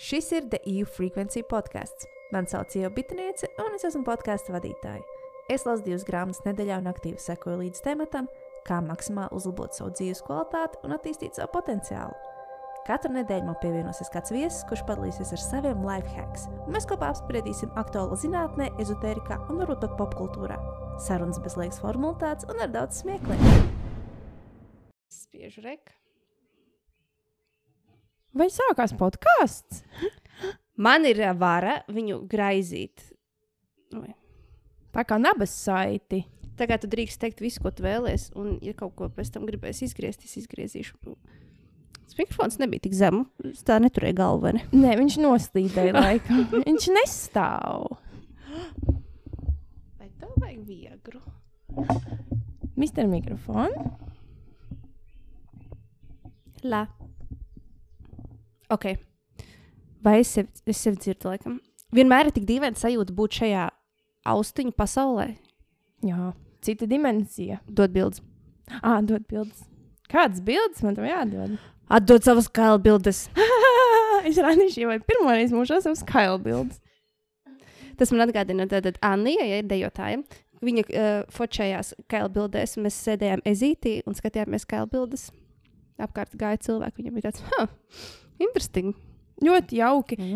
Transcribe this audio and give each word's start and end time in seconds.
Šis 0.00 0.30
ir 0.32 0.46
The 0.48 0.58
EU 0.64 0.86
Frequency 0.88 1.42
podkāsts. 1.44 2.06
Mani 2.32 2.48
sauc 2.48 2.72
Ieva 2.72 2.88
Bitniece, 2.88 3.50
un 3.60 3.74
es 3.76 3.82
esmu 3.84 4.00
podkāstu 4.06 4.54
vadītāja. 4.54 5.02
Es 5.52 5.66
lasu 5.68 5.84
divas 5.84 6.06
grāmatas 6.08 6.40
nedēļā 6.46 6.78
un 6.80 6.88
aktīvi 6.88 7.20
sekoju 7.20 7.58
līdz 7.60 7.82
tematam, 7.84 8.30
kā 8.64 8.78
maksimāli 8.80 9.36
uzlabot 9.36 9.76
savu 9.76 9.92
dzīves 9.98 10.24
kvalitāti 10.24 10.80
un 10.88 10.96
attīstīt 10.96 11.36
savu 11.36 11.52
potenciālu. 11.58 12.16
Katru 12.88 13.12
nedēļu 13.18 13.50
man 13.50 13.60
pievienosies 13.60 14.08
kāds 14.14 14.32
viesis, 14.32 14.64
kurš 14.72 14.86
padalīsies 14.88 15.36
ar 15.36 15.44
saviem 15.44 15.84
life 15.84 16.16
hacks, 16.16 16.48
un 16.64 16.72
mēs 16.78 16.88
kopā 16.88 17.12
apspriedīsim 17.12 17.76
aktuālo 17.84 18.16
zinātnē, 18.24 18.72
ezotērijā 18.80 19.42
un 19.52 19.60
varbūt 19.60 19.84
pat 19.84 19.98
popkultūrā. 20.00 20.56
Sarunas 20.96 21.44
bez 21.44 21.60
liekas 21.60 21.84
formalitātes 21.84 22.48
un 22.48 22.64
ar 22.64 22.72
daudz 22.72 23.04
smiekliem. 23.04 23.68
Spiežu 25.12 25.68
rek. 25.68 25.92
Vai 28.36 28.46
sākās 28.52 28.94
podkāsts? 28.94 29.82
Man 30.80 31.04
ir 31.08 31.18
ā, 31.26 31.32
vara 31.36 31.80
viņu 31.90 32.22
graizīt. 32.30 33.02
Vai. 33.92 34.14
Tā 34.94 35.04
kā 35.06 35.18
nabas 35.20 35.52
saiti. 35.54 36.22
Tā 36.58 36.66
kā 36.68 36.76
tu 36.80 36.88
drīkst 36.90 37.20
teikt 37.20 37.42
visu, 37.42 37.62
ko 37.64 37.72
tu 37.74 37.84
vēlēsies, 37.84 38.30
un, 38.38 38.58
ja 38.64 38.74
kaut 38.76 38.94
ko 38.98 39.08
pēc 39.12 39.32
tam 39.34 39.46
gribēs 39.48 39.82
izgriezt, 39.86 40.26
es 40.28 40.36
izgriezīšu. 40.42 41.14
Tas 42.10 42.18
mikrofons 42.18 42.58
nebija 42.60 42.84
tik 42.86 42.94
zemu. 42.98 43.24
Es 43.50 43.64
tā 43.66 43.78
neturēju 43.82 44.18
galvu. 44.18 44.54
Ne? 44.56 44.64
Nē, 44.74 44.94
viņš 45.00 45.18
noslīdēja 45.24 45.94
laikam. 45.96 46.44
viņš 46.66 46.88
nestāv. 46.96 47.96
Vai 49.96 50.10
tev 50.20 50.32
vajag 50.36 50.62
viegru? 50.68 51.22
Mister 52.80 53.08
mikrofonu. 53.10 53.90
Lā. 56.66 56.84
Ok. 58.70 58.86
Vai 60.04 60.20
es 60.20 60.30
sevi, 60.36 60.48
es 60.70 60.80
sevi 60.80 61.00
dzirdu, 61.00 61.32
laikam? 61.32 61.58
Vienmēr 61.94 62.30
ir 62.30 62.36
tik 62.36 62.46
dīvaini 62.48 62.78
sajūta 62.78 63.14
būt 63.16 63.40
šajā 63.40 63.66
austiņu 64.30 64.76
pasaulē. 64.78 65.26
Jā, 66.06 66.30
cita 66.64 66.86
dimensija. 66.88 67.58
Dod 67.66 67.92
bildes. 67.96 68.22
Ah, 68.80 69.00
dod 69.02 69.26
bildes. 69.28 69.66
Kādas 70.10 70.42
bildes 70.44 70.84
man 70.86 70.96
tam 70.96 71.08
jādod? 71.08 71.58
Atdod 71.90 72.24
savas 72.24 72.46
kaila 72.54 72.78
bildes. 72.82 73.24
es 74.28 74.38
rādīšu, 74.38 74.86
vai 74.86 75.00
pirmo 75.02 75.34
reizi 75.34 75.56
mūžā 75.56 75.80
savas 75.82 76.04
kaila 76.06 76.38
bildes. 76.42 76.78
Tas 77.98 78.14
man 78.14 78.24
atgādina, 78.24 78.64
ka 78.70 78.80
Anija 79.10 79.44
ja, 79.44 79.58
ir 79.60 79.68
dejotāja. 79.68 80.22
Viņa 80.64 80.84
uh, 80.86 81.10
focējās 81.32 81.94
kaila 82.10 82.30
bildēs, 82.32 82.76
un 82.76 82.86
mēs 82.86 82.96
sēdējām 83.04 83.42
ezītī 83.48 83.98
un 84.08 84.16
skatījāmies 84.16 84.66
kaila 84.68 84.88
bildes. 84.92 85.28
Apkārt 86.00 86.36
gāja 86.40 86.60
cilvēki. 86.64 87.02
Viņam 87.02 87.16
bija 87.18 87.28
tāds, 87.28 87.44
huh, 87.50 87.68
interesanti. 88.40 88.96
Ļoti 89.44 89.78
jauki. 89.80 90.16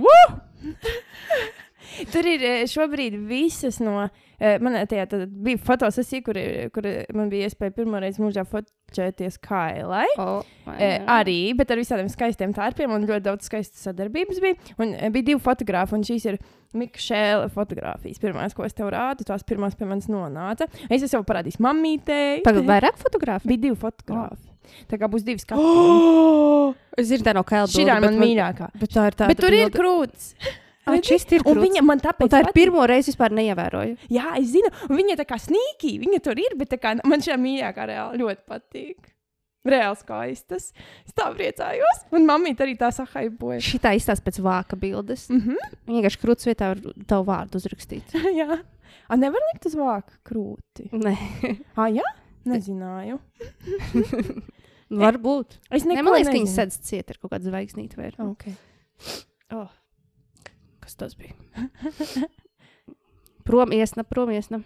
Tur 2.10 2.26
ir 2.26 2.42
eh, 2.42 2.62
šobrīd 2.70 3.18
visas 3.28 3.76
no. 3.84 4.06
eh, 4.40 4.56
Man 4.62 4.76
tajā 4.88 5.04
tad 5.10 5.28
bija 5.44 5.60
fotosesija, 5.62 6.24
kur, 6.26 6.38
kur 6.74 6.88
man 7.14 7.28
bija 7.30 7.50
iespēja 7.50 7.74
pirmoreiz 7.76 8.16
mūžā 8.22 8.46
fotografēties 8.48 9.36
kailai. 9.44 10.06
Oh, 10.22 10.40
E, 10.80 10.88
arī, 11.10 11.52
bet 11.58 11.70
ar 11.74 11.78
visādiem 11.78 12.08
skaistiem 12.08 12.54
tārpiem 12.56 12.90
un 12.96 13.04
ļoti 13.04 13.26
daudz 13.26 13.50
skaistas 13.50 13.84
sadarbības 13.84 14.40
bija. 14.42 14.56
Un 14.80 14.94
bija 15.12 15.28
divi 15.28 15.42
fotografi, 15.44 15.94
un 15.98 16.06
šīs 16.08 16.24
ir 16.32 16.40
Mikšēla 16.74 17.50
fotografijas. 17.54 18.18
Pirmās, 18.22 18.56
ko 18.56 18.64
es 18.66 18.74
tev 18.74 18.88
rādu, 18.90 19.26
tās 19.28 19.44
pirmās 19.46 19.76
pie 19.78 19.86
manis 19.86 20.08
nonāca. 20.10 20.66
Es 20.88 21.04
jau 21.12 21.20
parādīju 21.26 21.62
mammītei. 21.62 22.40
Tagad 22.48 22.66
vairāk 22.72 22.98
fotografiju. 22.98 23.52
bija 23.52 23.66
divi 23.68 23.78
fotografi. 23.78 24.53
Tā 24.90 24.98
kā 25.00 25.08
būs 25.10 25.24
divi 25.26 25.38
skati. 25.42 25.60
Oh! 26.64 26.74
Es 26.96 27.08
zinu, 27.10 27.24
tā 27.26 27.34
nav 27.36 27.44
kaila 27.44 27.66
Šī 27.68 27.82
ir 27.82 27.88
bilde. 27.90 28.00
man 28.06 28.14
mīļākā. 28.22 28.68
Bet 28.80 28.92
tā 28.94 29.02
ir 29.10 29.16
tā. 29.18 29.26
Bet 29.28 29.40
tur 29.42 29.52
ir 29.52 29.68
krūts. 29.74 30.34
Šis 31.08 31.24
ir 31.32 31.42
Un 31.48 31.58
viņa 31.60 31.80
man 31.84 32.00
tāpēc 32.00 32.24
Un 32.26 32.28
tā 32.32 32.38
ir 32.42 32.46
patīk. 32.50 32.54
pirmo 32.58 32.84
reizi 32.88 33.10
vispār 33.12 33.32
neievēroju. 33.36 33.96
Jā, 34.12 34.34
es 34.40 34.50
zinu, 34.52 34.68
viņa 34.92 35.16
tā 35.20 35.24
kā 35.28 35.38
snīkī, 35.40 35.94
viņa 36.02 36.20
tur 36.24 36.38
ir, 36.40 36.56
bet 36.60 36.68
tā 36.74 36.78
kā 36.80 36.94
man 37.08 37.20
šī 37.24 37.36
mīļākā 37.40 37.86
reāli 37.88 38.20
ļoti 38.20 38.42
patīk. 38.48 39.10
Reāli 39.64 39.96
skaistas. 39.96 40.66
Es 41.06 41.12
tā 41.16 41.30
priecājos. 41.32 42.02
Un 42.12 42.26
mammīte 42.28 42.64
arī 42.66 42.74
tā 42.76 42.90
sahaiboja. 42.92 43.60
Šī 43.64 43.80
tā 43.80 43.94
izstāsta 43.96 44.24
pēc 44.28 44.40
vāka 44.44 44.76
bildes. 44.76 45.28
Mm 45.32 45.40
-hmm. 45.40 45.70
Viņa 45.88 45.96
vienkārši 46.00 46.20
krūts 46.24 46.48
vietā 46.48 46.68
var 46.74 46.80
tavu 47.06 47.24
vārdu 47.32 47.56
uzrakstīt. 47.60 48.04
jā. 48.40 48.58
A, 49.08 49.16
nevar 49.16 49.40
likt 49.52 49.66
uz 49.66 49.74
vāka 49.74 50.12
krūti. 50.24 50.90
Nē, 50.92 51.16
Ah, 51.80 51.88
jā? 51.88 52.04
Nezināju. 52.44 53.18
Varbūt. 54.90 55.58
Es 55.70 55.84
Nē, 55.84 55.94
neko 55.96 56.04
man 56.06 56.14
liekas, 56.18 56.28
ka 56.28 56.34
viņa 56.36 56.44
nezinu. 56.44 56.56
sēdz 56.58 56.78
ciet 56.88 57.10
ar 57.14 57.18
kaut 57.22 57.32
kādu 57.34 57.50
zvaigznīti. 57.50 57.96
Vai... 58.00 58.10
ar- 58.12 58.20
Okay. 58.30 58.54
Oh. 59.54 59.70
Kas 60.84 60.94
tas 61.00 61.14
bija? 61.16 61.32
prom 63.48 63.72
iesna, 63.72 64.04
prom 64.04 64.30
iesna. 64.34 64.60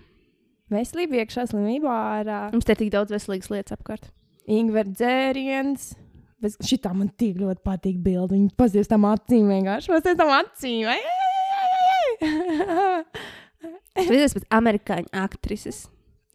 Veselība 0.73 1.23
iekšā, 1.23 1.47
slimība 1.49 1.89
ārā. 2.19 2.41
Mums 2.53 2.67
te 2.69 2.75
ir 2.77 2.81
tik 2.83 2.91
daudz 2.93 3.15
veselīgas 3.15 3.49
lietas 3.53 3.77
apkārt. 3.79 4.11
Ingver 4.49 4.89
dzēriens. 4.91 5.95
Bez, 6.43 6.55
šitā 6.62 6.93
man 6.95 7.09
tik 7.19 7.39
ļoti 7.41 7.62
patīk 7.67 7.97
bildi. 8.05 8.37
Viņa 8.37 8.53
pazīst 8.61 8.93
tam 8.93 9.06
acīm 9.09 9.49
vienkārši. 9.50 9.91
Pazīst 9.91 10.21
tam 10.21 10.31
acīm. 10.37 10.87
Ai, 10.93 11.00
ai, 11.00 12.29
ai, 12.29 12.67
ai. 12.77 14.05
Līdzies 14.06 14.37
pēc 14.37 14.45
amerikāņu 14.55 15.11
aktrises. 15.19 15.81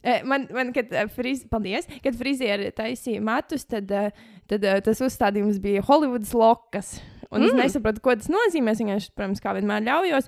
Eh, 0.04 0.24
Man, 0.26 0.48
man 0.52 0.74
kad, 0.76 0.92
eh, 0.92 1.08
friz, 1.08 1.46
paldies, 1.48 1.88
kad 2.04 2.18
frizieri 2.20 2.72
taisīja 2.76 3.22
matus, 3.24 3.64
tad, 3.64 3.92
eh, 3.92 4.12
tad 4.52 4.66
tas 4.84 5.00
uzstādījums 5.00 5.62
bija 5.64 5.84
Hollywoods 5.88 6.34
lokas. 6.36 6.98
Un 7.32 7.40
mm. 7.40 7.46
es 7.46 7.54
Mm. 7.54 7.62
nesapratu, 7.64 8.02
ko 8.04 8.16
tas 8.16 8.28
nozīmē. 8.28 8.72
Es 8.76 8.84
vienkārši, 8.84 9.14
protams, 9.16 9.40
kā 9.40 9.56
vienmēr 9.56 9.88
ļaujos. 9.88 10.28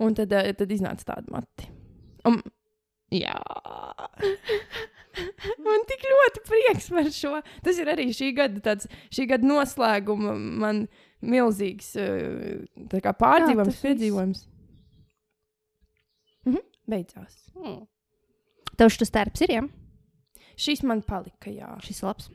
Un 0.00 0.14
tad, 0.16 0.32
tad 0.32 0.72
iznāca 0.72 1.04
tāda 1.04 1.30
mati. 1.30 1.68
Un, 2.24 2.40
jā. 3.12 3.36
Man 5.68 5.84
tik 5.86 6.02
ļoti 6.10 6.42
prieks 6.48 6.88
par 6.90 7.12
šo. 7.14 7.36
Tas 7.62 7.78
ir 7.78 7.86
arī 7.92 8.08
šī 8.08 8.32
gada, 8.34 8.58
tāds, 8.64 8.88
šī 9.14 9.28
gada 9.30 9.46
noslēguma 9.46 10.34
man 10.34 10.88
milzīgs 11.22 11.92
kā 13.04 13.12
viss? 13.68 13.84
piedzīvojums. 13.84 14.46
Mhm, 16.48 16.64
beidzās. 16.90 17.36
Hmm. 17.54 17.84
Tev 18.78 18.92
šis 18.94 19.12
tērps 19.14 19.44
ir, 19.46 19.56
jā? 19.58 19.66
Šis 20.60 20.84
man 20.86 21.02
palika, 21.06 21.50
jā. 21.50 21.74
Šis 21.84 22.02
labs. 22.06 22.30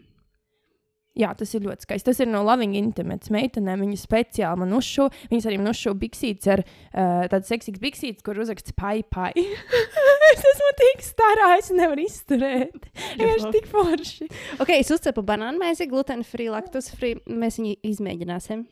Jā, 1.18 1.32
tas 1.36 1.52
ir 1.58 1.66
ļoti 1.66 1.84
skaisti. 1.84 2.06
Tas 2.08 2.20
ir 2.22 2.30
no 2.30 2.42
Loving 2.46 2.78
Intimates 2.80 3.32
meitenēm. 3.34 3.82
Viņa 3.84 3.98
speciāli 4.00 4.62
man 4.62 4.76
uzšuva. 4.78 5.10
Viņas 5.32 5.48
arī 5.50 5.58
man 5.60 5.72
uzšuva 5.74 5.98
biksītes 6.00 6.52
ar 6.54 6.62
uh, 6.64 7.26
tādu 7.32 7.50
seksīgu 7.50 7.82
biksītes, 7.84 8.24
kur 8.24 8.40
uzraksts 8.40 8.76
pai 8.78 9.02
pai. 9.04 9.34
es 10.30 10.46
esmu 10.54 10.70
tik 10.80 11.04
starā, 11.04 11.50
es 11.58 11.72
nevaru 11.76 12.06
izturēt. 12.06 12.88
Vienkārši 13.18 13.52
tik 13.58 13.68
forši. 13.72 14.30
Ok, 14.62 14.76
es 14.78 14.94
uzcepu 14.96 15.26
banānu 15.28 15.60
maizi, 15.60 15.90
gluten 15.92 16.24
free, 16.28 16.52
laktus 16.54 16.92
free. 16.94 17.20
Mēs 17.28 17.60
viņu 17.60 17.76
izmēģināsim. 17.90 18.64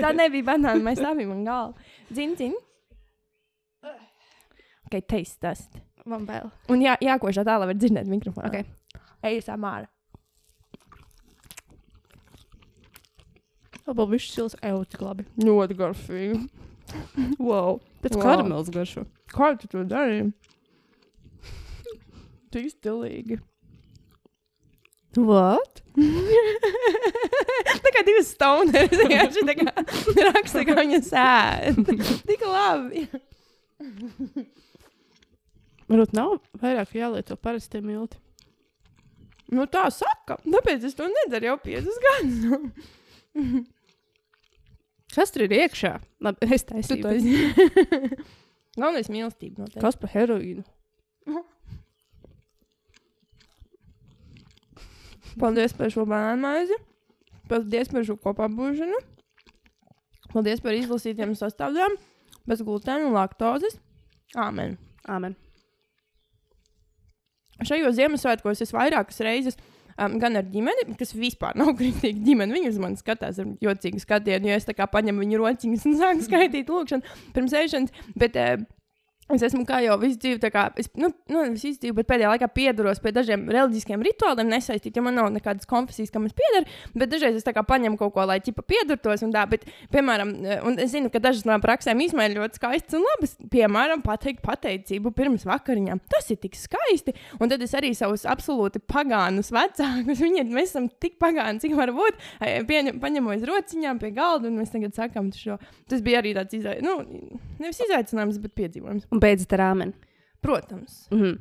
Tā 0.00 0.10
nebija 0.16 0.48
banāna, 0.48 0.80
mēs 0.82 1.04
abi 1.06 1.28
man 1.28 1.46
galva. 1.46 1.92
Zini, 2.10 2.34
zini? 2.40 2.58
Ok, 4.90 4.98
taste 5.06 5.38
test. 5.38 5.78
Man 6.04 6.24
bail. 6.26 6.48
Un 6.72 6.80
jā, 6.82 6.96
jākošā 6.98 7.44
tā, 7.46 7.54
lai 7.62 7.68
var 7.70 7.76
dzirdēt 7.78 8.08
mikrofonu. 8.10 8.50
Ok. 8.50 8.66
Ej, 9.22 9.36
samāra. 9.46 9.86
Labi, 13.86 14.06
viņš 14.16 14.26
sils 14.32 14.56
tik 14.90 15.04
labi. 15.06 15.26
Ļoti 15.38 15.76
garšīgi. 15.78 16.40
Wow. 17.38 17.76
Pēc 18.02 18.16
Wow. 18.16 18.22
karamels 18.24 18.70
garšo. 18.74 19.04
Kā 19.30 19.52
tu 19.54 19.68
to 19.70 19.84
darīji? 19.86 20.32
Tik 22.50 22.66
stilīgi. 22.72 23.36
What? 25.14 25.84
tā 27.84 27.92
kā 27.94 28.02
divas 28.06 28.32
stundas 28.34 28.90
vienkārši 28.90 29.46
tā 29.52 29.54
kā 29.60 29.70
raksta, 30.32 30.64
ka 30.66 30.74
viņa 30.82 31.00
sēž. 31.06 31.78
Tik 32.26 32.42
labi. 32.50 33.06
Varbūt 35.90 36.12
nav 36.14 36.36
vairāk 36.62 36.94
jālieto 36.94 37.34
parastie 37.34 37.80
milti. 37.82 38.20
Nu, 39.50 39.66
tā 39.66 39.88
saka. 39.90 40.36
Tāpēc 40.44 40.84
es 40.86 40.94
to 40.94 41.08
nedaru 41.10 41.50
jau 41.50 41.56
piecus 41.64 41.96
gadus. 42.04 42.36
Kas 45.10 45.32
tur 45.34 45.42
ir 45.48 45.52
iekšā? 45.56 45.96
Labi, 46.22 46.46
es 46.54 46.62
taisīju. 46.68 47.02
zini. 47.18 47.50
Galvenais 48.76 49.10
mīlestība 49.14 49.64
noteikti. 49.64 49.82
Kas 49.82 49.98
par 49.98 50.10
heroīnu? 50.14 50.62
Paldies 55.40 55.74
par 55.74 55.90
šo 55.90 56.06
bērnu 56.10 56.42
maizi. 56.44 56.78
Paldies 57.50 57.90
par 57.90 58.06
šo 58.06 58.14
kopā 58.22 58.46
būšanu. 58.54 58.98
Paldies 60.30 60.62
par 60.62 60.78
izlasītiem 60.78 61.34
sastāvdaļām. 61.38 61.98
Bez 62.46 62.62
glutēna 62.62 63.10
un 63.10 63.14
laktozes. 63.18 63.74
Āmen. 64.38 64.78
Āmen. 65.10 65.34
Šajos 67.66 67.98
Ziemassvētkos 67.98 68.64
es 68.64 68.74
vairākas 68.74 69.20
reizes 69.24 69.58
um, 69.96 70.16
gan 70.22 70.38
ar 70.40 70.48
ģimeni, 70.50 70.88
kas 71.00 71.14
vispār 71.16 71.58
nav 71.60 71.74
kristīga 71.78 72.24
ģimene. 72.26 72.56
Viņi 72.56 72.72
uz 72.72 72.80
mani 72.82 73.00
skatās 73.00 73.40
ar 73.42 73.54
jocīgu 73.64 74.02
skatienu, 74.02 74.50
jo 74.50 74.58
es 74.60 74.68
tā 74.68 74.76
kā 74.76 74.88
paņemu 74.90 75.24
viņu 75.24 75.40
rociņas 75.42 75.88
un 75.90 75.98
sāku 76.00 76.28
skaitīt 76.28 76.72
lūkšanu 76.72 77.16
pirms 77.36 77.56
ēšanas. 77.62 78.04
Bet, 78.18 78.38
uh, 78.40 78.64
Es 79.34 79.44
esmu 79.46 79.62
kā 79.68 79.78
jau 79.84 79.94
visu 80.00 80.18
dzīvi, 80.22 80.50
kā, 80.50 80.66
es, 80.80 80.88
nu, 80.98 81.12
nu, 81.30 81.44
visu 81.54 81.76
dzīvi, 81.78 81.94
bet 82.00 82.08
pēdējā 82.10 82.32
laikā 82.32 82.48
piedaros 82.54 83.00
pie 83.02 83.12
dažiem 83.14 83.44
reliģiskiem 83.50 84.02
rituāliem, 84.06 84.50
nesaistīti, 84.50 84.98
jo 84.98 85.04
man 85.06 85.18
nav 85.18 85.28
nekādas 85.34 85.68
konfesijas, 85.70 86.10
kam 86.14 86.26
es 86.26 86.34
piedaru. 86.36 86.66
Bet 86.98 87.12
dažreiz 87.12 87.38
es 87.38 87.46
paņemu 87.46 87.98
kaut 88.00 88.14
ko, 88.16 88.24
lai 88.26 88.40
ķipa 88.42 88.64
piedurtos. 88.66 89.22
Un 89.26 89.34
tā, 89.34 89.44
bet, 89.50 89.66
piemēram, 89.94 90.32
un 90.66 90.78
es 90.82 90.94
zinu, 90.94 91.12
ka 91.12 91.22
dažas 91.22 91.46
no 91.48 91.58
praksēm 91.62 92.02
ir 92.02 92.36
ļoti 92.36 92.58
skaistas 92.58 92.98
un 92.98 93.06
labas. 93.06 93.36
Piemēram, 93.52 94.02
pateikt 94.06 94.42
pateicību 94.46 95.12
pirms 95.16 95.46
vakariņām. 95.48 96.02
Tas 96.10 96.30
ir 96.32 96.40
tik 96.42 96.58
skaisti. 96.58 97.14
Un 97.38 97.52
tad 97.52 97.62
es 97.62 97.74
arī 97.78 97.92
savus 97.96 98.26
absolūti 98.28 98.82
pagānus 98.90 99.52
vecākus, 99.54 100.22
viņiem 100.26 100.50
mēs 100.54 100.72
esam 100.72 100.88
tik 101.02 101.18
pagāni, 101.22 101.62
cik 101.62 101.76
var 101.78 101.92
būt, 101.94 102.18
pieņem, 102.68 103.00
paņemu 103.02 103.34
aiz 103.34 103.46
rociņām 103.48 104.00
pie 104.02 104.12
galda 104.16 104.50
un 104.50 104.58
mēs 104.60 104.74
tagad 104.74 104.96
sakām 104.96 105.30
šo. 105.36 105.58
Tas 105.90 106.02
bija 106.04 106.20
arī 106.22 106.34
tāds 106.36 106.56
izaicinājums, 106.56 106.86
nu, 106.86 107.40
nevis 107.62 107.82
izaicinājums, 107.86 108.40
bet 108.42 108.56
piedzīvojums. 108.58 109.08
Un 109.20 109.26
beidzot 109.26 109.52
ar 109.58 109.66
āmeni. 109.70 109.92
Protams. 110.40 111.06
Mm 111.12 111.22
-hmm. 111.22 111.38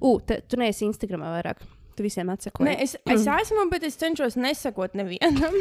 U, 0.00 0.20
te, 0.20 0.40
tu 0.48 0.58
neesi 0.60 0.84
Instagramā 0.84 1.32
vairāk. 1.38 1.62
Tu 1.96 2.02
visiem 2.02 2.28
atsakoji. 2.28 2.68
Nē, 2.68 2.76
es, 2.82 2.96
es 3.06 3.26
esmu, 3.26 3.70
bet 3.70 3.82
es 3.82 3.96
cenšos 3.96 4.36
nesakot 4.36 4.94
nevienam. 4.94 5.56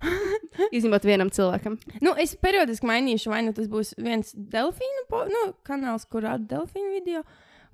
Izņemot 0.76 1.04
vienam 1.04 1.30
cilvēkam. 1.30 1.76
Nu, 2.00 2.14
es 2.20 2.34
periodiski 2.36 2.88
mainīšu, 2.88 3.30
vai 3.32 3.42
nu 3.44 3.52
tas 3.56 3.68
būs 3.68 3.94
viens 4.00 4.32
delfīnu 4.34 5.24
nu, 5.28 5.44
kanāls, 5.66 6.06
kur 6.08 6.22
rāda 6.22 6.46
delfīnu 6.56 6.92
video. 6.92 7.24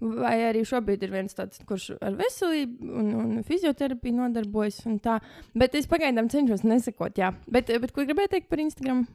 Vai 0.00 0.34
arī 0.44 0.60
šobrīd 0.66 1.06
ir 1.06 1.12
viens 1.14 1.34
tāds, 1.34 1.62
kurš 1.64 1.94
ar 2.04 2.18
veselību 2.18 2.90
un, 3.00 3.14
un 3.16 3.44
fizioterapiju 3.46 4.18
nodarbojas. 4.18 4.82
Tā. 5.02 5.20
Bet 5.56 5.74
es 5.74 5.88
pagaidām 5.88 6.28
cenšos 6.28 6.66
nesakot, 6.68 7.16
jā. 7.16 7.32
Bet, 7.48 7.72
bet 7.80 7.94
ko 7.96 8.04
gribēju 8.04 8.34
teikt 8.34 8.50
par 8.50 8.60
Instagram? 8.60 9.06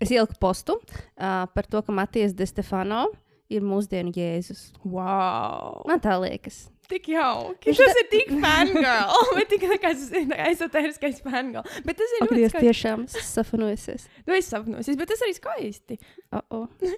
Es 0.00 0.10
ieliku 0.10 0.38
postu 0.40 0.78
uh, 0.78 1.44
par 1.52 1.68
to, 1.68 1.82
ka 1.82 1.92
Matijas 1.92 2.34
De 2.34 2.46
Stefano 2.46 3.06
ir 3.52 3.64
mūsdienu 3.66 4.12
Jēzus. 4.16 4.70
Wow! 4.84 5.82
Man 5.88 6.00
tā 6.02 6.16
liekas. 6.22 6.66
Tik 6.90 7.06
jauki. 7.12 7.70
Viņš 7.70 7.78
tas 7.78 7.98
ir 8.00 8.06
tik 8.10 8.30
fangirl. 8.42 9.12
Bet 9.38 9.48
tik 9.52 9.64
kā 9.80 9.92
esoteriskais 10.50 11.22
fangirl. 11.24 11.64
Bet 11.86 12.00
tas 12.00 12.14
ir 12.18 12.26
ļoti 12.26 12.50
skaisti. 12.50 12.64
Tiešām 12.66 13.04
safanojusies. 13.12 14.06
Tu 14.26 14.36
esi 14.36 14.48
safanojusies, 14.50 14.98
bet 15.00 15.12
tas 15.12 15.22
arī 15.24 15.36
skaisti. 15.36 15.98
Uh 16.32 16.42
-oh. 16.50 16.94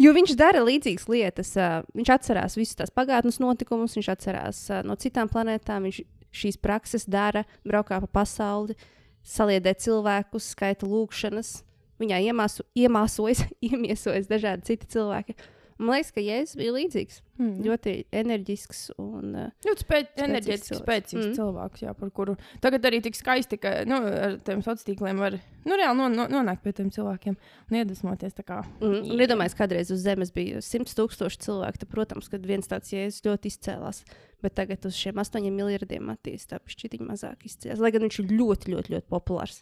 jo 0.00 0.12
viņš 0.16 0.36
dara 0.38 0.62
līdzīgas 0.64 1.08
lietas. 1.12 1.52
Uh, 1.56 1.82
viņš 1.98 2.12
atcerās 2.14 2.56
visus 2.56 2.78
tās 2.78 2.94
pagātnes 2.94 3.40
notikumus, 3.42 3.96
viņš 3.98 4.08
atcerās 4.14 4.62
uh, 4.70 4.82
no 4.86 4.96
citām 4.96 5.28
planētām. 5.28 5.90
Viņš 5.90 6.00
šīs 6.32 6.60
prakses 6.60 7.04
dara, 7.04 7.44
braukā 7.64 8.00
pa 8.00 8.06
pasauli, 8.20 8.76
saliedē 9.24 9.74
cilvēkus, 9.74 10.52
skaita 10.54 10.86
lūkšanas. 10.86 11.62
Viņā 12.02 12.22
iemāsu, 12.28 12.66
iemāsojas, 12.76 13.44
iemiesojas 13.70 14.30
dažādi 14.30 14.72
citi 14.72 14.90
cilvēki. 14.96 15.36
Man 15.76 15.92
liekas, 15.92 16.10
ka 16.16 16.22
Jēzus 16.24 16.56
bija 16.56 16.72
līdzīgs. 16.72 17.18
Mm. 17.36 17.56
Ļoti 17.66 17.92
enerģisks 18.16 18.78
un 19.02 19.34
uh, 19.36 19.48
ļoti 19.66 19.84
spēc, 19.84 20.12
enerģisks, 20.24 20.70
spēcīgs 20.78 21.20
mm. 21.20 21.34
cilvēks, 21.36 21.82
jā, 21.84 21.92
par 21.98 22.12
kuru 22.16 22.36
tagad 22.64 22.86
arī 22.88 23.02
tik 23.04 23.18
skaisti, 23.18 23.58
ka 23.60 23.74
nu, 23.88 23.98
ar 24.08 24.38
tiem 24.46 24.62
sociāliem 24.64 24.86
tīkliem 24.86 25.20
var 25.20 25.36
nu, 25.36 25.76
reāli 25.76 25.98
no, 25.98 26.06
no, 26.14 26.24
nonākt 26.32 26.64
pie 26.64 26.72
tiem 26.78 26.88
cilvēkiem 26.94 27.36
un 27.36 27.76
iedvesmoties. 27.82 28.38
Mm. 28.40 29.02
Iedomājieties, 29.18 29.58
kādreiz 29.58 29.92
uz 29.92 30.00
Zemes 30.06 30.32
bija 30.32 30.64
simts 30.64 30.96
tūkstoši 30.96 31.42
cilvēku. 31.44 31.82
Tad, 31.84 31.92
protams, 31.92 32.32
kad 32.32 32.48
viens 32.48 32.72
tāds 32.72 32.96
jēzus 32.96 33.26
ļoti 33.28 33.52
izcēlās. 33.52 34.00
Bet 34.44 34.56
tagad 34.56 34.88
uz 34.88 34.96
šiem 34.96 35.20
astoņiem 35.20 35.60
miljardiem 35.60 36.08
attīstās, 36.12 36.56
tā 36.56 36.62
pišķiņa 36.64 37.10
mazāk 37.10 37.44
izcēlās. 37.48 37.84
Lai 37.84 37.92
gan 37.92 38.04
viņš 38.06 38.22
ir 38.22 38.32
ļoti, 38.32 38.72
ļoti, 38.72 38.96
ļoti 38.96 39.12
populārs 39.12 39.60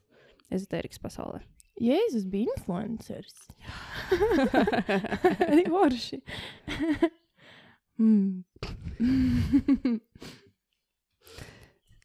ezotērikas 0.55 1.03
pasaulē. 1.03 1.43
Jēzus 1.83 2.27
bija 2.31 2.53
influenceris. 2.55 3.49
Arī 5.51 5.65
forši. 5.67 6.21
mm. 7.99 8.45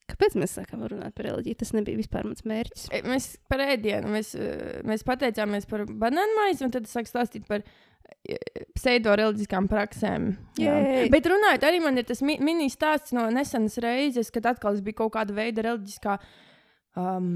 Kāpēc 0.09 0.35
mēs 0.41 0.55
sākām 0.57 0.81
runāt 0.89 1.13
par 1.15 1.29
reliģiju? 1.29 1.59
Tas 1.61 1.75
nebija 1.77 1.99
vispār 1.99 2.25
mans 2.25 2.41
mērķis. 2.49 2.87
E, 2.89 3.03
mēs 3.05 3.29
par 3.51 3.61
ēdienu, 3.67 4.09
mēs, 4.15 4.33
e, 4.33 4.81
mēs 4.89 5.05
pateicāmies 5.07 5.69
par 5.69 5.85
banānu 5.85 6.39
maizi, 6.41 6.65
un 6.65 6.73
tad 6.73 6.89
es 6.89 6.97
sāku 6.97 7.13
stāstīt 7.13 7.45
par 7.47 7.61
e, 7.61 8.41
pseido-reliģiskām 8.73 9.69
praksēm. 9.69 10.31
Jā. 10.59 10.75
Bet 11.13 11.29
runājot, 11.29 11.69
arī 11.69 11.85
man 11.85 12.01
ir 12.01 12.09
tas 12.09 12.25
mi 12.25 12.39
mini 12.41 12.71
stāsts 12.73 13.13
no 13.15 13.29
nesenas 13.31 13.77
reizes, 13.85 14.33
kad 14.33 14.49
atkal 14.49 14.81
bija 14.81 15.03
kaut 15.05 15.13
kāda 15.13 15.37
veida 15.37 15.69
reliģiskā 15.69 16.17
uh, 16.17 16.37
um, 16.99 17.27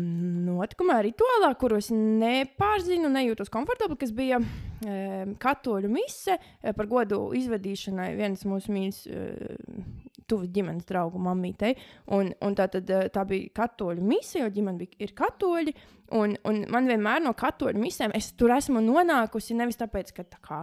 notikumā, 0.48 1.00
rituālā, 1.06 1.54
kuros 1.60 1.89
nepārzinu, 1.94 3.12
nejūtos 3.13 3.51
komfortabli, 3.54 3.98
kas 4.01 4.13
bija 4.15 4.39
um, 4.42 5.36
katoļu 5.42 5.92
mise 5.92 6.38
eh, 6.38 6.74
par 6.75 6.89
godu 6.92 7.25
izvadīšanai 7.38 8.13
vienas 8.19 8.48
mūsu 8.50 8.74
mīļas. 8.75 9.06
Uh, 9.10 10.01
Tuvu 10.24 10.48
ģimenes 10.56 10.86
draugu 10.88 11.19
mammītei. 11.19 11.74
Un, 12.15 12.30
un 12.48 12.54
tā, 12.56 12.69
tad, 12.71 12.88
eh, 12.95 13.10
tā 13.12 13.25
bija 13.27 13.50
katoļu 13.60 14.06
misija, 14.07 14.45
jo 14.45 14.54
ģimene 14.56 14.80
bija, 14.80 14.95
ir 15.04 15.12
katoļi. 15.18 15.74
Un, 16.15 16.38
un 16.48 16.62
man 16.71 16.88
vienmēr 16.88 17.19
no 17.25 17.33
katoļu 17.36 17.81
misēm 17.81 18.15
es 18.15 18.30
tur 18.39 18.54
esmu 18.56 18.80
nonākusi 18.86 19.57
nevis 19.60 19.81
tāpēc, 19.81 20.13
ka 20.15 20.24
tā 20.24 20.39
kā 20.39 20.62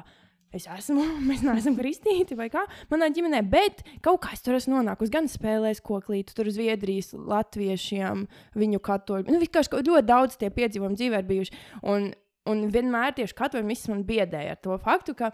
es 0.56 0.66
esmu, 0.70 1.04
mēs 1.28 1.44
neesam 1.46 1.76
kristīti 1.78 2.38
vai 2.38 2.48
kā 2.52 2.64
manā 2.92 3.10
ģimenē, 3.14 3.42
bet 3.50 3.84
kaut 4.04 4.22
kā 4.24 4.34
es 4.36 4.44
tur 4.46 4.58
esmu 4.58 4.78
nonākusi 4.78 5.14
gan 5.14 5.28
spēlēs 5.30 5.82
koklītu, 5.86 6.34
tur 6.36 6.50
Zviedrijas 6.52 7.12
latviešiem, 7.14 8.26
viņu 8.58 8.82
katoļu. 8.86 9.28
Nu, 9.30 9.42
vienkārši 9.42 9.78
ļoti 9.78 10.08
daudz 10.08 10.40
tie 10.40 10.50
piedzīvojumi 10.54 10.98
dzīvē 10.98 11.22
ir 11.22 11.30
bijuši. 11.30 11.62
Un, 11.92 12.10
un 12.50 12.66
vienmēr 12.72 13.16
tieši 13.18 13.38
katoļu 13.38 13.68
misijas 13.68 13.94
man 13.94 14.04
biedēja 14.08 14.56
ar 14.56 14.62
to 14.64 14.78
faktu, 14.82 15.16
ka 15.18 15.32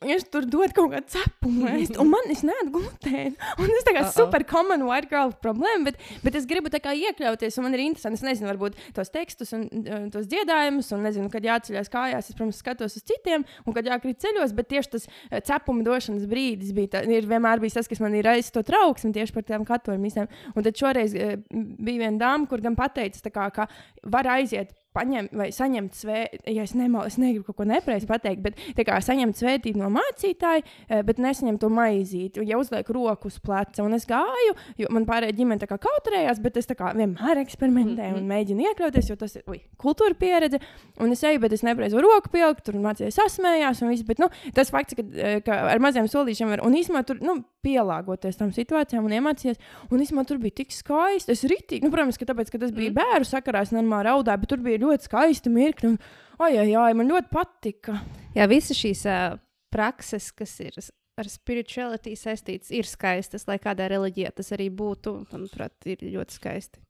Viņš 0.00 0.22
tur 0.32 0.46
dod 0.48 0.72
kaut 0.72 0.94
kādu 0.94 1.12
cepumu, 1.12 1.66
un 2.00 2.08
man 2.14 2.30
es 2.32 2.40
neēdu 2.40 2.70
glutēnu. 2.72 3.34
Un 3.60 3.72
tas 3.74 3.84
tā 3.84 3.92
kā 3.92 4.00
uh 4.00 4.06
-oh. 4.08 4.14
super 4.16 4.44
common 4.48 4.86
white 4.88 5.10
girl 5.10 5.34
problēma, 5.44 5.90
bet, 5.90 5.98
bet 6.24 6.38
es 6.40 6.46
gribu 6.48 6.72
tā 6.72 6.80
kā 6.80 6.94
iekļauties, 6.96 7.58
un 7.58 7.64
man 7.64 7.76
ir 7.76 7.82
interesanti. 7.84 8.16
Es 8.16 8.24
nezinu, 8.24 8.48
varbūt 8.48 8.78
tos 8.96 9.12
tekstus 9.12 9.52
un 9.52 9.68
uh, 9.68 10.08
tos 10.08 10.24
dziedājumus, 10.24 10.88
un 10.96 11.04
nezinu, 11.04 11.28
kad 11.28 11.44
jāceļās 11.44 11.92
kājās. 11.92 12.30
Es, 12.30 12.34
protams, 12.34 12.62
skatos 12.64 12.96
uz 12.96 13.04
citiem, 13.04 13.44
un 13.66 13.76
kad 13.76 13.84
jākrīt 13.84 14.24
ceļos, 14.24 14.56
bet 14.56 14.68
tieši 14.72 14.90
tas 14.90 15.06
uh, 15.06 15.38
cepuma 15.38 15.84
došanas 15.84 16.24
brīdis 16.24 16.72
bija, 16.72 16.88
tā, 16.96 17.04
ir 17.04 17.28
vienmēr 17.28 17.60
bijis 17.60 17.76
tas, 17.76 17.88
kas 17.88 18.00
man 18.00 18.14
ir 18.14 18.24
raisījis 18.24 18.56
to 18.56 18.62
trauksmi 18.62 19.12
tieši 19.12 19.36
par 19.36 19.44
tām 19.44 19.68
katoļu 19.68 20.00
misēm. 20.00 20.32
Un 20.56 20.62
tad 20.64 20.80
šoreiz 20.80 21.12
uh, 21.12 21.36
bija 21.52 22.08
viena 22.08 22.16
dāma, 22.16 22.48
kur 22.48 22.60
gan 22.60 22.74
pateica, 22.74 23.28
kā, 23.28 23.50
ka 23.52 23.68
var 24.08 24.26
aiziet 24.26 24.72
paņemt 24.96 25.34
vai 25.36 25.48
saņemt 25.54 25.96
svētību, 25.96 26.54
ja 26.56 26.64
es, 26.66 26.74
nemo, 26.78 27.02
es 27.06 27.16
negribu 27.20 27.46
kaut 27.48 27.60
ko 27.60 27.66
nepareizi 27.68 28.08
pateikt, 28.10 28.42
bet 28.44 28.82
kā 28.86 28.98
saņemt 29.04 29.38
svētību 29.38 29.80
no 29.80 29.90
mācītāja, 29.94 30.64
eh, 30.88 31.02
bet 31.06 31.20
nesaņemt 31.22 31.60
to 31.62 31.70
maizīti. 31.72 32.44
Ja 32.48 32.58
uzliek 32.58 32.88
roku 32.90 33.30
uz 33.30 33.38
pleca, 33.42 33.84
un 33.84 33.94
es 33.94 34.06
gāju, 34.10 34.56
jo 34.80 34.90
man 34.90 35.06
pārējā 35.08 35.36
ģimene 35.38 35.68
kā 35.70 35.78
kautrējās, 35.80 36.42
bet 36.42 36.56
es 36.56 36.70
kā 36.70 36.92
vienmēr 36.96 37.42
eksperimentēju 37.44 38.16
un 38.16 38.22
mhm. 38.24 38.30
mēģinu 38.32 38.66
iekļauties, 38.70 39.12
jo 39.12 39.18
tas 39.20 39.36
ir 39.38 39.46
ui, 39.50 39.60
kultūra 39.80 40.16
pieredze. 40.18 40.60
Un 41.00 41.14
es 41.14 41.22
eju, 41.26 41.40
bet 41.42 41.54
es 41.56 41.64
nepareizi 41.66 42.00
roku 42.00 42.32
pilku, 42.32 42.64
tur 42.64 42.78
mācījos 42.82 43.18
sasmējās, 43.20 43.82
un 43.84 43.92
viss. 43.92 44.06
Bet 44.06 44.22
nu, 44.22 44.30
tas 44.56 44.72
fakts, 44.74 44.98
ka, 44.98 45.06
eh, 45.14 45.40
ka 45.46 45.62
ar 45.70 45.82
maziem 45.82 46.08
solīšiem 46.10 46.54
var, 46.54 46.64
un 46.66 46.76
īstenībā 46.78 47.04
tur 47.06 47.22
nu, 47.24 47.40
pielāgoties 47.64 48.38
tam 48.38 48.52
situācijām 48.54 49.06
un 49.06 49.16
iemācīties, 49.18 49.60
un 49.90 50.02
īstenībā 50.02 50.24
tur 50.28 50.40
bija 50.42 50.60
tik 50.62 50.74
skaisti. 50.74 51.34
Es 51.34 51.44
ritīgi, 51.48 51.84
nu, 51.84 51.92
protams, 51.92 52.18
ka 52.20 52.28
tāpēc, 52.30 52.52
ka 52.52 52.62
tas 52.62 52.74
bija 52.76 52.92
mm. 52.92 52.98
bērnu 52.98 53.28
sakarā, 53.28 53.64
es 53.66 53.74
normāli 53.74 54.08
raudāju, 54.08 54.42
bet 54.42 54.52
tur 54.52 54.64
bija 54.64 54.82
ļoti 54.84 55.10
skaisti 55.10 55.52
mirkļi. 55.54 55.92
Un, 55.92 55.98
ai, 56.40 56.54
ai, 56.62 56.70
ai, 56.72 56.90
man 56.98 57.10
ļoti 57.10 57.32
patika. 57.34 58.00
Jā, 58.36 58.48
visas 58.50 58.78
šīs 58.80 59.04
uh, 59.10 59.36
prakses, 59.74 60.30
kas 60.36 60.56
ir 60.64 60.80
ar 61.20 61.28
spiritualitāti 61.28 62.16
saistītas, 62.16 62.70
ir 62.72 62.88
skaistas, 62.88 63.46
lai 63.50 63.58
kādā 63.62 63.90
reliģijā 63.92 64.32
tas 64.36 64.52
arī 64.56 64.70
būtu. 64.72 65.18
Manuprāt, 65.32 65.76
ir 65.90 66.04
ļoti 66.14 66.38
skaisti. 66.38 66.86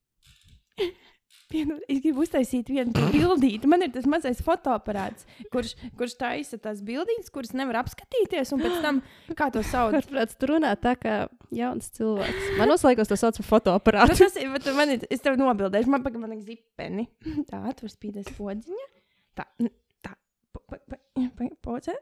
Vienu, 1.51 1.81
es 1.91 1.99
gribu 1.99 2.23
uztaisīt 2.23 2.69
vienu 2.71 2.93
bildīti. 3.11 3.67
Man 3.71 3.83
ir 3.83 3.91
tas 3.95 4.07
mazais 4.11 4.39
fotoaparāts, 4.47 5.27
kurš, 5.51 5.73
kurš 5.99 6.15
taisa 6.21 6.61
tās 6.63 6.79
bildītes, 6.87 7.33
kuras 7.35 7.51
nevar 7.59 7.81
apskatīties. 7.81 8.53
Un 8.55 8.63
pēc 8.63 8.77
tam, 8.85 9.01
kā 9.35 9.51
to 9.55 9.65
sauc, 9.67 9.97
Kāpēc 9.99 10.37
tu 10.39 10.51
runā 10.53 10.71
tā 10.79 10.95
kā 11.01 11.17
jauns 11.55 11.91
cilvēks? 11.97 12.53
Man 12.61 12.71
uzlaikos 12.75 13.11
to 13.11 13.19
sauc 13.19 13.41
par 13.43 13.49
fotoaparātu. 13.49 14.15
Tas 14.21 14.39
ir, 14.39 14.53
bet 14.55 14.71
man 14.77 14.95
ir, 14.95 15.07
es 15.11 15.25
tev 15.25 15.41
nobildēšu, 15.41 15.91
man 15.91 16.07
pagaidām 16.07 16.37
ir 16.37 16.45
zipeni. 16.47 17.09
Tā, 17.51 17.65
tur 17.79 17.91
spīdēs 17.91 18.31
podziņa. 18.39 18.87
Tā, 19.41 19.49
tā, 20.07 20.15
podzē. 21.67 21.99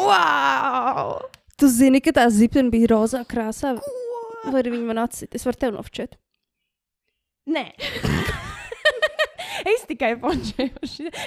Wow! 0.00 1.20
Tu 1.60 1.68
zini, 1.68 2.00
ka 2.02 2.14
tā 2.16 2.24
zipena 2.32 2.72
bija 2.72 2.94
rozā 2.94 3.22
krāsā. 3.28 3.76
Vai 4.48 4.58
arī 4.62 4.72
viņi 4.74 4.88
man 4.88 5.04
atsit? 5.04 5.36
Es 5.36 5.44
varu 5.46 5.60
tev 5.60 5.76
nofčēt. 5.76 6.16
Nē. 7.46 7.72
es 9.72 9.84
tikai 9.86 10.12
fončēju. 10.18 10.80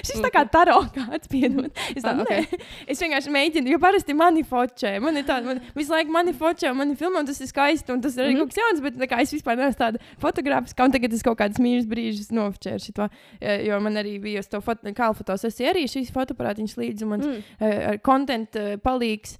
Šis 0.04 0.20
tā 0.24 0.28
kā 0.32 0.42
taro 0.52 0.78
kāds 0.94 1.28
piedod. 1.30 1.68
Es, 1.92 2.02
tā, 2.04 2.10
Ah, 2.12 2.20
ok. 2.22 2.30
okay. 2.30 2.58
es 2.92 3.00
vienkārši 3.00 3.30
mēģinu, 3.32 3.70
jo 3.72 3.78
parasti 3.82 4.12
mani 4.16 4.42
fočē. 4.46 4.92
Man 5.02 5.16
ir 5.20 5.24
tāda, 5.28 5.44
man 5.50 5.60
visu 5.76 5.92
laiku 5.94 6.12
mani 6.14 6.32
fočē, 6.36 6.72
mani 6.76 6.94
filmē, 6.98 7.16
un 7.22 7.28
tas 7.30 7.40
ir 7.40 7.48
skaisti, 7.50 7.92
un 7.94 8.00
tas 8.04 8.16
ir 8.16 8.22
arī 8.26 8.34
Mhm. 8.34 8.38
kaut 8.42 8.50
kas 8.52 8.60
jauns, 8.62 8.80
bet 8.84 8.94
kā, 9.12 9.16
es 9.24 9.32
vispār 9.32 9.54
neesmu 9.60 9.78
tāda 9.80 9.98
fotografiska, 10.22 10.84
un 10.84 10.92
tagad 10.96 11.12
es 11.16 11.22
kaut 11.26 11.38
kādas 11.40 11.60
mīļas 11.62 11.88
brīžas 11.90 12.30
nofočēju 12.36 12.80
šito, 12.86 13.04
eh, 13.40 13.64
jo 13.68 13.80
man 13.80 13.94
arī 14.00 14.12
bija 14.20 14.38
uz 14.44 14.48
to 14.52 14.60
foto, 14.60 14.92
kā 14.92 15.10
fotos, 15.16 15.44
es 15.44 15.58
arī 15.60 15.84
šīs 15.88 16.12
fotoparātiņas 16.12 16.76
līdzi, 16.80 17.02
un 17.02 17.08
man 17.08 17.20
Mm. 17.20 17.42
uh, 17.60 17.88
ar 17.92 17.98
kontentu 17.98 18.60
uh, 18.74 18.76
palīgs 18.76 19.36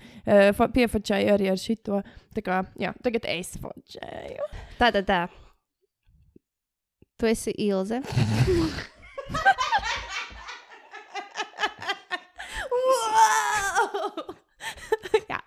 fo- 0.57 0.69
piefočēju 0.73 1.29
arī 1.37 1.51
ar 1.51 1.57
šito. 1.61 2.03
Tā 2.35 2.43
kā, 2.43 2.67
jā, 2.79 2.93
tagad 3.03 3.25
es 3.29 3.57
fočēju. 3.57 4.45
Tā, 4.79 4.91
tā, 4.93 5.03
tā. 5.03 5.29
Tu 7.17 7.27
esi 7.31 7.53
Ilze. 7.65 8.03
jā, 15.31 15.39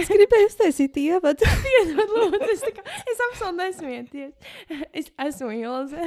Es 0.00 0.08
gribēju 0.08 0.48
uztaisīt 0.48 0.96
ievadu. 1.02 1.48
piedod, 1.66 2.14
lūdzu, 2.16 2.48
es, 2.54 2.64
kā, 2.78 2.84
es 3.12 3.20
absolūti 3.28 3.58
nesmieties. 3.58 4.32
Es 4.96 5.10
esmu 5.26 5.50
Ilze. 5.58 6.06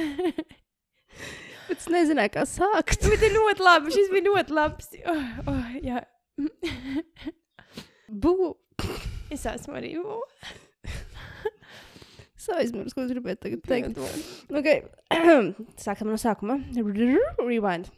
Bet 1.68 1.76
es 1.76 1.86
nezināju, 1.92 2.34
kā 2.34 2.46
sākt. 2.50 3.06
Bet 3.06 3.22
ir 3.28 3.36
ļoti 3.36 3.62
labi, 3.62 3.94
šis 3.94 4.10
bija 4.10 4.26
ļoti 4.26 4.56
labs. 4.58 4.90
Oh, 5.06 5.28
oh, 5.52 5.70
jā. 5.86 6.02
Bū. 8.10 8.34
Es 9.30 9.46
esmu 9.46 9.78
arī. 9.78 9.94
Oh, 10.02 10.26
Es 12.40 12.48
aizmirsu, 12.56 12.94
ko 12.96 13.02
es 13.04 13.10
gribēju 13.12 13.36
tagad 13.42 13.64
teikt. 13.68 13.98
Okay. 14.48 14.78
Sākam 15.76 16.08
no 16.08 16.16
sākuma. 16.20 16.56
Rewind. 16.72 17.90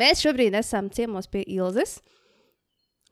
Mēs 0.00 0.22
šobrīd 0.24 0.56
esam 0.56 0.88
ciemos 0.94 1.28
pie 1.28 1.42
Ilzes. 1.52 1.98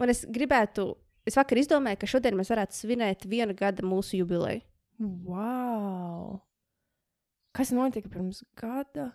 Un 0.00 0.08
es 0.08 0.22
gribētu, 0.24 0.86
es 1.28 1.36
vakar 1.36 1.60
izdomāju, 1.60 2.00
ka 2.00 2.08
šodien 2.08 2.38
mēs 2.38 2.48
varētu 2.48 2.78
svinēt 2.78 3.26
viena 3.28 3.52
gada 3.58 3.84
mūsu 3.84 4.22
jubileju. 4.22 4.64
Wow! 5.28 6.40
Kas 7.52 7.74
notika 7.76 8.08
pirms 8.08 8.40
gada? 8.56 9.10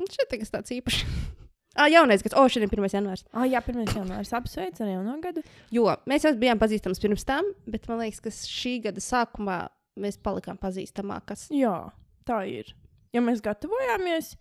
Šeit 0.00 0.30
ir 0.30 0.44
kas 0.44 0.54
tāds 0.54 0.78
īpašs. 0.78 1.04
Ah, 1.78 1.86
jaunais 1.86 2.18
gads, 2.18 2.34
o, 2.34 2.42
šodien 2.50 2.66
ir 2.66 2.80
1. 2.82 2.88
janvārs. 2.96 3.20
Ah, 3.30 3.44
jā, 3.46 3.60
pirmā 3.62 3.84
janvārs 3.86 4.32
apsveic 4.34 4.80
ar 4.82 4.88
jauno 4.90 5.12
gadu. 5.22 5.44
Jo 5.70 5.84
mēs 6.10 6.24
jau 6.26 6.32
bijām 6.36 6.58
pazīstami 6.58 6.98
pirms 6.98 7.22
tam, 7.28 7.46
bet 7.70 7.86
man 7.86 8.02
liekas, 8.02 8.18
ka 8.24 8.32
šī 8.34 8.72
gada 8.88 8.98
sākumā 8.98 9.60
mēs 9.98 10.20
palikām 10.22 10.58
pazīstamākas. 10.60 11.48
Jā, 11.54 11.90
tā 12.28 12.42
ir. 12.50 12.74
Ja 13.14 13.22
mēs 13.24 13.42
gatavojāmies 13.42 14.34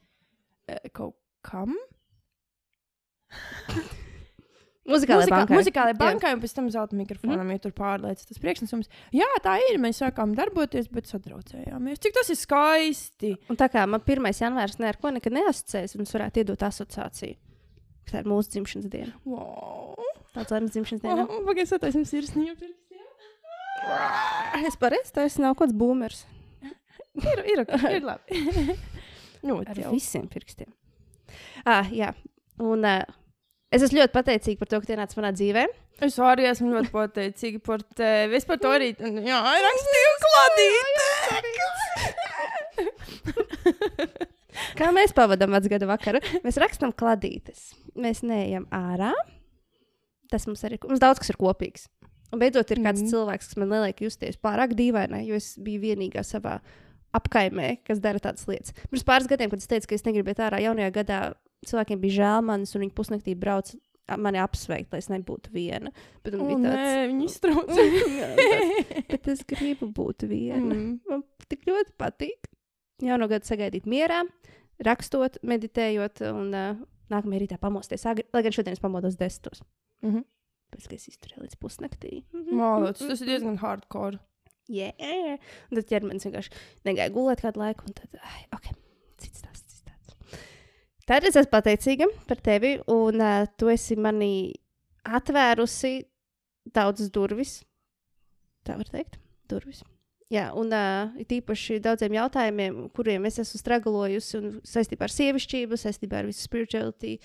eh, 0.69 0.89
kaut 0.93 1.15
kam, 1.45 1.73
Muzikālajā 4.89 5.27
Muzikā- 5.27 5.37
bankā. 5.37 5.53
muzikālajai 5.53 5.97
bankai, 5.99 6.31
un 6.33 6.39
pēc 6.41 6.53
tam 6.55 6.69
zelta 6.73 6.97
mikrofonam, 6.97 7.43
mm. 7.45 7.51
ja 7.53 7.61
tur 7.61 7.73
pārliecis 7.77 8.25
tas 8.25 8.39
priekšnesums. 8.41 8.89
Jā, 9.13 9.27
tā 9.45 9.59
ir. 9.67 9.77
Mēs 9.81 9.99
sākām 10.01 10.33
darboties, 10.37 10.87
bet 10.89 11.05
satraucējāmies. 11.11 12.01
Cik 12.01 12.15
tas 12.17 12.31
ir 12.33 12.39
skaisti! 12.39 13.35
Un 13.53 13.59
tā 13.59 13.69
kā 13.69 13.85
man 13.85 14.01
1. 14.01 14.31
janvārs 14.33 14.79
ne 14.81 14.89
ar 14.89 14.97
ko 14.97 15.11
nekad 15.13 15.35
neasociēs, 15.35 15.93
mums 15.99 16.15
varētu 16.15 16.41
iedot 16.41 16.65
asociāciju. 16.65 17.37
Tā 18.09 18.23
ir 18.23 18.29
mūsu 18.31 18.55
dzimšanas 18.55 18.89
diena. 18.89 19.13
Wow! 19.29 19.93
Tāds 20.33 20.55
laimes 20.55 20.73
dzimšanas 20.73 21.05
diena. 21.05 21.27
Oh, 21.29 21.43
Pagaidiet, 21.45 21.75
ataisim 21.77 22.07
sirsnību. 22.09 22.73
Es 24.67 24.75
pareizi, 24.79 25.13
tas 25.15 25.37
nav 25.41 25.55
kaut 25.55 25.69
kāds 25.69 25.77
boomers. 25.79 26.25
Ir, 27.19 27.39
ir, 27.51 27.59
ir 27.89 28.03
labi. 28.05 28.37
Ļoti 29.43 29.69
Ar 29.73 29.79
jau. 29.81 29.89
visiem 29.91 30.27
pirkstiem. 30.31 30.69
Ah, 31.67 31.87
jā. 31.91 32.13
Un 32.63 32.85
uh, 32.87 33.01
es 33.73 33.83
esmu 33.83 33.99
ļoti 34.01 34.13
pateicīga 34.15 34.61
par 34.61 34.69
to, 34.71 34.79
ka 34.79 34.89
tie 34.91 34.97
nāca 34.99 35.17
manā 35.19 35.31
dzīvē. 35.35 35.63
Es 36.05 36.15
arī 36.23 36.45
esmu 36.47 36.69
ļoti 36.77 36.91
pateicīga 36.93 37.59
par 37.65 37.83
tevi. 37.97 38.37
Es 38.39 38.47
par 38.47 38.59
to 38.61 38.71
arī 38.71 38.93
rakstīju 39.67 40.13
kladīti. 40.23 41.03
Kā 44.79 44.89
mēs 44.95 45.11
pavadām 45.17 45.51
vecgada 45.57 45.89
vakaru? 45.89 46.21
Mēs 46.45 46.59
rakstām 46.61 46.91
kladītes. 46.95 47.71
Mēs 47.99 48.23
neejam 48.23 48.67
ārā. 48.75 49.11
Tas 50.31 50.45
mums 50.47 50.63
arī 50.67 50.77
mums 50.85 51.01
daudz 51.01 51.19
kas 51.23 51.31
ir 51.33 51.39
kopīgs. 51.41 51.87
Un 52.29 52.41
beidzot, 52.41 52.69
ir 52.71 52.81
kāds 52.83 53.01
mm. 53.01 53.09
cilvēks, 53.09 53.49
kas 53.49 53.57
man 53.57 53.71
neliek 53.73 54.03
justies 54.05 54.37
pārāk 54.37 54.75
dīvainai, 54.77 55.23
jo 55.25 55.37
es 55.39 55.55
biju 55.61 55.81
vienīgā 55.87 56.21
savā 56.27 56.59
apkaimē, 57.17 57.79
kas 57.87 58.01
dara 58.03 58.21
tādas 58.21 58.45
lietas. 58.49 58.75
Pirms 58.91 59.05
pāris 59.07 59.29
gadiem, 59.29 59.49
kad 59.49 59.63
es 59.63 59.69
teicu, 59.69 59.89
ka 59.89 59.97
es 59.97 60.05
negribu 60.05 60.29
iet 60.29 60.41
ārā, 60.45 60.59
jaunajā 60.61 60.91
gadā 60.99 61.19
cilvēkiem 61.65 62.01
bija 62.03 62.19
žēl 62.19 62.45
manis, 62.45 62.75
un 62.75 62.85
viņi 62.85 62.93
pusnaktī 62.97 63.33
brauc 63.37 63.71
a- 64.09 64.17
mani 64.17 64.41
apsveikt, 64.41 64.93
lai 64.93 65.01
es 65.01 65.09
nebūtu 65.09 65.53
viena. 65.53 65.91
Bet, 66.23 66.37
O, 66.37 66.45
bija 66.45 66.59
tāds, 66.67 66.77
nē, 66.77 67.07
viņi 67.09 67.31
tāds, 67.45 69.03
bet 69.09 69.27
es 69.33 69.43
gribu 69.49 69.89
būt 69.95 70.27
viena. 70.29 70.69
Mm. 70.69 70.95
Man 71.09 71.25
tik 71.49 71.65
ļoti 71.69 71.97
patīk. 71.97 72.49
Jauno 73.01 73.29
gadu 73.31 73.47
sagaidīt 73.47 73.85
mierā, 73.87 74.25
rakstot, 74.83 75.37
meditējot 75.47 76.19
un 76.29 76.49
uh, 76.51 76.81
nākamajā 77.09 77.45
rītā 77.45 77.59
pamosties. 77.61 78.03
Agri, 78.09 78.25
lai 78.35 78.43
gan 78.45 78.55
šodien 78.55 78.75
es 78.75 78.83
pamodos 78.83 79.17
desmitos. 79.19 79.63
Mhm. 80.05 80.25
Pēc 80.69 80.89
es 80.95 81.07
izturēju 81.11 81.45
līdz 81.45 81.59
pusnaktī. 81.61 82.23
Mālots, 82.33 83.01
tas 83.01 83.23
ir 83.23 83.33
diezgan 83.33 83.57
hardcore. 83.61 84.19
Yeah. 84.69 85.39
Un 85.71 85.79
tad 85.79 85.87
ķermenis 85.89 86.27
vienkārši 86.27 86.53
negāja 86.85 87.09
gulēt 87.13 87.41
kādu 87.41 87.63
laiku, 87.63 87.87
un 87.89 87.95
tad, 87.97 88.19
ai, 88.21 88.43
ok, 88.53 88.69
cits 89.17 89.41
tāds, 89.41 89.63
cits 89.65 89.81
tāds. 89.87 90.43
Tad 91.09 91.25
es 91.25 91.39
esmu 91.41 91.53
pateicīga 91.55 92.09
par 92.29 92.41
tevi, 92.45 92.75
un 92.93 93.17
uh, 93.17 93.47
tu 93.57 93.71
esi 93.73 93.97
manī 93.97 94.33
atvērusi 95.09 95.95
daudzas 96.75 97.09
durvis. 97.09 97.63
Tā 98.67 98.77
var 98.77 98.91
teikt, 98.93 99.17
durvis. 99.49 99.81
Jā, 100.29 100.51
un 100.53 100.69
uh, 100.69 101.09
it 101.17 101.31
īpaši 101.33 101.79
daudziem 101.81 102.13
jautājumiem, 102.19 102.83
kuriem 102.93 103.25
es 103.25 103.41
esmu 103.41 103.63
straglojusi, 103.63 104.37
un 104.37 104.59
saistībā 104.61 105.07
ar 105.07 105.15
sievišķību, 105.15 105.79
saistībā 105.81 106.21
ar 106.21 106.29
visu 106.29 106.45
spirituality. 106.45 107.15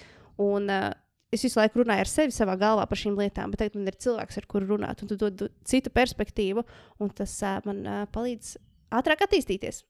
Un, 0.41 0.73
uh, 0.73 0.95
es 1.35 1.45
visu 1.47 1.61
laiku 1.61 1.83
runāju 1.83 2.05
ar 2.05 2.11
sevi 2.11 2.35
savā 2.35 2.57
galvā 2.61 2.87
par 2.91 3.00
šīm 3.00 3.17
lietām, 3.19 3.53
bet 3.53 3.62
tagad 3.62 3.79
man 3.79 3.91
ir 3.91 3.99
cilvēks, 4.05 4.38
ar 4.41 4.47
kuru 4.50 4.75
runāt, 4.75 5.03
un 5.03 5.11
tu 5.11 5.19
dod 5.21 5.47
citu 5.69 5.93
perspektīvu, 5.95 6.64
un 7.03 7.17
tas 7.19 7.35
uh, 7.43 7.59
man 7.69 7.83
uh, 7.85 8.05
palīdz 8.14 8.55
ātrāk 8.95 9.26
attīstīties. 9.26 9.83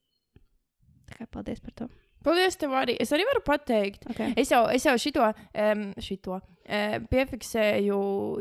Tā 1.10 1.20
kā 1.20 1.28
paldies 1.30 1.60
par 1.60 1.76
to. 1.78 1.90
Paldies, 2.24 2.56
tev 2.56 2.72
arī. 2.72 2.96
Es 3.00 3.12
arī 3.12 3.26
varu 3.28 3.42
pateikt. 3.44 4.06
Okay. 4.14 4.32
Es 4.40 4.48
jau, 4.52 4.62
es 4.72 4.86
jau 4.86 4.94
šito, 5.00 5.26
um, 5.60 5.84
šito 6.00 6.38
uh, 6.38 6.96
piefiksēju 7.10 7.98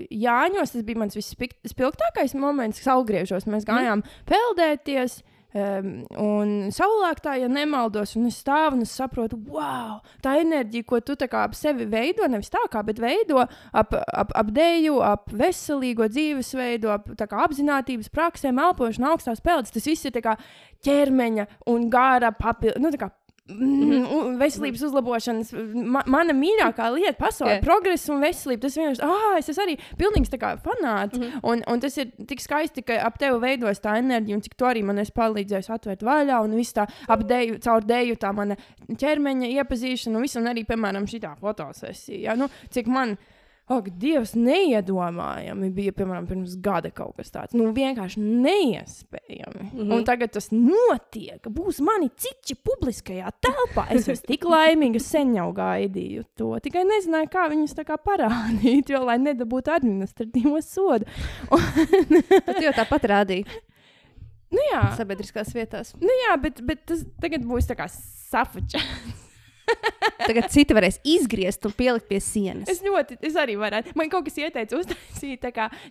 Jāņos. 0.07 0.71
Tas 0.77 0.85
bija 0.87 1.01
mans 1.01 1.19
vispilgtākais 1.19 2.35
moments, 2.39 2.79
kad 2.79 2.93
augriežos. 2.95 3.47
Mēs 3.51 3.67
gājām 3.67 3.99
mm. 3.99 4.21
peldēties. 4.29 5.19
Um, 5.53 5.89
un 6.17 6.53
savulaik 6.73 7.19
tā, 7.21 7.35
ja 7.37 7.45
nemaldos, 7.51 8.15
un 8.17 8.25
es 8.25 8.39
stāvu 8.41 8.79
un 8.79 8.87
es 8.87 8.93
saprotu, 8.97 9.37
wow, 9.53 9.99
tā 10.25 10.33
enerģija, 10.41 10.87
ko 10.89 10.97
tu 11.05 11.13
ap 11.13 11.53
sevi 11.53 11.85
veido, 11.85 12.25
nevis 12.25 12.49
tā 12.49 12.63
kā, 12.73 12.81
bet 12.81 12.97
veido 12.97 13.37
ap, 13.43 13.93
ap, 13.93 14.33
ap 14.33 14.49
dēļu, 14.49 14.97
ap 15.05 15.29
veselīgo 15.29 16.09
dzīvesveidu, 16.09 16.89
ap 16.89 17.11
kā 17.21 17.43
apziņotības 17.45 18.09
praksēm, 18.09 18.61
elpošanu, 18.65 19.11
augstās 19.11 19.45
peldes. 19.45 19.75
Tas 19.75 19.85
viss 19.85 20.09
ir 20.09 20.17
kā 20.25 20.39
ķermeņa 20.85 21.45
un 21.69 21.85
gāra 21.93 22.33
papildinājums. 22.33 22.97
Nu, 22.97 23.22
Mm, 23.43 24.37
veselības 24.39 24.85
uzlabošanas, 24.87 25.49
ma 25.75 25.99
mana 26.07 26.31
mīļākā 26.31 26.85
lieta 26.93 27.17
pasaulē, 27.19 27.57
yeah. 27.57 27.65
progress 27.65 28.07
un 28.07 28.21
veselība. 28.23 28.61
Tas 28.63 28.77
vienkārši, 28.79 29.03
ah, 29.03 29.33
es 29.35 29.51
esmu 29.51 29.65
arī 29.65 29.75
pilnīgs 29.99 30.31
tā 30.31 30.39
fanāts. 30.63 31.17
Mm 31.17 31.23
Mhm. 31.23 31.31
-hmm. 31.33 31.39
un, 31.43 31.63
un 31.67 31.79
tas 31.79 31.97
ir 31.97 32.11
tik 32.27 32.39
skaisti, 32.39 32.81
ka 32.81 33.01
ap 33.03 33.17
tevi 33.19 33.39
veidojas 33.39 33.81
tā 33.83 33.97
enerģija, 33.99 34.35
un 34.35 34.41
cik 34.41 34.55
tu 34.55 34.65
arī 34.65 34.83
man 34.83 34.97
esi 34.97 35.11
palīdzējis 35.11 35.69
atvērt 35.69 36.03
vaļā, 36.03 36.39
un 36.43 36.55
viss 36.55 36.73
tā 36.73 36.87
ap 37.07 37.19
dēļu, 37.19 37.59
caur 37.59 37.81
dēļu 37.83 38.15
tā 38.15 38.33
mana 38.33 38.55
ķermeņa 38.87 39.47
iepazīšana, 39.47 40.15
un 40.15 40.21
viss, 40.21 40.35
arī, 40.35 40.63
piemēram, 40.65 41.05
šī 41.05 41.19
fotosesija. 41.39 42.19
Ja? 42.31 42.35
Nu, 42.35 42.47
cik 42.69 42.87
man. 42.87 43.17
Ak, 43.71 43.85
Dievs, 43.95 44.33
neiedomājami 44.35 45.69
bija, 45.71 45.93
piemēram, 45.95 46.25
pirms 46.27 46.57
gada 46.59 46.89
kaut 46.91 47.15
kas 47.15 47.31
tāds. 47.31 47.55
Nu, 47.55 47.69
vienkārši 47.75 48.19
neiespējami. 48.19 49.61
Mm. 49.63 49.69
-hmm. 49.77 49.93
Un 49.95 50.03
tagad 50.03 50.33
tas 50.35 50.49
notiek. 50.51 51.47
Būs 51.47 51.79
mani 51.79 52.09
ciči 52.11 52.57
publiskajā 52.59 53.31
telpā. 53.39 53.87
Es 53.89 54.07
esmu 54.07 54.27
tik 54.27 54.43
laimīga, 54.43 54.99
sen 54.99 55.35
jau 55.35 55.47
gaidīju 55.55 56.25
to. 56.35 56.51
Tikai 56.59 56.83
nezināju, 56.83 57.31
kā 57.31 57.47
viņus 57.49 57.75
tā 57.79 57.87
kā 57.87 57.97
parādīt, 57.97 58.89
jo, 58.89 58.99
lai 59.05 59.17
nedabūtu 59.17 59.71
administratīvo 59.71 60.61
sodu. 60.61 61.05
Bet 62.45 62.59
jau 62.59 62.73
tāpat 62.75 63.07
rādīji 63.07 63.45
Nu, 64.53 64.61
jā, 64.69 64.83
sabiedriskās 64.97 65.53
vietās. 65.55 65.93
nu, 66.01 66.13
jā 66.27 66.37
bet, 66.41 66.61
bet 66.65 66.85
tas 66.89 67.03
tagad 67.21 67.45
būs 67.47 67.69
tā 67.69 67.77
kā 67.79 67.89
safučēts. 67.89 69.31
Tagad 70.23 70.49
citi 70.53 70.75
varēs 70.75 70.99
izgriezt 71.07 71.65
un 71.67 71.73
pielikt 71.75 72.07
pie 72.07 72.19
sienas. 72.23 72.69
Es 72.71 72.81
ļoti, 72.85 73.17
es 73.27 73.35
arī 73.39 73.55
varētu. 73.59 73.93
Man 73.99 74.11
kaut 74.11 74.27
kas 74.27 74.37
ieteica 74.39 74.77
uztaisīt 74.79 75.43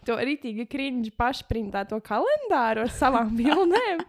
to 0.07 0.17
rītīgi 0.17 0.67
cringe 0.71 1.12
pašprintēto 1.19 1.99
kalendāru 2.05 2.87
ar 2.87 2.93
savām 2.93 3.35
bildēm 3.41 4.02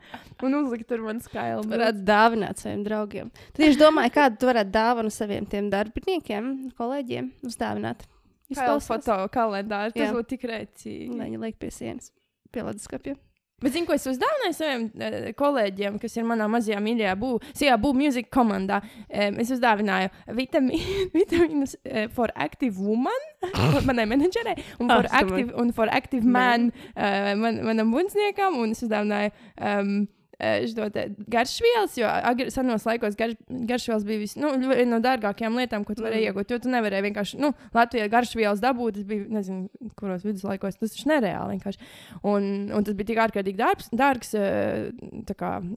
un 0.43 0.57
uzlikt 0.61 0.87
tur 0.91 1.03
man 1.05 1.19
skailu. 1.23 1.65
Varētu 1.71 2.05
dāvināt 2.07 2.63
saviem 2.63 2.85
draugiem. 2.87 3.33
Tad 3.51 3.63
tieši 3.65 3.81
domāju, 3.81 4.15
kādu 4.15 4.41
tu 4.41 4.51
varētu 4.51 4.73
dāvanu 4.75 5.13
saviem 5.13 5.47
tiem 5.49 5.69
darbiniekiem, 5.73 6.51
kolēģiem 6.79 7.31
uzdāvināt. 7.49 8.07
Izklausās, 8.53 8.89
foto 8.89 9.19
kalendārs, 9.33 9.95
tas 9.95 10.13
būtu 10.13 10.35
tik 10.35 10.47
rēcīgi. 10.51 11.13
viņi 11.17 11.39
liek 11.41 11.59
pie 11.59 11.71
sienas. 11.73 12.11
Pie 12.53 12.65
leduskapja. 12.67 13.15
Bet, 13.61 13.75
zinu, 13.75 13.87
ko 13.87 13.95
es 13.95 14.07
uzdāvināju 14.09 14.55
saviem 14.57 14.87
uh, 14.89 15.29
kolēģiem, 15.39 15.99
kas 16.01 16.17
ir 16.17 16.25
manā 16.27 16.49
mazajā 16.51 16.81
mīļajā 16.83 17.13
būvniecībā, 17.21 17.77
būvniecības 17.83 18.13
mūzikas 18.13 18.33
komandā. 18.33 18.79
Um, 19.09 19.37
es 19.41 19.51
uzdāvināju 19.53 20.09
vitamī, 20.37 20.79
vitamīnus 21.17 21.77
uh, 21.81 22.07
for 22.13 22.33
active 22.35 22.79
woman, 22.79 23.29
manai 23.89 24.07
menedžerei, 24.09 24.57
un 24.79 24.91
Ah, 24.91 25.01
for, 25.01 25.09
active, 25.11 25.53
un 25.59 25.71
for 25.73 25.89
active 25.91 26.25
man, 26.25 26.71
man 26.95 27.61
manam 27.65 27.93
būvniecniekam, 27.93 28.59
un 28.61 28.75
es 28.75 28.83
uzdāvināju. 28.85 29.33
Um, 29.57 29.95
eh, 30.03 30.22
šo 30.71 30.87
garšvielas, 31.33 31.97
jo 31.97 32.09
agri, 32.09 32.49
senos 32.53 32.85
laikos 32.87 33.17
garš, 33.19 33.35
garšvielas 33.69 34.05
bija 34.07 34.21
vis, 34.21 34.35
nu, 34.39 34.51
no 34.89 34.99
dārgākajām 35.03 35.59
lietām, 35.59 35.85
ko 35.87 35.95
tu 35.97 36.05
varēji 36.05 36.29
iegūt. 36.29 36.53
Jo 36.53 36.61
tu 36.63 36.73
nevarēji 36.73 37.07
vienkārši, 37.07 37.39
nu, 37.43 37.53
Latvijā 37.75 38.09
garšvielas 38.11 38.63
dabūt. 38.63 38.99
Tas 38.99 39.07
bija, 39.09 39.27
nezinu, 39.33 39.91
kuros 39.99 40.25
viduslaikos 40.27 40.79
tas 40.79 40.95
taču 40.95 41.09
nereāli 41.11 41.57
vienkārši. 41.57 41.93
Un, 42.29 42.49
un 42.73 42.87
tas 42.87 42.97
bija 42.97 43.11
tik 43.11 43.23
ārkārtīgi 43.27 43.59
dārgs, 43.59 43.89
dārgs 43.93 44.35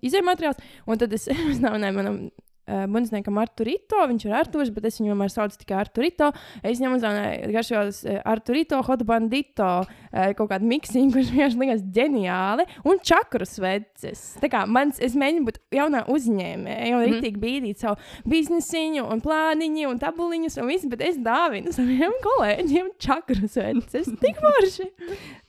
izējumateriāls. 0.06 0.60
Un 0.86 1.02
tad 1.02 1.14
es 1.16 1.28
uzdāvināju 1.52 1.98
manam 2.00 2.20
uh, 2.68 2.84
bundzniekam 2.90 3.38
Arturito. 3.42 4.02
Viņš 4.10 4.26
ir 4.28 4.34
Arturs, 4.38 4.70
bet 4.74 4.84
es 4.90 4.98
viņu 5.00 5.12
vienmēr 5.14 5.32
saucu 5.32 5.58
tikai 5.62 5.78
Arturito. 5.84 6.32
Es 6.62 6.78
viņam 6.80 6.96
uzdāvināju 6.98 7.52
garšvielas 7.54 8.00
uh, 8.06 8.20
Arturito, 8.28 8.80
Hot 8.86 9.04
Bandito, 9.08 9.70
uh, 9.86 10.32
kaut 10.38 10.50
kādu 10.52 10.68
miksiņu, 10.70 11.12
kurš 11.14 11.32
vienkārši 11.34 11.60
likās 11.62 11.84
ģeniāli, 11.96 12.66
un 12.90 13.00
čakru 13.06 13.46
sveces. 13.48 14.24
Tā 14.42 14.50
kā 14.52 14.64
mans, 14.66 15.00
es 15.02 15.14
mēģinu 15.18 15.46
būt 15.48 15.60
jaunā 15.78 16.04
uzņēmēja, 16.12 16.90
jau 16.90 17.00
Mhm. 17.00 17.06
rītīgi 17.12 17.40
bīdīt 17.42 17.82
savu 17.82 17.96
biznesiņu, 18.26 19.04
un 19.12 19.20
plāniņu, 19.24 19.88
un 19.90 19.98
tabuliņus, 20.02 20.58
un 20.62 20.70
visu, 20.70 20.88
bet 20.92 21.02
es 21.06 21.18
dāvinu 21.22 21.72
saviem 21.74 22.14
kolēģiem 22.26 22.90
čakru 23.02 23.48
sveces. 23.48 24.10
Tik 24.20 24.40
forši! 24.42 24.88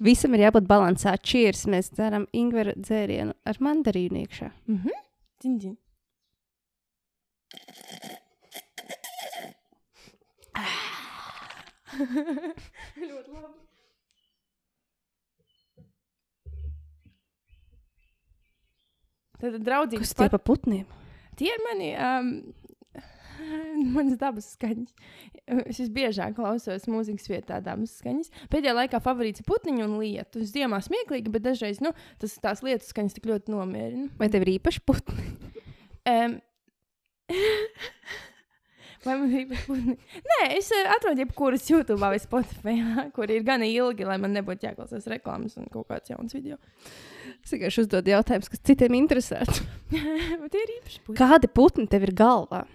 Visam 0.04 0.36
ir 0.38 0.46
jābūt 0.48 0.68
līdzsvarā. 0.70 1.18
Cheers! 1.24 1.66
Mēs 1.72 1.90
dzeram 1.96 2.28
ingveru 2.38 2.76
dzērienu 2.78 3.34
ar 3.48 3.60
mandarīnu 3.64 4.24
iekšā. 4.26 4.52
Mhm. 4.68 4.96
Dziņ, 5.44 5.58
dziņ. 5.64 5.76
Ļoti 13.08 13.34
labi. 13.34 13.56
Tad, 19.38 19.60
draudzīgi, 19.62 20.02
Kas 20.02 20.16
tie 20.18 20.30
pa 20.34 20.40
putniem? 20.42 20.88
tie 21.38 21.52
ir 21.54 21.62
mani. 21.68 21.92
Um, 21.94 22.32
Manas 23.94 24.18
dabas 24.18 24.48
skaņas. 24.56 24.90
Es 25.70 25.78
visbiežāk 25.80 26.34
klausos 26.40 26.88
mūzikas 26.90 27.30
vietā, 27.30 27.60
dabas 27.64 27.94
skaņas. 28.02 28.32
Pēdējā 28.52 28.74
laikā 28.80 29.00
favorīts 29.04 29.44
ir 29.44 29.48
putniņu 29.48 29.86
un 29.86 29.94
lietu. 30.02 30.42
Ziemā 30.42 30.80
smieklīgi, 30.84 31.32
bet 31.34 31.46
dažreiz 31.46 31.80
nu, 31.86 31.94
tas, 32.22 32.34
tās 32.42 32.64
lietas 32.66 32.90
skaņas 32.92 33.16
tik 33.18 33.30
ļoti 33.30 33.54
nomierina. 33.54 34.10
Vai 34.18 34.32
tev 34.34 34.48
ir 34.48 34.56
īpaši 34.58 34.82
putni? 34.90 35.28
Um, 36.08 36.40
Vai 39.08 39.16
man 39.16 39.32
īpaši 39.32 39.66
putni? 39.68 39.96
Nē, 40.26 40.40
es 40.58 40.70
uh, 40.76 40.90
atrodu 40.96 41.24
jebkuras 41.24 41.68
YouTube 41.70 42.00
vai 42.02 42.18
Spotify, 42.22 42.78
kur 43.16 43.32
ir 43.32 43.46
gan 43.48 43.64
ilgi, 43.64 44.08
lai 44.08 44.18
man 44.22 44.34
nebūtu 44.36 44.68
jāklausās 44.68 45.08
reklāmas 45.12 45.58
un 45.60 45.70
kaut 45.72 45.88
kāds 45.92 46.12
jauns 46.12 46.36
video. 46.36 46.58
Es 47.44 47.54
vienkārši 47.54 47.86
uzdodu 47.86 48.12
jautājumus, 48.12 48.52
kas 48.52 48.64
citiem 48.68 48.98
putni. 51.06 51.20
Kādi 51.22 51.52
putni 51.52 51.88
tev 51.92 52.08
ir 52.10 52.16
galvā? 52.18 52.66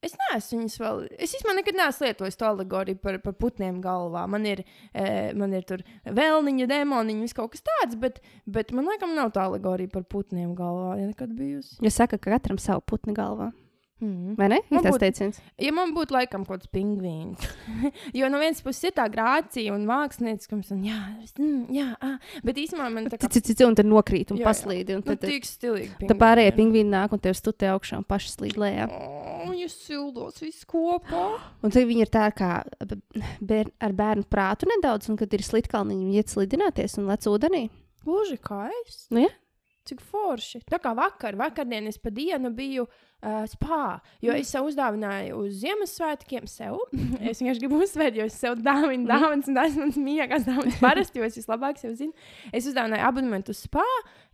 Es 0.00 0.14
neesmu 0.16 0.62
viņus 0.62 0.76
vēl. 0.80 1.00
Es 1.20 1.34
īstenībā 1.36 1.54
nekad 1.58 1.76
neesmu 1.76 2.06
lietojis 2.06 2.38
to 2.40 2.46
alegoriju 2.48 3.00
par, 3.02 3.18
par 3.20 3.34
putniem 3.36 3.82
galvā. 3.84 4.22
Man 4.32 4.46
ir, 4.48 4.62
e, 4.96 5.04
man 5.36 5.52
ir 5.56 5.66
tur 5.68 5.84
vēlniņa, 6.06 6.68
demoniņa, 6.70 7.24
viss 7.26 7.36
kaut 7.36 7.52
kas 7.52 7.66
tāds, 7.66 7.98
bet, 8.00 8.22
bet 8.48 8.72
man 8.76 8.88
laikam 8.88 9.12
nav 9.16 9.34
tā 9.36 9.44
alegorija 9.50 9.92
par 9.92 10.06
putniem 10.08 10.54
galvā. 10.56 10.94
Ja 11.02 11.10
nekad 11.10 11.34
bijusi. 11.36 11.76
Ja 11.84 11.92
saka, 11.92 12.16
ka 12.16 12.32
katram 12.32 12.60
savu 12.62 12.84
putnu 12.88 13.12
galvā. 13.16 13.50
Mm. 14.00 14.34
Vai 14.38 14.46
ne? 14.48 14.58
Ir 14.72 14.80
tas 14.84 14.96
teiciens. 15.00 15.40
Ja 15.60 15.72
man 15.76 15.90
būtu 15.92 16.14
laikam 16.16 16.46
kaut 16.48 16.62
kāds 16.62 16.70
pingvīns, 16.72 17.44
jo 18.18 18.30
no 18.32 18.40
vienas 18.40 18.62
puses 18.64 18.88
ir 18.88 18.94
tā 18.96 19.04
grācija 19.12 19.74
un 19.74 19.84
mākslinieckums, 19.88 20.70
un 20.72 20.86
jā, 20.88 21.00
mm, 21.36 21.66
jā 21.76 21.88
ah, 22.00 22.14
bet 22.46 22.60
īstenībā 22.62 22.86
man 22.94 23.10
tā 23.12 23.18
kā 23.20 23.28
Cici, 23.28 23.52
cici, 23.52 23.66
un 23.68 23.76
tad 23.76 23.88
nokrīt 23.88 24.32
un 24.32 24.40
Jā, 24.40 24.46
jā. 24.46 24.48
paslīd. 24.48 24.94
Un 24.96 25.02
nu, 25.04 25.06
tad, 25.12 25.26
tik 25.28 25.44
stilīgi. 25.48 26.08
tad 26.08 26.16
pārējie 26.20 26.54
pingvīni 26.56 26.90
nāk 26.94 27.12
un 27.14 27.20
tev 27.22 27.36
stutē 27.36 27.68
augšā 27.74 28.00
un 28.00 28.06
paši 28.08 28.32
slīd 28.32 28.56
lejā. 28.60 28.88
Oh, 28.88 29.52
jūs 29.56 29.76
sildos 29.84 30.40
visu 30.40 30.64
kopā. 30.70 31.26
Un 31.64 31.72
tad 31.74 31.84
viņi 31.84 32.06
ir 32.06 32.10
tā 32.12 32.24
kā 32.32 32.62
bēr, 33.44 33.68
ar 33.84 33.92
bērnu 33.96 34.24
prātu 34.32 34.68
nedaudz, 34.70 35.10
un 35.12 35.18
kad 35.20 35.32
ir 35.36 35.44
slitkalni, 35.44 35.98
viņi 35.98 36.22
iet 36.22 36.32
slidināties 36.32 36.96
un 37.00 37.10
lec 37.10 37.28
ūdenī. 37.28 37.66
Gluži 38.06 38.38
kā 38.40 38.64
es. 38.80 39.04
Nu, 39.12 39.26
ja? 39.26 39.32
Cik 39.90 40.02
forši. 40.06 40.62
Tā 40.70 40.78
kā 40.82 40.92
vakar, 40.94 41.34
vakardien 41.38 41.88
es 41.90 41.98
pa 41.98 42.12
dienu 42.14 42.52
biju 42.54 42.84
uh, 42.86 43.42
spā, 43.50 43.98
jo 44.22 44.34
es 44.38 44.52
sev 44.52 44.68
uzdāvināju 44.68 45.40
uz 45.42 45.56
Ziemassvētkiem 45.64 46.46
sev. 46.50 46.78
es 47.30 47.40
vienkārši 47.42 47.64
gribu 47.64 47.80
uzsvērt, 47.82 48.20
jo 48.20 48.28
es 48.30 48.38
sev 48.38 48.60
dāvinu 48.62 49.08
dāvanas, 49.10 49.50
un 49.50 49.58
tas 49.58 49.74
ir 49.74 49.82
mans 49.82 49.98
mīļākais 49.98 50.46
dāvanas 50.46 50.78
parasti, 50.82 51.18
jo 51.18 51.26
es 51.26 51.38
vislabāk 51.40 51.80
sev 51.82 51.96
zinu. 51.98 52.14
Es 52.54 52.68
uzdāvināju 52.70 53.08
abonementu 53.08 53.56
uz 53.56 53.64
spā. 53.66 53.86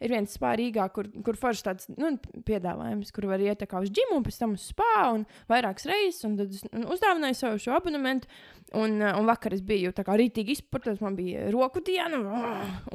Ir 0.05 0.13
viens 0.13 0.35
spā 0.37 0.53
Rīgā, 0.59 0.89
kur, 0.93 1.09
kur 1.25 1.39
forši 1.41 1.65
tāds 1.65 1.89
nu, 1.97 2.11
piedāvājums, 2.49 3.13
kur 3.17 3.29
var 3.31 3.41
iet 3.41 3.63
tā 3.63 3.81
uz 3.81 3.93
ģimu, 3.97 4.19
un 4.19 4.27
pēc 4.27 4.41
tam 4.43 4.53
uz 4.59 4.67
spā 4.73 5.07
un 5.15 5.25
vairākas 5.49 5.89
reizes. 5.89 6.25
Un 6.29 6.37
tad 6.41 6.53
es 6.53 6.67
un 6.69 6.85
uzdāvināju 6.93 7.39
sev 7.39 7.59
šo 7.65 7.79
abonementu. 7.79 8.29
Un, 8.75 8.99
uh, 8.99 9.15
un 9.15 9.29
vakar 9.29 9.55
es 9.55 9.61
biju 9.63 9.93
tā 9.95 10.03
rītīgi 10.03 10.57
izpratnes, 10.57 10.99
man 10.99 11.15
bija 11.15 11.45
roku 11.55 11.79
diena. 11.87 12.19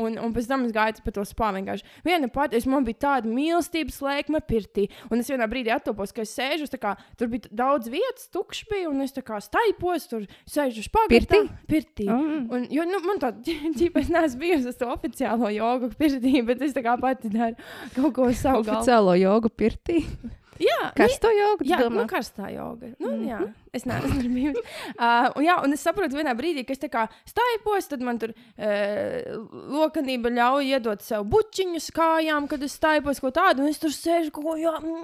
Un, 0.03 0.17
un 0.19 0.33
pēc 0.35 0.49
tam 0.49 0.65
es 0.67 0.73
gāju 0.75 0.99
pa 1.05 1.13
to 1.15 1.23
spā 1.25 1.53
vienkārši. 1.55 1.87
Viena 2.03 2.27
pati, 2.31 2.59
es 2.59 2.67
man 2.67 2.83
bija 2.83 2.99
tāda 3.05 3.31
mīlestības 3.31 4.01
lēkme 4.03 4.41
pirtī. 4.49 4.89
Un 5.07 5.23
es 5.23 5.31
vienā 5.31 5.47
brīdī 5.49 5.71
attopos, 5.71 6.11
ka 6.11 6.25
es 6.25 6.33
sēžu, 6.35 6.67
tā 6.73 6.79
kā 6.81 6.91
tur 7.17 7.31
bija 7.31 7.47
daudz 7.55 7.87
vietas, 7.91 8.27
tukšs 8.35 8.67
bija, 8.67 8.89
un 8.91 8.99
es 9.05 9.15
tā 9.15 9.23
kā 9.23 9.39
staipos, 9.41 10.09
tur 10.11 10.27
sēžu 10.43 10.83
špagatā. 10.89 11.39
Pirtī? 11.39 11.41
Pirtī. 11.71 12.09
Mm. 12.11 12.43
Un, 12.51 12.67
jo, 12.75 12.85
nu, 12.91 12.99
man 13.07 13.23
tāda 13.23 13.55
ģipa, 13.79 14.03
es 14.03 14.11
neesmu 14.11 14.43
bijusi 14.43 14.73
uz 14.73 14.79
to 14.81 14.91
oficiālo 14.91 15.53
jogu 15.55 15.93
pirtī, 15.95 16.35
bet 16.51 16.67
es 16.67 16.75
tā 16.75 16.83
kā 16.83 16.90
pati 16.97 17.29
daru 17.31 17.55
kaut 17.95 18.13
ko 18.15 18.29
savu 18.33 18.63
galvu. 18.63 18.81
Oficiālo 18.81 19.15
jogu 19.21 19.51
pirtī. 19.53 20.03
Jā, 20.61 20.91
Karsto 20.97 21.31
jogu? 21.33 21.65
tu 21.65 21.69
Jā, 21.71 21.79
domā? 21.81 22.03
nu, 22.03 22.07
karstā 22.09 22.49
joga. 22.53 22.91
Nu, 22.99 23.09
mm. 23.09 23.17
-hmm. 23.17 23.27
jā, 23.29 23.53
es 23.73 23.85
neesmu 23.85 24.29
bijusi. 24.35 24.63
Uh, 24.97 25.27
un, 25.35 25.43
jā, 25.45 25.55
un 25.63 25.73
es 25.73 25.83
saprotu, 25.85 26.17
vienā 26.17 26.35
brīdī, 26.37 26.65
kad 26.67 26.77
es 26.77 27.09
staipos, 27.31 27.87
tad 27.89 28.01
man 28.01 28.19
tur 28.19 28.33
uh, 28.33 29.47
lokanība 29.73 30.29
ļauj 30.29 30.71
iedot 30.75 31.01
sev 31.01 31.25
bučiņus 31.31 31.91
kājām, 31.95 32.47
kad 32.47 32.63
es 32.63 32.77
staipos 32.77 33.19
kaut 33.19 33.35
tādu, 33.35 33.63
un 33.63 33.67
es 33.69 33.79
tur 33.79 33.89
sēžu 33.89 34.31
kaut 34.31 34.45
ko, 34.45 34.55
jā, 34.59 34.73
mm, 34.79 35.01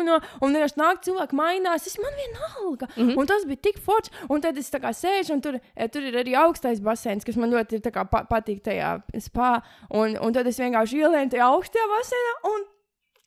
un, 0.00 0.08
un 0.40 0.54
vienkārši 0.54 0.80
nāk 0.80 1.02
cilvēki 1.06 1.36
mainās, 1.36 1.86
es 1.86 1.98
man 1.98 2.12
vienalga. 2.22 2.86
Mm. 2.96 3.08
-hmm. 3.08 3.18
Un 3.18 3.26
tas 3.26 3.44
bija 3.44 3.56
tik 3.56 3.78
forts, 3.78 4.10
un 4.28 4.40
tad 4.40 4.58
es 4.58 4.70
sēžu, 4.70 5.32
un 5.32 5.40
tur, 5.40 5.60
tur 5.92 6.02
ir 6.02 6.14
arī 6.14 6.36
augstais 6.36 6.80
basēns, 6.80 7.24
kas 7.24 7.36
man 7.36 7.50
ļoti 7.50 7.74
ir 7.74 7.90
pa 8.10 8.24
patīk 8.30 8.62
tajā 8.62 9.02
spā, 9.18 9.62
un, 9.90 10.16
un 10.20 10.32
tad 10.32 10.46
es 10.46 10.58
vienkārši 10.58 11.02
ielēju 11.02 11.30
tajā 11.30 11.46
augstajā 11.46 11.86
basēnā 11.96 12.34
un 12.52 12.64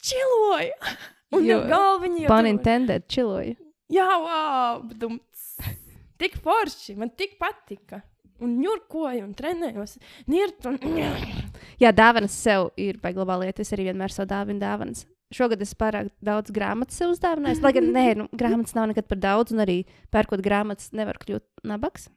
čiloju. 0.04 0.78
Un 1.34 2.18
jau 2.22 2.30
Pun 2.30 2.46
tur- 2.46 2.50
intended, 2.52 3.06
čiloju. 3.12 3.56
Jā, 3.94 4.08
wow! 4.24 4.82
Dumts. 4.98 5.54
Tik 6.22 6.38
forši, 6.44 6.96
man 7.00 7.12
tik 7.18 7.38
patika. 7.42 8.02
Un 8.44 8.58
ņurkoju, 8.60 9.24
un 9.24 9.34
trenējos. 9.38 9.98
Nirt 10.32 10.66
un... 10.68 10.80
Jā, 11.84 11.92
dāvanas 11.96 12.36
sev 12.36 12.72
ir 12.80 12.98
baigta 13.04 13.38
lieta. 13.40 13.64
Es 13.64 13.74
arī 13.76 13.90
vienmēr 13.90 14.14
savu 14.14 14.32
dāvinu 14.32 14.62
dāvanas. 14.64 15.06
Šogad 15.34 15.62
es 15.66 15.74
pārāk 15.78 16.12
daudz 16.22 16.54
grāmatas 16.54 17.00
sev 17.00 17.14
uzdāvināju. 17.14 17.62
Lai 17.64 17.72
gan 17.74 17.88
nē, 17.96 18.06
nu, 18.20 18.28
grāmatas 18.38 18.76
nav 18.78 18.90
nekad 18.92 19.08
par 19.10 19.22
daudz, 19.22 19.54
un 19.56 19.64
arī 19.64 19.80
pērkot 20.14 20.44
grāmatas 20.46 20.92
nevar 20.94 21.18
kļūt 21.22 21.66
nabaks. 21.70 22.10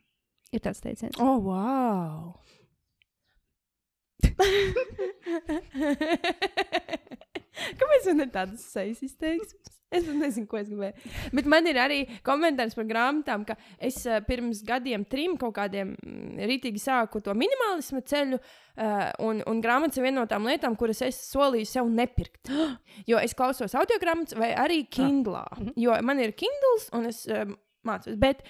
Ir 0.55 0.63
tāds 0.65 0.83
teiciens. 0.85 1.17
Oh, 1.23 1.39
wow! 1.43 2.37
Kāpēc 7.81 8.11
man 8.11 8.21
ir 8.27 8.31
tādas 8.35 8.63
sejas 8.69 9.01
izteiksmes? 9.07 9.77
Es 9.95 10.03
nezinu, 10.11 10.49
ko 10.51 10.59
es 10.59 10.67
gribēju. 10.67 11.11
Bet 11.37 11.47
man 11.49 11.69
ir 11.71 11.79
arī 11.79 12.01
komentārs 12.27 12.75
par 12.75 12.89
grāmatām, 12.89 13.45
ka 13.47 13.55
es 13.79 14.01
uh, 14.09 14.19
pirms 14.27 14.65
gadiem, 14.67 15.05
trim 15.07 15.37
kaut 15.39 15.55
kādiem 15.61 15.93
mm, 15.95 16.41
rītīgi 16.51 16.83
sāku 16.83 17.23
to 17.23 17.35
minimalismu 17.39 18.03
ceļu. 18.11 18.41
Uh, 18.77 19.07
un, 19.29 19.45
un 19.47 19.63
grāmatas 19.63 20.01
ir 20.01 20.09
viena 20.09 20.21
no 20.21 20.27
tām 20.29 20.49
lietām, 20.51 20.75
kuras 20.77 21.05
es 21.07 21.21
solīju 21.31 21.71
sev 21.71 21.91
nepirkt. 21.93 22.51
Jo 23.11 23.21
es 23.23 23.37
klausos 23.39 23.77
audio 23.79 24.01
grāmatas 24.03 24.35
vai 24.39 24.51
arī 24.59 24.83
Kindle. 24.91 25.45
Mhm. 25.55 25.77
Jo 25.79 25.95
man 26.03 26.19
ir 26.25 26.35
Kindles 26.35 26.91
un 26.97 27.07
es 27.13 27.23
uh, 27.31 27.47
mācos. 27.87 28.19
Bet 28.19 28.43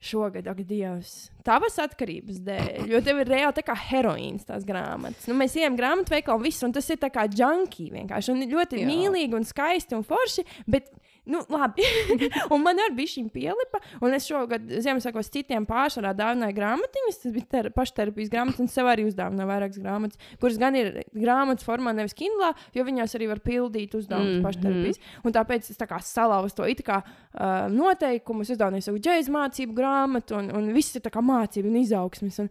šogad, 0.00 0.46
ak, 0.48 0.62
Dievs, 0.64 1.28
tavas 1.44 1.76
atkarības 1.82 2.40
dēļ, 2.46 2.86
jo 2.88 3.00
tev 3.04 3.20
ir 3.20 3.28
reāli 3.28 3.56
tā 3.58 3.64
kā 3.66 3.76
heroīns 3.76 4.48
tās 4.48 4.64
grāmatas. 4.68 5.26
Nu, 5.28 5.36
mēs 5.36 5.58
ejam 5.60 5.76
grāmatu 5.76 6.14
veikalā 6.14 6.38
un 6.40 6.46
viss, 6.46 6.64
un 6.64 6.72
tas 6.76 6.88
ir 6.88 7.00
tā 7.02 7.10
kā 7.12 7.26
junkie 7.28 7.90
vienkārši. 7.92 8.32
Un 8.32 8.46
ļoti. 8.48 8.80
Jā. 8.80 8.88
mīlīgi 8.88 9.36
un 9.36 9.44
skaisti 9.44 9.96
un 9.98 10.06
forši, 10.06 10.46
bet, 10.70 10.88
nu, 11.30 11.42
labi. 11.52 11.86
un 12.54 12.64
man 12.64 12.80
arī 12.86 12.96
bija 13.02 13.14
šī 13.14 13.26
pielipa, 13.34 13.82
un 14.00 14.16
es 14.16 14.28
šogad 14.30 14.66
Ziemassvētkos 14.70 15.32
citiem 15.34 15.66
pārsvarā 15.68 16.14
dāvināju 16.16 16.56
grāmatiņas, 16.56 17.22
tas 17.24 17.36
bija 17.36 17.50
ter, 17.56 17.70
pašterapijas 17.76 18.32
grāmatas, 18.32 18.62
un 18.64 18.72
sev 18.72 18.88
arī 18.90 19.06
uzdāvināju 19.10 19.50
vairākas 19.50 19.82
grāmatas, 19.82 20.18
kuras 20.40 20.58
gan 20.60 20.78
ir 20.78 21.02
grāmatas 21.12 21.66
formā, 21.66 21.94
nevis 21.96 22.16
kindlā, 22.18 22.54
jo 22.74 22.84
viņās 22.86 23.18
arī 23.18 23.30
var 23.30 23.44
pildīt 23.44 23.94
uzdevumus 23.98 24.30
Mhm. 24.30 24.30
mm 24.30 24.40
-hmm. 24.40 24.42
pašterapijas. 24.42 24.98
Un 25.24 25.32
tāpēc 25.32 25.70
es 25.70 25.78
tā 25.78 25.86
kā 25.86 26.00
salauzu 26.02 26.54
to 26.54 26.66
it 26.68 26.82
kā 26.82 27.02
uh, 27.02 27.68
noteikumu, 27.72 28.42
es 28.42 28.50
uzdāvināju 28.50 28.82
savu 28.82 28.98
džēzu 28.98 29.30
mācību 29.30 29.74
grāmatu, 29.74 30.38
un, 30.38 30.50
un 30.54 30.72
viss 30.72 30.96
ir 30.96 31.02
tā 31.02 31.10
kā 31.10 31.20
mācība 31.20 31.66
un 31.68 31.76
izaugsmes. 31.76 32.38
Un, 32.38 32.50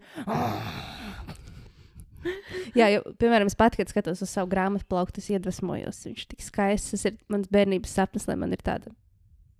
Jā, 2.78 2.90
jo, 2.94 3.04
piemēram, 3.20 3.50
es 3.50 3.58
pat, 3.58 3.76
kad 3.78 3.90
skatos 3.90 4.24
uz 4.24 4.32
savu 4.32 4.50
grāmatu 4.52 4.88
plauktu, 4.90 5.22
es 5.22 5.30
iedvesmojos. 5.32 6.04
Viņš 6.08 6.24
ir 6.24 6.32
tik 6.34 6.44
skaists. 6.44 6.94
Tas 6.94 7.06
ir 7.10 7.20
mans 7.32 7.50
bērnības 7.52 7.94
sapnis, 8.00 8.28
lai 8.30 8.36
man 8.40 8.52
ir 8.56 8.62
tāda 8.64 8.92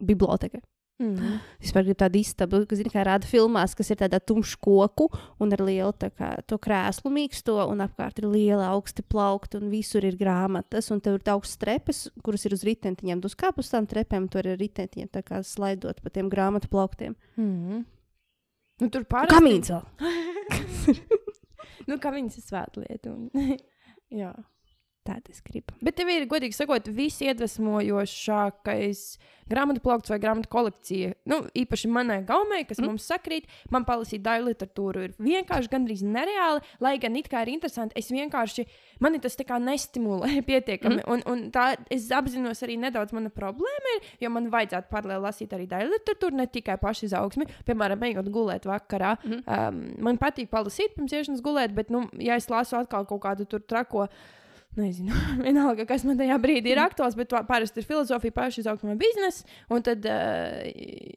biblioteka. 0.00 0.60
mm. 1.00 1.38
Es 1.64 1.72
gribu 1.72 1.96
tādu 1.96 2.20
istabu, 2.20 2.62
kas 2.68 2.82
ir 2.82 2.90
kā 2.92 3.04
rāda 3.06 3.28
filmās, 3.28 3.72
kas 3.76 3.90
ir 3.92 4.00
tādā 4.02 4.20
tumšu 4.20 4.58
koku 4.60 5.08
un 5.40 5.52
ar 5.56 5.62
lielu 5.64 6.10
kā, 6.12 6.30
to 6.44 6.58
krēslu 6.60 7.12
mīksto, 7.14 7.56
un 7.72 7.80
apkārt 7.84 8.20
ir 8.20 8.28
liela 8.28 8.68
augsti 8.74 9.04
plaukti, 9.04 9.60
un 9.60 9.72
visur 9.72 10.04
ir 10.04 10.18
grāmatas, 10.20 10.90
un 10.92 11.00
tev 11.00 11.16
ir 11.16 11.32
augstas 11.32 11.60
trepes, 11.60 12.02
kuras 12.24 12.44
ir 12.44 12.56
uz 12.56 12.66
ritentiņiem. 12.68 13.24
Tu 13.24 13.32
skāp 13.32 13.60
uz 13.60 13.72
tām 13.72 13.88
trepēm, 13.88 14.28
tur 14.32 14.48
ir 14.48 14.60
ritentiņiem, 14.60 15.08
tā 15.12 15.24
kā 15.24 15.40
slaidot 15.40 16.00
pa 16.04 16.12
tiem 16.12 16.28
grāmatu 16.32 16.68
plauktiem. 16.72 17.16
Mm. 17.40 17.84
Nu, 18.80 18.88
tur 18.88 19.04
pārāk 19.08 19.32
Kamīns! 19.32 19.72
nu, 21.88 21.98
kā 22.02 22.12
viņas 22.14 22.40
ir 22.40 22.46
svētlieta. 22.46 23.14
Un... 23.14 23.30
Jā. 24.22 24.32
Tāda 25.10 25.32
es 25.34 25.42
gribu. 25.42 25.74
Bet 25.82 25.96
tev 25.98 26.10
ir, 26.12 26.28
godīgi 26.30 26.54
sakot, 26.54 26.86
viss 26.94 27.18
iedvesmojošākais 27.26 29.04
grāmatu 29.50 29.82
plaukts 29.82 30.12
vai 30.12 30.20
grāmatu 30.22 30.46
kolekcija. 30.52 31.14
Nu, 31.30 31.40
īpaši 31.58 31.90
manai 31.90 32.20
gaumei, 32.26 32.62
kas 32.68 32.78
Mm. 32.78 32.84
mm. 32.84 32.90
mums 32.92 33.08
sakrīt, 33.10 33.48
man 33.74 33.84
palasīt 33.88 34.22
daļu 34.22 34.46
literatūru 34.52 35.02
ir 35.08 35.14
vienkārši 35.18 35.72
gandrīz 35.72 36.04
nereāli, 36.06 36.62
lai 36.80 36.96
gan 37.02 37.16
it 37.18 37.28
kā 37.28 37.42
ir 37.42 37.50
interesanti. 37.56 37.96
Es 37.98 38.10
vienkārši, 38.14 38.66
man 39.00 39.18
tas 39.20 39.34
tā 39.36 39.44
kā 39.48 39.58
nestimulē 39.58 40.38
pietiekami. 40.50 41.02
Mm. 41.02 41.10
Un, 41.10 41.24
un 41.26 41.50
tā 41.50 41.74
es 41.90 42.06
apzinos 42.14 42.62
arī 42.62 42.78
nedaudz 42.78 43.12
mana 43.16 43.30
problēma 43.34 43.96
ir, 43.96 44.10
jo 44.22 44.30
man 44.30 44.46
vajadzētu 44.54 44.92
paralēli 44.92 45.26
lasīt 45.26 45.56
arī 45.56 45.66
daļu 45.66 45.90
literatūru, 45.96 46.38
ne 46.38 46.46
tikai 46.46 46.78
pašizaugsmi. 46.78 47.48
Piemēram, 47.66 48.06
ejot 48.06 48.30
gulēt 48.30 48.70
vakarā. 48.70 49.16
Mhm. 49.24 49.42
Um, 49.50 49.82
man 50.06 50.20
patīk 50.22 50.52
palasīt 50.52 50.94
pirms 50.94 51.16
iešanas 51.16 51.42
gulēt, 51.42 51.74
bet, 51.74 51.90
nu, 51.90 52.06
ja 52.22 52.38
es 52.38 52.46
lasu 52.52 52.78
atkal 52.78 53.08
kaut 53.08 53.24
kādu 53.26 53.50
tur 53.50 53.66
trako. 53.66 54.06
Nezinu, 54.78 55.10
vienalga, 55.46 55.82
kas 55.88 56.04
man 56.06 56.18
tajā 56.20 56.36
brīdī 56.38 56.70
ir 56.70 56.78
aktuāls, 56.78 57.16
bet 57.18 57.32
parasti 57.48 57.82
ir 57.82 57.86
filozofija, 57.88 58.34
pašizaugsme, 58.36 58.94
biznesa. 59.00 59.42
Un 59.74 59.82
tad, 59.86 60.06
uh, 60.06 60.60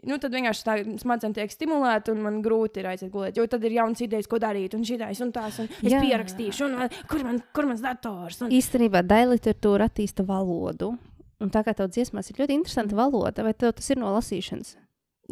nu, 0.09 0.17
tad 0.21 0.33
vienkārši 0.33 0.65
tā 0.65 0.77
smadzenes 1.03 1.37
tiek 1.37 1.53
stimulēta, 1.53 2.15
un 2.15 2.23
man 2.25 2.41
grūti 2.45 2.81
ir 2.81 2.89
aiziet 2.89 3.13
gulēt. 3.13 3.37
Jo 3.37 3.45
tad 3.49 3.65
ir 3.69 3.77
jauns 3.77 4.01
idejas, 4.01 4.29
ko 4.31 4.41
darīt, 4.41 4.73
un 4.73 4.85
šīs 4.87 5.21
un 5.21 5.33
tās, 5.35 5.61
un 5.61 5.69
es 5.69 5.93
Jā. 5.93 6.01
Pierakstīšu, 6.01 6.65
un 6.65 6.87
uh, 6.87 7.01
kur, 7.09 7.21
man, 7.27 7.43
kur 7.53 7.69
mans 7.69 7.83
dators. 7.85 8.41
Un... 8.41 8.53
Īstenībā 8.57 9.05
daļa 9.05 9.35
literatūra 9.35 9.89
attīsta 9.91 10.25
valodu. 10.25 10.95
Un 11.43 11.51
tā 11.53 11.61
kā 11.61 11.75
tev 11.77 11.91
dziesmās 11.93 12.31
ir 12.31 12.41
ļoti 12.41 12.57
interesanta 12.57 12.97
valoda, 12.97 13.45
vai 13.45 13.53
tev 13.53 13.75
tas 13.77 13.89
ir 13.93 14.01
no 14.01 14.15
lasīšanas? 14.15 14.77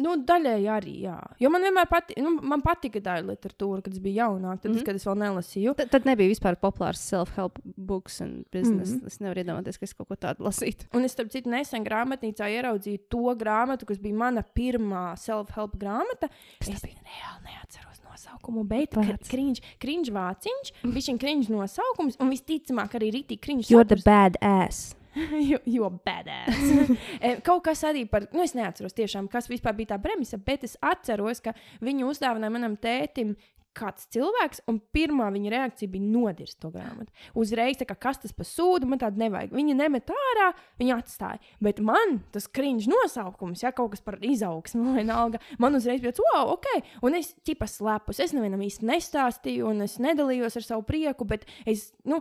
Nu, 0.00 0.14
daļēji 0.24 0.68
arī, 0.72 0.92
jā. 1.04 1.18
Jo 1.42 1.50
man 1.52 1.66
vienmēr 1.66 1.88
pati, 1.90 2.14
nu, 2.24 2.30
man 2.48 2.62
patika 2.64 3.00
daļa 3.04 3.26
literatūra, 3.28 3.82
kad 3.84 3.92
es 3.92 4.00
biju 4.00 4.22
jaunāka, 4.22 4.62
tad, 4.62 4.70
mm. 4.70 4.78
-hmm. 4.78 4.86
kad 4.86 4.96
es 4.96 5.04
vēl 5.04 5.18
nelasīju. 5.20 5.74
Tad, 5.76 5.90
tad 5.92 6.08
nebija 6.08 6.32
vispār 6.32 6.56
populārs 6.62 7.02
self-help 7.10 7.58
books 7.76 8.22
un 8.24 8.30
business. 8.48 8.94
Mm. 8.94 9.00
-hmm. 9.00 9.06
Es 9.12 9.20
nevaru 9.20 9.42
iedomāties, 9.42 9.78
ka 9.78 9.84
es 9.84 9.92
kaut 9.98 10.08
ko 10.08 10.16
tādu 10.16 10.48
lasītu. 10.48 10.88
Un 10.96 11.04
es, 11.04 11.12
starp 11.12 11.28
citu, 11.34 11.52
nesen 11.52 11.84
grāmatnīcā 11.84 12.48
ieraudzīju 12.56 13.04
to 13.08 13.36
grāmatu, 13.36 13.84
kas 13.84 14.00
bija 14.00 14.14
mana 14.14 14.44
pirmā 14.56 15.12
self-help 15.16 15.76
grāmata. 15.76 16.32
Es 16.60 16.68
reāli 16.68 17.44
neatceros 17.44 18.00
nosaukumu, 18.08 18.64
bet 18.64 18.96
Vārds. 18.96 19.28
krīņš 19.28 20.10
vāciņš, 20.10 20.72
viņš 20.84 21.08
ir 21.08 21.18
krīņš 21.18 21.52
nosaukums, 21.52 22.16
un 22.18 22.32
visticamāk 22.32 22.96
arī 22.96 23.12
rītīgi 23.12 23.40
krīņš. 23.44 23.70
You're 23.70 23.84
the 23.84 24.00
bad 24.04 24.40
ass. 24.40 24.96
jo, 25.50 25.58
jo 25.66 25.90
badass. 26.04 26.58
E, 27.22 27.36
Kaut 27.44 27.62
kas 27.66 27.82
arī 27.86 28.04
par, 28.10 28.26
nu, 28.34 28.42
es 28.44 28.54
neatceros 28.58 28.94
tiešām, 28.96 29.28
kas 29.30 29.48
bija 29.50 29.94
tā 29.94 29.98
premisa, 30.02 30.38
bet 30.40 30.64
es 30.66 30.76
atceros, 30.82 31.42
ka 31.44 31.54
viņu 31.84 32.10
uzdāvināja 32.12 32.54
manam 32.54 32.78
tētim. 32.80 33.36
Kāds 33.72 34.04
cilvēks, 34.12 34.66
un 34.68 34.82
pirmā 34.92 35.30
viņa 35.32 35.48
reakcija 35.54 35.88
bija 35.88 36.04
nodirst 36.04 36.58
to 36.60 36.68
grāmatu. 36.74 37.08
Uzreiz, 37.40 37.80
kā 37.80 37.94
kas 37.96 38.20
tas 38.20 38.34
par 38.36 38.44
sūdu, 38.44 38.84
man 38.84 39.00
tādu 39.00 39.22
nevajag. 39.22 39.54
Viņa 39.56 39.76
nemet 39.78 40.12
ārā, 40.12 40.50
viņa 40.76 40.98
atstāja. 41.00 41.40
Bet 41.64 41.80
man 41.80 42.18
tas 42.36 42.50
krīņš 42.52 42.90
nosaukums, 42.92 43.64
ja 43.64 43.72
kaut 43.72 43.94
kas 43.94 44.04
par 44.04 44.18
izaugsmu 44.20 44.98
vai 44.98 45.06
nalga, 45.08 45.40
man 45.56 45.80
uzreiz 45.80 46.04
bija, 46.04 46.12
wow, 46.20 46.52
ok. 46.58 46.68
Un 47.08 47.16
es 47.16 47.32
tipas 47.48 47.78
slepus, 47.80 48.20
es 48.20 48.36
nevienam 48.36 48.60
īsti 48.60 48.84
nestāstīju, 48.92 49.72
un 49.72 49.88
es 49.88 49.96
nedalījos 50.04 50.60
ar 50.60 50.68
savu 50.68 50.84
prieku, 50.92 51.24
bet 51.32 51.48
es, 51.64 51.94
nu, 52.04 52.20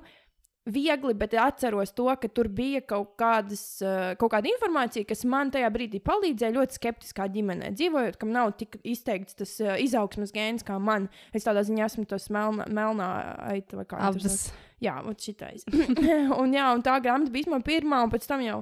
viegli, 0.70 1.14
bet 1.18 1.34
atceros 1.42 1.94
to, 1.98 2.06
ka 2.22 2.30
tur 2.30 2.48
bija 2.54 2.82
kaut, 2.86 3.16
kādas, 3.18 3.82
eh, 3.82 4.14
kaut 4.22 4.32
kāda 4.36 4.50
informācija, 4.52 5.08
kas 5.10 5.24
man 5.26 5.50
tajā 5.54 5.70
brīdī 5.74 6.02
palīdzēja 6.06 6.54
ļoti 6.54 6.78
skeptiskā 6.78 7.26
ģimenē. 7.34 7.72
Dzīvojot, 7.74 8.20
kam 8.22 8.30
nav 8.36 8.54
tik 8.60 8.78
izteikts 8.84 9.38
tas 9.40 9.56
uh, 9.64 9.74
izaugsmas 9.82 10.34
gēns 10.36 10.66
kā 10.68 10.78
man, 10.80 11.10
es 11.34 11.48
tādā 11.48 11.64
ziņā 11.66 11.88
esmu 11.90 12.06
tas 12.10 12.30
melnā, 12.30 12.68
melnā 12.70 13.10
aita 13.50 13.80
vai 13.80 13.86
kā. 13.90 14.02
Abas. 14.12 14.52
Jā, 14.82 15.00
un 15.06 15.18
šitais. 15.18 15.66
un, 16.42 16.54
jā, 16.54 16.68
un 16.74 16.86
tā 16.86 16.98
grāmata 17.02 17.34
bija 17.34 17.54
man 17.54 17.66
pirmā, 17.66 18.04
un 18.06 18.14
pēc 18.14 18.30
tam 18.30 18.42
jau 18.46 18.62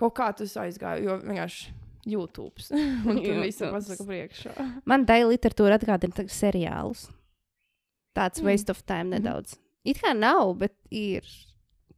kaut 0.00 0.16
kā 0.16 0.30
tas 0.36 0.56
aizgāja, 0.60 1.00
jo 1.04 1.18
vienkārši 1.24 1.72
YouTube. 2.08 2.60
un 3.08 3.16
tur 3.20 3.40
viss 3.40 3.60
ir 3.60 3.72
pasaka 3.72 4.04
priekšā. 4.08 4.54
Man 4.88 5.08
daļa 5.08 5.32
literatūra 5.32 5.80
atgādina 5.80 6.28
seriālus. 6.28 7.08
Tāds 8.16 8.40
Mm. 8.42 8.48
waste 8.48 8.72
of 8.72 8.84
time 8.84 9.12
nedaudz. 9.16 9.56
It 9.84 10.00
kā 10.02 10.14
nav, 10.16 10.56
bet 10.60 10.76
ir. 10.92 11.26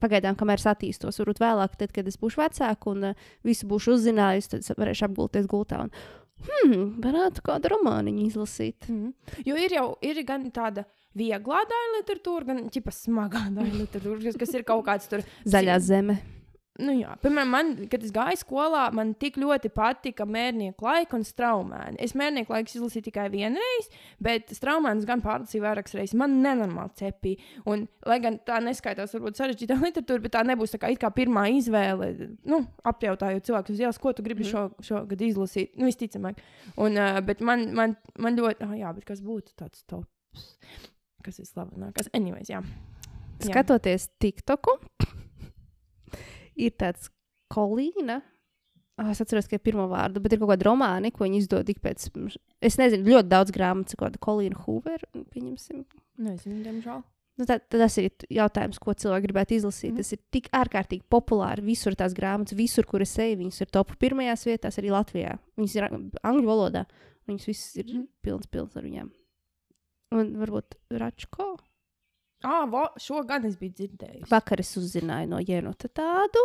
Pagaidām, 0.02 0.34
kamēr 0.34 0.58
es 0.58 0.66
attīstos, 0.66 1.20
varbūt 1.20 1.38
vēlāk, 1.38 1.76
tad, 1.78 1.92
kad 1.94 2.08
es 2.10 2.16
būšu 2.18 2.40
vecāka 2.40 2.90
un 2.90 3.12
uh, 3.12 3.28
visu 3.46 3.68
būšu 3.70 3.92
uzzinājusi, 3.94 4.50
tad 4.56 4.80
varēšu 4.80 5.06
apgulties 5.06 5.46
gultā. 5.46 5.84
Un, 5.84 5.92
hmm, 6.48 6.88
varētu 7.04 7.44
kādu 7.46 7.70
romāniņu 7.76 8.26
izlasīt. 8.26 8.90
Mm. 8.90 9.12
Jo 9.46 9.60
ir 9.62 9.76
jau 9.78 9.86
ir 10.02 10.18
gan 10.26 10.48
tāda 10.54 10.88
vieglā 11.18 11.62
daļa 11.70 11.96
literatūra, 12.00 12.48
gan 12.50 12.64
ķipa 12.74 12.94
smagā 12.96 13.46
daļa 13.58 13.82
literatūra, 13.84 14.20
kas, 14.26 14.40
kas 14.42 14.56
ir 14.58 14.66
kaut 14.66 14.86
kāds 14.88 15.10
tur. 15.12 15.22
Zaļā 15.46 15.78
zeme. 15.86 16.18
Nu, 16.80 16.94
jā, 16.96 17.12
piemēram, 17.20 17.50
man, 17.52 17.70
kad 17.92 18.00
es 18.06 18.10
gāju 18.14 18.38
skolā, 18.40 18.86
man 18.96 19.10
tik 19.20 19.34
ļoti 19.36 19.68
patika 19.76 20.24
mērnieku 20.24 20.86
laika 20.86 21.18
un 21.18 21.24
straumēni. 21.28 21.98
Es 22.00 22.14
mērnieku 22.16 22.54
laiku 22.54 22.72
izlasīju 22.72 23.04
tikai 23.10 23.26
vienreiz, 23.34 23.90
bet 24.24 24.48
straumēnus 24.56 25.04
gan 25.04 25.20
pārlasīju 25.20 25.66
vairākas 25.66 25.92
reizes. 25.98 26.16
Man 26.16 26.38
nenormāli 26.40 26.94
cepīja. 26.96 27.44
Un, 27.68 27.84
lai 28.08 28.16
gan 28.24 28.38
tā 28.48 28.56
neskaitās, 28.64 29.12
varbūt 29.18 29.36
sarežģītā 29.42 29.76
literatūra, 29.84 30.24
bet 30.24 30.32
tā 30.38 30.44
nebūs 30.48 30.72
tā 30.72 30.80
kā, 30.80 30.94
kā 31.04 31.12
pirmā 31.12 31.44
izvēle. 31.58 32.08
Nu, 32.48 32.62
apjautājot 32.88 33.44
cilvēku 33.50 33.76
uz 33.76 33.84
ielas, 33.84 34.00
ko 34.00 34.14
tu 34.16 34.24
gribi 34.24 34.46
Mhm. 34.48 34.50
šo, 34.54 34.64
šogad 34.88 35.20
izlasīt. 35.28 35.76
Nu, 35.76 35.90
visticamāk. 35.92 36.40
Un, 36.80 36.96
uh, 36.96 37.20
bet 37.20 37.44
man, 37.44 37.68
man, 37.76 37.96
man 38.16 38.40
ļoti, 38.40 38.64
ah, 38.64 38.72
jā, 38.80 38.94
bet 38.96 39.04
kas 39.12 39.20
būtu 39.20 39.52
tāds 39.60 39.84
tops? 39.84 40.56
Kas 41.22 41.36
ir 41.38 41.44
slavenākais? 41.52 42.08
Anyways, 42.16 42.48
jā. 42.48 42.64
Jā. 43.42 43.50
Skatoties 43.52 44.08
TikToku, 44.22 44.78
ir 46.56 46.74
tāds 46.78 47.10
kolīna. 47.52 48.20
Oh, 49.00 49.08
es 49.08 49.22
atceros, 49.24 49.48
ka 49.48 49.56
ir 49.56 49.62
pirmā 49.64 49.86
vārda, 49.88 50.20
bet 50.20 50.34
ir 50.34 50.38
kaut 50.42 50.50
kāda 50.52 50.66
romāna, 50.68 51.10
ko 51.10 51.24
viņi 51.24 51.40
izdod 51.40 51.68
ik 51.72 51.80
pēc. 51.80 52.10
Es 52.60 52.76
nezinu, 52.78 53.08
ļoti 53.08 53.28
daudz 53.30 53.50
grāmatu, 53.54 53.96
kāda 53.96 54.20
Kolīna 54.20 54.58
Hoover. 54.66 55.00
Pieņemsim. 55.32 55.80
Nezinu, 56.22 56.60
diemžēl. 56.66 57.00
Nu, 57.40 57.46
tā, 57.48 57.56
tas 57.72 57.96
ir 57.96 58.10
jautājums, 58.28 58.76
ko 58.78 58.92
cilvēki 58.92 59.24
gribētu 59.24 59.56
izlasīt. 59.56 59.94
Mm. 59.94 60.02
Tas 60.02 60.12
ir 60.12 60.20
tik 60.36 60.50
ārkārtīgi 60.52 61.06
populāri. 61.10 61.64
Visur 61.64 61.96
tās 61.96 62.12
grāmatas, 62.12 62.52
visur, 62.58 62.84
kur 62.86 63.00
es 63.00 63.16
eju, 63.16 63.38
viņas 63.40 63.62
ir 63.64 63.72
top 63.72 63.94
pirmajās 63.96 64.44
vietās, 64.50 64.76
arī 64.78 64.92
Latvijā. 64.92 65.38
Viņas 65.56 65.76
ir 65.78 65.88
ang- 65.88 66.20
angļu 66.22 66.46
valodā. 66.52 66.84
Viņas 67.26 67.48
visas 67.48 67.76
ir 67.80 67.86
Mhm. 67.86 68.06
pilnas, 68.22 68.46
pilnas 68.46 68.76
ar 68.76 68.82
viņām. 68.82 69.10
Un 70.12 70.34
varbūt 70.36 70.76
Račko. 70.92 71.56
Ah, 72.42 72.64
vo, 72.70 72.86
šo 73.00 73.22
gan 73.28 73.46
es 73.48 73.56
biju 73.60 73.76
dzirdējis. 73.78 74.28
Vakar 74.30 74.62
es 74.62 74.72
uzzināju 74.80 75.30
no 75.30 75.40
Jenota 75.42 75.90
tādu. 75.92 76.42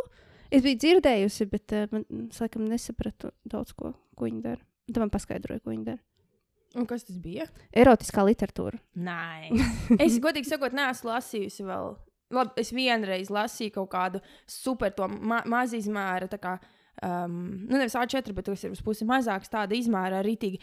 Es 0.54 0.64
biju 0.64 0.80
dzirdējusi, 0.84 1.48
bet 1.52 1.74
uh, 1.76 1.88
man, 1.92 2.06
laikam 2.38 2.68
nesapratu 2.70 3.34
daudz 3.48 3.74
ko, 3.76 3.92
ko 4.16 4.28
viņi 4.28 4.44
dara. 4.46 4.64
Tad 4.88 5.02
man 5.04 5.12
paskaidroja, 5.12 5.64
ko 5.64 5.74
viņi 5.74 5.88
dara. 5.90 6.04
Un 6.78 6.86
kas 6.88 7.08
tas 7.08 7.18
bija? 7.20 7.48
Erotiskā 7.76 8.24
literatūra. 8.28 8.80
Nē, 9.02 9.50
es 10.04 10.20
godīgi 10.24 10.50
sakot, 10.50 10.76
neesmu 10.76 11.10
lasījusi 11.10 11.66
vēl. 11.68 11.96
Labi, 12.36 12.60
es 12.60 12.74
vienreiz 12.76 13.30
lasīju 13.32 13.78
kaut 13.78 13.90
kādu 13.94 14.22
super 14.52 14.92
to 14.96 15.08
ma 15.08 15.40
mazizmēra, 15.48 16.28
tā 16.28 16.40
kā 16.44 16.58
Um, 17.06 17.68
nu, 17.70 17.78
nevis 17.78 17.94
A4, 17.94 18.34
bet 18.34 18.48
tas 18.50 18.64
ir 18.66 18.72
uz 18.74 18.80
pusi 18.82 19.06
mazāks, 19.06 19.52
tāda 19.54 19.76
izmēra 19.78 20.24
rītīgi. 20.26 20.58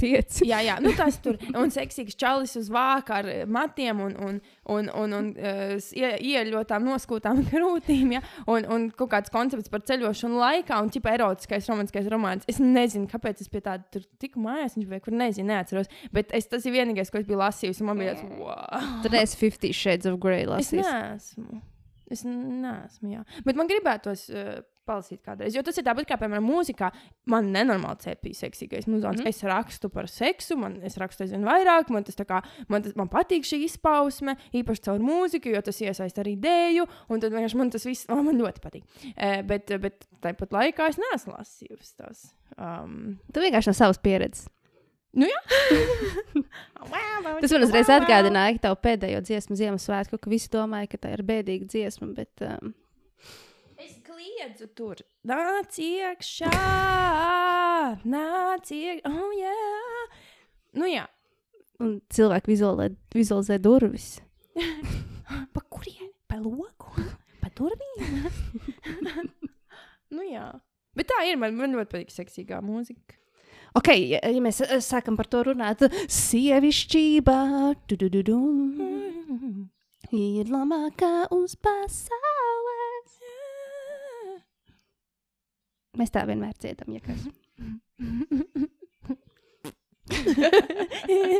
Pieci. 0.00 0.44
Jā, 0.44 0.58
jā, 0.60 0.74
nu 0.84 0.92
tas 0.98 1.16
tur 1.24 1.38
un 1.56 1.72
seksīgs 1.72 2.18
čalis 2.20 2.52
uz 2.60 2.68
vāka 2.72 3.22
ar 3.22 3.28
eh, 3.32 3.46
matiem 3.48 4.02
un, 4.04 4.16
un, 4.26 4.40
un, 4.74 4.90
un, 4.92 5.16
un 5.16 5.30
uh, 5.32 5.72
ieļotām 5.80 6.84
noskūtām 6.90 7.40
krūtīm, 7.50 8.12
ja? 8.18 8.22
un, 8.44 8.68
un 8.68 8.86
kaut 8.92 9.14
kāds 9.14 9.32
koncepts 9.32 9.72
par 9.72 9.86
ceļošanu 9.88 10.36
laikā 10.42 10.82
un 10.84 10.92
ķipa 10.92 11.16
erotiskais 11.16 11.70
romantiskais 11.72 12.12
romāns. 12.12 12.44
Es 12.52 12.60
nezinu, 12.60 13.08
kāpēc 13.08 13.40
es 13.46 13.48
pie 13.48 13.64
tāda 13.64 13.88
tur 13.96 14.04
tiku 14.20 14.44
mājās, 14.44 14.76
viņš 14.76 14.92
vai 14.92 15.00
kur 15.04 15.16
nezinu, 15.16 15.48
neatceros, 15.54 15.88
bet 16.12 16.36
es, 16.36 16.52
tas 16.52 16.68
ir 16.68 16.76
vienīgais, 16.76 17.08
ko 17.08 17.22
es 17.22 17.28
biju 17.28 17.40
lasījusi, 17.40 17.80
un 17.80 17.94
man 17.94 18.04
bija 18.04 18.18
tāds, 18.18 18.38
wow. 18.44 19.02
Tad 19.08 19.16
es 19.24 19.38
50 19.40 19.72
Shades 19.72 20.12
of 20.12 20.20
Grey 20.20 20.44
Es 20.44 20.52
lasīju. 20.52 20.84
neesmu. 20.84 21.62
Es 22.12 22.24
neesmu, 22.28 23.14
jā. 23.16 23.24
Bet 23.44 23.56
man 23.56 23.68
gribētos 23.72 24.28
uh, 24.32 24.58
palasīt 24.88 25.20
kādreiz. 25.26 25.56
Jo 25.56 25.62
tas 25.66 25.78
ir 25.78 25.86
tāpat 25.86 26.08
kā, 26.08 26.18
piemēram, 26.20 26.46
mūzikā. 26.48 26.90
Man 27.30 27.52
nenormāli 27.54 28.02
cepīja 28.06 28.40
seksīgais 28.42 28.88
muzons. 28.90 29.22
Mm. 29.22 29.30
Es 29.30 29.44
rakstu 29.46 29.90
par 29.92 30.08
seksu, 30.12 30.56
man 30.60 30.78
es 30.86 30.98
rakstu 31.00 31.26
aizvien 31.26 31.46
vairāk. 31.46 31.92
Man 31.94 32.06
tas 32.08 32.18
kā, 32.18 32.40
man, 32.72 32.84
tas, 32.86 32.96
man 32.98 33.10
patīk 33.12 33.46
šī 33.48 33.62
izpausme, 33.68 34.38
īpaši 34.56 34.86
caur 34.88 35.04
mūziku, 35.04 35.52
jo 35.54 35.62
tas 35.64 35.80
iesaista 35.84 36.24
arī 36.24 36.36
dēļu. 36.42 36.88
Un 37.12 37.24
tad 37.24 37.36
vienkārši 37.36 37.60
man 37.60 37.72
tas 37.74 37.86
viss, 37.88 38.08
oh, 38.12 38.22
man 38.26 38.40
ļoti 38.40 38.64
patīk. 38.64 38.86
Uh, 39.14 39.40
bet, 39.48 39.72
bet 39.82 40.08
tāpat 40.24 40.54
laikā 40.56 40.90
es 40.92 41.00
neesmu 41.02 41.36
lasījusi 41.36 41.96
tās. 42.00 42.30
Um, 42.56 43.18
Tu 43.32 43.44
vienkārši 43.44 43.70
no 43.70 43.76
savas 43.76 44.00
pieredzes. 44.02 44.48
nu, 45.18 45.28
jā. 45.28 45.38
Tas 47.38 47.52
man 47.54 47.64
uzreiz 47.66 47.88
atgādināja, 47.92 48.56
ka 48.56 48.68
tavu 48.68 48.78
pēdējo 48.84 49.22
dziesmu 49.26 49.56
Ziemassvētku, 49.58 50.18
ka 50.20 50.30
visi 50.30 50.50
domāja, 50.52 50.90
ka 50.92 51.00
tā 51.04 51.14
ir 51.16 51.24
bēdīga 51.26 51.68
dziesma, 51.70 52.10
bet 52.16 52.44
um, 52.44 52.74
kliedzu 54.18 54.66
tur. 54.74 54.98
Nāc 55.28 55.78
iekšā, 55.78 56.50
nāc 58.02 58.70
iekšā. 58.74 59.12
Oh, 59.12 59.30
jā. 59.36 59.52
Nu, 60.78 60.88
jā. 60.90 61.04
un 61.78 61.98
cilvēki 62.10 62.50
vizualizē, 62.50 62.96
vizualizē 63.14 63.58
durvis. 63.62 64.08
Pa 65.54 65.62
kurieni? 65.70 66.10
Pa 66.28 66.40
loku? 66.42 67.04
Pa 67.38 67.52
durvīm? 67.54 68.26
nu, 70.14 70.26
jā. 70.26 70.50
Bet 70.98 71.10
tā 71.12 71.22
ir. 71.28 71.38
Man, 71.38 71.54
man 71.54 71.76
ļoti 71.76 71.92
patīk 71.92 72.10
seksīgā 72.10 72.58
mūzika. 72.64 73.14
Ok, 73.78 73.92
ja, 73.94 74.18
ja 74.24 74.42
mēs 74.42 74.62
eh, 74.64 74.80
sākam 74.82 75.14
par 75.18 75.28
to 75.30 75.44
runāt, 75.46 75.84
sievišķība 76.10 77.36
du, 77.86 78.00
du, 78.00 78.08
du, 78.10 78.24
du, 78.26 78.38
ir 80.16 80.50
labākā 80.50 81.28
uz 81.36 81.54
pasaules. 81.62 82.27
Mēs 85.98 86.12
tā 86.14 86.22
vienmēr 86.28 86.54
dziedam, 86.62 86.94
ja 86.94 87.00
kas. 87.02 87.24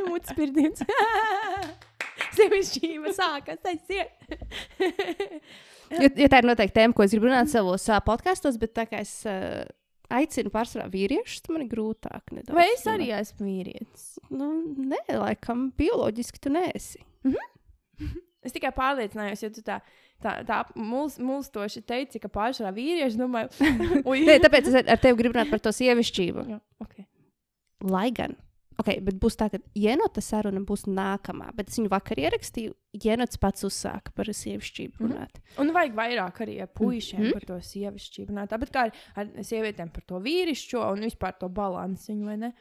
Mūts 0.08 0.34
pirdiens. 0.36 0.82
Sevišķība 2.38 3.12
sākas 3.16 3.60
aiziet. 3.70 4.12
Jo, 5.88 6.08
jo 6.10 6.28
tā 6.28 6.36
ir 6.42 6.48
noteikti 6.48 6.76
tēma, 6.76 6.94
ko 6.94 7.00
es 7.06 7.14
gribu 7.14 7.26
runāt 7.30 7.48
savos 7.52 7.84
uh, 7.88 8.00
podkastos, 8.04 8.58
bet 8.60 8.70
tā 8.76 8.84
kā 8.90 8.96
es 9.04 9.12
uh, 9.30 9.64
aicinu 10.12 10.48
pārsvarā 10.52 10.86
vīriešus, 10.92 11.48
man 11.52 11.64
ir 11.64 11.70
grūtāk. 11.72 12.24
Nedaudz, 12.34 12.56
Vai 12.58 12.68
es 12.74 12.84
arī 12.90 13.08
esmu 13.16 13.42
vīrietis? 13.48 14.04
Nu, 14.28 14.46
nē, 14.76 15.02
laikam, 15.16 15.58
bioloģiski 15.78 16.38
tu 16.44 16.48
nesi. 16.54 17.00
Es 18.48 18.56
tikai 18.56 18.72
pārliecinājos, 18.76 19.44
ja 19.44 19.52
tu 19.54 19.62
tā, 19.66 19.78
tā, 20.24 20.38
tā 20.48 20.62
muls, 20.74 21.20
mulstoši 21.20 21.84
teici, 21.86 22.22
ka 22.22 22.32
pārsvarā 22.32 22.72
vīrieši 22.76 23.20
domāju, 23.20 23.52
ui, 24.08 24.24
Nē, 24.28 24.40
tāpēc 24.44 24.72
es 24.72 24.82
ar 24.82 24.92
ar 24.96 25.00
tevi 25.04 25.20
gribu 25.22 25.36
runāt 25.36 25.52
par 25.52 25.62
to 25.62 25.74
sievišķību. 25.76 26.50
Jā, 26.54 26.60
okay. 26.84 27.08
Lai 27.86 28.08
gan. 28.14 28.38
Okay, 28.78 29.00
bet 29.02 29.16
būs 29.18 29.34
tā, 29.34 29.48
ka 29.50 29.58
Jenota 29.74 30.22
saruna 30.22 30.60
būs 30.62 30.84
nākamā. 30.86 31.48
Bet 31.56 31.72
es 31.72 31.78
viņu 31.80 31.90
vakar 31.90 32.20
ierakstīju. 32.22 32.76
Jenots 33.02 33.40
pats 33.42 33.66
uzsāka 33.66 34.12
par 34.14 34.30
sievišķību 34.30 35.00
Mhm. 35.00 35.08
runāt. 35.08 35.40
Un 35.58 35.72
vajag 35.74 35.96
vairāk 35.98 36.38
arī 36.44 36.60
ar 36.62 36.70
puišiem 36.70 37.18
mm. 37.20 37.26
-hmm. 37.26 37.32
par 37.32 37.44
to 37.44 37.56
sievišķību. 37.58 38.28
runāt. 38.30 38.52
Tāpat 38.54 38.70
kā 38.70 38.84
ar, 38.86 38.92
ar 39.16 39.26
sievietēm 39.50 39.90
par 39.92 40.04
to 40.06 40.20
vīrišķo 40.22 40.92
un 40.92 41.00
vispār 41.00 41.34
to 41.40 41.48
balansu, 41.48 42.14
vai 42.24 42.36
ne? 42.36 42.52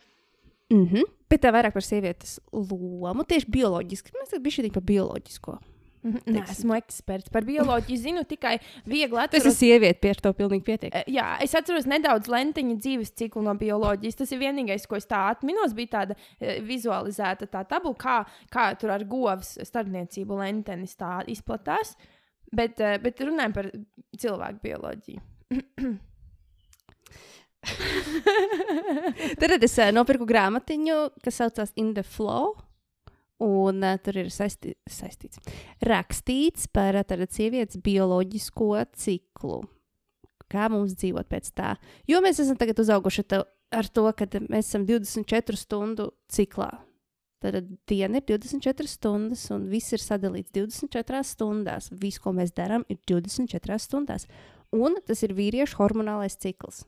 Mm 0.70 0.88
-hmm. 0.88 1.04
Bet 1.30 1.42
tā 1.44 1.52
vairāk 1.52 1.74
par 1.74 1.84
sievietes 1.84 2.40
lomu, 2.52 3.24
tieši 3.24 3.46
bioloģiski. 3.52 4.12
Mēs 4.12 4.30
tam 4.30 4.44
bijām 4.44 4.74
par 4.74 4.84
bioloģisko. 4.84 5.60
Nē, 6.04 6.22
Mhm. 6.24 6.44
esmu 6.52 6.76
eksperts 6.78 7.32
par 7.34 7.42
bioloģiju. 7.44 7.98
Zinu 7.98 8.24
tikai 8.28 8.60
viegli 8.86 9.30
Tas 9.32 9.46
ir 9.46 9.52
sieviete, 9.52 10.00
pie 10.00 10.14
to 10.14 10.32
pilnīgi 10.34 10.64
pietiek. 10.64 10.92
Eh, 10.94 11.04
Jā, 11.08 11.38
es 11.42 11.54
atceros 11.58 11.86
nedaudz 11.86 12.28
lentiņu 12.28 12.78
dzīves 12.80 13.12
ciklu 13.18 13.44
no 13.44 13.54
bioloģijas. 13.56 14.16
Tas 14.16 14.32
ir 14.32 14.40
vienīgais, 14.40 14.88
ko 14.88 14.96
es 14.96 15.06
tā 15.06 15.30
atminos. 15.32 15.74
Bija 15.74 15.88
tāda 15.88 16.16
e, 16.40 16.60
vizualizēta 16.62 17.48
tā 17.48 17.68
tabula, 17.68 17.96
kā, 17.96 18.26
kā 18.52 18.78
tur 18.78 18.92
ar 18.92 19.04
govs 19.04 19.58
starpniecību 19.62 20.38
lentenis 20.38 20.96
tā 20.96 21.26
izplatās. 21.28 21.96
Bet, 22.54 22.80
e, 22.80 22.98
bet 23.00 23.18
runājot 23.18 23.54
par 23.54 23.72
cilvēku 24.18 24.62
bioloģiju. 24.62 25.20
Tad 29.40 29.64
es 29.64 29.78
nopirku 29.92 30.28
grāmatiņu, 30.30 30.98
kas 31.24 31.42
saucas 31.42 31.74
In 31.76 31.94
the 31.94 32.04
Flow. 32.04 32.56
Un 33.44 33.84
uh, 33.86 33.98
tur 34.02 34.18
ir 34.24 34.32
saisti, 34.34 34.74
saistīts, 34.90 35.38
rakstīts 35.86 36.66
par 36.74 36.98
uh, 36.98 37.06
tādu 37.06 37.28
sievietes 37.30 37.78
bioloģisko 37.86 38.72
ciklu. 38.98 39.60
Kā 40.50 40.70
mums 40.72 40.96
dzīvot 40.98 41.28
pēc 41.30 41.52
tā? 41.54 41.76
Jo 42.10 42.22
mēs 42.24 42.40
esam 42.42 42.58
tagad 42.58 42.80
uzauguši 42.82 43.28
ta- 43.30 43.44
ar 43.76 43.90
to, 43.92 44.08
ka 44.18 44.26
mēs 44.48 44.72
esam 44.72 44.88
24 44.88 45.60
stundu 45.60 46.12
ciklā. 46.32 46.72
Tad 47.44 47.68
diena 47.86 48.18
ir 48.18 48.26
24 48.26 48.90
stundas, 48.90 49.44
un 49.54 49.68
viss 49.70 49.94
ir 49.94 50.02
sadalīts 50.02 50.50
24 50.56 51.22
stundās. 51.28 51.92
Viss, 51.94 52.18
ko 52.18 52.34
mēs 52.34 52.56
darām, 52.58 52.86
ir 52.90 52.98
24 53.06 53.78
stundās. 53.84 54.26
Un 54.74 54.98
tas 55.06 55.22
ir 55.24 55.36
vīriešu 55.38 55.78
hormonālais 55.78 56.40
cikls. 56.42 56.88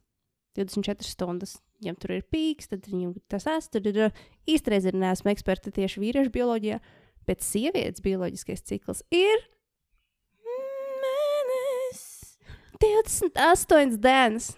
24 0.58 1.06
stundas. 1.06 1.60
Viņam 1.80 2.00
tur 2.02 2.16
ir 2.18 2.26
pīks, 2.28 2.72
tad 2.72 2.88
viņam 2.90 3.14
tas 3.32 3.46
ēst. 3.48 3.76
Tad 3.76 3.86
ir 3.92 4.10
īstenībā 4.56 4.92
ir 4.92 5.00
neesmu 5.00 5.32
eksperta 5.34 5.74
tieši 5.76 6.04
vīriešu 6.04 6.34
bioloģijā, 6.34 6.80
bet 7.30 7.46
sievietes 7.46 8.04
bioloģiskais 8.06 8.66
cikls 8.66 9.04
ir 9.14 9.48
Mēnesis. 11.04 12.38
28 12.80 14.00
dienas. 14.02 14.54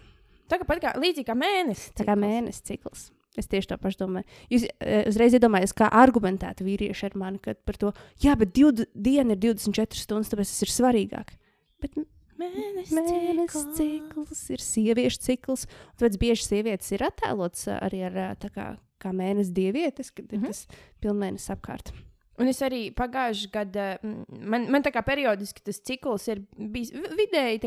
Tā 0.52 0.60
kā, 0.60 0.68
pat 0.68 0.84
kā 0.84 0.94
līdzīgi 1.00 1.28
kā 1.30 1.36
mēnesis. 1.38 1.92
Tā 1.96 2.06
kā 2.08 2.16
mēnesis 2.20 2.66
cikls. 2.68 3.10
Es 3.40 3.48
tieši 3.48 3.70
tā 3.70 3.78
pašu 3.80 4.02
domāju. 4.02 4.28
Jūs 4.52 4.66
e, 4.68 4.96
uzreiz 5.08 5.36
iedomājaties, 5.38 5.74
kā 5.80 5.88
argumentēta 6.02 6.66
vīrieši 6.68 7.06
ar 7.08 7.14
mani 7.22 7.40
kad 7.44 7.62
par 7.68 7.78
to, 7.80 7.94
jā, 8.20 8.36
bet 8.40 8.52
divu 8.58 8.86
dienu 8.92 9.38
ir 9.38 9.40
24 9.46 10.02
stundas, 10.02 10.32
tāpēc 10.34 10.52
tas 10.52 10.66
ir 10.66 10.74
svarīgāk. 10.74 11.32
Bet 11.82 11.96
Mēnesis. 12.42 12.92
mēnesis 12.98 13.68
cikls 13.78 14.44
ir 14.52 14.64
sieviešu 14.66 15.24
cikls. 15.24 15.68
Tāpēc 15.96 16.20
bieži 16.20 16.48
sievietes 16.48 16.92
ir 16.92 17.06
attēlotas 17.08 17.70
ā, 17.72 17.78
arī 17.88 18.04
ar 18.10 18.20
tā 18.42 18.52
kā, 18.52 18.68
kā 19.02 19.12
mēnesis 19.16 19.52
dievietes, 19.58 20.14
kad 20.14 20.32
ir 20.32 20.40
Mhm. 20.40 20.48
tas 20.48 20.68
pilnmēnesis 21.02 21.56
apkārt. 21.58 21.92
Un 22.40 22.48
es 22.48 22.58
arī 22.66 22.88
pagājušajā 22.96 23.50
gadā, 23.54 23.88
mm, 24.02 24.40
man, 24.50 24.64
man 24.72 24.82
tā 24.82 24.90
kā 24.92 25.04
periodiski 25.06 25.62
tas 25.64 25.78
cikls 25.86 26.28
ir 26.32 26.40
bijis 26.58 26.90
vi- 26.96 27.12
vidēji 27.20 27.60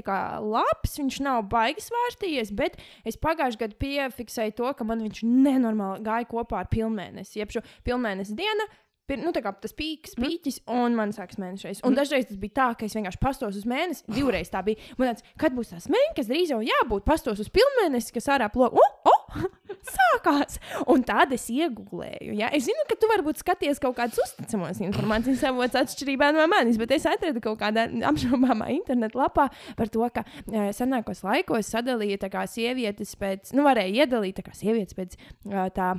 labs, 0.43 0.97
viņš 0.99 1.21
nav 1.21 1.45
baigi 1.49 1.85
svārstījies, 1.85 2.51
bet 2.57 2.77
es 3.05 3.17
pagājušajā 3.17 3.61
gadā 3.61 3.77
piefiksēju 3.79 4.55
to, 4.57 4.73
ka 4.75 4.83
man 4.85 5.01
viņš 5.05 5.23
nenormāli 5.23 6.03
gāja 6.03 6.27
kopā 6.27 6.59
ar 6.59 6.67
pilnmēnesi. 6.73 7.37
Jeb 7.37 7.51
šo 7.51 7.63
pilnmēnesi 7.85 8.35
dienu. 8.35 8.67
Pir, 9.07 9.19
nu, 9.19 9.33
tā 9.33 9.43
kā 9.45 9.53
tas 9.61 9.75
pīks, 9.77 10.15
pīķis, 10.17 10.61
un 10.67 10.95
man 10.97 11.11
sākas 11.13 11.37
mēnešais. 11.37 11.83
Un 11.85 11.95
dažreiz 11.95 12.27
tas 12.27 12.39
bija 12.41 12.55
tā, 12.57 12.69
ka 12.79 12.87
es 12.87 12.95
vienkārši 12.95 13.21
pastos 13.21 13.55
uz 13.61 13.65
mēnesi. 13.69 14.03
Divreiz 14.09 14.49
tā 14.51 14.65
bija. 14.65 14.79
Man 14.97 15.11
liekas, 15.11 15.23
kad 15.37 15.53
būs 15.53 15.71
tas 15.75 15.87
mēnesis, 15.93 16.27
drīz 16.27 16.49
jau 16.55 16.63
jābūt 16.65 17.05
pastos 17.05 17.39
uz 17.39 17.51
pilnmēnesi, 17.53 18.15
kas 18.17 18.27
ārā 18.33 18.49
plūko. 18.51 18.81
Oh! 19.05 19.14
Sākās! 19.95 20.59
Un 20.91 21.05
tādu 21.07 21.37
es 21.37 21.47
iegūlēju. 21.53 22.35
Ja? 22.39 22.51
Es 22.55 22.67
zinu, 22.69 22.87
ka 22.89 22.97
tu 23.01 23.11
varbūt 23.11 23.43
skaties 23.43 23.83
kaut 23.83 23.97
kādus 23.99 24.21
uzticamus 24.25 24.81
informācijas 24.85 25.45
avotus 25.51 25.81
atšķirībā 25.83 26.31
no 26.37 26.47
manis, 26.51 26.79
bet 26.81 26.95
es 26.97 27.07
atradu 27.09 27.43
kaut 27.45 27.61
kādā 27.61 27.87
apšaubāmā 28.11 28.71
interneta 28.77 29.21
lapā 29.21 29.51
par 29.79 29.93
to, 29.93 30.07
ka 30.15 30.25
e, 30.25 30.71
senākos 30.77 31.25
laikos 31.27 31.71
sadalīja 31.75 32.25
tā 32.25 32.33
kā 32.33 32.47
sievietes 32.51 33.15
pēc, 33.21 33.55
nu, 33.57 33.67
varēja 33.67 34.05
iedalīt 34.05 34.41
tā 34.41 34.47
kā 34.47 34.57
sievietes 34.57 34.97
pēc 34.99 35.17
e, 35.19 35.69
tā 35.77 35.95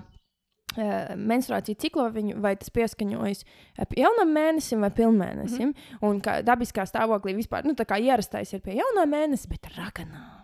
Uh, 0.75 1.13
menstruācija 1.15 1.77
ciklo 1.79 2.03
viņu, 2.11 2.33
vai 2.43 2.49
tas 2.59 2.67
pieskaņojas 2.75 3.45
uh, 3.45 3.85
pie 3.87 4.01
jaunam 4.01 4.33
mēnesim 4.35 4.81
vai 4.83 4.89
pilnmēnesim. 4.91 5.69
Mm 5.69 5.71
-hmm. 5.71 6.01
Un 6.09 6.19
kā 6.19 6.41
dabiskā 6.43 6.83
stāvoklī 6.83 7.31
vispār, 7.37 7.63
nu, 7.63 7.77
tā 7.79 7.85
kā 7.87 7.95
ierastais 8.01 8.51
ir 8.51 8.59
pie 8.59 8.75
jaunā 8.81 9.05
mēneša, 9.07 9.47
bet 9.47 9.69
raganā. 9.77 10.43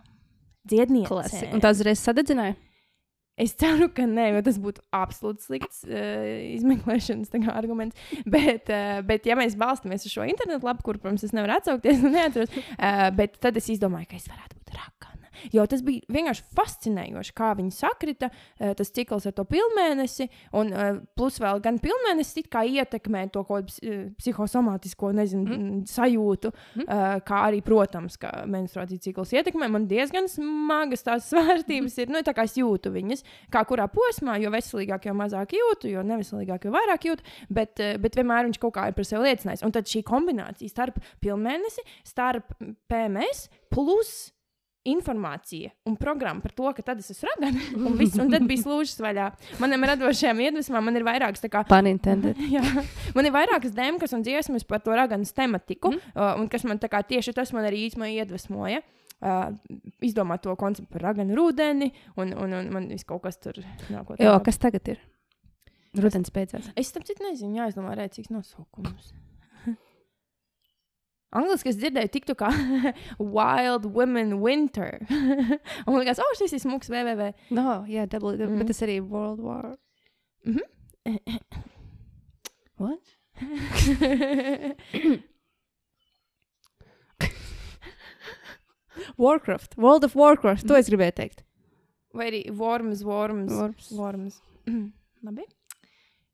Dziedniece. 0.64 1.08
Klasi. 1.08 1.50
Un 1.52 1.60
tās 1.60 1.76
uzreiz 1.76 2.00
sadedzināja. 2.00 2.54
Es 3.42 3.54
ceru, 3.58 3.88
ka 3.94 4.06
nē, 4.08 4.28
jo 4.36 4.42
tas 4.46 4.58
būtu 4.62 4.84
absolūti 4.94 5.46
slikts 5.46 5.82
uh, 5.88 6.26
izmeklēšanas 6.58 7.32
kā, 7.32 7.54
arguments. 7.54 7.98
Bet, 8.22 8.70
uh, 8.70 9.00
bet, 9.06 9.26
ja 9.28 9.38
mēs 9.38 9.58
balstāmies 9.58 10.06
uz 10.06 10.14
šo 10.14 10.26
internetu 10.28 10.68
lapu, 10.68 10.86
kur, 10.86 11.00
protams, 11.02 11.24
es 11.26 11.34
nevaru 11.36 11.58
atsaukties, 11.58 12.04
neatceros, 12.06 12.52
uh, 12.76 13.08
bet 13.16 13.40
tad 13.42 13.58
es 13.58 13.72
izdomāju, 13.74 14.12
ka 14.12 14.20
es 14.20 14.30
varētu 14.30 14.60
būt 14.60 14.78
rakā. 14.78 15.11
Jo 15.52 15.66
tas 15.70 15.82
bija 15.84 16.04
vienkārši 16.12 16.44
fascinējoši, 16.56 17.34
kā 17.38 17.52
viņi 17.58 17.74
sakrita, 17.74 18.30
uh, 18.32 18.72
tas 18.78 18.92
cikls 18.94 19.26
ar 19.28 19.36
to 19.36 19.44
pilnmēnesi, 19.48 20.28
un 20.58 20.72
uh, 20.72 21.00
plus 21.18 21.40
vēl 21.42 21.62
gan 21.64 21.80
pilnmēnesis 21.82 22.42
ietekmē 22.42 23.26
to 23.32 23.42
kaut 23.48 23.68
kādu 23.68 23.90
uh, 23.90 24.02
psihosomātisko 24.20 25.12
nezinu, 25.16 25.46
mm. 25.46 25.80
sajūtu, 25.90 26.52
mm. 26.82 27.00
kā 27.26 27.38
arī, 27.48 27.60
protams, 27.64 28.16
ka 28.20 28.30
menstruācijas 28.50 29.02
cikls 29.04 29.32
ietekmē. 29.34 29.68
Man 29.72 29.86
diezgan 29.90 30.28
smagas 30.30 31.04
tās 31.06 31.28
svārstības 31.32 31.96
mm. 31.96 32.02
ir, 32.04 32.12
nu, 32.14 32.22
tā 32.26 32.34
kā 32.36 32.46
es 32.48 32.56
jūtu 32.60 32.92
viņas, 32.94 33.24
kā 33.52 33.64
kurā 33.68 33.88
posmā, 33.92 34.38
jo 34.42 34.52
veselīgāk, 34.54 35.08
jo 35.08 35.16
mazāk 35.18 35.56
jūtu, 35.58 35.90
jo 35.92 36.04
neveselīgāk, 36.06 36.66
jo 36.66 36.74
vairāk 36.74 37.08
jūtu, 37.10 37.26
bet, 37.52 37.82
bet 38.02 38.18
vienmēr 38.18 38.48
viņš 38.50 38.60
kaut 38.62 38.76
kā 38.78 38.88
ir 38.90 38.96
par 38.96 39.08
sevi 39.08 39.26
liecinājis. 39.28 39.64
Un 39.66 39.74
tad 39.74 39.90
šī 39.90 40.04
kombinācija 40.06 40.72
starp 40.72 41.00
pilnmēnesi, 41.22 41.84
starp 42.08 42.54
PMS 42.90 43.48
plus 43.72 44.32
informācija 44.88 45.70
un 45.86 45.96
programma 45.96 46.42
par 46.42 46.54
to, 46.56 46.70
ka 46.76 46.84
tad 46.86 47.02
es 47.02 47.10
esmu 47.14 47.28
ragana. 47.30 47.60
Un, 47.86 47.94
viss, 47.98 48.18
un 48.18 48.30
tad 48.32 48.46
bija 48.48 48.64
slūžas 48.64 48.98
vaļā. 49.02 49.28
Manam 49.62 49.86
radošajam 49.92 50.40
iedvesmam 50.42 50.84
man 50.86 50.98
ir 50.98 51.06
vairākas. 51.06 51.44
Kā, 51.52 51.62
jā, 52.56 52.64
man 53.16 53.28
ir 53.28 53.34
vairākas 53.34 53.74
dēmkas 53.76 54.14
un 54.16 54.24
dziesmas 54.26 54.66
par 54.68 54.82
to 54.84 54.94
raganas 54.96 55.34
tematiku, 55.36 55.92
mm. 55.94 56.12
uh, 56.16 56.34
un 56.40 56.50
kas 56.52 56.66
man 56.68 56.82
kā, 56.82 57.02
tieši 57.06 57.34
tas 57.36 57.54
man 57.56 57.68
arī 57.68 57.86
īstenībā 57.88 58.10
iedvesmoja. 58.22 58.82
Uh, 59.22 59.52
izdomāt 60.02 60.42
to 60.42 60.50
konceptu 60.58 60.90
par 60.96 61.04
raganu 61.12 61.36
rudeni, 61.38 61.92
un, 62.18 62.32
un, 62.34 62.56
un 62.58 62.70
man 62.74 62.88
viss 62.90 63.06
kaut 63.06 63.22
kas 63.22 63.38
tur 63.38 63.60
nākotnē. 63.86 64.26
Jā, 64.26 64.34
kas 64.42 64.58
tagad 64.58 64.96
ir? 64.96 65.02
Rudens 65.94 66.32
beidzās. 66.34 66.72
Es 66.74 66.90
tam 66.90 67.04
citu 67.06 67.22
nezinu, 67.28 67.60
jāizdomā 67.60 67.94
rēcīgs 68.00 68.32
nosaukums. 68.34 69.12
Angliski 71.32 71.70
es 71.72 71.78
dzirdēju, 71.80 72.10
tiktu 72.12 72.34
kā 72.36 72.50
Wild 73.36 73.86
Women 73.96 74.30
Winter. 74.42 75.00
un 75.86 75.90
man 75.94 76.00
liekas, 76.02 76.20
oh, 76.20 76.32
šis 76.38 76.52
ir 76.58 76.60
smūgs 76.64 76.88
www. 76.92 77.32
No, 77.56 77.84
jā, 77.88 78.04
double, 78.12 78.36
mm. 78.36 78.58
bet 78.60 78.66
tas 78.72 78.84
arī 78.84 78.96
World 79.00 79.40
War. 79.40 79.66
Mm 80.44 80.54
-hmm. 80.58 80.66
What? 82.82 83.04
Warcraft, 89.16 89.76
World 89.76 90.04
of 90.04 90.14
Warcraft, 90.16 90.68
to 90.68 90.76
es 90.76 90.88
gribēju 90.90 91.12
teikt. 91.16 91.44
Vai 92.12 92.26
arī 92.30 92.50
Worms, 92.50 93.04
Worms. 93.04 93.52
Worms. 93.52 93.90
worms. 93.90 94.42
Labi. 95.22 95.42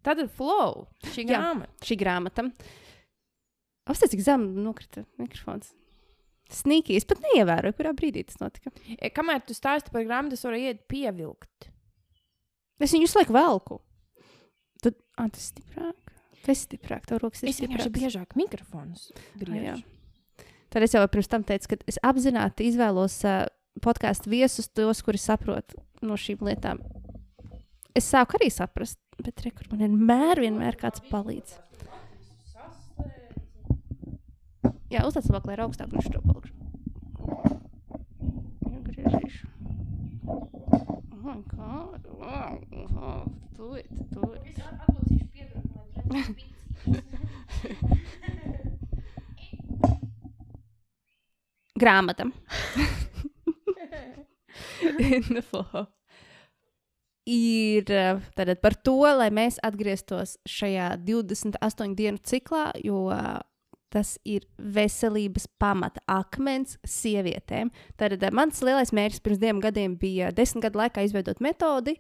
Tad 0.02 0.18
ir 0.18 0.28
flow. 0.28 0.86
Šī 1.04 1.24
grāmata. 1.28 1.68
Šī 1.84 1.96
grāmata. 2.00 2.50
Apstāties, 3.88 4.18
cik 4.18 4.24
zem 4.24 4.46
nokrita 4.62 5.04
mikrofons. 5.20 5.72
Snīki, 6.52 6.96
es 6.96 7.04
pat 7.08 7.20
neievēroju, 7.24 7.76
kurā 7.76 7.92
brīdī 7.96 8.22
tas 8.28 8.38
notika. 8.40 8.72
E, 8.96 9.10
kamēr 9.12 9.42
tu 9.44 9.56
stāsti 9.56 9.92
par 9.92 10.06
grāmatu, 10.06 10.36
es 10.36 10.44
varu 10.46 10.60
iet 10.60 10.86
pievilkt. 10.88 11.68
Es 12.80 12.94
viņu 12.94 13.08
visu 13.08 13.18
laiku 13.18 13.36
velku. 13.36 13.80
Tad, 14.84 14.96
ah, 15.18 15.28
tas 15.28 15.42
ir 15.42 15.50
stiprāk. 15.50 16.14
Tas 16.44 16.54
ir 16.54 16.60
stiprāk, 16.62 17.04
tev 17.08 17.20
rokas 17.24 17.42
ir 17.42 17.50
es 17.50 17.60
vienkārši 17.60 17.92
biežāk 17.92 18.36
mikrofons 18.38 19.10
griežu. 19.36 19.82
Tad 20.72 20.84
es 20.84 20.94
jau 20.94 21.04
pirms 21.08 21.30
tam 21.32 21.44
teicu, 21.48 21.72
ka 21.72 21.78
es 21.88 22.00
apzināti 22.04 22.68
izvēlos 22.68 23.18
uh, 23.28 23.44
podkāstu 23.84 24.32
viesus, 24.32 24.68
tos, 24.72 25.00
kuri 25.04 25.20
saprot 25.20 25.76
no 26.04 26.16
šīm 26.20 26.44
lietām. 26.48 26.80
Es 27.96 28.08
sāku 28.12 28.38
arī 28.38 28.50
saprast, 28.52 29.00
bet 29.20 29.42
kur 29.42 29.72
man 29.72 29.84
vienmēr, 29.84 30.44
vienmēr 30.44 30.76
kāds 30.80 31.02
palīdz. 31.10 31.56
Jā, 34.88 35.02
uzliec 35.04 35.28
labāk, 35.28 35.44
lai 35.48 35.54
ir 35.58 35.64
augstāk 35.66 35.92
un 35.92 36.00
šo 36.00 36.20
palikšu. 36.24 36.54
My 41.20 41.36
god. 41.52 42.02
Wow. 42.18 42.54
Oh, 42.96 43.22
do 43.56 43.66
it, 43.76 43.88
do 44.14 44.22
it. 44.32 44.42
Es 44.48 44.56
atpūtīšu 44.64 45.26
piebraukt, 45.34 45.72
lai 45.76 45.84
redzētu 45.92 46.18
Grāmata. 51.78 52.24
ir 57.28 57.92
eh, 57.92 58.16
tātad, 58.34 58.58
par 58.64 58.74
to, 58.80 58.96
lai 59.20 59.28
mēs 59.34 59.58
atgrieztos 59.64 60.38
šajā 60.48 60.96
28 61.04 61.94
dienu 61.98 62.18
ciklā, 62.24 62.70
jo 62.82 63.08
tas 63.92 64.16
ir 64.28 64.44
veselības 64.58 65.48
pamata 65.60 66.02
akmens 66.10 66.76
sievietēm. 66.86 67.72
Tad 68.00 68.16
eh, 68.18 68.30
mans 68.34 68.62
lielais 68.64 68.92
mērķis 68.94 69.24
pirms 69.24 69.40
diviem 69.40 69.62
gadiem 69.64 69.96
bija 70.00 70.32
desmit 70.34 70.68
gadu 70.68 70.82
laikā 70.82 71.04
izveidot 71.06 71.40
metodi, 71.44 71.96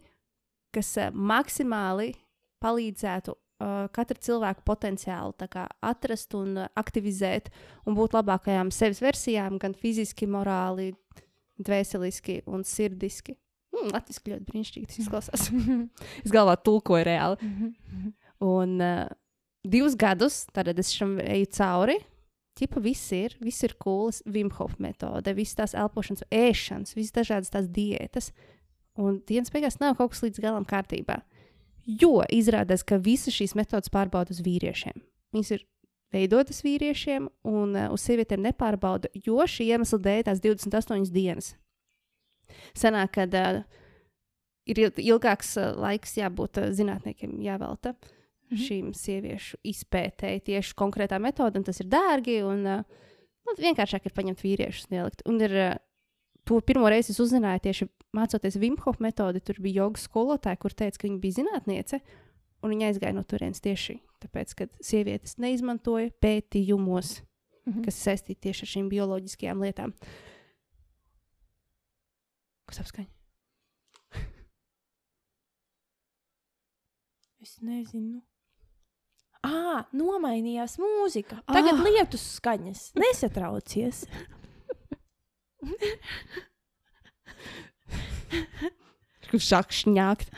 kas 0.74 0.92
uh, 1.00 1.12
maksimāli 1.14 2.12
palīdzētu 2.60 3.32
uh, 3.32 3.86
katru 3.94 4.20
cilvēku 4.28 4.64
potenciālu 4.68 5.48
kā, 5.48 5.64
atrast 5.80 6.34
un 6.36 6.66
aktivizēt 6.68 7.48
un 7.86 7.96
būt 7.96 8.16
labākajām 8.18 8.72
sevis 8.74 9.00
versijām, 9.00 9.56
gan 9.62 9.76
fiziski, 9.78 10.28
morāli, 10.28 10.92
dvēseliski 11.58 12.42
un 12.46 12.66
sirdiski. 12.68 13.38
Mm, 13.72 13.92
Latvijas 13.94 14.20
ļoti 14.24 14.46
brīnišķīgi 14.48 14.90
tas 14.90 15.00
izklausās. 15.02 15.48
es 16.24 16.34
galvā 16.34 16.58
tulkoju 16.60 17.08
reāli. 17.08 17.52
un, 18.52 18.76
uh, 18.76 19.08
divus 19.68 19.96
gadus, 19.98 20.46
tad 20.52 20.70
es 20.72 20.92
šam 20.94 21.18
eju 21.20 21.48
cauri. 21.56 21.98
Čipa 22.58 22.80
viss 22.82 23.12
ir, 23.14 23.36
viss 23.38 23.62
ir 23.62 23.76
cools, 23.78 24.18
Vimhof 24.26 24.74
metode, 24.82 25.30
visas 25.36 25.58
tās 25.60 25.74
elpošanas, 25.78 26.24
ēšanas, 26.34 26.96
visas 26.96 27.14
dažādas 27.14 27.52
tās 27.54 27.68
diētas. 27.70 28.32
Un 28.98 29.20
dienas 29.28 29.52
beigās 29.54 29.78
nav 29.78 29.94
kaut 29.98 30.10
kas 30.14 30.24
līdz 30.24 30.42
galam 30.42 30.66
kārtībā. 30.66 31.20
Jo 31.86 32.24
izrādās, 32.34 32.82
ka 32.82 32.98
visas 32.98 33.36
šīs 33.36 33.54
metodas 33.54 33.92
pārbauda 33.94 34.34
uz 34.34 34.42
vīriešiem. 34.42 34.98
Viņas 35.36 35.52
ir 35.54 35.64
veidotas 36.12 36.64
vīriešiem, 36.66 37.30
un 37.46 37.78
uh, 37.78 37.86
uz 37.94 38.02
sievietēm 38.08 38.42
nepārbauda, 38.48 39.12
jo 39.14 39.38
šī 39.46 39.70
iemesla 39.76 40.02
dēļ 40.08 40.26
tās 40.26 40.42
28 40.42 41.14
dienas. 41.14 41.54
Sanāk, 42.74 43.14
ka 43.20 43.28
uh, 43.30 43.62
ir 44.66 44.82
ilgāks 44.90 45.54
uh, 45.62 45.76
laiks 45.78 46.18
jābūt 46.18 46.58
uh, 46.58 46.72
zinātniekiem 46.74 47.38
jāvelta. 47.44 47.94
Uh, 47.94 48.17
-hmm. 48.50 48.64
šīm 48.64 48.92
sieviešu 48.94 49.58
izpētēji 49.64 50.44
tieši 50.50 50.74
konkrētā 50.74 51.18
metode, 51.20 51.58
un 51.58 51.64
tas 51.64 51.80
ir 51.80 51.86
dārgi. 51.86 52.42
Un, 52.44 52.64
uh, 52.66 52.82
nu, 53.46 53.56
vienkāršāk 53.58 54.06
ir 54.06 54.16
paņemt 54.16 54.44
vīriešus 54.44 54.88
un 54.90 54.98
ielikt. 54.98 55.22
Un 55.26 55.40
ir, 55.40 55.52
uh, 55.52 55.76
to 56.44 56.60
pirmo 56.60 56.88
reizi 56.88 57.12
es 57.12 57.20
uzzināju 57.20 57.60
tieši 57.68 57.88
mācoties 58.16 58.56
Vimhof 58.56 59.00
metodi. 59.00 59.40
Tur 59.40 59.60
bija 59.60 59.84
jogas 59.84 60.08
skolotāja, 60.08 60.56
kur 60.56 60.72
teica, 60.72 60.98
ka 60.98 61.08
viņa 61.08 61.20
bija 61.20 61.38
zinātniece, 61.42 62.00
un 62.62 62.70
viņa 62.70 62.88
aizgāja 62.88 63.14
no 63.14 63.22
turienes 63.22 63.60
tieši 63.60 64.00
tāpēc, 64.22 64.54
ka 64.54 64.66
sievietes 64.82 65.36
neizmantoja 65.38 66.10
pētījumos, 66.20 67.22
mm 67.66 67.72
-hmm. 67.72 67.84
kas 67.84 68.02
saistīti 68.02 68.40
tieši 68.48 68.64
ar 68.64 68.72
šīm 68.72 68.88
bioloģiskajām 68.88 69.62
lietām. 69.62 69.94
Kas 72.66 72.80
apskaņo? 72.80 73.08
es 77.48 77.60
nezinu. 77.60 78.22
Ah, 79.46 79.84
nomainījās 79.94 80.78
mūzika. 80.82 81.38
Tagad 81.46 81.76
ah. 81.76 81.84
lietus 81.86 82.24
skaņas. 82.38 82.80
Nesatraucies. 82.98 84.04
Kurš 89.28 89.44
sāk 89.44 89.74
šņākt? 89.76 90.32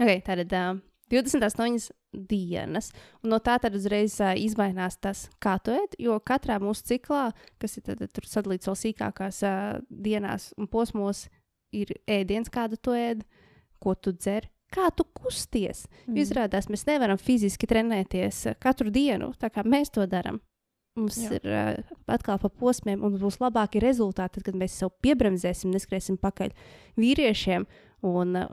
okay, 0.00 0.18
tātad 0.24 0.50
uh, 0.56 0.80
28 1.12 1.92
dienas. 2.30 2.90
Un 3.22 3.34
no 3.34 3.38
tā 3.44 3.58
tad 3.62 3.76
uzreiz 3.76 4.16
uh, 4.22 4.32
izmainās 4.38 4.98
tas, 5.02 5.28
kā 5.42 5.54
tu 5.62 5.74
ēd. 5.74 5.94
Jo 6.02 6.18
katrā 6.24 6.58
mūsu 6.62 6.86
ciklā, 6.94 7.28
kas 7.62 7.78
ir 7.78 7.86
tad, 7.90 8.02
tur 8.14 8.28
sadalīts 8.28 8.70
vēl 8.70 8.80
sīkākās 8.82 9.42
uh, 9.46 9.78
dienās 9.88 10.50
un 10.58 10.70
posmos, 10.70 11.26
ir 11.74 11.94
ēdiens, 12.10 12.50
kādu 12.52 12.78
tu 12.80 12.94
ēd, 12.96 13.24
ko 13.82 13.94
tu 13.98 14.14
dzer, 14.16 14.48
kā 14.74 14.90
tu 14.96 15.06
kusties. 15.16 15.84
Mm. 16.06 16.18
Izrādās, 16.24 16.68
mēs 16.72 16.86
nevaram 16.88 17.20
fiziski 17.20 17.68
trenēties 17.70 18.40
eh, 18.50 18.58
katru 18.60 18.92
dienu, 18.94 19.32
tā 19.40 19.52
kā 19.54 19.64
mēs 19.66 19.94
to 19.94 20.06
darām. 20.10 20.40
Mums 20.94 21.16
Jā. 21.18 21.40
ir 21.40 21.46
uh, 21.50 21.94
atkal 22.14 22.38
pa 22.38 22.46
posmiem, 22.54 23.00
un 23.02 23.16
būs 23.18 23.40
labāki 23.42 23.80
rezultāti, 23.82 24.36
tad, 24.36 24.44
kad 24.46 24.58
mēs 24.60 24.76
sev 24.78 24.92
piebremzēsim, 25.02 25.72
neskriesim 25.74 26.20
pakaļ 26.22 26.52
vīriešiem. 27.02 27.66
Un, 28.06 28.36
uh, 28.38 28.52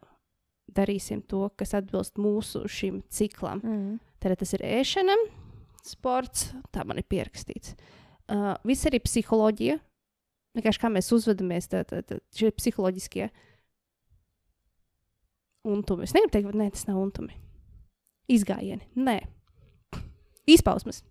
darīsim 0.76 1.22
to, 1.28 1.50
kas 1.60 1.76
atbilst 1.78 2.20
mūsu 2.22 2.64
šim 2.72 3.02
ciklam. 3.12 3.62
Mm. 3.62 4.00
Tad 4.22 4.38
tas 4.42 4.56
ir 4.58 4.66
ēšana, 4.66 5.16
sports, 5.86 6.52
tā 6.74 6.86
man 6.88 7.02
ir 7.02 7.08
pierakstīts. 7.10 7.76
Uh, 8.32 8.54
viss 8.68 8.88
arī 8.88 9.02
psiholoģija. 9.04 9.80
Vienkārši 10.58 10.82
kā 10.82 10.92
mēs 10.92 11.12
uzvedamies, 11.16 11.70
tad 11.72 11.92
tā, 11.92 12.02
tā, 12.08 12.20
šie 12.36 12.52
psiholoģiskie 12.56 13.30
untumi. 15.68 16.08
Es 16.08 16.16
negribu 16.16 16.34
teikt, 16.34 16.52
ka 16.52 16.70
tas 16.76 16.88
nav 16.90 17.00
untumi. 17.02 17.38
Izgājieni, 18.32 18.88
nē, 18.96 19.18
izpausmes. 20.50 21.02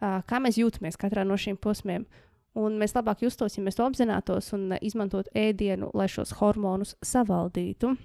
Uh, 0.00 0.20
kā 0.28 0.40
mēs 0.42 0.58
jūtamies 0.58 0.98
katrā 1.00 1.24
no 1.26 1.36
šiem 1.40 1.58
posmiem. 1.60 2.06
Un 2.54 2.76
mēs 2.78 2.94
labāk 2.94 3.24
justos, 3.24 3.56
ja 3.56 3.64
mēs 3.66 3.74
to 3.78 3.86
apzinātos 3.86 4.52
un 4.54 4.76
izmantotu 4.78 5.32
ēdienu, 5.34 5.88
lai 5.98 6.06
šos 6.10 6.36
hormonus 6.38 6.94
savaldītu. 7.02 7.96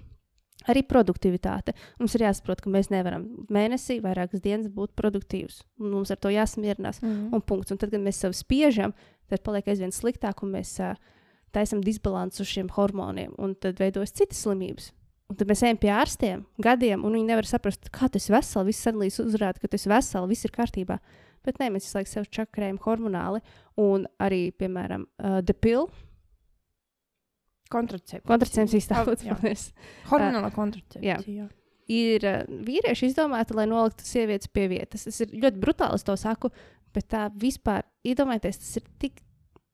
Arī 0.68 0.82
produktivitāte. 0.84 1.72
Mums 2.00 2.16
ir 2.16 2.26
jāsaprot, 2.26 2.60
ka 2.60 2.72
mēs 2.72 2.90
nevaram 2.92 3.22
mēnesī 3.52 4.00
vairākas 4.04 4.42
dienas 4.44 4.68
būt 4.74 4.92
produktīvs. 4.98 5.62
Mums 5.80 6.10
ar 6.12 6.18
to 6.20 6.32
jāsamierinās. 6.34 6.98
Mm. 7.00 7.30
Un 7.32 7.44
punkts. 7.46 7.72
Un 7.72 7.80
tad, 7.80 7.94
kad 7.94 8.02
mēs 8.02 8.18
sev 8.20 8.34
spiežam, 8.36 8.92
tad 9.30 9.44
paliek 9.46 9.70
aizvien 9.70 9.94
sliktāk, 9.94 10.42
un 10.44 10.52
mēs 10.58 10.74
uh, 10.84 10.98
taisām 11.54 11.80
disbalansu 11.84 12.44
šiem 12.44 12.68
hormoniem, 12.74 13.32
un 13.40 13.54
tad 13.56 13.80
veidojas 13.80 14.12
citas 14.12 14.42
slimības. 14.44 14.90
Un 15.30 15.38
tad 15.38 15.46
mēs 15.46 15.62
ejam 15.62 15.78
pie 15.78 15.92
ārstiem 15.94 16.40
gadiem, 16.58 17.04
un 17.06 17.14
viņi 17.14 17.28
nevar 17.28 17.46
saprast, 17.46 17.86
kā 17.94 18.08
tas 18.10 18.24
ir 18.26 18.34
vesels. 18.34 18.66
Viss 18.66 18.88
analīzes 18.90 19.22
uzrāda, 19.22 19.62
ka 19.62 19.70
tas 19.70 19.86
ir 19.86 19.92
vesels, 19.92 20.26
viss 20.30 20.48
ir 20.48 20.54
kārtībā. 20.56 20.96
Bet 21.46 21.60
nē, 21.62 21.68
mēs 21.72 21.86
visu 21.86 21.96
laiku 22.00 22.10
sev 22.10 22.26
čakarējam 22.34 22.80
hormonāli, 22.84 23.38
un 23.80 24.08
arī, 24.20 24.48
piemēram, 24.58 25.06
uh, 25.22 25.38
depilu 25.46 25.86
Kontracepcija. 27.70 28.24
kontracepcijas 28.26 28.90
tālāk. 28.90 29.22
jā. 29.28 29.38
Hormonāla 30.10 30.50
kontracepcija. 30.50 31.06
jā. 31.06 31.38
jā. 31.38 31.46
ir 31.94 32.26
uh, 32.26 32.42
vīrieši 32.66 33.12
izdomāti, 33.12 33.54
lai 33.56 33.68
noliktu 33.70 34.04
sievietes 34.04 34.50
pie 34.50 34.66
vietas. 34.74 35.06
Tas 35.06 35.22
ir 35.22 35.32
ļoti 35.38 35.62
brutāli, 35.62 36.02
es 36.02 36.06
to 36.10 36.18
saku, 36.18 36.50
bet 36.94 37.06
tā 37.14 37.28
vispār, 37.38 37.86
iedomājieties, 38.02 38.60
tas 38.64 38.76
ir 38.82 38.90
tik 38.98 39.22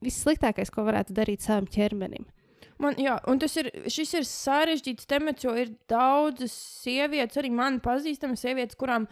vissliktākais, 0.04 0.70
ko 0.70 0.84
varētu 0.86 1.16
darīt 1.16 1.48
savam 1.48 1.66
ķermenim. 1.72 2.28
Man, 2.82 2.98
jā, 3.00 3.16
un 3.30 3.40
tas 3.40 3.54
ir, 3.56 3.70
ir 4.18 4.26
sarežģīts 4.28 5.08
temats, 5.08 5.46
jo 5.46 5.54
ir 5.56 5.72
daudzas 5.88 6.52
sievietes, 6.82 7.38
arī 7.40 7.52
man 7.54 7.80
pazīstamas 7.84 8.42
sievietes, 8.44 8.76
kurām 8.76 9.06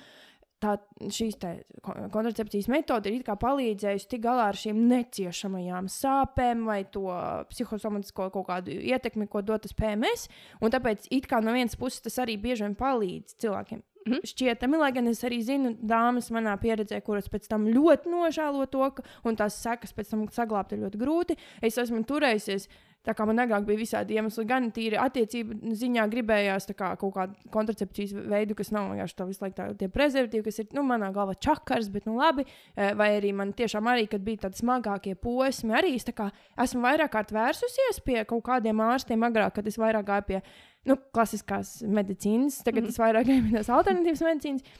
tā, 0.61 0.75
šīs 1.01 1.39
tā, 1.41 1.55
kon- 1.85 2.11
kontracepcijas 2.13 2.69
metode 2.73 3.13
ir 3.13 3.25
palīdzējusi 3.25 4.11
tikt 4.11 4.25
galā 4.27 4.51
ar 4.53 4.61
šīm 4.61 4.85
neciešamajām 4.91 5.89
sāpēm 5.93 6.67
vai 6.69 6.83
to 6.93 7.07
psihosomatisko 7.51 8.29
kaut 8.35 8.49
kādu 8.51 8.77
ietekmi, 8.77 9.29
ko 9.33 9.41
dod 9.45 9.65
tas 9.65 9.77
PMS. 9.77 10.29
Tāpēc 10.61 11.09
it 11.15 11.29
kā 11.31 11.41
no 11.45 11.57
vienas 11.57 11.77
puses 11.81 12.05
tas 12.05 12.21
arī 12.25 12.37
bieži 12.41 12.67
vien 12.67 12.77
palīdz 12.79 13.39
cilvēkiem. 13.45 13.85
Mhm. 14.05 14.25
Šķietami, 14.29 14.81
lai 14.81 14.93
gan 14.93 15.09
es 15.09 15.23
arī 15.25 15.41
zinu, 15.45 15.75
dāmas 15.81 16.31
manā 16.35 16.57
pieredzē, 16.61 17.01
kuras 17.05 17.29
pēc 17.33 17.49
tam 17.49 17.69
ļoti 17.73 18.11
nožēlo 18.13 18.67
to, 18.71 18.91
ka, 18.97 19.05
un 19.25 19.37
tās 19.37 19.57
sekas 19.63 19.97
pēc 19.97 20.11
tam 20.11 20.27
saglabāt 20.29 20.73
ir 20.73 20.85
ļoti 20.85 21.01
grūti. 21.01 21.39
Es 21.65 21.79
esmu 21.81 22.05
turējusies 22.05 22.69
Tā 23.05 23.13
kā 23.13 23.27
man 23.29 23.37
agrāk 23.43 23.67
bija 23.69 23.77
visādi 23.77 24.17
iemesli, 24.17 24.47
gan 24.49 24.71
tīri 24.73 24.97
attiecību 24.97 25.75
ziņā 25.77 26.07
gribējās 26.09 26.71
kā 26.73 26.95
kaut 27.01 27.13
kādu 27.13 27.51
kontracepcijas 27.53 28.15
veidu, 28.33 28.57
kas 28.57 28.73
nav 28.73 28.89
vienkārši 28.95 29.19
tā 29.19 29.27
visu 29.29 29.45
laiku 29.45 29.59
tā, 29.59 29.67
tie 29.83 29.89
prezervatīvi, 29.93 30.45
kas 30.47 30.63
ir, 30.63 30.71
nu, 30.73 30.87
manā 30.89 31.11
galvā 31.13 31.35
čakars, 31.37 31.91
bet, 31.93 32.09
nu, 32.09 32.17
labi. 32.17 32.47
Eh, 32.73 32.95
Vai 32.97 33.11
arī 33.19 33.35
man 33.37 33.53
tiešām 33.53 33.91
arī, 33.91 34.07
kad 34.09 34.25
bija 34.25 34.47
tādi 34.47 34.63
smagākie 34.63 35.19
posmi, 35.21 35.75
arī 35.77 35.93
es 35.99 36.09
kā 36.17 36.31
esmu 36.65 36.81
vairāk 36.87 37.13
kārt 37.13 37.35
vērsusies 37.35 38.01
pie 38.07 38.23
kaut 38.25 38.45
kādiem 38.47 38.81
ārstiem 38.81 39.29
agrāk, 39.29 39.59
kad 39.59 39.69
es 39.69 39.77
vairāk 39.77 40.09
gāju 40.09 40.29
pie. 40.31 40.41
Nu, 40.85 40.99
klasiskās 41.17 41.79
medicīnas, 41.89 42.59
tagad 42.65 42.85
mm. 42.85 42.91
Es 42.93 43.01
vairāk 43.01 43.29
tās 43.55 43.71
alternatīvas 43.73 44.25
medicīnas, 44.27 44.75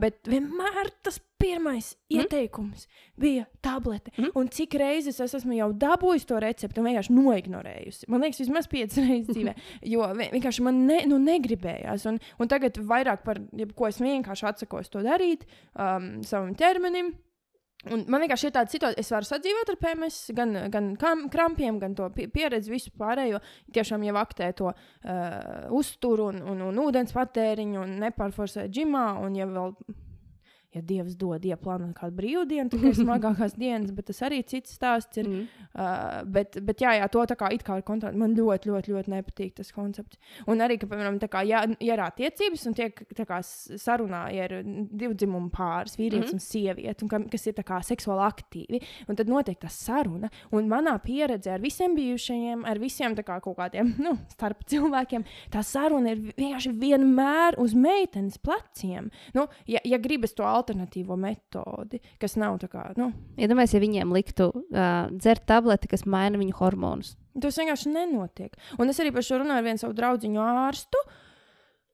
bet 0.00 0.30
vienmēr 0.30 0.88
tas 1.04 1.20
pirmais 1.40 1.92
mm. 1.94 2.20
ieteikums 2.20 2.86
bija 3.20 3.44
tablete. 3.64 4.12
Mm. 4.16 4.32
Un 4.40 4.48
cik 4.52 4.76
reizes 4.80 5.20
es 5.20 5.36
esmu 5.36 5.56
jau 5.58 5.70
dabūjis 5.84 6.26
to 6.28 6.40
recepti 6.40 6.80
un 6.80 6.88
vienkārši 6.88 7.16
noignorējusi. 7.16 8.08
Man 8.12 8.24
liekas, 8.24 8.42
vismaz 8.44 8.68
piecas 8.72 9.00
reizes 9.04 9.32
dzīvē, 9.32 9.56
jo 9.92 10.08
vi- 10.18 10.30
vienkārši 10.36 10.66
man 10.66 10.84
ne, 10.88 11.00
nu, 11.10 11.20
negribējās. 11.24 12.06
Un, 12.10 12.20
un 12.40 12.52
tagad 12.52 12.80
vairāk 12.80 13.24
par 13.26 13.42
jebko 13.56 13.88
es 13.90 14.00
vienkārši 14.00 14.48
atsakos 14.52 14.92
to 14.92 15.04
darīt 15.06 15.44
um, 15.74 16.20
savam 16.26 16.56
ķermenim. 16.56 17.14
Un 17.88 18.02
man 18.12 18.20
vienkārši 18.20 18.50
ir 18.50 18.52
tāda 18.52 18.68
situācija, 18.68 19.00
es 19.00 19.08
varu 19.08 19.24
sadzīvot 19.24 19.70
ar 19.72 19.78
PMS, 19.80 20.16
gan, 20.36 20.52
gan 20.68 20.90
krampiem, 21.32 21.78
gan 21.80 21.94
to 21.96 22.10
pie- 22.12 22.26
pieredzi, 22.28 22.68
visu 22.74 22.92
pārējo. 23.00 23.40
Tiešām 23.72 24.04
jau 24.04 24.16
aktē 24.20 24.50
to 24.58 24.68
uh, 24.68 24.76
uzturu 25.78 26.26
un, 26.28 26.42
un, 26.52 26.60
un 26.68 26.82
ūdens 26.84 27.16
patēriņu 27.16 27.80
un 27.80 27.96
nepārforsē 28.02 28.66
džimā. 28.68 29.06
Un 29.24 29.38
ja 29.40 29.48
vēl, 29.48 29.72
ja 30.74 30.82
Dievs 30.86 31.16
dod, 31.18 31.44
ieplānot 31.44 31.94
kādu 31.98 32.16
brīvdienu, 32.18 32.70
tad 32.72 32.84
ir 32.86 32.96
smagākās 33.02 33.56
dienas, 33.58 33.92
bet 33.94 34.10
tas 34.10 34.22
arī 34.26 34.42
cits 34.46 34.76
stāsts 34.78 35.20
ir. 35.20 35.30
Mm. 35.30 35.66
Uh, 35.70 36.20
bet, 36.30 36.58
bet 36.66 36.82
jā, 36.82 36.96
jā, 36.98 37.06
to 37.12 37.22
tā 37.30 37.36
kā 37.38 37.50
it 37.54 37.64
kā 37.66 37.78
ir 37.78 37.86
kontrolēta. 37.86 38.18
Man 38.18 38.34
ļoti, 38.38 38.70
ļoti, 38.70 38.94
ļoti 38.94 39.14
nepatīk 39.14 39.56
tas 39.60 39.70
koncepts. 39.74 40.18
Un 40.50 40.62
arī, 40.64 40.78
ka, 40.80 40.88
piemēram, 40.90 41.20
kā, 41.30 41.44
ja, 41.46 41.62
ja 41.78 41.96
ir 41.96 42.02
attiecības 42.04 42.66
un 42.70 42.76
tiek 42.78 43.04
kā 43.20 43.40
sarunā 43.44 44.24
ja 44.34 44.46
ir 44.48 44.54
divu 44.64 45.14
dzimumu 45.14 45.50
pāris, 45.54 45.96
vīrietis 45.98 46.30
mm 46.30 46.38
un 46.40 46.42
sieviete, 46.42 47.04
un 47.04 47.10
ka, 47.10 47.18
kas 47.32 47.46
ir 47.50 47.56
kā 47.66 47.80
seksuāli 47.84 48.22
aktīvi, 48.22 48.80
un 49.10 49.18
tad 49.18 49.30
notiek 49.30 49.58
tā 49.60 49.70
saruna. 49.72 50.30
Un 50.54 50.68
manā 50.70 50.94
pieredzē 51.02 51.56
ar 51.56 51.62
visiem 51.62 51.96
bijušajiem, 51.96 52.62
ar 52.68 52.80
visiem 52.82 53.16
kā 53.18 53.40
kaut 53.42 53.58
kādiem, 53.58 53.92
nu, 54.04 54.14
starp 54.34 54.62
cilvēkiem, 54.70 55.26
tā 55.52 55.64
saruna 55.66 56.14
ir 56.14 56.22
vienkārši 56.30 56.72
vienmēr 56.80 57.58
uz 57.60 57.74
meitenes 57.76 58.38
pleciem. 58.40 59.10
Nu, 59.36 59.48
ja, 59.70 59.82
ja 59.84 59.98
gribas 60.02 60.36
to 60.38 60.46
alternatīvo 60.60 61.16
metodi, 61.20 62.00
kas 62.22 62.36
nav 62.40 62.60
tā 62.62 62.70
kā, 62.72 62.84
nu, 62.98 63.10
Iedomājieties, 63.40 63.76
ja 63.76 63.82
viņiem 63.82 64.14
liktu 64.14 64.50
uh, 64.52 65.08
dzert 65.14 65.46
tableti, 65.48 65.90
kas 65.90 66.06
maina 66.08 66.40
viņu 66.40 66.56
hormonus. 66.60 67.16
Tas 67.40 67.58
vienkārši 67.60 67.92
nenotiek. 67.94 68.56
Un 68.78 68.90
es 68.92 69.00
arī 69.02 69.12
par 69.14 69.24
šo 69.26 69.40
runāju 69.40 69.62
ar 69.62 69.66
vienu 69.66 69.82
savu 69.82 69.96
draugu 69.96 70.30
ārstu. 70.44 71.00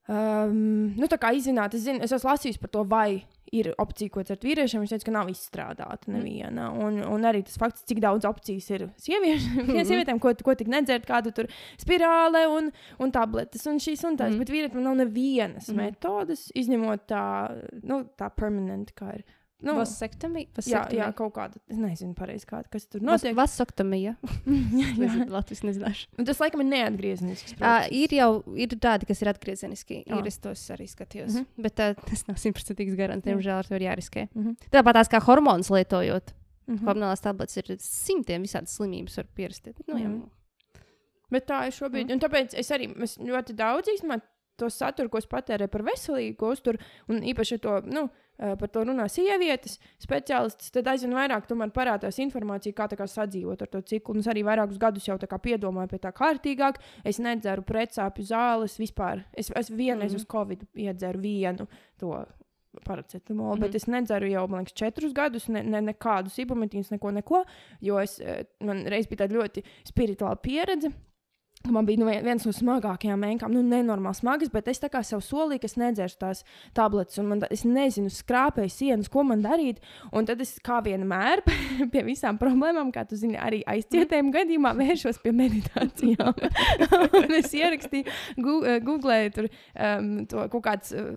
Um, 0.06 0.94
nu, 0.94 1.08
tā 1.10 1.18
kā 1.18 1.32
izzināt, 1.34 1.74
es, 1.74 1.82
zinu, 1.82 1.98
es 2.04 2.12
esmu 2.14 2.30
lasījis 2.30 2.60
par 2.62 2.70
to, 2.70 2.84
vai 2.86 3.24
ir 3.52 3.70
opcija, 3.78 4.10
ko 4.14 4.24
dzert 4.26 4.44
vīriešiem. 4.46 4.82
Viņš 4.82 4.94
teica, 4.94 5.06
ka 5.08 5.14
nav 5.14 5.30
izstrādāta 5.32 6.10
neviena. 6.12 6.70
Un, 6.72 6.98
un 7.06 7.28
arī 7.28 7.44
tas 7.46 7.58
fakts, 7.60 7.84
cik 7.88 8.00
daudz 8.04 8.26
opcijas 8.28 8.68
ir 8.74 8.86
sieviešiem, 9.02 9.62
mm. 9.66 9.86
sievietēm, 9.90 10.20
ko, 10.22 10.32
ko 10.46 10.56
tik 10.58 10.70
nedzert, 10.72 11.06
kādu 11.08 11.32
tur 11.36 11.50
spirāli 11.80 12.44
un, 12.50 12.72
un 13.02 13.14
tabletes 13.14 13.66
un 13.70 13.78
šīs 13.82 14.04
un 14.08 14.18
tās. 14.18 14.32
Mhm. 14.32 14.36
Mm. 14.36 14.44
Bet 14.44 14.54
vīrietim 14.54 14.84
nav 14.86 14.98
nevienas 15.02 15.68
Mhm. 15.70 15.76
mm. 15.76 15.82
metodes, 15.82 16.46
izņemot 16.58 17.06
tā, 17.10 17.24
nu, 17.82 18.04
tā 18.18 18.30
permanent, 18.34 18.92
kā 18.98 19.14
ir. 19.20 19.24
Nu, 19.64 19.72
Vasektomija. 19.78 20.46
jā, 20.68 20.82
jā, 20.92 21.06
kaut 21.16 21.32
kāda. 21.32 21.56
Es 21.72 21.78
nezinu, 21.80 22.12
pareizi, 22.14 22.44
kā, 22.46 22.58
kas 22.70 22.84
tur 22.86 23.00
Vas, 23.00 23.22
notiek. 23.22 23.36
vasoktomija. 23.38 24.12
jā, 24.82 24.88
jā. 25.00 25.26
Latvijas 25.32 25.62
nezināšu. 25.64 26.08
Un 26.18 26.24
tas 26.28 26.40
laikam 26.42 26.60
ir 26.60 26.68
neatgriezenisks. 26.74 27.54
Uh, 27.56 27.86
ir 27.90 28.12
jau 28.18 28.42
ir 28.54 28.68
tādi, 28.76 29.08
kas 29.08 29.22
ir 29.24 29.30
atgriezeniski. 29.32 30.02
Jā. 30.04 30.18
Ir, 30.20 30.26
es 30.28 30.36
tos 30.44 30.60
arī 30.76 30.84
skatījos. 30.92 31.32
Mm 31.32 31.40
-hmm. 31.46 31.62
Bet 31.68 31.80
uh, 31.80 31.94
tas 32.10 32.26
nav 32.28 32.36
simtprocentīgs 32.36 32.96
garants. 33.00 33.24
Jā. 33.26 33.32
Diemžēl 33.32 33.58
ar 33.58 33.66
to 33.66 33.74
ir 33.80 33.86
jāriskē. 33.88 34.28
Mhm. 34.34 34.52
Tāpat 34.70 34.92
tās 35.00 35.08
kā 35.08 35.22
hormonus 35.24 35.70
lietojot. 35.70 36.34
Mhm. 36.68 36.84
Hormonālās 36.86 37.22
tabletes 37.22 37.56
ir 37.56 37.76
simtiem 37.80 38.42
visādas 38.42 38.76
slimības, 38.76 39.16
var 39.16 39.26
pierastīt. 39.34 39.80
Nu, 39.88 39.94
jau, 39.96 40.08
Mhm. 40.10 40.30
Bet 41.30 41.46
tā 41.48 41.64
ir 41.66 41.72
šobrīd. 41.72 42.06
Mhm. 42.06 42.12
Un 42.12 42.20
tāpēc 42.20 42.54
es 42.54 42.68
arī 42.70 42.92
es 43.02 43.16
ļoti 43.18 43.54
daudz 43.56 43.88
izmantoju 43.88 44.30
to 44.56 44.70
saturu, 44.72 45.10
ko 45.12 45.18
es 45.18 45.28
patērēju 45.30 45.72
par 45.72 45.84
veselīgu 45.86 46.52
uzturu, 46.52 46.80
un 47.08 47.20
īpaši 47.22 47.58
to, 47.62 47.80
nu, 47.86 48.06
eh, 48.38 48.54
par 48.56 48.68
to 48.72 48.84
runā 48.88 49.08
sievietes 49.12 49.78
speciālistus, 50.02 50.70
tad 50.74 50.88
aizvien 50.92 51.14
vairāk 51.16 51.48
parādās 51.72 52.18
informācija, 52.22 52.74
kā, 52.74 52.88
kā 52.88 53.06
sadzīvot 53.06 53.62
ar 53.62 53.68
to 53.68 53.82
ciklu. 53.82 54.14
Un 54.14 54.20
es 54.20 54.26
arī 54.26 54.44
vairākus 54.44 54.78
gadus 54.78 55.06
jau 55.06 55.18
piedomāju 55.18 55.88
pie 55.88 55.98
tā 55.98 56.12
kārtīgāk. 56.12 56.76
Es 57.04 57.18
nedzeru 57.18 57.62
precāpju 57.62 58.24
zāles 58.24 58.78
vispār. 58.78 59.24
Es, 59.34 59.50
es 59.54 59.70
vienreiz 59.70 60.12
Mhm. 60.12 60.16
uz 60.16 60.26
Covid 60.26 60.66
iedzeru 60.74 61.20
vienu 61.20 61.68
to. 61.98 62.26
Paracetamolu, 62.84 63.56
mm 63.56 63.56
-hmm. 63.56 63.60
bet 63.60 63.74
es 63.74 63.86
nedzeru 63.86 64.26
jau, 64.26 64.46
man 64.48 64.60
liekas, 64.60 64.72
četrus 64.74 65.12
gadus, 65.14 65.48
ne, 65.48 65.62
ne, 65.62 65.80
nekādus 65.80 66.38
ibumetīnus, 66.38 66.90
neko, 66.90 67.10
neko. 67.10 67.44
Jo 67.80 67.98
es, 67.98 68.20
eh, 68.20 68.44
man 68.60 68.84
reiz 68.84 69.06
bija 69.06 69.24
tāda 69.24 69.34
ļoti 69.34 69.62
spirituāla 69.84 70.36
pieredze. 70.36 70.92
Man 71.72 71.86
bija 71.86 71.98
nu, 72.00 72.06
vien- 72.10 72.24
viens 72.24 72.44
no 72.46 72.52
smagākajām 72.54 73.20
mēmām, 73.22 73.52
nu, 73.52 73.62
nenormāli 73.66 74.18
smagas, 74.20 74.50
bet 74.52 74.68
es 74.68 74.80
tā 74.82 74.90
kā 74.92 75.02
sev 75.04 75.20
solīju, 75.24 75.60
ka 75.62 75.70
es 75.70 75.76
nedzeršu 75.80 76.18
tās 76.22 76.42
tabletes, 76.76 77.18
un 77.18 77.28
man, 77.28 77.40
tā- 77.40 77.50
es 77.50 77.64
nezinu, 77.64 78.10
skrāpēju 78.12 78.70
sienas, 78.72 79.08
ko 79.12 79.24
man 79.24 79.42
darīt. 79.42 79.78
Un 80.12 80.26
tad 80.28 80.40
es 80.40 80.58
kā 80.64 80.80
vienmēr 80.84 81.42
pie 81.92 82.02
visām 82.06 82.38
problēmām, 82.38 82.92
kā 82.94 83.06
tu 83.08 83.16
zini, 83.16 83.36
arī 83.40 83.62
aizcietējuma 83.66 84.32
gadījumā 84.38 84.74
vēršos 84.78 85.20
pie 85.24 85.32
meditācijām. 85.36 86.34
es 87.40 87.52
ierakstīju, 87.56 88.06
eh, 88.06 88.80
googlēju 88.86 89.32
tur 89.36 89.48
um, 89.48 90.10
to 90.30 90.46
kaut 90.52 90.64
kāds 90.66 90.92
uh, 90.96 91.14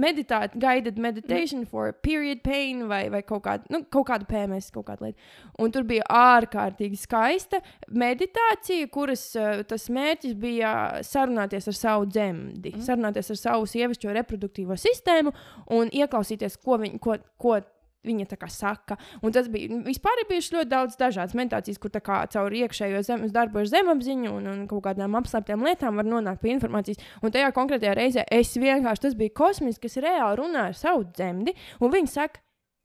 meditāt, 0.00 0.56
guided 0.60 0.98
meditation 0.98 1.64
for 1.66 1.92
period 1.92 2.42
pain 2.42 2.86
vai, 2.90 3.08
vai 3.12 3.22
kaut, 3.22 3.44
kādu, 3.46 3.70
nu, 3.70 3.82
kaut 3.92 4.08
kādu 4.10 4.26
PMS, 4.30 4.70
kaut 4.74 4.86
kādu 4.90 5.08
lietu. 5.08 5.18
Un 5.60 5.72
tur 5.74 5.84
bija 5.88 6.04
ārkārtīgi 6.10 6.98
skaista 7.00 7.60
meditācija, 7.90 8.88
kuras 8.92 9.24
uh, 9.38 9.59
tas 9.68 9.88
mērķis 9.92 10.36
bija 10.40 10.70
sarunāties 11.06 11.68
ar 11.70 11.76
savu 11.76 12.08
dzemdi, 12.10 12.74
mm. 12.74 12.86
sarunāties 12.86 13.32
ar 13.34 13.40
savu 13.40 13.68
sievišķo 13.70 14.14
reproduktīvo 14.16 14.78
sistēmu 14.80 15.34
un 15.76 15.92
ieklausīties, 15.92 16.58
ko, 16.64 16.78
viņ, 16.82 16.98
ko, 17.02 17.18
ko 17.40 17.58
viņa 18.06 18.26
tā 18.30 18.38
kā 18.40 18.48
saka. 18.52 18.96
Un 19.24 19.34
tas 19.34 19.48
bija 19.52 19.80
vispār 19.84 20.22
bijuši 20.28 20.56
ļoti 20.56 20.70
daudz 20.70 20.96
dažādas 21.00 21.36
meditācijas, 21.36 21.80
kur 21.82 21.92
kā, 21.92 22.22
caur 22.32 22.56
iekšējo 22.56 23.02
zemes 23.06 23.34
darbu 23.34 23.62
ar 23.62 23.70
zemapziņu 23.70 24.32
un, 24.38 24.48
un 24.52 24.64
kaut 24.70 24.84
kādām 24.88 25.18
apslēptām 25.20 25.64
lietām 25.66 26.00
var 26.00 26.08
nonākt 26.08 26.42
pie 26.44 26.54
informācijas. 26.56 27.00
Un 27.20 27.34
tajā 27.34 27.52
konkrētajā 27.56 27.94
reizē 27.98 28.26
es 28.32 28.56
vienkārši 28.56 29.08
tas 29.08 29.18
bija 29.20 29.36
kosmisks, 29.42 29.82
kas 29.84 30.00
reāli 30.04 30.40
runā 30.40 30.70
ar 30.70 30.78
savu 30.78 31.06
dzemdi, 31.12 31.56
un 31.80 31.96
viņi 31.96 32.14
saka, 32.16 32.44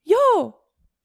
jo! 0.09 0.25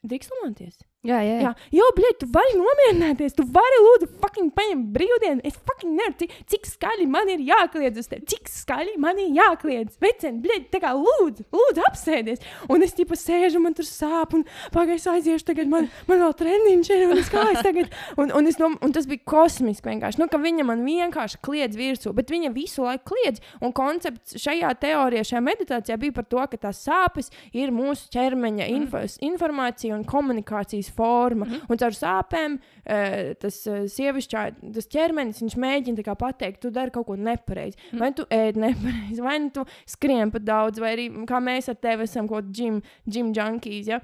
Drīkst 0.00 0.32
lamāties. 0.32 0.80
Jā, 1.00 1.16
jā. 1.24 1.36
Jā, 1.40 1.50
jo, 1.72 1.86
blēd, 1.96 2.18
tu 2.20 2.26
vari 2.28 2.58
nomierināties, 2.58 3.32
tu 3.32 3.46
vari 3.48 3.76
lūdzu, 3.80 4.06
fucking 4.20 4.50
paņemt 4.52 4.90
brīvdienu. 4.92 5.40
Es 5.48 5.54
fucking 5.56 5.94
nevaru, 5.96 6.12
cik, 6.20 6.34
cik 6.52 6.66
skaļi 6.68 7.06
man 7.08 7.30
ir 7.32 7.40
jākliedz 7.40 8.02
uz 8.02 8.10
tevi, 8.10 8.26
cik 8.28 8.50
skaļi 8.52 8.98
man 9.00 9.16
ir 9.22 9.30
jākliedz. 9.38 9.96
Vecen, 10.02 10.42
blēd, 10.44 10.66
tā 10.68 10.82
kā 10.82 10.90
lūdzu, 10.98 11.46
lūdzu, 11.56 11.84
apsēdies. 11.88 12.44
Un 12.68 12.84
es 12.84 12.92
tipa 12.98 13.16
sēžu, 13.16 13.62
man 13.64 13.72
tur 13.78 13.88
sāp, 13.88 14.34
un 14.36 14.44
pagaidu 14.74 15.14
aiziešu, 15.14 15.46
tagad 15.48 15.70
man, 15.72 15.88
man 16.10 16.20
vēl 16.20 16.36
treniņš 16.42 16.92
ir, 16.92 17.06
un 17.08 17.22
es 17.22 17.32
kā 17.32 17.46
es 17.54 17.64
tagad. 17.64 17.88
Un, 18.20 18.34
un, 18.36 18.52
es 18.52 18.60
dom, 18.60 18.76
un 18.84 18.92
tas 18.92 19.08
bija 19.08 19.24
kosmiski 19.32 19.88
vienkārši, 19.88 20.20
nu, 20.20 20.28
ka 20.28 20.36
viņa 20.44 20.68
man 20.68 20.84
vienkārši 20.84 21.40
kliedz 21.40 21.80
virsū, 21.80 22.12
bet 22.12 22.28
viņa 22.28 22.52
visu 22.52 22.84
laiku 22.84 23.14
kliedz. 23.14 23.40
Un 23.64 23.72
koncepts 23.72 24.36
šajā 24.44 24.76
teorijā, 24.84 25.24
šajā 25.32 25.42
meditācijā 25.48 25.96
bija 26.04 26.18
par 26.20 26.28
to, 26.28 26.44
ka 26.52 26.60
tās 26.68 26.84
sāpes 26.84 27.32
ir 27.56 27.72
mūsu 27.72 28.12
ķermeņa 28.12 28.68
info, 28.76 29.00
informācija 29.24 29.96
un 29.96 30.04
komunikācijas 30.04 30.89
ģimenes 30.90 30.94
forma. 30.94 31.46
Mm. 31.46 31.66
Un 31.70 31.80
caur 31.80 31.96
sāpēm 31.96 32.56
uh, 32.58 33.34
tas 33.40 33.66
uh, 33.68 33.86
sievišķā, 33.88 34.44
tas 34.74 34.90
ķermenis, 34.90 35.42
viņš 35.42 35.56
mēģina 35.56 36.16
pateikt, 36.16 36.60
tu 36.62 36.70
dari 36.70 36.90
kaut 36.90 37.06
ko 37.06 37.16
nepareizi. 37.16 37.78
Mm. 37.92 38.00
Vai 38.00 38.12
tu 38.12 38.26
ēd 38.30 38.56
nepareizi, 38.60 39.20
vai 39.22 39.38
nu 39.40 39.50
tu 39.50 39.64
skrien 39.86 40.30
pat 40.30 40.44
daudz, 40.44 40.80
vai 40.80 40.94
arī 40.96 41.10
kā 41.26 41.40
mēs 41.40 41.70
ar 41.70 41.78
tevi 41.80 42.04
esam 42.04 42.28
kaut 42.28 42.50
kādi 42.50 42.80
gym 43.06 43.32
junkies. 43.32 43.86
Ja? 43.88 44.00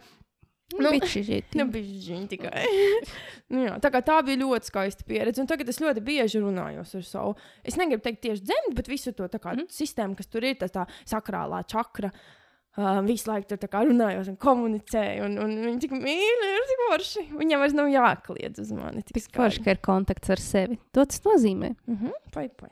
Nu. 0.74 0.90
Nu, 1.54 1.68
bišķiņi 1.70 2.26
tikai. 2.26 2.64
nu, 3.54 3.60
jā, 3.68 3.76
tā, 3.78 3.92
tā 4.02 4.16
bija 4.26 4.40
ļoti 4.40 4.66
skaista 4.66 5.06
pieredze. 5.06 5.38
Un 5.38 5.46
tagad 5.46 5.68
es 5.70 5.78
ļoti 5.78 6.02
bieži 6.02 6.42
runāju 6.42 6.82
ar 6.82 7.04
savu. 7.06 7.36
Es 7.62 7.78
negribu 7.78 8.02
teikt 8.02 8.24
tieši 8.24 8.42
dzemdi, 8.42 8.74
bet 8.74 8.90
visu 8.90 9.14
to 9.14 9.28
kā, 9.30 9.54
mm. 9.54 9.70
sistēmu, 9.70 10.18
kas 10.18 10.26
tur 10.26 10.42
ir, 10.42 10.58
tas 10.58 10.74
tā 10.74 10.82
sakrālā 11.06 11.62
čakra. 11.70 12.10
Uh, 12.10 12.45
Uh, 12.76 12.98
visu 13.06 13.30
laiku 13.30 13.56
tur 13.56 13.70
runājot 13.72 14.26
un 14.28 14.34
komunicēju, 14.36 15.24
un, 15.24 15.38
un 15.40 15.52
viņi 15.64 15.78
tik 15.86 15.94
mīļi, 15.96 16.48
ir 16.52 16.66
tik 16.68 16.80
forši. 16.82 17.22
Viņam 17.38 17.62
vairs 17.62 17.76
nav 17.78 17.86
jākliedz 17.88 18.60
uz 18.60 18.72
mani. 18.76 19.00
Tik 19.08 19.30
forši, 19.32 19.62
ka 19.64 19.72
ir 19.72 19.80
kontakts 19.80 20.32
ar 20.34 20.42
sevi. 20.44 20.76
To 20.92 21.06
tas 21.08 21.22
nozīmē. 21.24 21.72
Uh 21.88 22.02
-huh, 22.02 22.18
pai, 22.34 22.50
pai. 22.52 22.68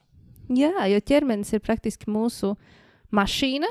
Jā, 0.52 0.74
jo 0.92 1.00
ķermenis 1.00 1.54
ir 1.56 1.64
praktiski 1.64 2.10
mūsu 2.12 2.52
mašīna. 3.16 3.70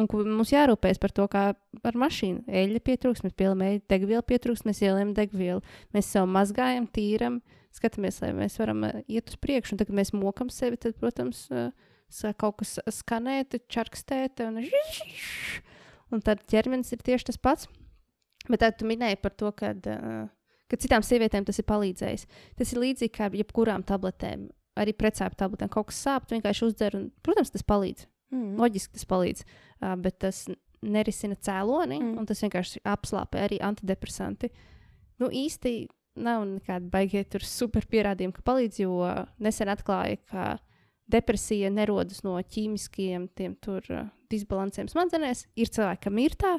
Un 0.00 0.08
mums 0.10 0.50
jārūpējas 0.50 0.98
par 0.98 1.12
to, 1.14 1.28
kā 1.30 1.42
ar 1.84 1.98
mašīnu. 2.02 2.42
Eļļa 2.48 2.80
pietrūks, 2.82 3.22
mēs 3.22 3.34
eļļu, 3.38 3.82
degvielu 3.92 4.22
pietrūks, 4.26 4.64
mēs 4.66 4.82
ielējam 4.82 5.14
degvielu. 5.14 5.62
Mēs 5.94 6.08
sev 6.10 6.26
mazgājam, 6.26 6.88
tīram, 6.88 7.42
skatāmies, 7.70 8.18
lai 8.24 8.32
mēs 8.32 8.58
varam 8.58 8.88
iet 9.06 9.28
uz 9.28 9.36
priekšu. 9.36 9.74
Un 9.74 9.78
tad, 9.78 9.86
kad 9.86 9.96
mēs 10.00 10.12
mokam 10.16 10.50
sevi, 10.50 10.80
tad, 10.80 10.96
protams, 10.98 11.44
uh, 11.52 11.70
kaut 12.38 12.60
kas 12.62 12.76
skanēt, 12.92 13.56
čarkstēt, 13.72 14.42
un, 14.46 14.60
un 16.12 16.24
tad 16.24 16.44
ķermenis 16.50 16.92
ir 16.94 17.04
tieši 17.04 17.30
tas 17.30 17.40
pats. 17.40 17.68
Bet 18.50 18.62
tad 18.64 18.78
tu 18.80 18.88
minēji 18.88 19.20
par 19.22 19.34
to, 19.38 19.52
ka, 19.54 19.70
ka 20.70 20.78
citām 20.82 21.04
sievietēm 21.06 21.46
tas 21.46 21.60
ir 21.62 21.66
palīdzējis. 21.68 22.26
Tas 22.58 22.72
ir 22.74 22.82
līdzīgi 22.82 23.14
kā 23.14 23.30
jebkurām 23.38 23.84
tabletēm. 23.86 24.48
Arī 24.82 24.94
precēju 24.96 25.36
tabletēm 25.38 25.70
kaut 25.70 25.90
kas 25.90 26.00
sāp, 26.02 26.26
tu 26.26 26.34
vienkārši 26.34 26.66
uzdzer, 26.66 26.96
un, 26.98 27.08
protams, 27.22 27.52
tas 27.54 27.64
palīdz. 27.68 28.08
Mm. 28.32 28.52
Loģiski 28.58 28.96
tas 28.96 29.08
palīdz, 29.10 29.42
bet 30.00 30.18
tas 30.24 30.44
nerisina 30.82 31.36
cēloni, 31.36 31.98
mm. 32.00 32.14
un 32.18 32.28
tas 32.28 32.40
vienkārši 32.42 32.80
apslāpē 32.88 33.44
arī 33.46 33.58
antidepresanti. 33.62 34.48
Nu, 35.20 35.28
īsti 35.28 35.74
nav 36.22 36.44
nekāda 36.48 36.88
baigiet 36.92 37.36
super 37.46 37.86
pierādījuma, 37.88 38.34
ka 38.36 38.44
palīdz, 38.48 38.80
jo 38.82 38.96
nesen 39.42 39.70
atklāja, 39.72 40.18
ka 40.28 40.46
depresija 41.12 41.70
nerodas 41.72 42.22
no 42.26 42.34
ķīmiskiem 42.40 43.28
tiem 43.38 43.54
tur 43.62 43.86
uh, 43.92 44.10
disbalansiem 44.32 44.90
smadzenēs. 44.90 45.46
Ir 45.60 45.72
cilvēki, 45.72 46.04
kam 46.06 46.20
ir 46.22 46.36
tā, 46.40 46.56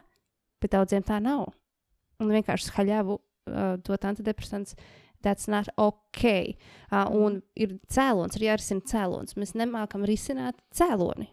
bet 0.63 0.75
daudziem 0.75 1.05
tā 1.05 1.19
nav. 1.23 1.51
Un 2.21 2.33
vienkārši 2.33 2.73
haļavu 2.77 3.17
uh, 3.17 3.75
dot 3.83 4.09
antidepresants. 4.09 4.77
That's 5.23 5.47
not 5.47 5.69
ok. 5.79 6.23
Uh, 6.91 7.07
un 7.15 7.39
ir 7.55 7.77
cēlonis, 7.91 8.35
ir 8.37 8.49
jārisina 8.49 8.83
cēlonis. 8.89 9.37
Mēs 9.39 9.55
nemākam 9.55 10.03
risināt 10.07 10.59
cēloni. 10.75 11.29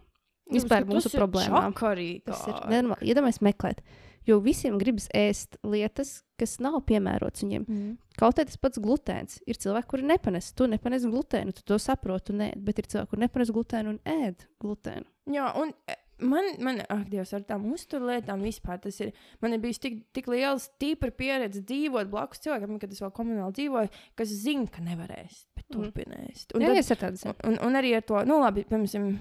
Vispār 0.51 0.87
mūsu 0.87 1.11
problēmām. 1.13 1.75
Tas 1.75 2.47
ir 2.47 2.55
nenormāli. 2.71 3.11
Iedomājieties, 3.11 3.43
meklēt. 3.47 3.83
Uh, 3.83 4.10
Jo 4.27 4.37
visiem 4.43 4.77
gribas 4.81 5.07
ēst 5.17 5.57
lietas, 5.65 6.19
kas 6.39 6.59
nav 6.61 6.79
piemērotas 6.89 7.45
viņiem. 7.45 7.65
Mm. 7.65 7.95
Kaut 8.19 8.37
arī 8.37 8.51
tas 8.51 8.59
pats 8.61 8.81
glutēns. 8.81 9.39
Ir 9.49 9.57
cilvēki, 9.61 9.89
kuri 9.93 10.05
nepanes. 10.11 10.51
Tu 10.57 10.67
nepanes 10.69 11.07
glutēnu, 11.09 11.55
tu 11.57 11.65
to 11.65 11.79
saproti, 11.81 12.35
nē, 12.37 12.51
bet 12.61 12.81
ir 12.81 12.89
cilvēki, 12.91 13.11
kuri 13.13 13.25
nepanes 13.25 13.53
glutēnu 13.55 13.95
un 13.95 13.99
ēd 14.27 14.45
glutēnu. 14.61 15.07
Jā, 15.33 15.47
un 15.57 15.73
e, 15.89 15.97
man, 16.21 16.51
man 16.61 16.83
ak, 16.85 17.03
Dievs, 17.09 17.33
ar 17.37 17.45
tām 17.49 17.65
uzturlietām 17.73 18.45
vispār 18.45 18.81
tas 18.83 19.01
ir. 19.01 19.11
Man 19.41 19.57
ir 19.57 19.63
bijis 19.63 19.81
tik, 19.81 19.99
tik 20.15 20.29
liels, 20.31 20.69
tīpa 20.81 21.11
pieredze 21.17 21.63
dzīvot 21.65 22.13
blakus 22.13 22.43
cilvēkam, 22.45 22.77
kad 22.81 22.93
es 22.93 23.01
vēl 23.01 23.13
komunāli 23.17 23.57
dzīvoju, 23.57 23.93
kas 24.21 24.33
zina, 24.43 24.69
ka 24.71 24.85
nevarēs, 24.85 25.45
bet 25.57 25.67
mhm. 25.67 25.77
turpinās. 25.77 26.47
Un, 26.53 26.67
Jā, 26.67 26.77
tad, 26.93 27.05
tāds, 27.07 27.25
un, 27.25 27.37
un, 27.49 27.61
un 27.69 27.81
arī 27.81 27.95
ar 27.97 28.05
to, 28.05 28.21
nu, 28.29 28.41
labi, 28.43 28.65
piemēram, 28.69 29.15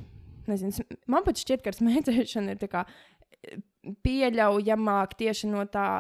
nezinu, 0.51 1.01
man 1.11 1.25
pat 1.27 1.41
šķiet, 1.41 1.65
ka 1.65 1.73
ar 1.73 1.79
smēķēšanu 1.79 2.55
ir 2.55 2.61
tā 2.61 2.69
kā 2.73 2.85
pieļaujamāk 4.05 5.19
tieši 5.21 5.53
no 5.53 5.67
tā 5.71 5.91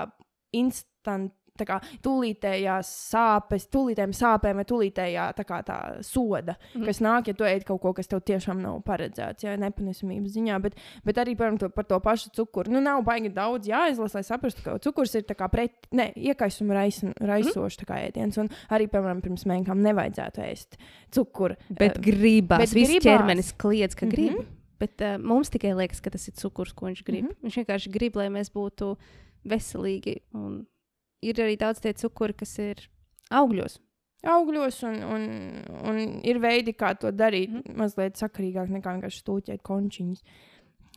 instant. 0.56 1.34
Tā 1.60 1.66
kā 1.68 1.76
tūlītējās 2.00 2.88
sāpes, 3.10 3.66
tūlītējām 3.74 4.14
sāpēm 4.16 4.60
vai 4.62 4.62
tūlītējā 4.64 5.24
tā 5.36 5.44
kā 5.44 5.58
tā 5.66 5.74
soda, 6.06 6.54
mm. 6.70 6.86
kas 6.88 7.00
nāk, 7.04 7.26
ja 7.28 7.34
tu 7.36 7.44
ēd 7.44 7.66
kaut 7.68 7.82
ko, 7.82 7.90
kas 7.98 8.08
tev 8.08 8.22
tiešām 8.24 8.62
nav 8.62 8.78
paredzēts, 8.86 9.44
ja 9.44 9.58
nepanesamības 9.60 10.32
ziņā, 10.38 10.56
bet, 10.64 10.78
bet 11.04 11.20
arī 11.20 11.34
par 11.36 11.58
to, 11.60 11.68
par 11.74 11.84
to 11.90 11.98
pašu 12.00 12.30
cukuru. 12.38 12.72
Nu, 12.72 12.80
nav 12.80 13.02
baigi 13.04 13.28
daudz 13.36 13.68
jāizlasa, 13.68 14.22
lai 14.22 14.24
saprastu, 14.24 14.64
ka 14.64 14.78
cukurs 14.86 15.12
ir 15.20 15.26
pret, 15.52 15.90
ne, 15.92 16.06
iekaisuma 16.16 16.78
rais, 16.78 17.02
raisošs 17.18 17.82
mm. 17.82 17.98
ēdiens, 18.06 18.40
un 18.40 18.48
arī, 18.72 18.88
piemēram, 18.88 19.20
pirms 19.26 19.44
mēnekām 19.50 19.84
nevajadzētu 19.84 20.46
ēst 20.46 20.80
cukuru. 21.12 21.60
Bet 21.68 22.00
gribās, 22.00 22.70
bet 22.70 22.78
viss 22.78 23.04
ķermenis 23.04 23.52
kliedz, 23.60 23.98
ka 24.00 24.08
grib. 24.08 24.38
Mm 24.38 24.40
-hmm. 24.40 24.56
Bet 24.80 25.02
uh, 25.04 25.18
mums 25.20 25.52
tikai 25.52 25.74
liekas, 25.76 26.00
ka 26.00 26.12
tas 26.14 26.24
ir 26.30 26.36
cukurs, 26.40 26.72
ko 26.72 26.88
viņš 26.88 27.02
grib. 27.04 27.24
Mm 27.24 27.30
-hmm. 27.30 27.42
Viņš 27.44 27.56
vienkārši 27.60 27.92
grib, 27.92 28.16
lai 28.16 28.28
mēs 28.32 28.52
būtu 28.52 28.94
veselīgi. 29.44 30.16
Un 30.34 30.66
ir 31.22 31.34
arī 31.34 31.58
daudz 31.60 31.80
tie 31.80 31.92
cukuri, 31.92 32.34
kas 32.34 32.58
ir 32.58 32.88
augļos. 33.30 33.78
Augļos, 34.24 34.82
un, 34.84 34.96
un, 35.02 35.22
un 35.88 36.00
ir 36.24 36.40
veidi, 36.40 36.72
kā 36.72 36.94
to 36.98 37.12
darīt. 37.12 37.50
Mm 37.50 37.60
-hmm. 37.60 37.76
Mazliet 37.76 38.16
sakarīgāk 38.16 38.68
nekā 38.68 38.96
vienkārši 38.96 39.22
stūķēt 39.24 39.62
končiņus. 39.62 40.22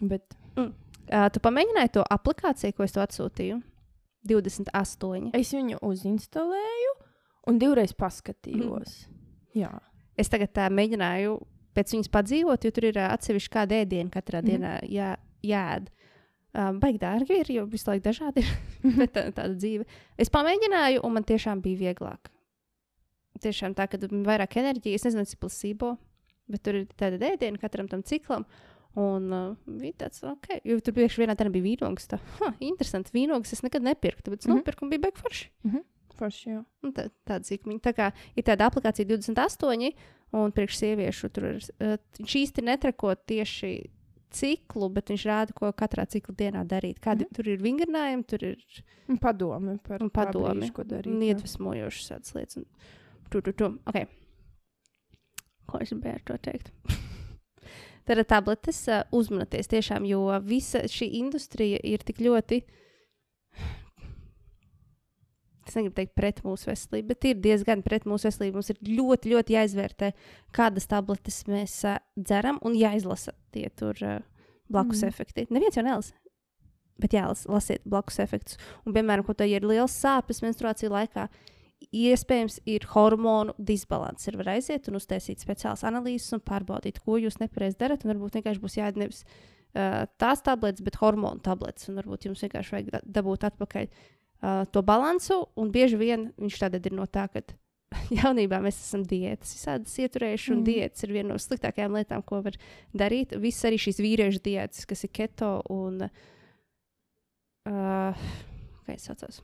Bet... 0.02 0.36
Mm. 0.56 0.74
Uh, 1.04 1.30
tu 1.34 1.40
pamēģināji 1.40 1.90
to 1.92 2.04
aplikāciju, 2.10 2.74
ko 2.74 2.84
es 2.84 2.92
tev 2.92 3.04
atsūtīju? 3.04 3.62
28. 4.24 5.30
Es 5.34 5.54
viņu 5.54 5.78
uzinstalēju 5.82 6.94
un 7.48 7.60
divreiz 7.60 7.94
paskatījos. 7.94 9.08
Mm. 9.08 9.18
Jā. 9.54 9.72
Es 10.18 10.30
tagad 10.30 10.54
tā 10.54 10.70
mēģināju 10.70 11.38
pēc 11.76 11.96
viņas 11.96 12.12
padzīvot, 12.14 12.66
jo 12.66 12.72
tur 12.72 12.90
ir 12.90 13.00
atsevišķi 13.08 13.54
kāda 13.54 13.82
ēdiena 13.84 14.14
katrā 14.14 14.42
mm. 14.42 14.50
dienā 14.50 14.74
jā, 14.90 15.14
jāēd. 15.46 15.90
Um, 16.54 16.78
baigi 16.78 17.00
dārgi 17.02 17.40
ir, 17.42 17.48
jo 17.50 17.64
visu 17.66 17.90
laiku 17.90 18.04
dažādi 18.06 18.44
ir 18.44 19.08
tā, 19.16 19.26
tāda 19.34 19.54
dzīve. 19.56 19.88
Es 20.22 20.30
pamēģināju, 20.34 21.02
un 21.02 21.16
man 21.16 21.26
tiešām 21.26 21.64
bija 21.66 21.80
vieglāk. 21.88 22.30
Tiešām 23.42 23.74
tā, 23.74 23.88
ka 23.90 23.98
ir 23.98 24.14
vairāk 24.28 24.60
enerģijas, 24.62 25.08
es 25.08 25.18
nezinu, 25.18 25.32
cik 25.32 25.42
plasībo, 25.42 25.96
bet 26.54 26.62
tur 26.66 26.78
ir 26.84 26.86
tāda 27.00 27.18
ēdiena 27.34 27.58
katram 27.58 27.90
tam 27.90 28.06
ciklam. 28.06 28.46
Un 28.94 29.32
uh, 29.34 29.56
bija 29.66 30.04
tāds, 30.04 30.22
ok, 30.30 30.60
jo 30.70 30.78
tur 30.86 30.94
priekšā 30.94 31.24
vienā 31.24 31.34
dienā 31.40 31.50
bija 31.56 31.66
vīnogs. 31.66 32.06
Tā, 32.12 32.20
huh, 32.38 32.54
interesanti, 32.62 33.10
vīnogs 33.16 33.56
es 33.56 33.64
nekad 33.66 33.82
nepirku, 33.88 34.30
bet 34.30 34.44
es 34.44 34.46
mm 34.46 34.54
-hmm. 34.54 34.62
nopirku 34.62 34.86
un 34.86 34.92
bija 34.94 35.02
baigi 35.08 35.22
forši. 35.24 35.50
Mm 35.64 35.72
-hmm. 35.72 35.84
Forši, 36.14 36.50
tā, 36.94 37.10
tāda 37.26 37.42
zīme. 37.42 37.80
Tā 37.82 37.94
kā 37.98 38.12
ir 38.36 38.44
tāda 38.44 38.70
aplikācija 38.70 39.08
28, 39.10 39.96
un 40.34 40.54
priekš 40.56 40.80
sieviešu 40.82 41.30
tur 41.34 41.50
ir. 41.52 41.68
Uh, 41.78 41.98
viņš 42.20 42.38
īsti 42.42 42.66
netrako 42.66 43.14
tieši 43.30 43.74
ciklu, 44.34 44.90
bet 44.94 45.12
viņš 45.14 45.28
rāda, 45.30 45.56
ko 45.56 45.70
katrā 45.78 46.06
cikla 46.10 46.36
dienā 46.40 46.66
darīt. 46.68 47.00
Kādi 47.04 47.28
mm 47.28 47.38
tur 47.38 47.50
ir 47.54 47.62
vingrinājumi, 47.64 48.26
tur 48.30 48.46
ir 48.48 48.84
padomi 49.22 49.78
par 49.86 50.04
un 50.04 50.12
padomi, 50.14 50.64
brīžu, 50.64 50.76
ko 50.76 50.86
darīt. 50.90 51.14
Un 51.14 51.24
iedvesmojošas 51.30 52.12
tādas 52.12 52.36
lietas. 52.38 52.62
Un, 52.62 52.68
tu, 53.30 53.42
tu, 53.42 53.54
tu. 53.54 53.70
Okay. 53.90 54.10
Ko 55.70 55.82
es 55.82 55.94
gribēju 55.94 56.20
ar 56.20 56.26
to 56.30 56.38
teikt? 56.50 56.74
Tad 58.08 58.20
ar 58.20 58.28
tabletes 58.28 58.82
uh, 58.92 59.06
uzmanieties 59.16 59.70
tiešām, 59.72 60.08
jo 60.10 60.26
visa 60.44 60.84
šī 60.92 61.08
industrija 61.22 61.80
ir 61.88 62.04
tik 62.04 62.20
ļoti 62.26 62.64
es 65.70 65.78
negribu 65.78 65.96
teikt 65.98 66.14
pret 66.18 66.42
mūsu 66.46 66.70
veselību, 66.70 67.08
bet 67.12 67.28
ir 67.30 67.40
diezgan 67.44 67.84
pret 67.86 68.08
mūsu 68.10 68.30
veselību. 68.30 68.60
Mums 68.60 68.72
ir 68.74 68.82
ļoti, 68.88 69.32
ļoti 69.34 69.56
jāizvērtē, 69.56 70.12
kādas 70.56 70.90
tabletes 70.92 71.44
mēs 71.50 71.78
uh, 71.88 72.00
dzeram 72.20 72.60
un 72.66 72.76
jāizlasa 72.78 73.36
tie 73.56 73.70
tur 73.80 73.98
uh, 74.04 74.20
blakus 74.72 75.04
mm. 75.04 75.14
efekti. 75.14 75.48
Neviens 75.54 75.80
jau 75.80 75.86
nelasa. 75.86 76.18
Bet 77.02 77.16
jālasiet 77.16 77.86
blakus 77.90 78.20
efektus. 78.22 78.60
Un, 78.86 78.94
piemēram, 78.96 79.26
kaut 79.26 79.40
kādā 79.40 79.50
ir 79.50 79.66
liels 79.66 79.96
sāpes 79.98 80.44
menstruāciju 80.46 80.92
laikā, 80.94 81.26
iespējams, 81.90 82.60
ir 82.70 82.86
hormonu 82.94 83.56
disbalans. 83.58 84.28
Ir 84.30 84.38
var 84.40 84.54
aiziet 84.54 84.88
un 84.88 85.00
uztaisīt 85.00 85.42
speciālas 85.44 85.84
analīzes 85.88 86.36
un 86.38 86.44
pārbaudīt, 86.46 87.02
ko 87.04 87.18
jūs 87.20 87.42
nepareizi 87.42 87.80
darat. 87.82 88.06
Varbūt 88.08 88.38
vienkārši 88.40 88.64
būs 88.64 88.78
jāiet 88.78 89.00
nevis 89.02 89.24
uh, 89.26 90.06
tās 90.22 90.46
tabletes, 90.46 90.86
bet 90.86 91.02
hormonu 91.02 91.44
tabletes. 91.44 91.90
Un 91.90 92.00
varbūt 92.00 92.30
jums 92.30 92.46
vienkārši 92.46 92.78
vajag 92.78 92.94
da- 92.94 93.04
dabūt 93.20 93.50
atpakaļ 93.50 93.90
uh, 93.90 94.06
to 94.44 94.84
balansu. 94.86 95.44
Un 95.60 95.72
bieži 95.74 96.00
vien 96.00 96.32
viņš 96.40 96.60
tādā 96.66 96.82
ir 96.84 96.96
no 96.98 97.06
tā, 97.08 97.28
ka 97.32 97.44
jaunībā 98.22 98.60
mēs 98.64 98.80
esam 98.82 99.06
diētas, 99.08 99.54
visādas 99.58 99.96
ieturējuši, 100.04 100.52
un 100.54 100.60
mm. 100.62 100.68
diētas 100.70 101.06
ir 101.06 101.16
viena 101.16 101.34
no 101.34 101.40
sliktākajām 101.42 101.98
lietām, 101.98 102.26
ko 102.28 102.42
var 102.46 102.58
darīt. 102.96 103.36
Visas 103.42 103.70
arī 103.70 103.80
šīs 103.82 104.02
vīriešu 104.04 104.44
diētas, 104.44 104.86
kas 104.90 105.06
ir 105.08 105.14
keto 105.16 105.56
un. 105.74 106.06
Uh, 107.64 108.28
kā 108.84 108.98
es 108.98 109.08
saucos? 109.08 109.40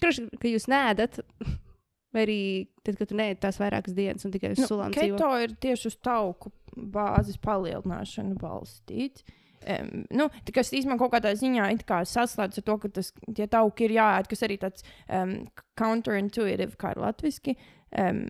Kurš, 0.00 0.22
ka 0.40 0.50
jūs 0.50 0.66
nēdat, 0.70 1.20
vai 2.14 2.24
arī 2.26 2.40
tad, 2.84 2.98
kad 3.00 3.10
tu 3.10 3.18
neēdi 3.18 3.40
tās 3.42 3.60
vairākas 3.60 3.96
dienas 3.96 4.26
un 4.26 4.34
tikai 4.34 4.54
uz 4.54 4.62
Nu, 4.62 4.68
sulām 4.68 4.94
dzīvo. 4.94 5.16
keto 5.16 5.30
ir 5.44 5.56
tieši 5.64 5.90
uz 5.92 5.98
tauku 6.04 6.52
bāzes 6.76 7.40
palielināšanu 7.42 8.36
balstīts. 8.40 9.24
Um, 9.68 10.04
nu, 10.16 10.28
tas 10.48 10.70
īstenībā 10.72 10.96
kaut 11.02 11.12
kādā 11.18 11.34
ziņā 11.36 11.66
kā 11.88 12.00
saslēdz 12.08 12.62
ar 12.62 12.64
to, 12.64 12.76
ka 12.80 12.92
tas, 12.96 13.10
tie 13.36 13.48
tauki 13.50 13.84
ir 13.88 13.98
jāēd, 13.98 14.30
kas 14.30 14.46
arī 14.46 14.56
tāds 14.62 14.86
um, 15.04 15.34
counterintuitive, 15.76 16.78
kā 16.80 16.94
ir 16.94 17.02
latviski. 17.02 17.56
Um, 17.92 18.24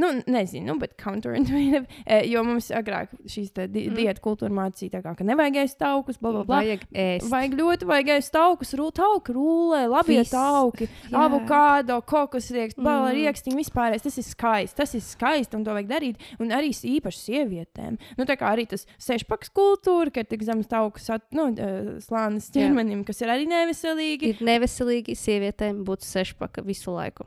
Nu, 0.00 0.08
nezinu, 0.26 0.72
nu, 0.72 0.78
bet 0.80 0.94
counterintuitive. 0.96 1.84
eh, 2.06 2.22
Jo 2.32 2.40
mums 2.46 2.70
agrāk 2.72 3.10
šīs 3.28 3.50
di 3.52 3.82
Mm. 3.82 3.90
mm. 3.92 3.96
diētu 3.98 4.22
kultūra 4.24 4.48
mācīja, 4.56 4.94
tā 4.94 5.00
kā, 5.04 5.12
ka 5.18 5.24
nevajag 5.28 5.58
ēst 5.66 5.76
taukus, 5.82 6.16
bla, 6.16 6.30
bla, 6.32 6.44
bla. 6.48 6.60
Vajag 6.62 6.86
ēst. 6.96 7.26
Vajag 7.28 7.56
ļoti, 7.58 7.88
vajag 7.90 8.12
ēst 8.16 8.32
taukus, 8.32 8.72
rū, 8.78 8.86
tauku 8.96 9.34
rūlē, 9.36 9.82
labi 9.92 10.16
Viss. 10.16 10.32
tauki, 10.32 10.88
Jā. 11.10 11.26
avokādo, 11.26 11.98
kokos 12.08 12.48
rieksts, 12.56 12.80
bala 12.80 13.10
Mm. 13.12 13.18
riekstiņi, 13.18 13.56
vispār. 13.60 13.98
Tas 14.02 14.16
ir 14.16 14.24
skaisti, 14.24 14.74
tas 14.80 14.94
ir 14.94 15.00
skaisti 15.04 15.54
un 15.60 15.64
to 15.64 15.70
vajag 15.76 15.88
darīt. 15.92 16.16
Un 16.40 16.48
arī 16.48 16.72
īpaši 16.72 17.20
sievietēm. 17.28 17.98
Nu, 18.16 18.24
tā 18.24 18.38
kā 18.40 18.48
arī 18.56 18.66
tas 18.68 18.86
sešpaks 18.98 19.52
kultūra, 19.52 20.10
ka 20.12 20.20
ir 20.20 20.24
tik 20.32 20.40
zems 20.42 20.66
tauku 20.72 21.00
sat, 21.00 21.22
nu, 21.32 21.48
eh, 21.52 22.00
slānis 22.00 22.48
Jā. 22.50 22.62
ķermenim, 22.64 23.04
kas 23.04 23.20
ir 23.20 23.28
arī 23.28 23.44
neveselīgi. 23.46 24.22
Ir 24.22 24.36
neveselīgi 24.40 25.12
sievietēm 25.20 25.84
būt 25.84 26.00
sešpaka 26.00 26.64
visu 26.64 26.90
laiku. 26.96 27.26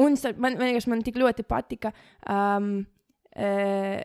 Un 0.00 0.16
man 0.40 0.56
vienkārši 0.60 0.90
man 0.92 1.04
tik 1.04 1.18
ļoti 1.20 1.44
patika. 1.48 1.92
Um, 2.30 2.86
e, 3.36 4.02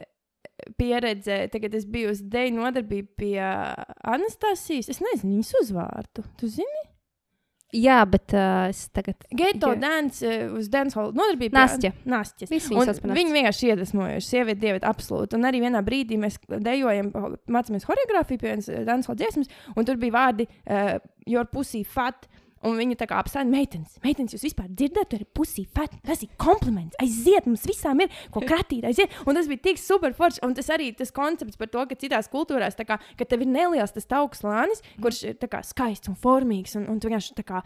Pieredze, 0.78 1.46
tagad 1.54 1.76
es 1.78 1.86
biju 1.86 2.12
uz 2.16 2.24
Deju 2.26 2.58
nodarbību 2.58 3.14
pie 3.20 3.38
Anastasijas. 3.38 4.90
Es 4.92 5.02
nezinu 5.04 5.38
viņas 5.38 5.56
uzvārdu. 5.62 6.26
Tu 6.40 6.50
zini? 6.58 6.88
Jā, 7.76 7.98
bet 8.08 8.32
uh, 8.32 8.70
es 8.72 8.86
tagad. 8.96 9.26
Geto 9.36 9.74
dance 9.76 10.24
uh, 10.24 10.54
uz 10.56 10.70
dancehall 10.72 11.12
nodarbību. 11.16 11.52
Nastja. 11.56 11.92
Nastja. 12.08 12.48
Viņi 12.48 13.36
vienkārši 13.36 13.74
iedvesmojuši, 13.74 14.28
sievieti, 14.28 14.62
dievieti, 14.62 14.88
absolūti. 14.88 15.36
Un 15.36 15.50
arī 15.50 15.60
vienā 15.66 15.82
brīdī 15.84 16.16
mēs 16.22 16.40
dejojam, 16.64 17.12
mācāmies 17.52 17.88
choreogrāfiju 17.90 18.40
pie 18.40 18.54
vienas 18.54 18.72
dancehall 18.88 19.20
dziesmas, 19.20 19.52
un 19.76 19.88
tur 19.88 20.00
bija 20.00 20.16
vārdi 20.16 20.48
uh, 20.48 20.96
Your 21.28 21.50
pussy 21.52 21.84
fat. 21.84 22.30
Un 22.66 22.78
viņa 22.80 22.98
tā 23.02 23.08
kā 23.10 23.20
apstāja, 23.22 23.46
meitenes, 23.50 23.98
meitenes, 24.04 24.34
jūs 24.34 24.48
vispār 24.48 24.70
dzirdat, 24.72 25.10
tur 25.12 25.22
ir 25.22 25.30
pusī 25.36 25.68
fat. 25.78 25.94
Tas 26.06 26.24
ir 26.26 26.32
kompliments. 26.42 26.98
Aiziet, 27.02 27.46
mums 27.50 27.68
visām 27.70 28.02
ir 28.04 28.14
ko 28.34 28.42
kratīt, 28.46 28.88
aiziet. 28.88 29.14
Un 29.28 29.38
tas 29.38 29.50
bija 29.50 29.66
tik 29.70 29.82
super 29.82 30.16
forši. 30.18 30.42
Un 30.48 30.56
tas 30.58 30.72
arī 30.74 30.90
tas 30.98 31.14
koncepts 31.14 31.60
par 31.60 31.70
to, 31.74 31.86
ka 31.90 32.00
citās 32.00 32.32
kultūrās, 32.34 32.80
kā, 32.88 32.98
ka 32.98 33.30
tev 33.30 33.46
ir 33.46 33.52
neliels 33.52 33.94
tas 33.94 34.10
tauks 34.10 34.44
lānis, 34.46 34.84
kurš 35.04 35.24
ir 35.32 35.40
kā 35.48 35.62
skaists 35.66 36.10
un 36.12 36.18
formīgs. 36.18 36.78
Un, 36.80 36.90
un 36.92 37.02
tu 37.02 37.12
vienkārši 37.12 37.38
tā 37.38 37.46
kā 37.48 37.64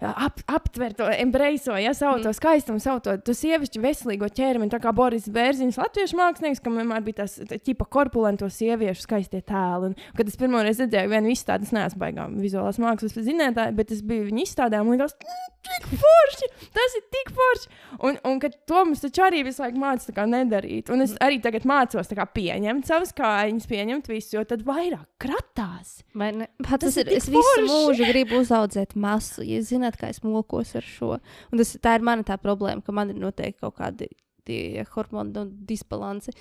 ap, 0.00 0.40
aptver 0.46 0.94
to, 0.94 1.06
embraiso, 1.10 1.74
ja 1.76 1.94
savu 1.94 2.22
to 2.22 2.32
skaistumu, 2.36 2.80
savu 2.82 3.02
to, 3.02 3.16
to 3.26 3.34
sievišķu 3.34 3.82
veselīgo 3.82 4.28
ķermeni. 4.30 4.70
Tā 4.70 4.78
kā 4.82 4.92
Boris 4.94 5.26
Bērziņš, 5.34 5.80
latviešu 5.80 6.18
mākslinieks, 6.18 6.62
kam 6.62 6.78
vienmēr 6.78 7.02
bija 7.06 7.24
tas 7.24 7.34
tipa 7.66 7.86
korpulento 7.90 8.46
sieviešu 8.52 9.02
skaistie 9.02 9.42
tēli. 9.42 9.90
Un, 9.90 9.96
kad 10.18 10.30
es 10.30 10.38
pirmo 10.38 10.62
reizi 10.62 10.84
redzēju 10.86 11.12
vienu 11.14 11.32
izstādi, 11.34 11.66
es 11.66 11.74
neesmu 11.74 12.02
baigām 12.04 12.38
vizuālās 12.38 12.78
mākslas 12.82 13.18
zinātāji, 13.18 13.74
bet 13.80 13.94
es 13.96 14.04
biju 14.06 14.28
viņa 14.28 14.44
izstādē 14.44 14.82
un 14.84 14.94
likās, 14.94 15.16
"Mm, 15.18 15.50
tik 15.66 15.98
forši! 16.04 16.50
Tas 16.78 16.96
ir 17.00 17.04
tik 17.16 17.34
forši! 17.34 17.72
Un, 18.06 18.18
un 18.24 18.38
kad 18.38 18.54
to 18.66 18.84
mums 18.84 19.02
taču 19.02 19.26
arī 19.26 19.42
visu 19.44 19.62
laiku 19.62 19.82
kā 20.14 20.26
nedarīt. 20.30 20.90
Un 20.94 21.02
es 21.02 21.16
arī 21.20 21.42
tagad 21.42 21.66
mācos 21.66 22.14
kā 22.14 22.26
pieņemt 22.26 22.86
savas 22.86 23.12
kājiņas, 23.12 23.66
pieņemt 23.66 24.08
visu, 24.08 24.36
jo 24.36 24.44
tad 24.44 24.62
vairāk 24.62 25.06
kratās. 25.18 26.02
Vai 26.14 26.32
ne? 26.32 26.48
Tas 26.62 26.80
tas 26.80 26.96
ir 26.96 27.08
ir. 27.10 27.16
Es 27.18 27.28
visu 27.28 27.42
forši. 27.42 27.68
mūžu 27.70 28.08
gribu 28.08 28.40
uzaugt 28.42 28.94
masu. 28.98 29.42
Ja 29.46 29.58
jūs 29.60 29.72
zināt, 29.88 29.98
kā 30.00 30.10
es 30.12 30.22
mokos 30.22 30.74
ar 30.76 30.84
šo. 30.86 31.18
Un 31.52 31.58
tas, 31.58 31.76
tā 31.80 31.96
ir 31.96 32.02
mana 32.04 32.22
tā 32.22 32.38
problēma, 32.38 32.84
ka 32.84 32.92
man 32.92 33.10
ir 33.10 33.18
noteikti 33.18 33.60
kaut 33.60 33.76
kādi 33.78 34.08
tie 34.44 34.84
hormonu 34.94 35.32
nu, 35.32 35.50
disbalanci. 35.68 36.32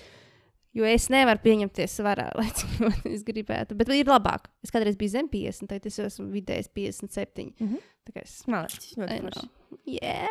Jo 0.74 0.86
es 0.86 1.10
nevaru 1.10 1.40
pieņemties 1.42 1.98
svarā, 2.00 2.30
lai 2.38 2.50
cik 2.54 2.82
ļoti 2.84 3.14
es 3.14 3.24
gribētu. 3.26 3.76
Bet 3.78 3.90
ir 3.90 4.08
labāk. 4.08 4.50
Es 4.64 4.72
kādreiz 4.74 4.98
biju 4.98 5.16
zem 5.16 5.30
50, 5.30 5.68
tagad 5.72 5.88
es 5.88 6.00
esmu 6.00 6.30
vidējis 6.32 6.70
57. 6.76 7.54
Mhm. 7.60 7.80
Tā 8.08 8.14
kā 8.14 8.24
es. 8.24 8.44
Know. 8.46 8.66
forši. 9.08 9.48
Yeah. 9.86 10.28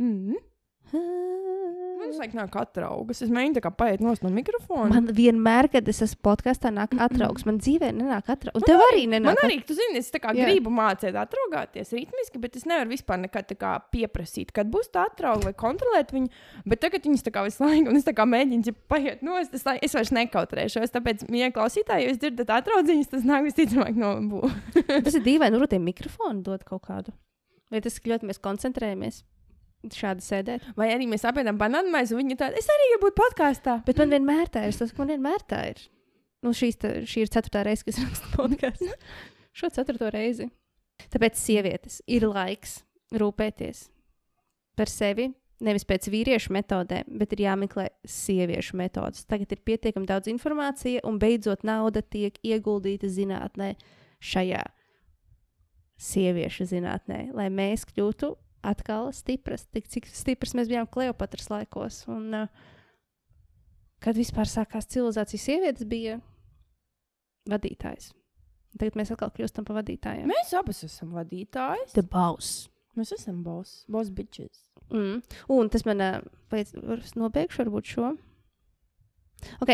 Mm. 0.00 0.38
Man 0.92 2.14
laiku 2.16 2.36
nāk 2.38 2.54
atraugas. 2.58 3.20
Es 3.22 3.30
mēģinu 3.30 3.58
tā 3.58 3.62
kā 3.62 3.70
paiet 3.76 4.00
no 4.02 4.10
mikrofona. 4.34 4.88
Man 4.96 5.10
vienmēr, 5.14 5.68
kad 5.70 5.86
es 5.92 6.00
esmu 6.02 6.22
podkāstā, 6.26 6.72
nāk 6.74 6.94
atraugs. 6.98 7.44
Man 7.46 7.58
dzīvē 7.60 7.90
nenāk 7.94 8.30
atraugs. 8.32 8.56
Un 8.58 8.64
tev 8.66 8.80
arī 8.88 9.04
nenāk. 9.12 9.36
Man 9.36 9.42
arī, 9.46 9.58
tu 9.68 9.76
zini, 9.76 10.00
es 10.00 10.08
gribu 10.10 10.72
mācīt, 10.74 11.14
atraugāties 11.20 11.92
ritmiski, 11.94 12.40
bet 12.42 12.56
es 12.56 12.64
nevaru 12.66 12.90
vispār 12.94 13.20
nekad 13.22 13.52
pieprasīt, 13.92 14.50
kad 14.56 14.66
būs 14.72 14.90
tā 14.90 15.04
atrauga 15.10 15.50
vai 15.50 15.54
kontrolēt 15.54 16.10
viņu. 16.16 16.32
Bet 16.66 16.80
tagad 16.82 17.04
viņas 17.06 17.26
tā 17.28 17.34
kā 17.36 17.44
visu 17.46 17.62
laiku, 17.64 17.92
un 17.92 17.96
es 18.00 18.08
tā 18.08 18.16
kā 18.16 18.26
mēģinu 18.26 18.74
paiet 18.90 19.22
nost, 19.22 19.54
es, 19.54 19.66
lai- 19.68 19.78
es 19.82 19.94
vairs 19.94 20.10
nekautrēšos. 20.16 20.90
Tāpēc, 20.96 21.26
ja 21.36 21.50
klausītāji, 21.54 22.06
ja 22.08 22.10
jūs 22.14 22.22
dzirdat 22.24 22.54
atraudziņas, 22.58 23.12
tas 23.12 23.28
nāk 23.28 23.44
visticamāk 23.46 23.94
no 24.00 24.16
būvniecības. 24.32 25.04
Tas 25.04 25.14
ir 25.20 25.26
dīvaini, 25.28 25.60
nu, 25.60 25.66
tie 25.70 25.78
mikrofoni 25.78 26.42
dod 26.42 26.64
kaut 26.64 26.86
kādu. 26.88 27.12
Vai 27.70 27.78
tas 27.84 28.00
ļoti 28.02 28.26
mēs 28.26 28.40
koncentrējamies 28.42 29.22
šādi 29.88 30.24
sēdēt? 30.24 30.66
Vai 30.78 30.90
arī 30.94 31.06
mēs 31.10 31.24
apēdam 31.28 31.58
banānu 31.60 31.92
maizi, 31.92 32.14
un 32.14 32.22
viņi 32.22 32.36
tādi, 32.40 32.60
es 32.60 32.68
arī 32.70 32.88
gribu 32.92 33.08
būt 33.08 33.18
podkāstā. 33.20 33.80
Bet 33.86 34.00
man 34.02 34.14
vienmēr 34.14 34.52
tā 34.52 34.66
ir. 34.68 34.76
Tas, 34.76 34.92
man 34.98 35.12
vienmēr 35.14 35.44
tā 35.48 35.62
ir. 35.72 35.82
Nu, 36.44 36.52
tā, 36.52 36.94
šī 37.08 37.24
ir 37.24 37.32
ceturtā 37.32 37.64
reize, 37.66 37.84
kad 37.84 37.94
es 37.94 38.02
rakstu 38.04 38.32
podkāstu. 38.36 38.90
Šo 39.58 39.70
ceturto 39.74 40.08
reizi. 40.12 40.48
Tāpēc 41.10 41.38
sievietes 41.40 42.00
ir 42.10 42.26
laiks 42.28 42.80
rūpēties 43.16 43.86
par 44.78 44.90
sevi. 44.92 45.30
Nevis 45.60 45.84
pēc 45.84 46.06
vīriešu 46.08 46.54
metodēm, 46.56 47.08
bet 47.20 47.34
ir 47.36 47.42
jāmeklē 47.44 47.90
sieviešu 48.08 48.78
metodas. 48.80 49.26
Tagad 49.28 49.50
ir 49.52 49.60
pietiekami 49.68 50.08
daudz 50.08 50.30
informācija, 50.32 51.02
un 51.04 51.18
beidzot 51.20 51.66
nauda 51.68 52.00
tiek 52.00 52.38
ieguldīta 52.40 53.10
zinātnē, 53.12 53.74
šajā 54.24 54.62
sieviešu 56.00 56.64
zinātnē, 56.70 57.26
lai 57.36 57.50
mēs 57.52 57.84
kļūtu 57.90 58.32
atkal 58.66 59.10
stipras, 59.16 59.66
tik 59.72 59.88
cik 59.90 60.08
stipras 60.12 60.54
mēs 60.58 60.70
bijām 60.70 60.88
Kleopatras 60.90 61.50
laikos. 61.52 62.02
Un, 62.10 62.34
uh, 62.42 62.70
kad 64.04 64.18
vispār 64.18 64.48
sākās 64.48 64.88
civilizācija, 64.90 65.42
sievietes 65.42 65.88
bija 65.88 66.18
vadītājs. 67.50 68.10
Tagad 68.78 68.96
mēs 69.00 69.10
atkal 69.12 69.32
kļūstam 69.34 69.66
par 69.66 69.80
vadītājiem. 69.80 70.28
Mēs 70.30 70.52
abas 70.56 70.84
esam 70.86 71.14
vadītāji. 71.16 71.88
The 71.96 72.04
boss. 72.06 72.68
Mēs 72.98 73.14
esam 73.16 73.42
boss, 73.46 73.84
boss 73.90 74.12
bitches. 74.14 74.66
Mm. 74.90 75.20
Un 75.54 75.70
tas 75.72 75.86
man 75.86 76.02
uh, 76.04 76.18
pēc 76.50 76.74
tam 76.74 77.24
nobeigšu, 77.24 77.62
varbūt 77.64 77.94
šo. 77.94 78.12
Ok, 79.64 79.72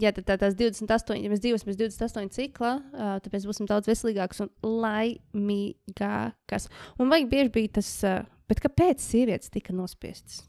jā, 0.00 0.12
tad 0.16 0.26
tā, 0.28 0.36
tās 0.40 0.56
28, 0.58 1.18
ja 1.22 1.30
mēs 1.32 1.42
dzīvosim 1.44 1.70
pēc 1.70 1.78
28 1.80 2.34
cikla, 2.34 2.72
uh, 2.94 3.30
mēs 3.32 3.46
būsim 3.48 3.68
daudz 3.70 3.90
veselīgākas 3.90 4.44
un 4.44 4.50
laimīgākas. 4.84 6.68
Un 6.98 7.12
vajag 7.12 7.30
bieži 7.32 7.54
bija 7.54 7.74
tas, 7.80 7.90
uh, 8.06 8.22
bet 8.50 8.62
kāpēc 8.64 9.02
sievietes 9.04 9.52
tika 9.54 9.76
nospiestas? 9.76 10.42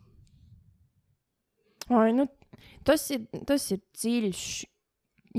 Ai, 1.90 2.12
nu, 2.14 2.28
tas, 2.86 3.08
ir, 3.16 3.26
tas 3.50 3.66
ir 3.74 3.82
dziļš 3.98 4.44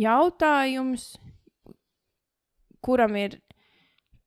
jautājums, 0.00 1.12
kuram 2.82 3.14
ir 3.20 3.38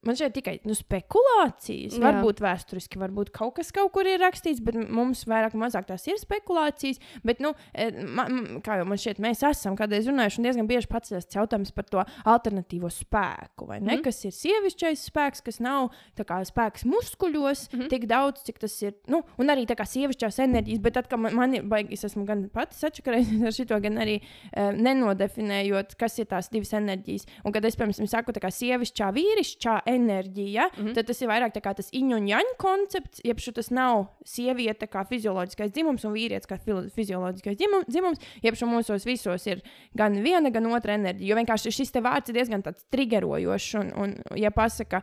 man 0.06 0.16
šeit 0.20 0.34
tikai 0.36 0.60
nu, 0.66 0.74
spekulācijas. 0.76 1.95
Jā. 1.97 2.01
Varbūt 2.04 2.41
vēsturiski, 2.43 2.99
varbūt 3.01 3.32
kaut 3.36 3.56
kas 3.60 3.72
kaut 3.76 3.91
kur 3.95 4.08
ir 4.10 4.20
rakstīts, 4.20 4.62
bet 4.64 4.76
mums 4.89 5.24
vairāk 5.30 5.54
vai 5.56 5.68
mazāk 5.68 5.88
tās 5.89 6.06
ir 6.08 6.18
spekulācijas. 6.22 6.99
Bet, 7.24 7.39
nu, 7.43 7.54
e, 7.74 7.89
ma, 8.06 8.26
m- 8.30 8.62
kā 8.66 8.78
jau 8.80 8.86
man 8.89 8.97
šķiet, 8.97 9.20
mēs 9.24 9.43
esam 9.49 9.76
kādreiz 9.80 10.08
runājuši 10.10 10.39
un 10.39 10.43
diezgan 10.49 10.68
bieži 10.70 10.88
pats 10.91 11.12
jautājums 11.34 11.72
par 11.74 11.84
to 11.86 12.04
alternatīvo 12.26 12.89
spēku. 12.91 13.68
vai 13.68 13.80
Ne, 13.80 13.95
Mhm. 13.97 14.04
kas 14.04 14.24
ir 14.26 14.32
sievišķais 14.32 15.10
spēks, 15.10 15.43
kas 15.43 15.60
nav 15.60 15.91
kā, 16.18 16.39
spēks 16.45 16.84
muskuļos, 16.86 17.70
Mhm. 17.74 17.88
tik 17.89 18.08
daudz, 18.08 18.43
cik 18.43 18.60
tas 18.60 18.82
ir. 18.84 18.93
Nu, 19.08 19.24
un 19.38 19.47
arī 19.47 19.66
tā 19.66 19.76
kā 19.76 19.84
sievišķās 19.86 20.39
enerģijas, 20.39 20.82
bet 20.82 20.93
tad, 20.93 21.08
kad 21.10 21.20
man, 21.20 21.36
man 21.36 21.54
ir 21.54 21.64
baigi, 21.64 21.93
es 21.93 22.04
esmu 22.04 22.26
gan 22.26 22.49
pati 22.49 22.76
sačakarējusies 22.76 23.43
ar 23.47 23.51
šo, 23.51 23.82
gan 23.82 23.95
arī 23.97 24.22
uh, 24.58 24.72
nenodefinējot, 24.72 25.95
kas 25.97 26.20
ir 26.20 26.26
tās 26.26 26.49
divas 26.49 26.72
enerģijas. 26.74 27.26
Un 27.45 27.51
kad 27.51 27.66
es, 27.66 27.76
piemēram, 27.76 28.08
saku, 28.10 28.32
tā 28.34 28.41
kā 28.43 28.49
sievišķā, 28.54 29.12
vīrišķā 29.14 29.82
enerģija, 29.86 29.93
mm 30.00 30.80
Mhm. 30.82 30.88
-hmm. 30.89 30.94
tad 30.96 31.06
tas 31.08 31.22
ir 31.22 31.28
vairāk 31.30 31.52
tas 31.76 31.89
iņu 31.91 32.16
un 32.18 32.28
jaņu 32.28 32.56
koncepts, 32.58 33.22
jeb 33.24 33.39
tas 33.52 33.72
nav 33.72 34.08
sieviete 34.26 34.88
kā 34.88 35.06
fizioloģiskais 35.08 35.72
dzimums 35.72 36.04
un 36.06 36.14
vīrietis 36.14 36.48
kā 36.48 36.58
fizioloģiskais 36.96 37.58
dzimu- 37.58 37.86
dzimums, 37.88 38.20
jeb 38.44 38.56
šo 38.56 38.66
mūsos 38.68 39.06
visos 39.06 39.48
ir 39.48 39.62
gan 39.96 40.14
viena, 40.24 40.52
gan 40.52 40.66
otra 40.66 40.94
enerģija. 40.96 41.28
Jo 41.28 41.36
vienkārši 41.36 41.72
šis 41.72 41.91
te 41.91 42.00
vārds 42.02 42.30
ir 42.30 42.36
diezgan 42.36 42.62
triggerojošs 42.91 43.74
un, 43.80 43.91
un 43.98 44.16
ja 44.36 44.50
pasaka. 44.52 45.02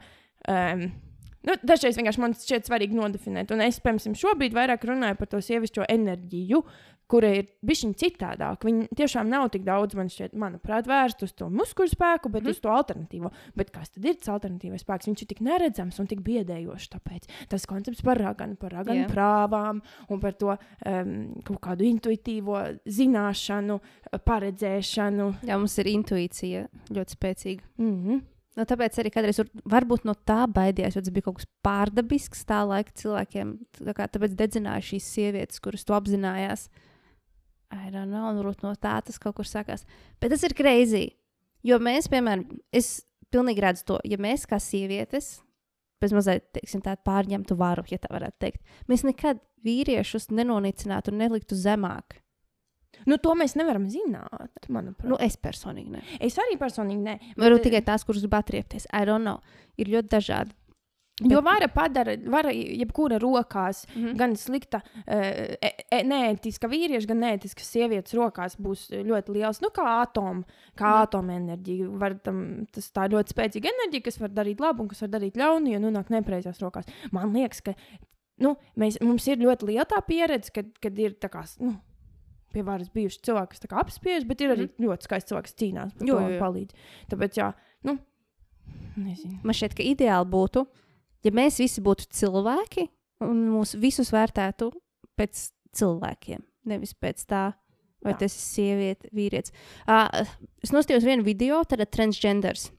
Um, 0.49 0.93
Nu, 1.43 1.55
dažreiz 1.64 1.97
vienkārši 1.97 2.20
man 2.20 2.34
šķiet 2.36 2.66
svarīgi 2.68 2.93
nodefinēt, 2.93 3.51
un 3.55 3.62
es, 3.64 3.78
piemēram, 3.80 4.12
šobrīd 4.12 4.53
vairāk 4.53 4.82
runāju 4.84 5.16
par 5.16 5.26
to 5.26 5.38
sievišķo 5.41 5.86
enerģiju, 5.88 6.59
kura 7.11 7.32
ir 7.40 7.48
bijusi 7.66 7.90
citādāka. 8.00 8.68
Viņa 8.68 8.96
tiešām 8.96 9.30
nav 9.30 9.48
tik 9.54 9.64
daudz, 9.66 9.96
man 9.98 10.11
šķiet, 10.12 10.36
manuprāt, 10.38 10.88
vērsta 10.90 11.26
uz 11.26 11.34
to 11.36 11.50
muskuļu 11.52 11.94
spēku, 11.94 12.32
bet 12.32 12.44
mm. 12.46 12.54
uz 12.54 12.62
to 12.62 12.72
alternatīvo. 12.72 13.32
Bet 13.58 13.72
kas 13.74 13.92
tad 13.94 14.06
ir 14.06 14.18
tas 14.20 14.32
alternatīvais 14.36 14.84
spēks? 14.86 15.11
Viņš 15.11 15.24
ir 15.24 15.30
tik 15.32 15.44
neredzams 15.46 16.00
un 16.02 16.11
tik 16.11 16.24
biedējošs. 16.26 16.90
Tāpēc 16.94 17.30
tas 17.52 17.68
koncepts 17.70 18.04
par 18.06 18.20
raganu, 18.22 18.58
par 18.61 18.74
raganu 18.78 19.04
Jā. 19.04 19.11
prāvām 19.11 19.82
un 20.08 20.22
par 20.22 20.36
to 20.40 20.54
um, 20.54 21.14
kaut 21.46 21.62
kādu 21.68 21.86
intuitīvo 21.90 22.62
zināšanu, 22.88 23.80
paredzēšanu. 24.26 25.30
Jā, 25.48 25.61
mums 25.61 25.78
ir 25.82 25.94
intuīcija 25.94 26.66
ļoti 26.90 27.18
spēcīga. 27.18 27.72
Mm 27.80 27.96
-hmm. 27.96 28.28
Nu, 28.58 28.66
tāpēc 28.66 28.98
arī 28.98 29.12
kādreiz 29.14 29.38
var, 29.38 29.48
varbūt 29.78 30.04
no 30.08 30.12
tā 30.26 30.42
baidījās, 30.50 30.96
jo 30.96 31.04
tas 31.04 31.14
bija 31.14 31.28
kaut 31.28 31.38
kas 31.38 31.48
pārdabisks 31.64 32.42
tā 32.48 32.58
laika 32.66 32.92
cilvēkiem. 32.98 33.54
Tā 33.78 33.94
kā, 33.96 34.08
tāpēc 34.11 34.34
dedzināja 34.36 34.82
šīs 34.84 35.06
sievietes, 35.14 35.62
kuras 35.62 35.86
to 35.86 35.94
apzinājās. 35.94 36.66
I 37.70 37.90
don't 37.92 38.10
know, 38.10 38.30
un 38.30 38.40
varbūt 38.40 38.64
no 38.66 38.72
tā 38.74 38.96
tas 39.06 39.20
kaut 39.22 39.36
kur 39.38 39.46
sākās. 39.46 39.84
Bet 40.20 40.32
tas 40.34 40.42
ir 40.46 40.56
greizi. 40.58 41.04
Jo 41.66 41.78
mēs, 41.82 42.08
piemēram, 42.10 42.46
es 42.74 43.02
pilnīgi 43.30 43.62
redzu 43.62 43.86
to, 43.86 43.98
ja 44.08 44.18
mēs 44.20 44.46
kā 44.48 44.58
sievietes, 44.62 45.38
bez 46.00 46.14
mazliet 46.16 46.48
teiksim, 46.56 46.82
tādu 46.82 47.04
pārņemtu 47.06 47.56
varu, 47.60 47.84
ja 47.92 48.00
tā 48.00 48.10
varētu 48.12 48.40
teikt, 48.42 48.74
mēs 48.90 49.04
nekad 49.06 49.42
vīriešus 49.64 50.30
nenonicinātu 50.32 51.12
un 51.12 51.20
neliktu 51.20 51.58
zemāk. 51.58 52.18
Nu, 53.08 53.16
to 53.22 53.32
mēs 53.38 53.54
nevaram 53.56 53.86
zināt. 53.92 54.66
Nu, 55.08 55.16
es 55.22 55.36
personīgi 55.40 55.94
ne. 55.94 56.02
es 56.20 56.36
arī 56.42 56.58
personīgi 56.60 57.04
ne. 57.04 57.16
Varbūt 57.38 57.68
tikai 57.68 57.84
tās, 57.86 58.04
kuras 58.04 58.24
grib 58.24 58.34
atriepties. 58.40 58.88
I 58.92 59.06
don't 59.08 59.24
know. 59.24 59.40
Ir 59.80 59.92
ļoti 59.94 60.10
dažādi. 60.12 60.56
Jo 61.28 61.40
vara 61.44 61.68
padara, 61.68 62.14
vara 62.32 62.52
jebkura 62.54 63.18
rokās, 63.20 63.82
mm. 63.88 64.02
-hmm. 64.02 64.16
gan 64.16 64.36
slikta, 64.36 64.80
e, 65.04 65.58
e, 65.60 66.02
neētiska 66.08 66.68
vīrieša, 66.70 67.10
gan 67.10 67.20
neētiska 67.24 67.64
sievietes 67.64 68.14
rokās 68.16 68.56
būs 68.56 68.88
ļoti 68.90 69.36
liels. 69.36 69.60
Nu, 69.60 69.68
kā 69.74 69.84
atoma, 70.00 70.44
kā 70.78 70.88
mm. 70.88 71.08
atomenerģija. 71.08 71.90
Var 72.00 72.18
tam, 72.24 72.66
tas 72.72 72.88
tā 72.96 73.08
ļoti 73.12 73.34
spēcīga 73.34 73.72
enerģija, 73.74 74.06
kas 74.08 74.20
var 74.22 74.32
darīt 74.32 74.60
labu 74.64 74.86
un 74.86 74.88
kas 74.88 75.04
var 75.04 75.12
darīt 75.18 75.36
ļaunu, 75.36 75.74
ja 75.74 75.82
nonāk 75.82 76.10
nepareizās 76.14 76.60
rokās. 76.62 76.88
Man 77.12 77.34
liekas, 77.36 77.60
ka 77.60 77.76
nu, 78.40 78.56
mēs, 78.80 78.98
mums 79.04 79.28
ir 79.28 79.40
ļoti 79.44 79.72
liela 79.72 79.86
tā 79.88 80.00
pieredze, 80.06 80.52
kad, 80.54 80.72
kad 80.82 80.98
ir 80.98 81.16
tā 81.20 81.32
kā. 81.32 81.44
Nu, 81.60 81.76
Pie 82.50 82.64
varas 82.66 82.88
bijuši 82.90 83.20
cilvēki, 83.28 83.60
kas 83.62 83.76
apspiež, 83.78 84.24
bet 84.26 84.40
ir 84.42 84.50
arī 84.50 84.64
mm. 84.66 84.82
ļoti 84.82 85.06
skaisti 85.06 85.30
cilvēki, 85.30 85.46
kas 85.46 85.58
cīnās 85.60 85.92
par 85.94 86.08
Jo, 86.08 86.16
to 86.16 86.22
jo, 86.22 86.26
un 86.26 86.32
jo. 86.32 86.38
palīdz. 86.40 86.88
Tāpēc, 87.12 87.36
jā, 87.38 87.46
nu, 87.86 87.94
nezinu. 88.96 89.36
Man 89.46 89.54
šķiet, 89.54 89.76
ka 89.78 89.86
ideāli 89.86 90.26
būtu, 90.32 90.64
ja 91.24 91.30
mēs 91.36 91.58
visi 91.60 91.82
būtu 91.84 92.08
cilvēki 92.10 92.88
un 93.26 93.42
mūs 93.52 93.74
visus 93.80 94.12
vērtētu 94.14 94.70
pēc 95.20 95.50
cilvēkiem, 95.76 96.42
nevis 96.70 96.94
pēc 96.94 97.24
tā, 97.28 97.52
vai 98.02 98.14
Jā. 98.14 98.18
tas 98.24 98.34
ir 98.34 98.42
sieviete, 98.46 99.10
vīrietis. 99.12 99.52
Uh, 99.86 100.08
es 100.64 100.72
nostājos 100.72 101.04
vienu 101.04 101.22
video, 101.26 101.62
tad 101.68 101.82
transgenders. 101.92 102.70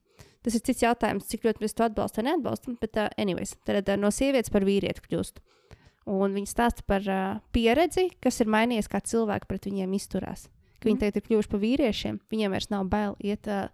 Tas 0.41 0.55
ir 0.57 0.63
cits 0.65 0.81
jautājums, 0.81 1.27
cik 1.29 1.43
ļoti 1.45 1.61
mēs 1.61 1.75
to 1.77 1.85
atbalstam, 1.85 2.25
neatbalstam. 2.25 2.77
Bet, 2.81 2.97
uh, 2.97 3.11
anyways, 3.21 3.53
tad 3.67 3.85
uh, 3.85 3.95
no 4.01 4.09
sievietes 4.09 4.49
par 4.49 4.65
vīrieti 4.65 5.03
kļūst. 5.05 5.37
Un 6.09 6.33
viņi 6.33 6.49
stāsta 6.49 6.81
par 6.89 7.05
uh, 7.05 7.37
pieredzi, 7.53 8.07
kas 8.19 8.41
ir 8.41 8.49
mainījies, 8.49 8.89
kā 8.89 9.03
cilvēki 9.05 9.45
pret 9.51 9.67
viņiem 9.69 9.93
izturās. 9.93 10.47
Ka 10.81 10.89
viņi 10.89 10.95
Mhm. 10.97 11.01
tagad 11.03 11.17
ir 11.21 11.27
kļuvuši 11.27 11.49
par 11.51 11.59
vīriešiem, 11.61 12.19
viņiem 12.33 12.55
vairs 12.57 12.69
nav 12.73 12.87
bail 12.89 13.13
iet 13.21 13.45
uh, 13.47 13.67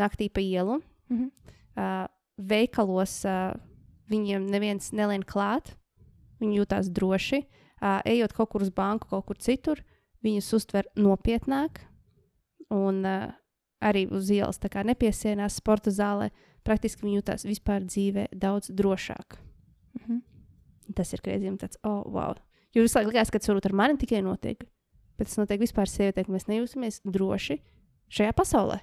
naktī 0.00 0.30
pa 0.32 0.40
ielu, 0.40 0.80
Mhm. 1.12 1.28
uh, 1.76 2.06
veikalos 2.40 3.18
uh, 3.28 3.52
viņiem 4.10 4.46
neviens 4.50 4.92
nelien 4.96 5.24
klāt, 5.26 5.74
viņi 6.42 6.60
jūtas 6.60 6.90
droši. 6.92 7.44
Uh, 7.76 8.00
ejot 8.08 8.32
kaut 8.32 8.54
kur 8.54 8.64
uz 8.64 8.70
banku, 8.72 9.08
kaut 9.10 9.26
kur 9.28 9.36
citur, 9.36 9.82
viņus 10.24 10.52
uztver 10.56 10.88
nopietnāk. 10.96 11.82
Un 12.72 13.04
uh, 13.06 13.34
arī 13.84 14.06
uz 14.10 14.30
ielas 14.32 14.58
nepiesienās 14.60 15.58
sporta 15.60 15.90
zālē. 15.90 16.30
Praktiski 16.64 17.04
viņi 17.04 17.20
jūtas 17.20 17.46
vispār 17.46 17.84
dzīvē 17.84 18.28
daudz 18.32 18.72
drošāk. 18.74 19.38
Mhm. 20.00 20.22
Tas 20.96 21.12
ir 21.12 21.20
kreizīgi 21.20 21.58
tāds, 21.58 21.78
oh, 21.82 22.04
wow. 22.06 22.34
Jo 22.74 22.84
visu 22.84 22.98
laiku 22.98 23.10
likās, 23.10 23.30
ka 23.30 23.38
tas 23.38 23.48
varbūt 23.50 23.66
ar 23.66 23.74
mani 23.74 23.96
tikai 23.98 24.22
notiek. 24.22 24.60
Bet 25.16 25.30
tas 25.30 25.38
notiek 25.40 25.60
vispār 25.60 25.88
sievietēm, 25.88 26.28
ka 26.28 26.34
mēs 26.34 26.46
nejūtamies 26.50 27.00
droši 27.08 27.58
šajā 28.12 28.34
pasaulē. 28.36 28.80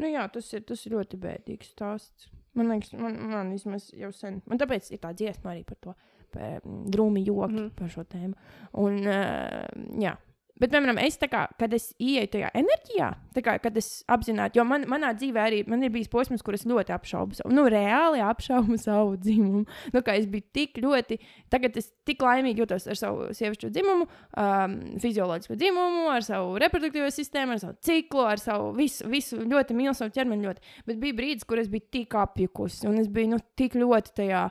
Nu, 0.00 0.08
jā, 0.08 0.24
tas 0.32 0.48
ir, 0.54 0.64
tas 0.66 0.82
ir 0.86 0.96
ļoti 0.96 1.18
bēdīgs 1.20 1.72
stāsts. 1.74 2.30
Man 2.58 2.72
liekas, 2.72 2.94
man, 2.98 3.18
man 3.30 3.52
vismaz 3.54 3.90
jau 3.94 4.10
sen. 4.14 4.40
Man 4.50 4.58
tāpēc 4.58 4.90
ir 4.90 5.02
tā 5.02 5.12
dziesma 5.14 5.52
arī 5.52 5.62
par 5.68 5.78
to 5.84 5.94
pa, 6.34 6.56
drūmi 6.64 7.22
joki 7.26 7.54
mm 7.54 7.70
par 7.78 7.92
šo 7.92 8.04
tēmu. 8.10 8.34
Un, 8.82 8.98
uh, 9.06 9.68
jā. 10.02 10.16
Bet, 10.60 10.74
piemēram, 10.74 10.98
es 11.00 11.16
tā 11.16 11.24
kā, 11.32 11.46
kad 11.56 11.72
es 11.72 11.86
ieeju 11.96 12.28
tajā 12.34 12.50
enerģijā, 12.60 13.06
kā, 13.40 13.54
kad 13.64 13.78
es 13.80 13.86
apzināti, 14.12 14.58
jo 14.60 14.64
man, 14.68 14.82
manā 14.92 15.14
dzīvē 15.16 15.40
arī 15.40 15.60
man 15.70 15.86
ir 15.86 15.92
bijis 15.94 16.10
posms, 16.12 16.42
kur 16.44 16.56
es 16.56 16.66
ļoti 16.68 16.92
apšaubu 16.92 17.38
savu, 17.38 17.52
nu, 17.56 17.64
reāli 17.72 18.20
apšaubu 18.20 18.76
savu 18.82 19.14
dzimumu. 19.20 19.62
Nu, 19.94 20.02
kā 20.04 20.18
es 20.20 20.26
biju 20.28 20.44
tik 20.56 20.76
ļoti, 20.84 21.16
tagad 21.52 21.78
es 21.80 21.88
tik 22.08 22.20
laimīgi 22.26 22.60
jūtos 22.60 22.84
ar 22.92 23.00
savu 23.00 23.30
sievišķo 23.38 23.70
dzimumu, 23.72 24.04
um, 24.42 24.74
fizioloģisko 25.00 25.56
dzimumu, 25.62 26.02
ar 26.12 26.26
savu 26.26 26.58
reproduktīvo 26.60 27.08
sistēmu, 27.14 27.56
ar 27.56 27.62
savu 27.62 27.78
ciklu, 27.86 28.26
ar 28.28 28.42
savu 28.42 28.74
visu, 28.76 29.08
visu 29.08 29.40
ļoti 29.40 29.76
mīlu 29.78 29.94
savu 29.96 30.12
ķermeni. 30.16 30.44
Ļoti. 30.50 30.74
Bet 30.90 31.00
bija 31.00 31.16
brīdis, 31.16 31.48
kur 31.48 31.62
es 31.62 31.70
biju 31.72 31.88
tik 31.96 32.18
apjukusi, 32.20 32.84
un 32.90 33.00
es 33.00 33.08
biju 33.08 33.32
nu, 33.32 33.40
tik 33.56 33.80
ļoti 33.80 34.12
tajā, 34.20 34.44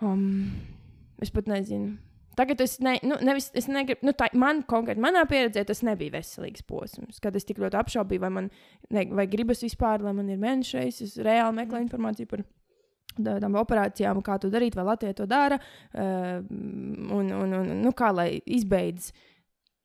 um, 0.00 0.24
es 1.20 1.32
pat 1.36 1.52
nezinu. 1.52 1.98
Tagad 2.38 2.62
es, 2.64 2.78
ne, 2.80 2.94
nu, 3.04 3.18
nevis, 3.20 3.50
es 3.58 3.66
negribu, 3.68 4.06
nu, 4.08 4.14
tā, 4.16 4.30
man 4.38 4.62
konkrēti, 4.68 5.02
manā 5.04 5.24
pieredzē 5.28 5.66
tas 5.68 5.82
nebija 5.84 6.14
veselīgs 6.14 6.64
posms, 6.68 7.20
kad 7.20 7.36
es 7.36 7.44
tik 7.48 7.60
ļoti 7.60 7.76
apšaubīju, 7.80 8.22
vai 8.22 8.30
man 8.38 8.48
ne, 8.88 9.04
vai 9.12 9.26
gribas 9.28 9.60
vispār, 9.64 10.04
lai 10.04 10.14
man 10.16 10.30
ir 10.32 10.40
menšais. 10.40 11.02
Es 11.04 11.18
reāli 11.20 11.58
meklēju 11.60 11.86
informāciju 11.88 12.30
par 12.30 12.44
tādām 13.12 13.58
operācijām, 13.60 14.22
kā 14.24 14.38
to 14.40 14.48
darīt, 14.52 14.78
vai 14.78 14.86
Latvija 14.88 15.18
to 15.18 15.26
dara, 15.28 15.58
uh, 15.60 16.40
un, 17.18 17.28
un, 17.36 17.56
un 17.60 17.74
nu, 17.82 17.92
kā 17.96 18.08
lai 18.14 18.30
izbeidz 18.46 19.10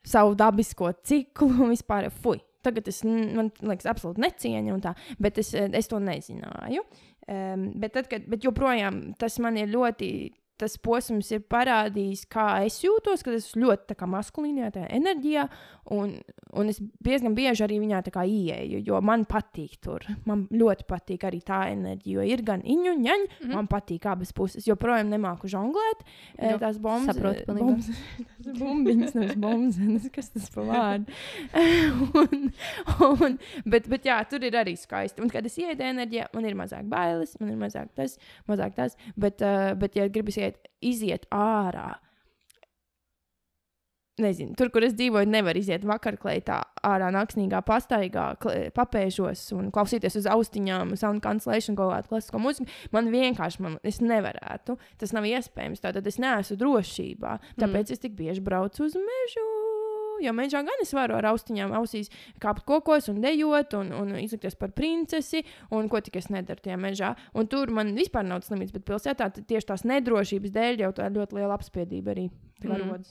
savu 0.08 0.38
dabisko 0.40 0.94
ciklu 1.04 1.52
un 1.66 1.74
vispār, 1.76 2.08
fuj. 2.24 2.40
Tagad 2.64 2.88
n- 3.06 3.36
man 3.36 3.52
liekas, 3.60 3.88
absolūti 3.92 4.24
necieņu, 4.24 4.74
un 4.74 4.82
tā, 4.84 4.96
bet 5.24 5.38
es, 5.44 5.54
es 5.54 5.92
to 5.92 6.00
nezināju. 6.04 6.84
Um, 7.28 7.72
bet, 7.76 7.92
tad, 7.96 8.08
kad, 8.08 8.24
bet 8.32 8.48
joprojām 8.48 9.10
tas 9.20 9.36
man 9.44 9.60
ir 9.60 9.68
ļoti. 9.74 10.10
Tas 10.58 10.78
posms 10.78 11.32
ir 11.32 11.44
parādījis, 11.50 12.26
kā 12.32 12.48
es 12.66 12.82
jūtos, 12.84 13.24
kad 13.26 13.34
es 13.38 13.52
ļoti 13.56 13.98
maskulīnā 14.08 14.72
enerģijā, 14.88 15.48
un, 15.96 16.16
un 16.58 16.72
es 16.72 16.80
diezgan 17.04 17.36
bieži 17.38 17.64
arī 17.66 17.80
viņā 17.84 18.04
ieeju, 18.08 18.84
jo 18.86 19.02
man 19.02 19.26
patīk 19.26 19.78
tur. 19.82 20.04
Man 20.26 20.48
ļoti 20.52 20.88
patīk 20.88 21.24
arī 21.28 21.42
tā 21.42 21.68
enerģija, 21.72 22.18
jo 22.18 22.26
ir 22.26 22.44
gan 22.44 22.62
iņu, 22.62 22.94
ņaņ, 23.04 23.28
mm 23.28 23.48
Mhm. 23.48 23.52
-hmm. 23.52 23.56
man 23.56 23.68
patīk 23.68 24.06
abas 24.06 24.32
puses. 24.32 24.66
Joprojām 24.68 25.10
nemāku 25.10 25.48
žonglēt, 25.48 26.04
eh, 26.38 26.52
Nu, 26.52 26.58
tās 26.58 26.78
bombas, 26.80 27.16
saprotu 27.16 27.46
bombas, 27.54 27.90
tās 28.44 28.58
bumbiņas, 28.58 29.14
nevis 29.16 29.36
bombas, 29.36 30.10
kas 30.12 30.30
tas 30.30 30.50
par 30.50 30.64
vārdu. 30.64 31.06
un, 32.22 32.52
un, 33.22 33.38
bet, 33.66 33.88
bet 33.88 34.04
jā, 34.06 34.18
tur 34.30 34.44
ir 34.44 34.54
arī 34.54 34.78
skaisti. 34.78 35.22
Un, 35.22 35.30
kad 35.30 35.46
es 35.46 35.58
ieeju 35.58 35.78
enerģijā, 35.78 36.28
man 36.34 36.46
ir 36.46 36.56
mazāk 36.56 36.88
bailes, 36.90 37.40
man 37.40 37.50
ir 37.50 37.58
mazāk 37.58 37.90
tas, 37.96 38.18
mazāk 38.48 38.76
tas. 38.76 38.98
Bet, 39.16 39.42
uh, 39.42 39.74
bet 39.76 39.96
ja 39.96 40.08
gribas 40.08 40.38
iet, 40.38 40.47
iziet 40.86 41.26
ārā, 41.34 41.98
nezinu, 44.22 44.56
tur, 44.58 44.72
kur 44.74 44.86
es 44.86 44.96
dzīvoju, 44.98 45.30
nevar 45.30 45.58
iziet 45.60 45.86
vakarklētā 45.88 46.58
ārā 46.88 47.10
naksnīgā 47.14 47.62
pastaigā, 47.66 48.26
papēžos 48.78 49.44
un 49.58 49.70
klausīties 49.74 50.18
uz 50.22 50.30
austiņām, 50.34 50.96
sound 51.00 51.22
cancellation, 51.26 51.78
kaut 51.78 51.94
kādu 51.94 52.14
klasisko 52.14 52.42
mūziku. 52.42 52.70
Man 52.96 53.12
vienkārši, 53.14 53.64
man, 53.66 53.78
es 53.88 54.02
nevarētu. 54.02 54.80
Tas 55.02 55.14
nav 55.16 55.30
iespējams. 55.30 55.84
Tātad 55.86 56.10
es 56.10 56.20
neesmu 56.22 56.60
drošībā. 56.64 57.40
Tāpēc 57.62 57.84
mm. 57.86 57.94
es 57.94 58.06
tik 58.08 58.18
bieži 58.18 58.44
braucu 58.46 58.88
uz 58.88 58.98
mežu. 58.98 59.67
Jo 60.24 60.34
mežā 60.38 60.64
gan 60.66 60.84
es 60.84 60.94
varu 60.96 61.18
ar 61.18 61.30
austiņām 61.34 61.76
ausīs 61.78 62.12
kāpt 62.44 62.66
kokos 62.68 63.10
un 63.12 63.22
dejot 63.24 63.78
un, 63.80 63.94
un 63.96 64.16
izlikties 64.20 64.58
par 64.60 64.74
princesi 64.78 65.44
un 65.72 65.90
ko 65.92 66.02
tik 66.04 66.20
es 66.22 66.32
nedaru 66.34 66.64
tajā 66.64 66.80
mežā. 66.82 67.14
Un 67.38 67.50
tur 67.52 67.72
man 67.74 67.96
vispār 67.98 68.28
nav 68.28 68.44
tas 68.44 68.54
limits, 68.54 68.76
bet 68.76 68.88
pilsētā 68.88 69.30
tieši 69.40 69.72
tās 69.72 69.88
nedrošības 69.88 70.54
dēļ 70.58 70.86
jau 70.88 70.94
tā 70.98 71.10
ļoti 71.14 71.40
liela 71.40 71.58
apspiedība 71.58 72.16
arī 72.16 72.30
Mm. 72.64 73.04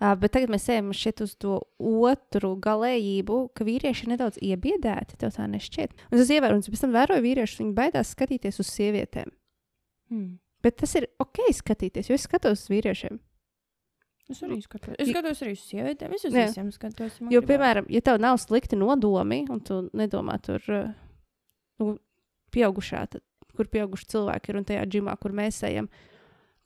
Uh, 0.00 0.14
bet 0.20 0.32
tagad 0.34 0.50
mēs 0.52 0.66
ejam 0.72 0.90
šeit 0.96 1.22
uz 1.24 1.32
to 1.40 1.58
otru 1.78 2.52
galējību, 2.60 3.38
ka 3.56 3.64
vīrieši 3.64 4.04
ir 4.04 4.12
nedaudz 4.12 4.40
iebiedēti. 4.44 5.16
Tev 5.20 5.32
tā 5.36 5.46
nešķiet. 5.48 5.94
Un 6.12 6.20
es 6.20 6.32
ievēroju, 6.32 6.60
un 6.60 6.74
pēc 6.74 6.84
tam 6.84 6.94
vēroju 6.96 7.24
vīriešus, 7.24 7.62
viņi 7.62 7.76
baidās 7.76 8.12
skatīties 8.12 8.60
uz 8.60 8.72
sievietēm. 8.74 9.32
Hmm. 10.12 10.30
Bet 10.64 10.76
tas 10.82 10.92
ir 11.00 11.08
ok 11.22 11.46
skatīties, 11.56 12.10
jo 12.10 12.18
es 12.18 12.28
skatos 12.28 12.66
uz 12.66 12.72
vīriešiem. 12.72 13.20
Es 14.30 14.42
arī 14.46 14.60
skatos. 14.62 14.94
Es 14.98 15.10
skatos 15.10 15.42
arī 15.42 15.56
uz 15.56 15.62
sievietēm. 15.66 16.12
Es 16.14 16.24
uz 16.28 16.36
Jā. 16.36 16.44
visiem 16.46 16.68
skatos. 16.74 17.16
Jo, 17.18 17.26
gribās. 17.28 17.48
piemēram, 17.50 17.88
ja 17.90 18.02
tev 18.06 18.20
nav 18.22 18.38
slikti 18.38 18.78
nodomi, 18.78 19.40
un 19.50 19.62
tu 19.66 19.80
nedomā 19.96 20.36
tur, 20.44 20.62
uh, 20.70 20.92
nu, 21.82 21.96
pieaugušā, 22.54 23.02
tad, 23.10 23.24
kur 23.58 23.70
pieauguši 23.72 24.10
cilvēki 24.14 24.52
ir 24.52 24.60
un 24.60 24.68
tajā 24.68 24.84
džimā, 24.90 25.16
kur 25.22 25.34
mēs 25.36 25.56
ejam, 25.66 25.86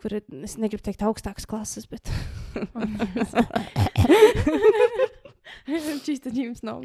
kur 0.02 0.10
ir, 0.18 0.26
es 0.44 0.58
negribu 0.60 0.84
teikt, 0.84 1.04
augstākas 1.06 1.48
klases, 1.48 1.88
bet. 1.88 2.04
Šis 6.04 6.20
tad 6.24 6.36
jums 6.36 6.60
nav. 6.66 6.84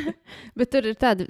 bet 0.58 0.70
tur 0.72 0.86
ir 0.86 0.96
tāda. 1.00 1.26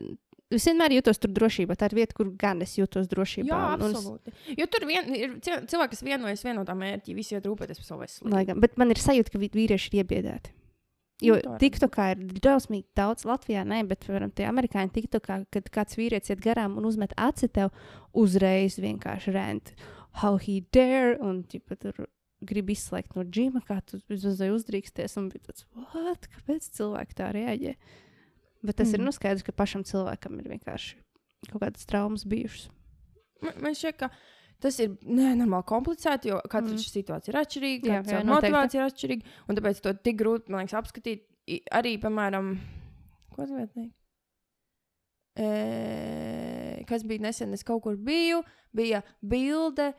Es 0.51 0.65
vienmēr 0.67 0.91
jūtos 0.97 1.21
tur 1.23 1.31
drošībā. 1.31 1.77
Tā 1.79 1.87
ir 1.91 1.95
vieta, 2.01 2.15
kur 2.19 2.31
gan 2.37 2.61
es 2.63 2.73
jūtos 2.77 3.07
drošībā. 3.07 3.47
Jā, 3.47 3.75
un 3.75 3.83
es- 3.91 3.97
absolūti. 4.01 4.33
Jo 4.59 4.67
tur 4.67 4.87
vien, 4.89 5.07
ir 5.15 5.37
cil- 5.39 5.63
cilvēki, 5.71 5.91
kas 5.91 6.03
vienojas 6.03 6.43
vienotā 6.43 6.75
mērķī, 6.75 7.15
visi 7.15 7.37
iet 7.37 7.45
rūpēties 7.47 7.79
par 7.79 7.87
savu 7.87 8.01
veselību. 8.03 8.61
Bet 8.61 8.77
man 8.77 8.91
ir 8.91 8.97
sajūta, 8.97 9.31
ka 9.31 9.39
vīrieši 9.39 9.93
ir 9.95 10.05
iebiedēti. 10.05 10.51
Jo 11.23 11.35
Nu. 11.45 11.59
TikTokā 11.61 12.05
ir 12.17 12.25
drausmīgi 12.41 12.87
daudz 12.97 13.25
Latvijā, 13.29 13.65
ne, 13.67 13.83
bet, 13.85 14.01
piemēram, 14.07 14.33
tie 14.35 14.47
amerikāņi 14.49 14.91
TikTokā, 14.91 15.47
kad 15.53 15.65
kāds 15.71 15.95
vīrietis 16.01 16.31
iet 16.31 16.41
garām 16.41 16.79
un 16.79 16.85
uzmet 16.89 17.13
aci 17.19 17.47
tev, 17.47 17.71
uzreiz 18.15 18.79
vienkārši 18.81 19.33
rent. 19.35 19.75
How 20.15 20.39
he 20.39 20.63
dare, 20.73 21.19
un 21.21 21.45
ķipa, 21.45 21.79
tur 21.79 22.09
grib 22.43 22.67
izslēgt 22.73 23.15
no 23.15 23.23
džima, 23.23 23.61
kā 23.69 23.83
tu 23.85 24.01
uzdrīksties. 24.09 25.17
Un 25.19 25.29
bija 25.31 25.45
tāds, 25.53 25.65
what? 25.77 26.27
Kāpēc 26.33 26.71
cilvēki 26.75 27.15
tā 27.15 27.33
reaģē? 27.37 27.75
Bet 28.61 28.77
tas 28.77 28.91
mm. 28.91 28.99
ir 28.99 29.07
nu 29.07 29.13
skaidrs, 29.17 29.45
ka 29.47 29.55
pašam 29.57 29.85
cilvēkam 29.89 30.37
ir 30.43 30.51
vienkārši 30.53 30.99
kaut 31.49 31.63
kādas 31.63 31.89
traumas 31.89 32.27
bijušas. 32.29 32.69
Man, 33.41 33.57
man 33.65 33.77
šķiet, 33.77 33.97
ka 34.03 34.11
tas 34.61 34.77
ir 34.85 34.99
nenormāli 35.07 35.65
komplicēti, 35.71 36.33
jo 36.33 36.41
katra 36.45 36.75
Mm. 36.75 36.83
situācija 36.85 37.33
ir 37.33 37.41
atšķirīga, 37.41 37.89
Jā, 37.89 38.03
jā, 38.05 38.25
motivācija 38.29 38.83
ir 38.83 38.91
atšķirīga, 38.91 39.39
un 39.49 39.57
tāpēc 39.57 39.81
to 39.81 39.95
tik 40.05 40.21
grūti, 40.21 40.53
liekas, 40.53 40.77
apskatīt. 40.77 41.25
Arī, 41.73 41.97
piemēram, 41.99 42.53
ko 43.33 43.47
teikt? 43.49 43.95
E, 45.41 46.85
kas 46.87 47.05
bija 47.07 47.25
nesen, 47.25 47.55
es 47.57 47.65
kaut 47.65 47.83
kur 47.83 47.97
biju, 47.97 48.43
bija 48.77 49.01
bilde, 49.23 49.93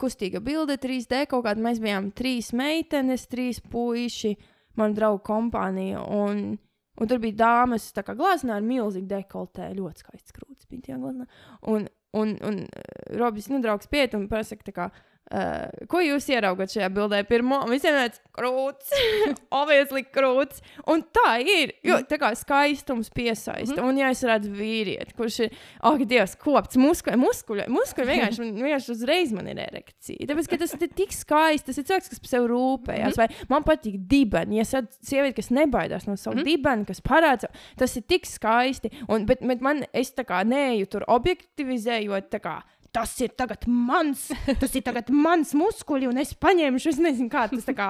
kustīga 0.00 0.42
bilde, 0.44 0.76
3D, 0.80 1.26
kaut 1.30 1.44
kāda 1.46 1.62
mēs 1.62 1.80
bijām 1.82 2.10
trīs 2.16 2.50
meitenes, 2.56 3.28
trīs 3.30 3.60
puiši, 3.60 4.34
man 4.80 4.96
draugu 4.96 5.22
kompānija, 5.26 6.02
un, 6.02 6.58
un 7.00 7.10
tur 7.10 7.20
bija 7.22 7.38
dāmas, 7.40 7.88
kā 7.96 8.14
glāznā 8.16 8.58
ar 8.58 8.66
milzīgu 8.66 9.08
dekoltē, 9.10 9.70
ļoti 9.76 10.04
skaists 10.04 10.36
krūtis 10.36 10.68
bija 10.70 10.88
tajā 10.88 11.00
glāznā. 11.02 11.28
Un, 11.72 11.88
un, 12.16 12.34
un 12.46 12.60
uh, 12.66 12.90
Robis, 13.20 13.48
nu, 13.52 13.62
draugs 13.64 13.90
piet 13.90 14.16
un 14.18 14.28
pasaka, 14.30 14.66
tā 14.68 14.76
kā, 14.76 14.90
uh, 15.32 15.68
ko 15.90 16.00
jūs 16.02 16.26
ieraugat 16.32 16.72
šajā 16.74 16.88
bildē? 16.94 17.22
Pirmo, 17.28 17.60
un 17.64 17.70
visiem 17.72 17.96
ir 18.02 18.14
krūts, 18.36 18.90
obviously 19.60 20.04
krūts. 20.06 20.62
Un 20.90 21.02
tā 21.14 21.36
ir, 21.42 21.74
jo 21.86 21.98
tā 22.08 22.18
kā 22.20 22.30
skaistums 22.38 23.10
piesaista. 23.14 23.76
Mhm. 23.76 23.86
Un, 23.88 23.98
ja 24.00 24.10
es 24.14 24.22
redzu 24.26 24.52
vīrieti, 24.54 25.14
kurš 25.18 25.38
ir, 25.46 25.56
ak, 25.90 26.04
Dievs, 26.10 26.36
kopts 26.40 26.78
muskuļi, 26.80 27.18
muskuļi, 27.20 27.66
muskuļi 27.70 28.08
vienkārši, 28.12 28.48
vienkārši 28.58 28.92
uzreiz 28.96 29.34
man 29.36 29.50
ir 29.52 29.60
erekcija. 29.66 30.28
Tāpēc, 30.30 30.50
ka 30.50 30.60
tas 30.64 30.74
ir 30.78 30.92
tik 31.02 31.14
skaisti, 31.16 31.68
tas 31.70 31.78
ir 31.82 31.88
cilvēks, 31.90 32.10
kas 32.14 32.22
par 32.24 32.32
sevi 32.34 32.50
rūpējas. 32.54 33.14
Mhm. 33.14 33.20
Vai 33.20 33.52
man 33.54 33.66
patīk 33.68 34.00
dibeni, 34.10 34.58
ja 34.60 34.66
es 34.66 34.74
redzu 34.76 34.98
sievieti, 35.12 35.38
kas 35.42 35.52
nebaidās 35.54 36.08
no 36.10 36.16
savu 36.18 36.40
Mhm. 36.40 36.46
dibeni, 36.48 36.86
kas 36.88 37.00
parāda, 37.04 37.50
tas 37.78 37.96
ir 37.96 38.02
tik 38.08 38.26
skaisti. 38.26 38.90
Un, 39.08 39.26
bet, 39.28 39.40
bet 39.46 39.60
man, 39.62 39.84
es 39.92 40.12
tā 40.16 40.24
kā 40.24 40.42
neju 40.46 40.86
tur 40.90 41.04
objektivizējot, 41.08 42.30
tā 42.32 42.40
kā. 42.42 42.58
Tas 42.92 43.12
ir 43.22 43.28
tagad 43.38 43.62
mans, 43.70 44.24
tas 44.58 44.72
ir 44.74 44.82
tagad 44.82 45.10
mans 45.14 45.52
muskuļi, 45.54 46.08
un 46.10 46.18
es 46.18 46.32
paņemšu, 46.34 46.88
es 46.90 46.96
nezinu, 46.98 47.28
kā 47.30 47.44
tas 47.52 47.62
tā 47.68 47.74
kā, 47.78 47.86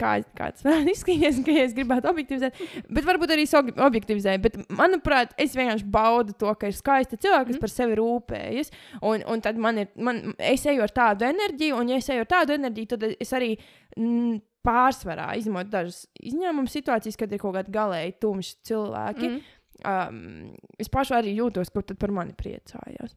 kā, 0.00 0.12
kā 0.38 0.46
tas 0.54 0.62
varētu 0.64 0.88
izskatīties, 0.94 1.40
ka 1.44 1.56
es 1.66 1.74
gribētu 1.76 2.08
objektivizēt. 2.08 2.56
Bet 2.88 3.04
varbūt 3.04 3.34
arī 3.34 3.44
es 3.44 3.52
ob- 3.58 3.74
objektivizēju. 3.76 4.40
Bet, 4.46 4.56
manuprāt, 4.72 5.34
es 5.36 5.52
vienkārši 5.58 5.84
baudu 5.92 6.32
to, 6.40 6.54
ka 6.56 6.70
ir 6.70 6.78
skaisti 6.78 7.18
cilvēki, 7.20 7.50
kas 7.52 7.58
Mhm. 7.58 7.60
par 7.66 7.72
sevi 7.74 7.98
rūpējas. 8.00 8.72
Un, 9.02 9.22
un 9.28 9.40
tad 9.44 9.58
man 9.60 9.78
ir, 9.84 9.88
man, 9.96 10.22
es 10.38 10.64
eju 10.64 10.80
ar 10.82 10.88
tādu 10.96 11.28
enerģiju, 11.28 11.76
un 11.82 11.88
ja 11.92 11.96
es 12.00 12.08
eju 12.08 12.24
ar 12.24 12.30
tādu 12.32 12.56
enerģiju, 12.56 12.88
tad 12.94 13.04
es 13.20 13.32
arī 13.36 13.50
mm, 13.98 14.40
pārsvarā, 14.64 15.32
izņemot 15.42 15.68
dažas 15.68 16.06
izņēmumu 16.22 16.70
situācijas, 16.72 17.18
kad 17.20 17.32
ir 17.32 17.38
kaut 17.42 17.54
kādi 17.58 17.74
galēji 17.74 18.16
tumši 18.22 18.56
cilvēki. 18.70 19.28
Mm. 19.28 19.42
Um, 19.82 20.56
es 20.78 20.88
pašu 20.88 21.16
arī 21.18 21.36
jūtos, 21.36 21.68
kur 21.74 21.82
tad 21.82 21.98
par 21.98 22.12
mani 22.14 22.32
priecājās. 22.38 23.12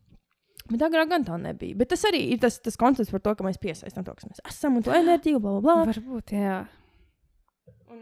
Bet 0.72 0.82
agrāk 0.88 1.12
gan 1.12 1.26
tā 1.28 1.36
nebija. 1.38 1.78
Bet 1.78 1.92
tas 1.94 2.02
arī 2.10 2.24
ir 2.34 2.40
tas, 2.42 2.58
tas 2.64 2.78
koncepts 2.82 3.14
par 3.14 3.22
to, 3.22 3.36
ka 3.38 3.46
mēs 3.46 3.60
piesaistām 3.62 4.06
to, 4.06 4.16
kas 4.18 4.26
mēs 4.26 4.42
esam 4.50 4.80
un 4.80 4.86
to 4.86 4.94
enerģiju, 4.98 5.42
bla, 5.44 5.60
bla, 5.60 5.62
bla. 5.62 5.92
Varbūt, 5.92 6.34
jā. 6.34 6.64
Un, 7.94 8.00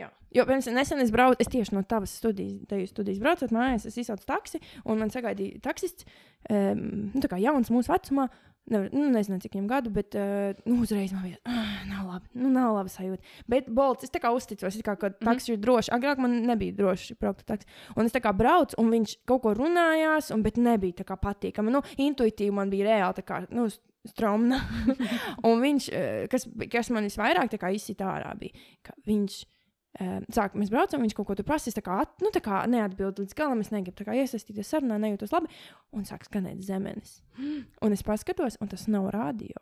jā. 0.00 0.08
Jo, 0.32 0.46
piemēram, 0.48 0.78
nesen 0.78 1.04
es 1.04 1.12
braucu, 1.12 1.36
es 1.44 1.52
tieši 1.52 1.76
no 1.76 1.84
tavas 1.88 2.14
studijas, 2.16 2.64
tevis 2.70 2.94
studijas 2.94 3.20
braucot 3.20 3.52
mājās, 3.52 3.84
es 3.90 4.00
izsaucu 4.00 4.24
taksi, 4.32 4.62
un 4.88 5.02
man 5.02 5.12
sagaidīja 5.12 5.60
taksists, 5.68 6.08
um, 6.48 6.86
nu, 7.12 7.20
tā 7.20 7.32
kā 7.32 7.40
jauns 7.42 7.72
mūsu 7.74 7.92
vecumā. 7.92 8.30
Nevar, 8.66 8.88
nu, 8.90 9.04
nezinu, 9.14 9.38
cik 9.38 9.52
viņam 9.54 9.66
gadu, 9.70 9.90
bet 9.94 10.16
uh, 10.18 10.56
nu, 10.66 10.80
uzreiz 10.82 11.12
man 11.14 11.28
bija, 11.28 11.36
ah, 11.46 11.84
nav 11.86 12.08
labi, 12.08 12.30
nu, 12.34 12.50
nav 12.50 12.72
labi 12.74 12.90
sajūta. 12.90 13.34
Bet 13.52 13.68
Bolts, 13.70 14.08
es 14.08 14.10
tā 14.10 14.18
kā 14.22 14.32
uzticos, 14.34 14.74
it 14.74 14.82
kā, 14.86 14.96
ka 14.98 15.12
taksi 15.20 15.54
ir 15.54 15.60
droši. 15.62 15.92
Agrāk 15.94 16.18
man 16.22 16.34
nebija 16.48 16.74
droši 16.74 17.14
braukt 17.20 17.44
ar 17.44 17.52
taksi. 17.54 17.70
Un 17.94 18.10
es 18.10 18.16
tā 18.16 18.22
kā 18.24 18.34
braucu, 18.34 18.74
un 18.82 18.90
viņš 18.90 19.18
kaut 19.30 19.44
ko 19.44 19.54
runājās, 19.54 20.32
un, 20.34 20.42
bet 20.42 20.58
nebija 20.58 20.98
tā 20.98 21.06
kā 21.06 21.18
patīkami. 21.20 21.74
Nu, 21.76 21.84
intuitīvi 21.94 22.56
man 22.58 22.72
bija 22.74 22.90
reāli 22.90 23.20
tā 23.20 23.26
kā, 23.28 23.44
nu, 23.54 23.68
stromna. 24.10 24.58
un 25.46 25.62
viņš, 25.62 25.90
eh, 25.94 26.24
kas, 26.32 26.48
kas 26.72 26.90
man 26.94 27.06
visvairāk 27.06 27.52
tā 27.52 27.62
kā 27.62 27.70
izsita 27.74 28.10
ārā, 28.16 28.34
bija, 28.40 28.66
ka 28.86 28.98
viņš. 29.06 29.44
Um, 29.96 30.26
sāk, 30.34 30.52
mēs 30.58 30.68
braucam, 30.68 31.00
viņš 31.00 31.14
kaut 31.16 31.28
ko 31.30 31.34
tur 31.38 31.46
prasīs, 31.48 31.76
tā 31.76 31.80
kā, 31.84 32.02
at, 32.04 32.12
nu, 32.20 32.28
tā 32.34 32.42
kā 32.44 32.60
neatbild 32.68 33.22
līdz 33.22 33.36
galam. 33.38 33.62
Es 33.64 33.72
negribu 33.72 33.96
tā 33.96 34.04
kā 34.08 34.16
iesaistīties 34.18 34.68
sarunā, 34.74 34.98
nejūtos 35.00 35.32
labi. 35.32 35.48
Un 35.96 36.04
sāk 36.08 36.26
skanēt 36.28 36.60
zemenes. 36.66 37.20
Un 37.84 37.96
es 37.96 38.04
paskatos, 38.04 38.58
un 38.60 38.72
tas 38.72 38.86
nav 38.92 39.08
radio. 39.14 39.56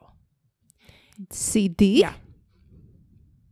CD. 1.30 1.92
Jā. 2.02 2.14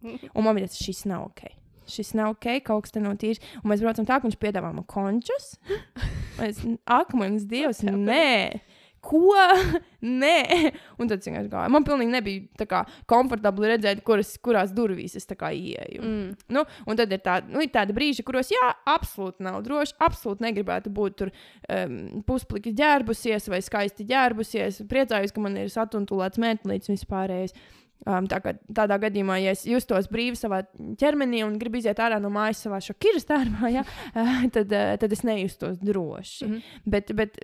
Un 0.34 0.42
man 0.42 0.58
tas, 0.58 0.80
šis 0.82 1.04
nav 1.06 1.28
ok. 1.28 1.44
Šis 1.92 2.12
nav 2.18 2.34
ok, 2.34 2.48
kaut 2.66 2.86
kas 2.86 2.94
te 2.94 3.02
nav 3.02 3.14
tīrs. 3.20 3.42
Un 3.62 3.70
mēs 3.70 3.82
braucam 3.84 4.06
tā, 4.08 4.18
ka 4.18 4.26
viņš 4.26 4.38
piedāvā 4.42 4.74
man 4.74 4.88
končus. 4.88 5.54
Es, 6.42 6.62
akmens 6.88 7.44
dievs, 7.44 7.82
nē. 7.84 8.56
Ko? 9.02 9.34
Nē, 10.22 10.70
un 10.98 11.10
tad 11.10 11.24
vienkārši 11.24 11.50
gāju. 11.50 11.72
Man 11.74 11.86
pilnīgi 11.86 12.12
nebija 12.14 12.66
kā 12.70 12.82
komfortabli 13.10 13.72
redzēt, 13.72 14.02
kuras, 14.06 14.30
kurās 14.42 14.70
durvīs 14.74 15.16
es 15.18 15.26
ieeju. 15.26 16.02
Mm. 16.02 16.28
Nu, 16.54 16.64
un 16.86 16.98
tad 16.98 17.12
ir, 17.14 17.22
tā, 17.24 17.40
nu, 17.48 17.62
ir 17.62 17.70
tādi 17.74 17.94
brīži, 17.96 18.24
kuros, 18.26 18.50
jā, 18.54 18.70
absolūti 18.86 19.42
nav 19.46 19.60
droši. 19.66 19.98
Absolūti 20.02 20.46
negribētu 20.46 20.94
būt 20.94 21.18
tur 21.18 21.30
um, 21.32 22.22
puspliki 22.26 22.74
ģērbusies 22.78 23.50
vai 23.50 23.62
skaisti 23.62 24.06
ģērbusies. 24.10 24.82
Priecājos, 24.90 25.34
ka 25.34 25.44
man 25.44 25.58
ir 25.58 25.70
satuntulēts 25.74 26.42
mētelīts 26.42 26.90
vispārējais. 26.92 27.56
Um, 28.02 28.26
tā 28.26 28.40
kā, 28.42 28.56
tādā 28.74 28.96
gadījumā, 29.04 29.36
ja 29.38 29.52
es 29.54 29.60
justos 29.68 30.08
brīvi 30.10 30.34
savā 30.34 30.64
ķermenī 30.98 31.44
un 31.46 31.54
gribu 31.60 31.78
iziet 31.78 32.00
ārā 32.02 32.16
no 32.22 32.32
mājas 32.34 32.64
savā 32.64 32.80
šokiras 32.82 33.28
tērpā, 33.28 33.70
ja, 33.70 33.84
uh, 34.18 34.40
tad, 34.50 34.74
uh, 34.74 34.94
tad 34.98 35.14
es 35.14 35.22
nejustos 35.26 35.78
droši. 35.78 36.48
Mm. 36.48 36.56
-hmm. 36.56 36.80
bet, 36.96 37.12
bet 37.14 37.38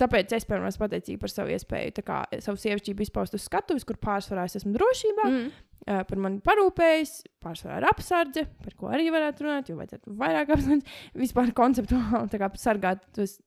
tāpēc 0.00 0.34
es, 0.36 0.46
piemēram, 0.48 0.68
esmu 0.70 0.84
pateicīga 0.84 1.22
par 1.22 1.32
savu 1.32 1.54
iespēju 1.54 1.96
tā 1.96 2.04
kā, 2.06 2.20
savu 2.44 2.60
sievišķību 2.60 3.04
izpaust 3.06 3.36
uz 3.36 3.46
skatuves, 3.46 3.86
kur 3.88 3.98
pārsvarā 4.02 4.46
es 4.48 4.58
esmu 4.60 4.72
drošībā. 4.76 5.26
Mm. 5.28 5.50
Uh, 5.80 6.02
par 6.04 6.20
mani 6.20 6.42
parūpējas, 6.44 7.12
pārsvarā 7.40 7.78
ir 7.80 7.88
apsardze, 7.88 8.44
par 8.60 8.74
ko 8.76 8.90
arī 8.92 9.08
varētu 9.14 9.46
runāt, 9.46 9.70
jo 9.70 9.78
vajadzētu 9.78 10.12
vairāk 10.20 10.52
apsardzes. 10.52 10.98
Vispār 11.16 11.52
konceptuāli 11.56 12.50
sargāt 12.60 13.06
tos 13.16 13.38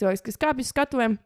cilvēkus, 0.00 0.24
kas 0.28 0.40
kāpj 0.44 0.66
uz 0.66 0.72
skatuvēm. 0.74 1.16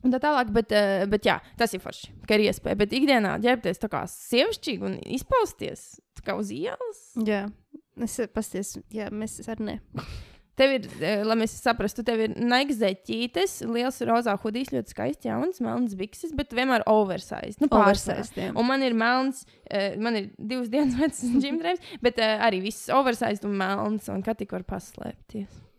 Un 0.00 0.14
tā 0.14 0.20
tālāk, 0.22 0.52
bet, 0.54 0.70
uh, 0.72 1.02
bet 1.10 1.26
jā, 1.26 1.40
tas 1.60 1.74
ir 1.76 1.82
forši, 1.82 2.14
ka 2.28 2.38
ir 2.38 2.46
iespēja. 2.46 2.78
Bet 2.80 2.94
ikdienā 2.96 3.34
ģērbties 3.42 3.82
tā 3.82 3.90
kā 3.92 4.06
sievišķīgi 4.08 4.86
un 4.86 4.96
izpausties 5.18 5.98
kā 6.24 6.36
uz 6.38 6.52
ielas. 6.54 7.02
Jā, 7.26 7.44
es 8.00 8.16
pasties, 8.34 8.76
jā, 8.94 9.10
mēs 9.12 9.40
arī 9.48 9.72
ne. 9.72 9.78
Tev 10.60 10.74
ir, 10.76 10.88
eh, 11.00 11.22
lai 11.24 11.38
mēs 11.40 11.54
saprastu, 11.56 12.04
tev 12.04 12.20
ir 12.26 12.34
naigzēķītes, 12.36 13.60
liels 13.64 14.02
rozā 14.04 14.34
hudijs, 14.42 14.72
ļoti 14.74 14.92
skaists, 14.92 15.28
jauns, 15.28 15.62
melns 15.64 15.96
bikses, 15.96 16.34
bet 16.36 16.52
vienmēr 16.56 16.84
oversized. 16.90 17.62
Nu. 17.62 17.70
Oversized. 17.78 18.36
Un 18.50 18.68
man 18.68 18.84
ir 18.84 18.96
melns, 18.98 19.46
uh, 19.70 19.96
man 19.96 20.20
ir 20.20 20.28
divas 20.36 20.68
dienas 20.72 20.98
vecs 21.00 21.24
ģimdrēms, 21.46 21.88
bet 22.04 22.20
uh, 22.20 22.44
arī 22.44 22.60
viss 22.68 22.92
oversized 22.92 23.48
un 23.48 23.56
melns, 23.62 24.12
un 24.12 24.20
kā 24.26 24.36
tik 24.36 24.52
var 24.52 24.68
paslēpties. 24.68 25.69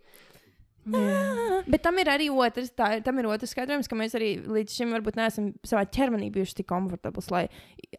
Jā. 0.90 1.62
Bet 1.70 1.84
tam 1.86 2.00
ir 2.02 2.10
arī 2.10 2.28
otrs, 2.34 2.72
tā, 2.78 2.90
tam 3.06 3.20
ir 3.22 3.28
otrs 3.30 3.54
skaidrojums, 3.54 3.90
ka 3.90 3.98
mēs 4.00 4.16
arī 4.18 4.32
līdz 4.42 4.78
šim 4.80 4.96
varbūt 4.96 5.20
neesam 5.20 5.52
savā 5.68 5.84
ķermenī 5.94 6.32
bijuši 6.34 6.58
tik 6.62 6.70
komfortabli, 6.72 7.24
lai 7.34 7.44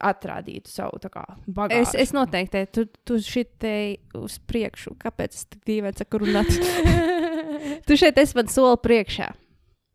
atrādītu 0.02 0.72
savu 0.72 0.98
bagāžu. 1.46 1.92
Es, 1.92 1.94
es 2.08 2.14
noteikti, 2.16 2.64
tu, 2.74 2.86
tu 3.06 3.20
šitei 3.22 4.00
uz 4.18 4.38
priekšu, 4.50 4.96
kāpēc 5.02 5.38
es 5.38 5.46
tik 5.52 5.62
dīvaini 5.68 6.02
saku 6.02 6.22
runāt? 6.24 6.50
tu 7.86 7.98
šeit 8.00 8.18
esi 8.22 8.38
man 8.38 8.50
soli 8.52 8.80
priekšā. 8.82 9.30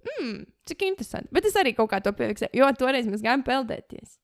mm, 0.08 0.40
cik 0.72 0.88
interesanti. 0.88 1.34
Bet 1.36 1.50
es 1.50 1.58
arī 1.60 1.76
kaut 1.76 1.92
kā 1.92 2.00
to 2.04 2.16
piefiksēju, 2.16 2.56
jo 2.56 2.72
toreiz 2.80 3.10
mēs 3.10 3.26
gājām 3.26 3.44
peldēties. 3.48 4.16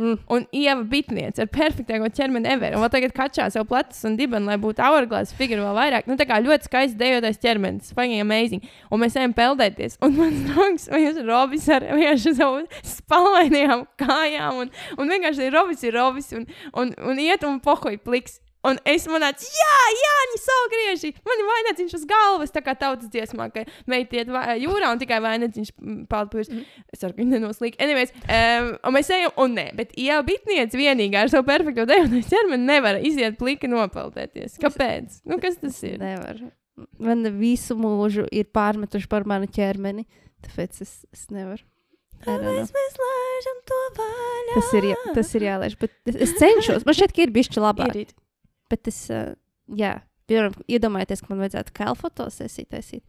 Mm. 0.00 0.18
Un 0.32 0.46
ieva 0.56 0.80
bitniece 0.88 1.44
ar 1.44 1.48
perfektāko 1.52 2.08
ķermeni 2.16 2.48
ever. 2.48 2.78
Un 2.78 2.88
tagad 2.92 3.12
kačā 3.16 3.48
sev 3.52 3.66
plecs 3.68 4.00
un 4.08 4.16
dibeni, 4.16 4.48
lai 4.48 4.56
būtu 4.60 4.80
hourglass 4.80 5.34
figūra 5.36 5.66
vēl 5.66 5.76
vairāk. 5.76 6.08
Nu, 6.08 6.16
tā 6.16 6.24
kā 6.28 6.38
ļoti 6.40 6.68
skaists 6.68 6.96
dejotais 7.00 7.40
ķermenis. 7.42 7.92
Fucking 7.92 8.22
amazing. 8.24 8.64
Un 8.88 9.02
mēs 9.04 9.18
ejam 9.20 9.34
peldēties. 9.36 9.98
Un 10.02 10.16
mans 10.16 10.46
draugs, 10.48 10.88
vai 10.92 11.02
jūs 11.04 11.20
robis 11.28 11.68
ar 11.72 11.84
vienkārši 11.90 12.32
savu 12.40 12.62
spalvainajām 12.94 13.84
kājām. 14.00 14.62
Un, 14.64 14.72
un 14.96 15.12
vienkārši 15.12 15.50
ir 15.50 15.58
robis, 15.58 15.84
ir 15.84 15.98
robis. 15.98 16.32
Un, 16.38 16.48
un, 16.72 16.96
un 17.12 17.20
iet 17.20 17.44
un 17.48 17.60
pohoja 17.60 18.00
pliks. 18.00 18.40
Un 18.62 18.78
es 18.86 19.08
manācu, 19.10 19.42
jā, 19.50 19.76
jā, 19.98 20.10
viņi 20.22 20.38
savu 20.38 20.66
grieži. 20.70 21.08
Man 21.26 21.40
ir 21.42 21.46
vainagdziņš 21.48 21.94
uz 21.98 22.04
galvas, 22.06 22.52
tā 22.54 22.60
kā 22.62 22.76
tautas 22.78 23.10
dziesmā, 23.10 23.48
ka 23.50 23.64
meita 23.90 24.20
iet 24.20 24.30
va- 24.30 24.54
jūrā 24.54 24.92
un 24.94 25.00
tikai 25.00 25.18
vainagdziņš 25.24 25.72
peld 26.12 26.30
pūs. 26.30 26.50
Mm. 26.52 26.62
Es 26.94 27.02
ceru, 27.02 27.16
ka 27.16 27.22
viņi 27.24 27.34
nenoslīd. 27.34 27.78
Anyways, 27.82 28.14
um, 28.22 28.70
un 28.86 28.94
mēs 28.94 29.10
ejam, 29.10 29.34
un 29.42 29.56
nē, 29.58 29.66
bet 29.80 29.96
jā, 29.98 30.20
bitniece 30.26 30.78
vienīgā 30.78 31.24
ar 31.24 31.32
savu 31.34 31.48
perfekto 31.50 31.88
dejotais 31.90 32.30
ķermeni 32.30 32.70
nevar 32.70 33.00
iziet 33.02 33.34
pliki 33.40 33.66
nopeldēties. 33.72 34.60
Kāpēc? 34.62 35.18
Nu, 35.26 35.40
kas 35.42 35.58
tas 35.58 35.82
ir? 35.82 35.98
Nevar. 35.98 36.38
Man 37.02 37.26
visu 37.42 37.74
mūžu 37.76 38.28
ir 38.30 38.46
pārmetuši 38.54 39.10
par 39.10 39.26
manu 39.28 39.50
ķermeni, 39.50 40.06
tāpēc 40.46 40.84
es, 40.86 41.00
es 41.12 41.26
nevaru. 41.34 41.66
Mēs 42.22 42.96
vaļā? 43.02 44.54
Tas 44.54 44.68
ir, 44.78 44.84
jā, 44.92 44.96
tas 45.16 45.30
ir 45.34 45.44
jālaiž, 45.48 45.74
bet 45.80 45.94
es, 46.14 46.34
cenšos. 46.38 46.84
Man 46.86 46.94
šķiet, 46.94 47.14
ka 47.16 47.24
ir 47.24 47.32
bijis 47.34 47.50
labāk. 47.58 47.96
Ir, 47.98 48.06
ir. 48.06 48.14
Bet 48.72 48.88
es, 48.90 49.02
uh, 49.12 49.34
jā, 49.76 49.98
piemēram, 50.30 50.56
iedomājieties, 50.72 51.20
ka 51.24 51.32
man 51.34 51.44
vajadzētu 51.44 51.76
kēlu 51.76 51.98
fotosesiju 52.00 52.70
taisīt. 52.72 53.04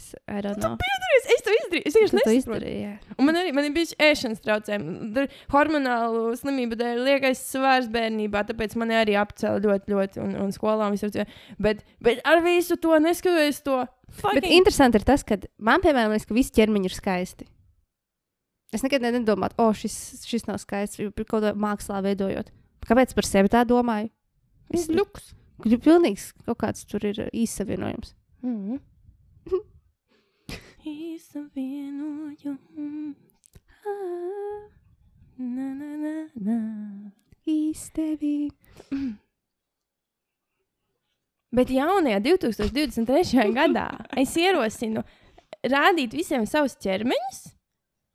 Es, 0.00 0.14
I 0.32 0.40
don't 0.44 0.56
know. 0.60 0.76
Es, 1.20 1.42
to 1.44 1.52
izdarīju. 1.52 1.82
Es 1.90 1.96
vienkārši 1.96 2.12
Tu 2.16 2.20
to 2.24 2.32
nesaprotu. 2.32 3.24
man 3.26 3.36
arī 3.36 3.50
man 3.52 3.66
ir 3.68 3.72
bijuši 3.76 3.96
ēšanas 4.00 4.40
traucējumi. 4.46 5.26
Hormonālu 5.52 6.22
slimību 6.40 6.78
dēļ 6.80 7.02
liekais 7.04 7.42
svārs 7.52 7.88
bērnībā, 7.92 8.40
tāpēc 8.48 8.76
man 8.80 8.94
arī 8.96 9.16
apcēla 9.20 9.60
ļoti, 9.64 9.92
ļoti, 9.92 10.22
un, 10.24 10.32
un 10.46 10.54
skolā 10.56 10.88
visur. 10.94 11.12
Bet, 11.60 11.84
bet 12.00 12.22
ar 12.24 12.40
visu 12.46 12.78
to 12.80 12.96
neskatoties 13.04 13.60
to. 13.66 13.82
Bet 14.08 14.22
fucking- 14.22 14.56
interesanti 14.56 15.00
ir 15.00 15.04
tas, 15.12 15.22
ka 15.26 15.36
man, 15.58 15.84
piemēram, 15.84 16.14
liekas, 16.16 16.28
ka 16.30 16.38
visi 16.38 16.56
ķermeņi 16.56 16.88
ir 16.88 16.96
skaisti. 16.96 17.48
Es 18.72 18.84
nekad 18.86 19.02
ne- 19.04 19.12
nedomāju, 19.18 19.52
o, 19.60 19.68
šis, 19.74 19.98
šis 20.24 20.46
nav 20.48 20.60
skaists, 20.62 20.96
par 21.12 21.24
kaut 21.28 21.44
ko 21.44 21.52
mākslā 21.60 22.00
veidojot. 22.06 22.48
Kāpēc 22.88 23.12
par 23.14 23.28
sevi 23.28 23.50
tā 23.52 23.66
domāju? 23.68 24.08
Ļuks. 24.70 25.34
Ir 25.68 25.80
pilnīgs 25.82 26.30
kaut 26.46 26.58
kāds 26.62 26.86
tur 26.88 27.04
ir 27.06 27.26
īsavienojums. 27.32 28.14
Mhm. 28.40 28.78
Īsavienojums. 30.80 32.56
Na, 35.40 35.66
na, 35.76 35.90
na, 36.00 36.14
na. 36.40 36.56
Īstevī. 37.48 38.48
Bet 41.56 41.72
jaunajā 41.74 42.22
2023. 42.24 43.50
gadā 43.58 43.88
es 44.16 44.32
ierosinu 44.40 45.04
rādīt 45.66 46.16
visiem 46.16 46.46
savus 46.48 46.78
ķermeņus. 46.80 47.42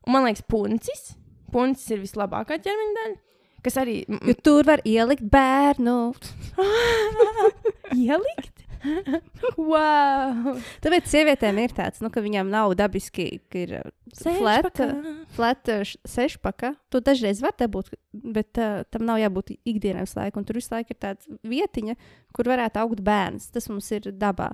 Un 0.07 0.15
man 0.15 0.25
liekas, 0.25 0.45
puncis. 0.49 1.11
Puncis 1.53 1.93
ir 1.93 2.01
vislabākā 2.01 2.57
ķermeņa 2.65 2.97
daļa. 2.99 3.17
Kas 3.65 3.79
arī 3.81 4.03
Jo 4.05 4.35
tur 4.45 4.67
var 4.67 4.83
ielikt 4.85 5.25
bērnu. 5.31 5.97
ielikt. 8.05 8.61
wow! 9.57 10.55
Tāpēc 10.83 11.07
sievietēm 11.09 11.57
ir 11.63 11.73
tāds, 11.75 12.01
nu, 12.03 12.11
ka 12.13 12.21
viņām 12.21 12.51
nav 12.53 12.75
dabiski, 12.77 13.39
ka 13.49 13.61
ir 13.63 13.73
flata, 14.13 14.89
flata 15.35 15.79
š- 15.85 15.97
sešpaka. 16.05 16.75
To 16.93 17.01
dažreiz 17.03 17.41
var 17.43 17.55
dabūt, 17.57 17.93
bet 18.13 18.61
uh, 18.61 18.83
tam 18.93 19.07
nav 19.09 19.21
jābūt 19.23 19.55
ikdienas 19.57 20.15
laikam. 20.17 20.43
Un 20.43 20.49
tur 20.49 20.59
visu 20.59 20.75
laiku 20.75 20.93
ir 20.93 21.01
tāda 21.01 21.39
vietiņa, 21.49 21.97
kur 22.35 22.51
varētu 22.51 22.83
augt 22.83 23.01
bērns. 23.05 23.49
Tas 23.55 23.69
mums 23.71 23.89
ir 23.95 24.11
dabā. 24.13 24.51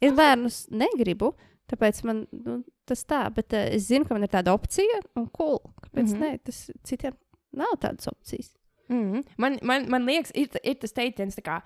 Es 0.00 0.12
bērnus 0.16 0.66
negribu, 0.72 1.32
tāpēc 1.70 2.04
man 2.08 2.26
nu, 2.36 2.60
tas 2.88 3.04
tā, 3.08 3.24
bet 3.32 3.56
uh, 3.56 3.64
es 3.72 3.88
zinu, 3.88 4.04
ka 4.04 4.16
man 4.16 4.28
ir 4.28 4.34
tāda 4.36 4.52
opcija, 4.56 5.00
un 5.16 5.28
cool. 5.32 5.60
Kāpēc 5.86 6.12
mm. 6.12 6.14
-hmm. 6.14 6.36
ne? 6.36 6.44
Tas 6.44 6.68
citiem 6.84 7.16
nav 7.56 7.76
tādas 7.80 8.08
opcijas. 8.10 8.52
Mm. 8.90 9.24
Man, 9.38 9.58
man, 9.62 9.86
man 9.90 10.06
liekas, 10.06 10.32
ir, 10.34 10.50
ir 10.66 10.78
tas 10.82 10.92
teiciens, 10.92 11.38
kā 11.46 11.60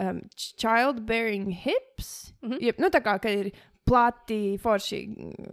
um, 0.00 0.22
ch- 0.34 0.54
childbearing 0.56 1.50
hips. 1.52 2.34
Mm. 2.42 2.50
-hmm. 2.50 2.62
Jeb, 2.64 2.78
nu, 2.78 2.88
tā 2.88 3.02
kā 3.04 3.18
ir 3.30 3.52
plati, 3.86 4.58
forši, 4.58 5.00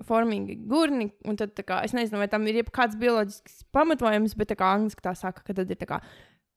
formīgi 0.07 0.57
gurni. 0.67 1.11
Un 1.29 1.37
tad, 1.39 1.53
kā, 1.67 1.83
es 1.85 1.93
nezinu, 1.93 2.21
vai 2.21 2.27
tam 2.31 2.47
ir 2.47 2.63
kāds 2.73 2.97
bioloģisks 2.99 3.65
pamatojums, 3.71 4.35
bet 4.39 4.55
kā 4.57 4.73
angliski 4.73 5.05
tā 5.05 5.15
saka, 5.15 5.43
ka 5.45 5.53
tad 5.53 5.69
ir 5.71 5.77
tā 5.77 5.89
kā. 5.89 6.01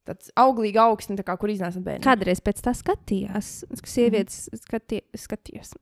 Tāds 0.07 0.31
auglīgs 0.39 0.79
augsne, 0.79 1.19
kā, 1.27 1.35
kur 1.37 1.51
iznāca 1.51 1.81
bērns. 1.83 2.07
Kādreiz 2.07 2.39
pēc 2.41 2.61
tā 2.63 2.71
skatījās, 2.79 3.65
ka 3.83 3.91
sievietes 3.91 4.49
skati, 4.63 5.01
skatījās. 5.19 5.75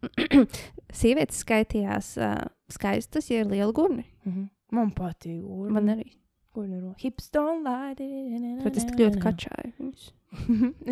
sievietes 1.02 1.42
skaitījās 1.44 2.16
uh, 2.16 2.46
skaistas, 2.72 3.28
ja 3.28 3.42
ir 3.44 3.52
liela 3.52 3.72
gurni. 3.76 4.06
Mm 4.24 4.32
-hmm. 4.32 4.48
Man 4.72 4.94
patīk. 4.96 5.42
Gurni. 5.44 5.74
Man 5.76 5.88
arī. 5.92 6.08
Gurni 6.54 6.78
ro- 6.80 6.94
hips 7.02 7.30
don't 7.34 7.64
lie. 7.66 7.94
Bet 8.62 8.76
es 8.78 8.86
tik 8.88 9.00
ļoti 9.00 9.22
kačāju. 9.22 9.72
viņus. 9.78 10.10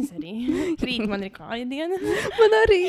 es 0.03 0.11
arī. 0.17 0.33
Rīt 0.83 1.07
man 1.11 1.27
ir 1.27 1.33
kāja 1.35 1.67
diena. 1.71 1.99
Man 2.39 2.59
arī. 2.65 2.83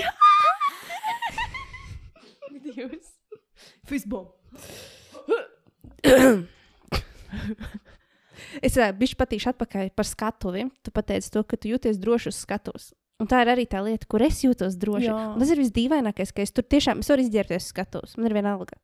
Jūs. 2.74 3.11
Fistball. 3.89 4.32
Es 8.63 8.76
uh, 8.78 8.91
biju 8.95 9.17
patīšu 9.19 9.51
atpakaļ 9.53 9.93
par 9.97 10.07
skatuvi. 10.07 10.67
Tu 10.86 10.93
pateici 10.93 11.32
to, 11.34 11.43
ka 11.47 11.57
tu 11.59 11.71
jūties 11.71 11.99
droši 12.01 12.32
uz 12.32 12.41
skatuves. 12.43 12.91
Un 13.21 13.30
tā 13.30 13.43
ir 13.43 13.51
arī 13.53 13.65
tā 13.69 13.80
lieta, 13.86 14.07
kur 14.09 14.24
es 14.26 14.41
jūtos 14.43 14.76
droši. 14.80 15.11
Tas 15.39 15.53
ir 15.53 15.61
visdīvainākais, 15.61 16.34
ka 16.36 16.43
es 16.43 16.53
tur 16.55 16.65
tiešām 16.65 17.03
es 17.03 17.11
varu 17.11 17.24
izģērbties 17.26 17.67
uz 17.67 17.71
skatuves. 17.74 18.17
Man 18.17 18.30
ir 18.30 18.36
viena 18.38 18.55
alga. 18.57 18.78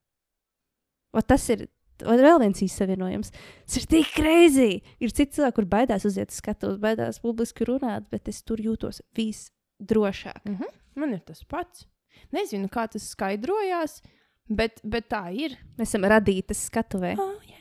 O, 1.14 1.22
tas 1.26 1.48
ir 1.50 1.68
o, 2.06 2.16
vēl 2.20 2.40
viens 2.44 2.62
īsavienojums. 2.66 3.32
Tas 3.66 3.80
ir 3.82 3.88
tik 3.92 4.14
greizi. 4.16 4.82
Ir 5.00 5.14
citi 5.16 5.38
cilvēki, 5.38 5.56
kur 5.58 5.68
baidās 5.70 6.06
uziet 6.08 6.34
uz 6.34 6.40
skatuves, 6.42 6.80
baidās 6.82 7.22
publiski 7.24 7.68
runāt, 7.70 8.10
bet 8.12 8.30
es 8.32 8.42
tur 8.44 8.62
jūtos 8.64 9.02
visdrošāk. 9.18 10.42
Mm 10.46 10.56
-hmm. 10.56 10.80
Man 10.96 11.14
ir 11.14 11.20
tas 11.26 11.44
pats. 11.44 11.88
Nezinu, 12.32 12.68
kā 12.68 12.88
tas 12.92 13.10
skaidrojās, 13.10 14.02
bet, 14.48 14.82
bet 14.84 15.10
tā 15.10 15.32
ir. 15.34 15.58
Mēs 15.78 15.90
esam 15.90 16.04
radītas 16.04 16.66
skatuvē. 16.70 17.16
Oh, 17.18 17.40
yeah. 17.48 17.60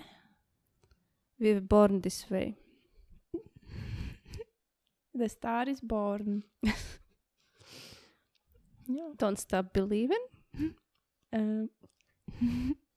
We 1.39 1.53
were 1.53 1.61
born 1.61 2.01
this 2.03 2.31
way. 2.31 2.57
The 5.19 5.29
star 5.29 5.69
is 5.69 5.81
born. 5.81 6.43
Jā. 8.89 9.05
Don't 9.19 9.39
stop 9.39 9.73
believing. 9.73 10.25
Um, 11.33 11.69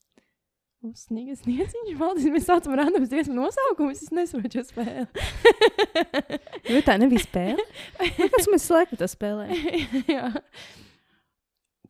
Mums 0.82 1.04
sniega 1.06 1.36
sniedziņš, 1.38 1.92
valdīs, 2.00 2.32
mēs 2.34 2.48
saucam 2.50 2.74
randomas 2.74 3.12
dziesmu 3.12 3.36
nosaukumus, 3.38 4.00
es 4.02 4.14
nesaprotu 4.18 4.58
šo 4.58 4.64
spēli. 4.66 5.04
Jo 6.74 6.82
tā 6.88 6.96
nebija 6.98 7.22
spēle. 7.22 7.66
Kāpēc 8.00 8.48
mēs 8.50 8.66
laiku 8.74 8.98
to 8.98 9.10
spēlējam? 9.12 9.78
Jā. 10.16 10.32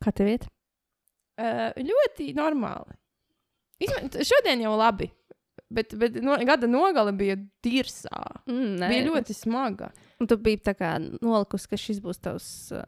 Kā 0.03 0.11
tev 0.17 0.33
iet? 0.33 0.49
Uh, 1.39 1.71
ļoti 1.79 2.33
normāli. 2.35 2.99
Izmē, 3.87 4.25
šodien 4.27 4.67
jau 4.67 4.75
labi, 4.75 5.07
bet, 5.71 5.95
bet 5.95 6.19
no, 6.19 6.35
gada 6.45 6.67
nogale 6.67 7.15
bija 7.15 7.39
tirsā. 7.63 8.25
Mm, 8.43 8.75
nē, 8.83 8.91
Bija 8.91 9.07
ļoti 9.07 9.39
smaga. 9.39 9.93
Un 10.19 10.27
tu 10.27 10.35
biji 10.35 10.65
tā 10.67 10.75
kā 10.75 10.97
nolikusi, 10.99 11.71
ka 11.71 11.79
šis 11.79 12.03
būs 12.03 12.19
tavs 12.27 12.49
uh, 12.75 12.83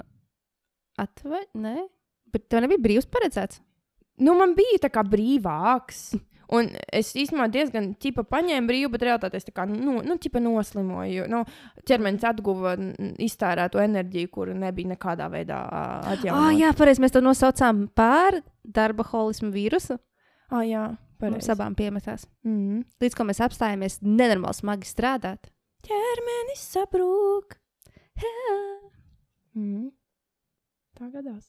atvaļinājums. 1.00 1.94
Bet 2.34 2.50
tev 2.52 2.66
nebija 2.66 2.82
brīvs 2.82 3.08
paredzēts. 3.14 3.64
Nu, 4.20 4.36
man 4.38 4.54
bija 4.56 4.78
tā 4.84 4.90
kā 4.94 5.02
brīvāks. 5.08 6.14
Un 6.54 6.68
es 6.94 7.14
īstenībā 7.18 7.48
diezgan 7.50 7.96
ķipa 7.98 8.22
paņēmu 8.30 8.68
brīvu, 8.70 8.90
bet 8.94 9.02
realitātē 9.08 9.40
es 9.40 9.46
tā 9.48 9.54
kā 9.56 9.64
nu, 9.66 9.96
nu, 10.06 10.18
ķipa 10.22 10.38
noslimoju. 10.44 11.24
Nu, 11.32 11.40
ķermenis 11.88 12.26
atguva 12.30 12.76
iztērēto 13.18 13.82
enerģiju, 13.82 14.30
kura 14.30 14.54
nebija 14.54 14.92
nekādā 14.92 15.30
veidā 15.34 15.58
ā, 15.66 15.80
Ah, 16.04 16.12
atjaunota. 16.14 16.52
jā, 16.60 16.70
pareizi. 16.78 17.02
Mēs 17.02 17.16
to 17.16 17.22
nosaucām 17.26 17.88
par 17.96 18.38
darba 18.64 19.04
holismu 19.04 19.50
vīrusu. 19.56 19.98
ah, 20.52 20.62
jā 20.62 20.84
Mums 21.24 21.48
pareizi. 21.48 21.52
abām 21.56 21.74
piemetās. 21.76 22.28
Mm. 22.46 22.84
Līdz 23.02 23.16
ko 23.18 23.24
mēs 23.24 23.40
apstājāmies 23.42 24.02
nenormāli 24.04 24.54
smagi 24.60 24.86
strādāt. 24.86 25.50
Ķermenis 25.88 26.62
sabrūk. 26.76 27.58
Mm. 29.56 29.90
Tā 31.00 31.10
gadās. 31.14 31.48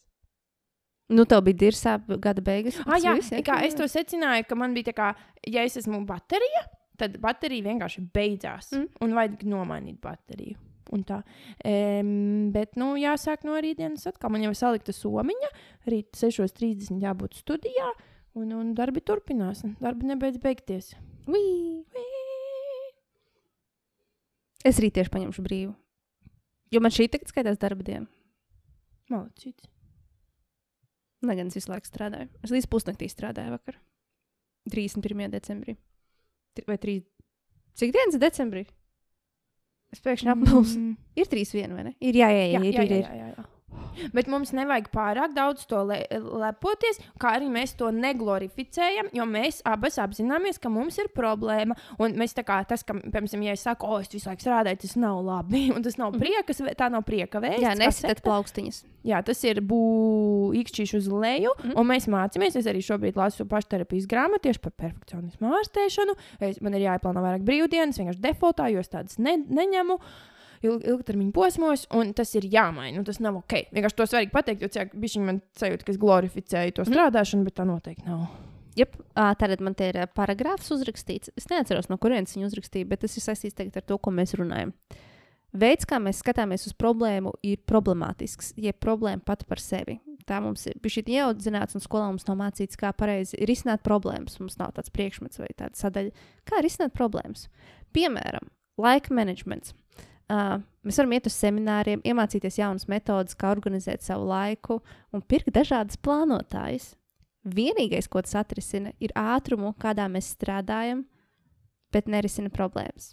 Nu, 1.13 1.27
tev 1.29 1.43
bija 1.45 1.61
dirzā 1.67 1.99
gada 2.23 2.41
beigas. 2.45 2.79
Ah, 2.87 2.97
jā, 2.97 3.13
viss, 3.19 3.35
kā 3.45 3.59
es 3.67 3.77
to 3.77 3.85
secināju, 3.91 4.47
ka 4.49 4.57
man 4.57 4.73
bija 4.77 4.89
tā 4.89 4.95
kā, 4.97 5.09
ja 5.53 5.65
es 5.69 5.77
esmu 5.77 6.01
baterija, 6.09 6.65
tad 7.01 7.19
baterija 7.21 7.67
vienkārši 7.67 8.07
beidzās. 8.15 8.71
Mm. 8.73 8.87
Un 9.05 9.19
vajag 9.19 9.45
nomainīt 9.49 10.01
bateriju. 10.05 10.57
Um, 10.95 12.53
bet, 12.55 12.77
nu, 12.79 12.93
jāsāk 13.01 13.45
no 13.47 13.57
rītdienas 13.59 14.07
atkal. 14.07 14.31
Man 14.33 14.45
jau 14.45 14.53
ir 14.53 14.59
salikta 14.59 14.95
somiņa. 14.95 15.51
Rīt 15.91 16.21
6.30 16.21 17.03
jābūt 17.03 17.41
studijā. 17.41 17.91
Un, 18.39 18.53
un 18.55 18.73
darbi 18.79 19.03
turpinās. 19.03 19.65
Darbi 19.83 20.11
nebeidz 20.11 20.39
beigties. 20.43 20.93
Wī. 21.27 21.43
Es 24.65 24.81
rīt 24.81 24.97
tieši 24.97 25.13
paņemšu 25.13 25.45
brīvu. 25.45 25.75
Jo 26.73 26.81
man 26.83 26.95
šī 26.95 27.11
tagad 27.13 27.31
skaitās 27.31 27.61
darba 27.61 27.85
diena. 27.87 28.07
Malacīts. 29.13 29.74
Lai 31.25 31.37
gan 31.39 31.49
es 31.51 31.57
visu 31.57 31.71
laiku 31.73 31.89
strādāju. 31.89 32.29
Es 32.45 32.53
līdz 32.53 32.67
pusnaktī 32.71 33.09
strādāju 33.09 33.55
vakar. 33.57 33.79
31. 34.71 35.29
decembrī. 35.33 35.77
Tri- 36.57 36.65
Vai 36.69 36.77
3. 36.79 37.03
Cik 37.75 37.93
dienas 37.97 38.19
decembrī? 38.21 38.67
Es 39.95 40.01
pēkšņi 40.05 40.31
apmulsu. 40.33 40.79
Mm. 40.79 40.95
Ir 41.17 41.29
3 41.31 41.55
viena, 41.55 41.75
vai 41.79 41.85
ne? 41.89 41.93
Ir, 42.01 42.15
jā, 42.19 42.29
jā, 42.33 42.45
jā, 42.51 42.61
Jā, 42.61 42.63
ir, 42.65 42.75
jā, 42.75 42.85
jā, 42.85 43.15
jā, 43.19 43.29
jā. 43.37 43.45
Bet 44.15 44.29
mums 44.31 44.53
nevajag 44.57 44.91
pārāk 44.95 45.35
daudz 45.37 45.67
to 45.71 45.83
le 45.89 46.01
lepoties, 46.13 47.01
kā 47.21 47.35
arī 47.39 47.49
mēs 47.53 47.77
to 47.79 47.91
neglorificējam, 47.95 49.11
jo 49.15 49.27
mēs 49.29 49.61
abas 49.69 49.99
apzināmies, 50.03 50.59
ka 50.63 50.71
mums 50.73 50.99
ir 51.03 51.11
problēma. 51.15 51.77
Un 51.99 52.17
mēs 52.21 52.35
tā 52.37 52.45
kā 52.47 52.61
tas, 52.69 52.83
ka, 52.87 52.95
piemēram, 53.01 53.45
ja 53.49 53.55
es 53.57 53.65
saku, 53.67 53.87
o, 53.87 54.01
es 54.03 54.11
visu 54.13 54.29
laiku 54.31 54.47
strādāju, 54.47 54.81
tas 54.85 54.97
nav 55.01 55.21
labi, 55.25 55.67
un 55.77 55.83
tas 55.87 55.99
nav 56.01 56.17
prieka, 56.19 56.57
tā 56.79 56.91
nav 56.93 57.05
prieka 57.07 57.41
vēsts. 57.43 57.63
Mhm. 57.65 57.85
Jā, 57.85 57.91
sekta. 57.95 58.25
plaukstiņas. 58.29 58.83
Jā, 59.05 59.19
tas 59.27 59.41
ir 59.45 59.59
būvīkšķīši 59.69 60.97
uz 60.97 61.09
leju, 61.13 61.53
Mhm. 61.59 61.71
mm. 61.73 61.79
un 61.81 61.89
mēs 61.91 62.07
mācāmies. 62.11 62.57
Es 62.57 62.67
arī 62.71 62.81
šobrīd 62.85 63.17
lasu 63.21 63.45
pašterapijas 63.49 64.07
grāmatu 64.11 64.49
tieši 64.49 64.63
par 64.65 64.73
perfekcionismu 64.81 65.51
ārstēšanu. 65.61 66.15
Es, 66.41 66.61
man 66.65 66.75
ir 66.79 66.87
jāieplāno 66.89 67.21
vairāk 67.25 67.45
brīvdienas, 67.45 67.99
vienkārši 68.01 68.23
defaultā, 68.25 68.71
jo 68.73 68.81
es 68.81 68.89
tādas 68.93 69.19
ne, 69.19 69.37
neņemu. 69.45 69.99
Ilg, 70.65 70.87
ilgtermiņa 70.89 71.35
posmos, 71.37 71.85
un 71.95 72.15
tas 72.17 72.33
ir 72.39 72.49
jāmaina. 72.53 72.99
un 73.01 73.07
Tas 73.07 73.21
nav 73.21 73.43
ok. 73.43 73.59
Vienkārši 73.75 73.99
to 73.99 74.09
svarīgi 74.09 74.33
pateikt, 74.35 74.65
jo 74.65 74.73
cilvēki 74.73 75.25
man 75.25 75.43
sajūta, 75.61 75.85
ka 75.85 75.93
es 75.93 76.01
glorificēju 76.01 76.77
to 76.79 76.89
strādāšanu, 76.89 77.45
bet 77.49 77.59
tā 77.61 77.69
noteikti 77.69 78.09
nav. 78.09 78.27
Jep, 78.75 78.97
tātad 79.15 79.61
man 79.63 79.77
te 79.79 79.93
ir 79.93 80.01
paragrāfs 80.17 80.73
uzrakstīts. 80.75 81.31
Es 81.39 81.47
neatceros, 81.51 81.87
no 81.91 81.99
kurienes 82.03 82.35
viņu 82.35 82.49
uzrakstīja, 82.49 82.89
bet 82.91 83.05
tas 83.05 83.15
ir 83.15 83.23
saistīts 83.23 83.63
ar 83.63 83.85
to, 83.87 83.99
ko 84.03 84.11
mēs 84.15 84.35
runājam. 84.41 84.73
Veids, 85.55 85.87
kā 85.87 86.01
mēs 86.03 86.19
skatāmies 86.19 86.65
uz 86.67 86.75
problēmu, 86.75 87.31
ir 87.47 87.61
problemātisks, 87.71 88.51
ja 88.59 88.73
problēma 88.75 89.23
pati 89.23 89.47
par 89.47 89.63
sevi. 89.63 90.01
Tā 90.27 90.41
mums 90.43 90.65
ir 90.67 90.81
bijusi 90.83 91.05
ieaudzināts, 91.15 91.77
un 91.79 91.85
skolā 91.85 92.09
mums 92.09 92.27
nav 92.27 92.41
mācīts, 92.41 92.79
kā 92.81 92.91
pareizi 92.97 93.39
risināt 93.47 93.85
problēmas. 93.87 94.41
Mums 94.41 94.59
nav 94.59 94.73
tāds 94.75 94.91
priekšmets 94.91 95.39
vai 95.39 95.53
tāda 95.55 95.79
sadaļa, 95.79 96.27
kā 96.49 96.65
risināt 96.65 96.97
problēmas. 96.97 97.47
Piemēram, 97.95 98.51
laika 98.83 99.15
menedžments. 99.15 99.77
Uh, 100.25 100.63
mēs 100.87 100.97
varam 101.01 101.13
iet 101.13 101.27
uz 101.29 101.35
semināriem, 101.37 102.01
iemācīties 102.07 102.57
jaunas 102.57 102.87
metodes, 102.89 103.37
kā 103.37 103.51
organizēt 103.53 104.05
savu 104.07 104.29
laiku 104.31 104.79
un 105.13 105.21
pirkt 105.21 105.53
dažādas 105.53 106.01
plānotājas. 106.01 106.95
Vienīgais, 107.45 108.09
ko 108.09 108.23
tas 108.25 108.39
atrisina, 108.41 108.95
ir 109.05 109.13
ātrumu, 109.21 109.75
kādā 109.77 110.07
mēs 110.09 110.31
strādājam, 110.33 111.05
bet 111.93 112.09
nerisina 112.09 112.49
problēmas. 112.49 113.13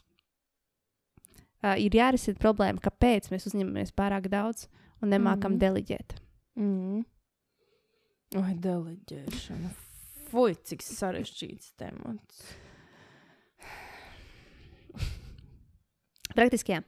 Uh, 1.61 1.75
ir 1.75 1.93
jārisina 1.93 2.39
problēma, 2.39 2.79
kāpēc 2.81 3.27
mēs 3.33 3.49
uzņemamies 3.51 3.91
pārāk 3.93 4.31
daudz 4.31 4.69
un 5.01 5.11
nemākam 5.11 5.57
mm 5.57 5.61
deliģēt. 5.61 6.15
Mm. 6.61 7.03
Vai 8.39 8.55
deleģēšana? 8.63 9.75
Fui, 10.31 10.55
cik 10.55 10.83
sarežģīts 10.85 11.73
temats. 11.79 12.43
Praktiski, 16.35 16.73
jā. 16.75 16.81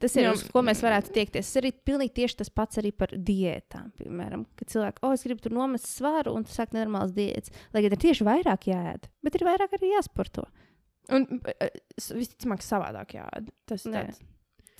Tas 0.00 0.14
ir 0.16 0.24
Jā. 0.28 0.32
uz 0.36 0.42
ko 0.52 0.62
mēs 0.66 0.80
varētu 0.84 1.12
tiekties. 1.14 1.48
Tas 1.50 1.60
arī 1.62 1.70
pilnīgi 1.86 2.14
tieši 2.20 2.38
tas 2.40 2.50
pats 2.54 2.80
arī 2.80 2.90
par 2.96 3.12
diētām. 3.16 3.90
Piemēram, 4.00 4.46
kad 4.56 4.68
cilvēki, 4.72 5.02
oh, 5.06 5.12
es 5.16 5.24
gribu 5.26 5.44
tur 5.44 5.52
nomest 5.56 5.88
svaru, 5.90 6.34
un 6.36 6.44
tas 6.48 6.56
sāk 6.60 6.72
nenormāls 6.76 7.12
diētas. 7.16 7.52
Lai 7.74 7.82
gan 7.84 7.96
ir 7.96 8.02
tieši 8.06 8.26
vairāk 8.28 8.68
jāēd, 8.72 9.08
bet 9.24 9.36
ir 9.40 9.46
vairāk 9.48 9.76
arī 9.78 9.92
jāsporto. 9.96 10.46
Un 11.10 11.26
eh, 11.58 11.68
s- 11.98 12.12
visticamāk, 12.14 12.62
savādāk 12.62 13.16
jāēd. 13.18 13.48
Tas 13.66 13.86
ir 13.88 13.92
tāds 13.96 14.20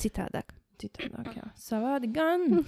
Citādāk. 0.00 0.52
citādāk. 0.80 1.34
Jā. 1.36 1.48
Savādi 1.60 2.08
gan. 2.14 2.64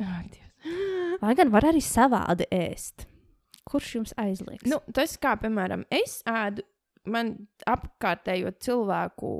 Lai 1.22 1.34
gan 1.38 1.50
var 1.52 1.64
arī 1.70 1.80
savādi 1.84 2.46
ēst. 2.52 3.06
Kurš 3.70 3.90
jums 3.98 4.12
aizliegs? 4.18 4.66
nu, 4.68 4.78
tas, 4.96 5.12
kā 5.20 5.34
piemēram, 5.38 5.84
es 5.94 6.18
ēdu, 6.28 6.64
man 7.06 7.34
apkārtējo 7.70 8.50
cilvēku, 8.64 9.30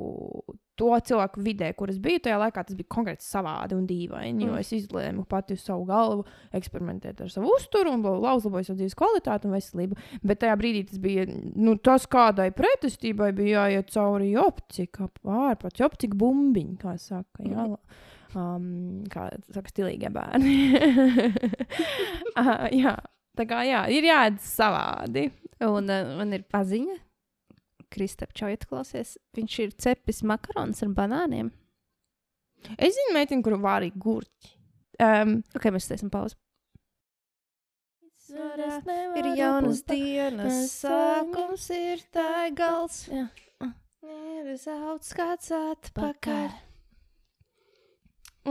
to 0.79 0.89
cilvēku 1.07 1.41
vidē, 1.43 1.73
kur 1.77 1.91
es 1.91 1.97
biju, 2.01 2.19
tajā 2.25 2.37
laikā 2.41 2.63
tas 2.65 2.75
bija 2.77 2.89
konkrēti 2.95 3.25
savādi 3.25 3.75
un 3.77 3.83
dīvaini. 3.89 4.45
Jo 4.47 4.53
Mm. 4.55 4.59
es 4.59 4.71
izlēmu 4.73 5.25
pati 5.29 5.53
uz 5.53 5.61
savu 5.67 5.85
galvu 5.85 6.23
eksperimentēt 6.57 7.21
ar 7.21 7.29
savu 7.29 7.51
uzturu 7.55 7.91
un 7.93 8.05
uzlaboju 8.05 8.65
savu 8.65 8.79
dzīves 8.79 8.95
kvalitāti 8.97 9.45
un 9.49 9.53
veselību. 9.57 9.97
Bet 10.23 10.39
tajā 10.41 10.55
brīdī 10.57 10.85
tas 10.89 10.97
bija 11.03 11.25
nu, 11.29 11.75
tas, 11.77 12.07
kādai 12.07 12.49
pretestībai 12.55 13.31
bija 13.35 13.67
jāiet 13.67 13.91
cauri 13.93 14.31
optika, 14.39 15.09
ārpus 15.25 15.83
optika 15.85 16.17
bumbiņa, 16.17 16.77
kā 16.81 16.95
saka. 16.97 17.43
Jā. 17.45 17.67
Um, 18.31 19.03
kā 19.11 19.27
saka, 19.51 19.67
stilīgie 19.69 20.07
bērni. 20.09 20.53
uh, 22.37 22.67
jā, 22.83 22.95
tā 23.37 23.45
kā 23.49 23.61
jā, 23.67 23.85
ir 23.91 24.07
jāēd 24.07 24.39
savādi. 24.43 25.27
Un 25.61 25.91
uh, 25.91 26.13
man 26.17 26.31
ir 26.33 26.45
paziņa, 26.49 26.95
Kristap 27.91 28.33
Čojot 28.37 28.65
klausies. 28.69 29.17
Viņš 29.37 29.57
ir 29.65 29.73
cepis 29.83 30.21
makaronus 30.27 30.81
ar 30.85 30.93
banāniem. 30.95 31.51
Es 32.77 32.95
zinu, 32.95 33.15
meiteni, 33.17 33.43
kuru 33.45 33.57
vārīja 33.61 33.97
gurķi. 33.99 34.55
Um, 35.01 35.39
Ok, 35.57 35.67
mēs 35.73 35.89
taisam 35.89 36.11
pauzi. 36.13 36.37
Ir 38.31 39.27
jaunas 39.35 39.81
dienas, 39.83 40.69
sākums 40.79 41.65
ir 41.75 42.03
tā 42.15 42.47
gals. 42.55 43.01
Jā. 43.11 43.25
Ir 44.01 44.53
zauds 44.61 45.11
kāds 45.17 45.51
atpakaļ. 45.55 46.53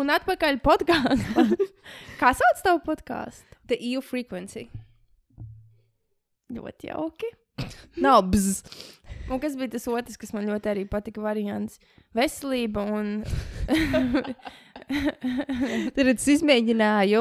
Un 0.01 0.13
atpakaļ 0.15 0.61
podkāstā. 0.63 1.47
Kā 2.21 2.35
sauc 2.37 2.61
tavu 2.67 2.83
podkāstu? 2.85 3.57
The 3.71 3.79
EU 3.89 4.03
frequency. 4.05 4.69
Ļoti 6.53 6.91
jauki. 6.91 7.33
Nav 8.03 8.25
bzz. 8.31 8.61
Un 9.31 9.39
kas 9.39 9.55
bija 9.59 9.77
tas 9.77 9.87
otrs, 9.91 10.19
kas 10.19 10.33
man 10.35 10.49
ļoti 10.51 10.73
arī 10.73 10.83
patika? 10.91 11.23
Variants- 11.23 11.79
veselība 12.19 12.83
un. 12.91 13.21
Tad 15.95 16.09
es 16.11 16.27
izmēģināju 16.33 17.21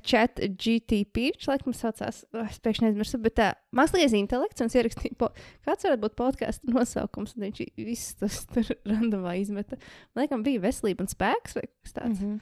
chat 0.00 0.40
GTP, 0.40 1.26
laikam 1.44 1.76
saucās, 1.76 2.22
es 2.46 2.56
pēkšņi 2.64 2.88
aizmirsu, 2.88 3.20
bet 3.20 3.36
tā 3.36 3.50
mākslīgais 3.76 4.16
intelekts, 4.16 4.64
un 4.64 4.72
ierakstīju, 4.72 5.18
po, 5.20 5.28
kāds 5.68 5.84
varētu 5.84 6.04
būt 6.06 6.16
podkāstu 6.16 6.72
nosaukums, 6.72 7.36
un 7.36 7.44
viņš 7.44 7.60
viss 7.76 8.16
tas 8.22 8.40
tur 8.54 8.72
randomā 8.88 9.36
izmeta. 9.42 9.76
Man 10.14 10.24
liekas, 10.24 10.46
bija 10.48 10.64
veselība 10.64 11.04
un 11.04 11.12
spēks 11.12 11.60
vai 11.60 11.66
kas 11.68 11.96
tāds. 11.98 12.24
Mhm. 12.24 12.40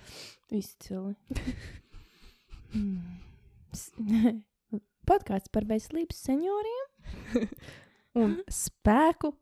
Izcili. 0.55 1.19
Podkāsts 5.09 5.53
par 5.53 5.65
veselības 5.69 6.23
senioriem. 6.29 6.87
Un 8.19 8.35
spēku. 8.51 9.33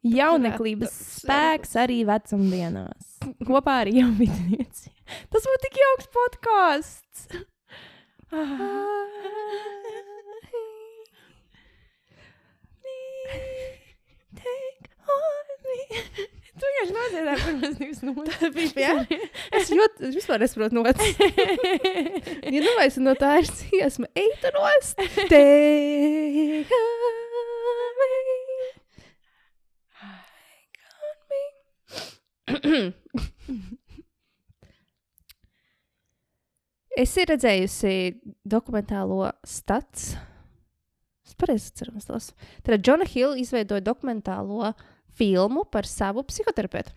Jauneklības 0.00 0.94
spēks 1.20 1.74
arī 1.82 1.98
vecumdienās. 2.08 3.18
Kopā 3.48 3.82
ar 3.82 3.90
jaunatnieci. 3.92 4.94
Tas 5.32 5.48
būtu 5.50 5.62
tik 5.66 5.80
jauks 5.82 6.08
podkāsts. 6.16 7.26
Tu 16.60 16.68
vienkārši 16.68 16.94
Noziedāt 16.96 17.44
pirmās 17.46 17.76
divas 17.80 18.00
notis. 18.04 18.74
Jā, 18.76 18.92
es 19.56 19.70
ļoti, 19.72 20.10
es 20.10 20.14
vispār 20.18 20.42
nesaprotu 20.44 20.76
notis. 20.76 21.08
Ja 22.54 22.60
nu 22.64 22.72
vairs 22.76 22.96
no 23.00 23.12
tā 23.18 23.30
ir 23.40 23.46
dziesma, 23.48 24.06
ej 24.18 24.30
tu 24.42 24.48
nost. 24.56 24.94
Take 25.30 26.80
me. 31.30 31.50
Es 37.00 37.14
ir 37.16 37.30
redzējusi 37.30 37.92
dokumentālo 38.44 39.30
stats. 39.46 40.16
Es 41.24 41.36
pareizi 41.38 41.70
atceros 41.70 42.08
tos. 42.08 42.26
Tad 42.66 42.82
Džona 42.82 43.06
Hilla 43.08 43.38
izveidoja 43.40 43.84
dokumentālo 43.86 44.72
filmu 45.20 45.66
par 45.68 45.84
savu 45.88 46.24
psihoterapeitu. 46.26 46.96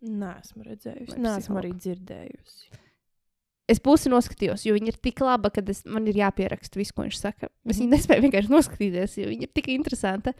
Nē, 0.00 0.32
esmu 0.40 0.64
redzējusi. 0.64 1.18
Nē, 1.20 1.34
esmu 1.42 1.58
arī 1.60 1.74
dzirdējusi. 1.76 2.70
Es 3.70 3.78
pusi 3.78 4.10
noskatījos, 4.10 4.64
jo 4.66 4.72
viņa 4.74 4.90
ir 4.90 4.96
tik 4.98 5.20
laba, 5.22 5.50
ka 5.54 5.62
es, 5.70 5.84
man 5.86 6.08
ir 6.10 6.16
jāpieraksta 6.18 6.80
viss, 6.80 6.90
ko 6.96 7.04
viņš 7.06 7.18
saka. 7.20 7.50
Es 7.68 7.76
Mhm. 7.78 7.84
viņu 7.84 7.90
nespēju 7.94 8.24
vienkārši 8.24 8.50
noskatīties, 8.50 9.18
jo 9.20 9.28
viņa 9.30 9.46
ir 9.46 9.52
tik 9.54 9.68
interesanta. 9.70 10.32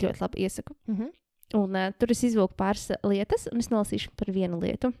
Ļoti 0.00 0.22
labi 0.22 0.46
iesaku. 0.46 0.76
Mhm. 0.88 1.10
Un 1.60 1.74
uh, 1.76 1.90
tur 1.98 2.12
es 2.14 2.22
izvilku 2.24 2.54
pāris 2.56 2.86
uh, 2.94 2.96
lietas, 3.04 3.48
un 3.52 3.58
es 3.58 3.68
nolasīšu 3.68 4.14
par 4.16 4.30
vienu 4.32 4.60
lietu. 4.62 4.92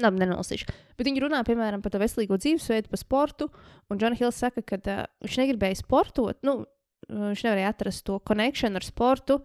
Labi, 0.00 0.22
nenolasīšu. 0.22 0.70
Bet 0.96 1.06
viņi 1.06 1.20
runā, 1.26 1.42
piemēram, 1.46 1.82
par 1.82 1.90
to 1.92 1.98
veselīgo 1.98 2.38
dzīvesveidu, 2.38 2.88
par 2.90 2.98
sportu. 3.02 3.50
Un 3.90 3.98
Džona 3.98 4.16
Hills 4.16 4.38
saka, 4.40 4.62
ka 4.62 4.78
uh, 4.78 5.04
viņš 5.26 5.36
negribēja 5.42 5.82
sportot. 5.82 6.38
Nu, 6.46 6.62
uh, 6.62 7.26
viņš 7.34 7.42
nevarēja 7.44 7.74
atrast 7.74 8.04
to 8.06 8.16
konekšanu 8.20 8.80
ar 8.80 8.86
sportu, 8.86 9.42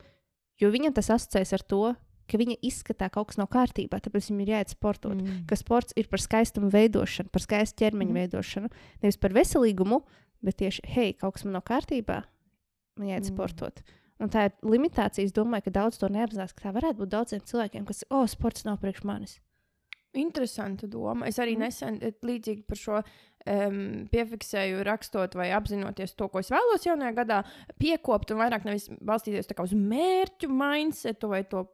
jo 0.59 0.69
viņam 0.73 0.95
tas 0.95 1.11
asociēs 1.15 1.55
ar 1.57 1.65
to, 1.65 1.83
ka 2.29 2.37
viņa 2.37 2.59
izskatā 2.65 3.09
kaut 3.11 3.31
kas 3.31 3.39
nav 3.41 3.49
kārtībā. 3.53 3.99
Tāpēc 4.03 4.29
viņam 4.29 4.41
ir 4.43 4.51
jāiet 4.53 4.73
sportot. 4.73 5.17
Mm. 5.17 5.43
Ka 5.49 5.57
sports 5.57 5.95
ir 5.97 6.09
par 6.11 6.21
skaistumu 6.21 6.69
veidošanu, 6.73 7.31
par 7.33 7.45
skaistu 7.45 7.81
ķermeņa 7.83 8.13
mm. 8.13 8.19
veidošanu. 8.21 8.71
Nevis 9.03 9.19
par 9.21 9.33
veselīgumu, 9.37 10.03
bet 10.45 10.59
tieši, 10.61 10.85
hei, 10.93 11.13
kaut 11.17 11.37
kas 11.37 11.47
man 11.47 11.57
nav 11.57 11.65
kārtībā, 11.69 12.21
man 12.99 13.09
jāiet 13.09 13.25
mm. 13.25 13.31
sportot. 13.33 13.81
Un 14.19 14.31
tā 14.31 14.49
ir 14.49 14.55
limitācija. 14.67 15.25
Es 15.25 15.35
domāju, 15.35 15.69
ka 15.69 15.77
daudz 15.79 15.99
to 16.01 16.09
neapzinās, 16.11 16.53
ka 16.53 16.67
tā 16.67 16.75
varētu 16.75 17.01
būt 17.01 17.13
daudziem 17.15 17.45
cilvēkiem, 17.49 17.87
kas, 17.87 18.03
oh, 18.11 18.27
sports 18.29 18.67
nav 18.67 18.81
priekš 18.83 19.05
manis. 19.07 19.39
Interesanta 20.17 20.87
doma. 20.89 21.27
Es 21.27 21.37
arī 21.37 21.53
Mhm. 21.53 21.59
nesen 21.59 21.99
eh, 22.01 22.13
līdzīgi 22.25 22.63
par 22.65 22.77
šo 22.77 23.03
um, 23.47 24.07
piefiksēju, 24.11 24.83
rakstot 24.83 25.35
vai 25.39 25.49
apzinoties 25.55 26.15
to, 26.17 26.27
ko 26.31 26.41
es 26.43 26.51
vēlos 26.51 26.85
jaunajā 26.85 27.15
gadā, 27.21 27.39
piekopt 27.81 28.33
un 28.33 28.41
vairāk 28.41 28.65
nevis 28.67 28.89
balstīties 28.99 29.49
uz 29.63 29.75
mērķu 29.75 30.49
mindsetu 30.51 31.29
vai 31.31 31.43
to. 31.43 31.67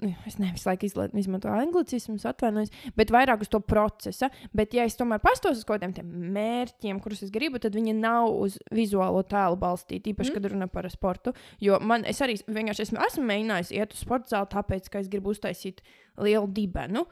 nu, 0.00 0.12
Es 0.26 0.38
nevis 0.38 0.64
laiku 0.66 0.86
izmantoju 0.86 1.54
anglicismus, 1.54 2.24
atvainojos, 2.26 2.72
bet 2.96 3.12
vairāk 3.14 3.40
uz 3.40 3.48
to 3.48 3.60
procesa. 3.60 4.28
Bet, 4.52 4.74
ja 4.74 4.84
es 4.84 4.96
tomēr 4.96 5.20
pastos 5.22 5.58
uz 5.58 5.64
kaut 5.64 5.80
kādiem 5.80 6.10
mērķiem, 6.34 7.00
kurus 7.00 7.22
es 7.22 7.30
gribu, 7.30 7.58
tad 7.58 7.74
viņi 7.74 7.94
nav 7.94 8.28
uz 8.34 8.58
vizuālo 8.74 9.22
tēlu 9.22 9.56
balstīti. 9.56 10.12
Īpaši, 10.12 10.30
mm. 10.30 10.34
kad 10.34 10.50
runa 10.50 10.66
par 10.68 10.90
sportu. 10.90 11.32
Jo 11.60 11.78
man, 11.80 12.04
es 12.04 12.20
arī 12.20 12.36
vienkārši 12.46 12.88
esmu, 12.88 13.00
esmu 13.06 13.24
mēģinājis 13.24 13.72
iet 13.78 13.94
uz 13.94 14.02
sporta 14.02 14.34
zāli, 14.34 14.50
tāpēc, 14.56 14.90
ka 14.90 14.98
es 14.98 15.08
gribu 15.08 15.30
uztaisīt 15.30 15.80
lielu 16.18 16.50
dibenu 16.52 17.06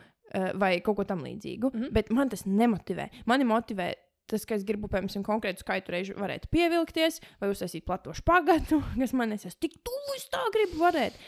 vai 0.55 0.81
kaut 0.81 0.97
ko 0.97 1.05
tamlīdzīgu. 1.05 1.71
Mm. 1.73 1.81
-hmm. 1.81 1.93
Bet 1.93 2.11
man 2.11 2.29
tas 2.29 2.47
nemotivē. 2.47 3.09
Mani 3.27 3.45
motivē 3.45 3.93
tas, 4.31 4.45
ka 4.49 4.57
es 4.59 4.67
gribu, 4.69 4.91
piemēram, 4.93 5.25
konkrētu 5.27 5.65
skaitu 5.65 5.95
reižu 5.95 6.19
varēt 6.21 6.49
pievilkties, 6.53 7.21
vai 7.43 7.53
uztaisīt 7.53 7.87
platošu 7.89 8.27
pagaidu, 8.29 8.83
kas 9.01 9.17
man 9.17 9.35
es 9.37 9.49
esmu 9.49 9.67
tik 9.67 9.81
tuvu, 9.87 10.19
es 10.19 10.29
tā 10.33 10.45
gribu 10.55 10.83
varēt. 10.85 11.19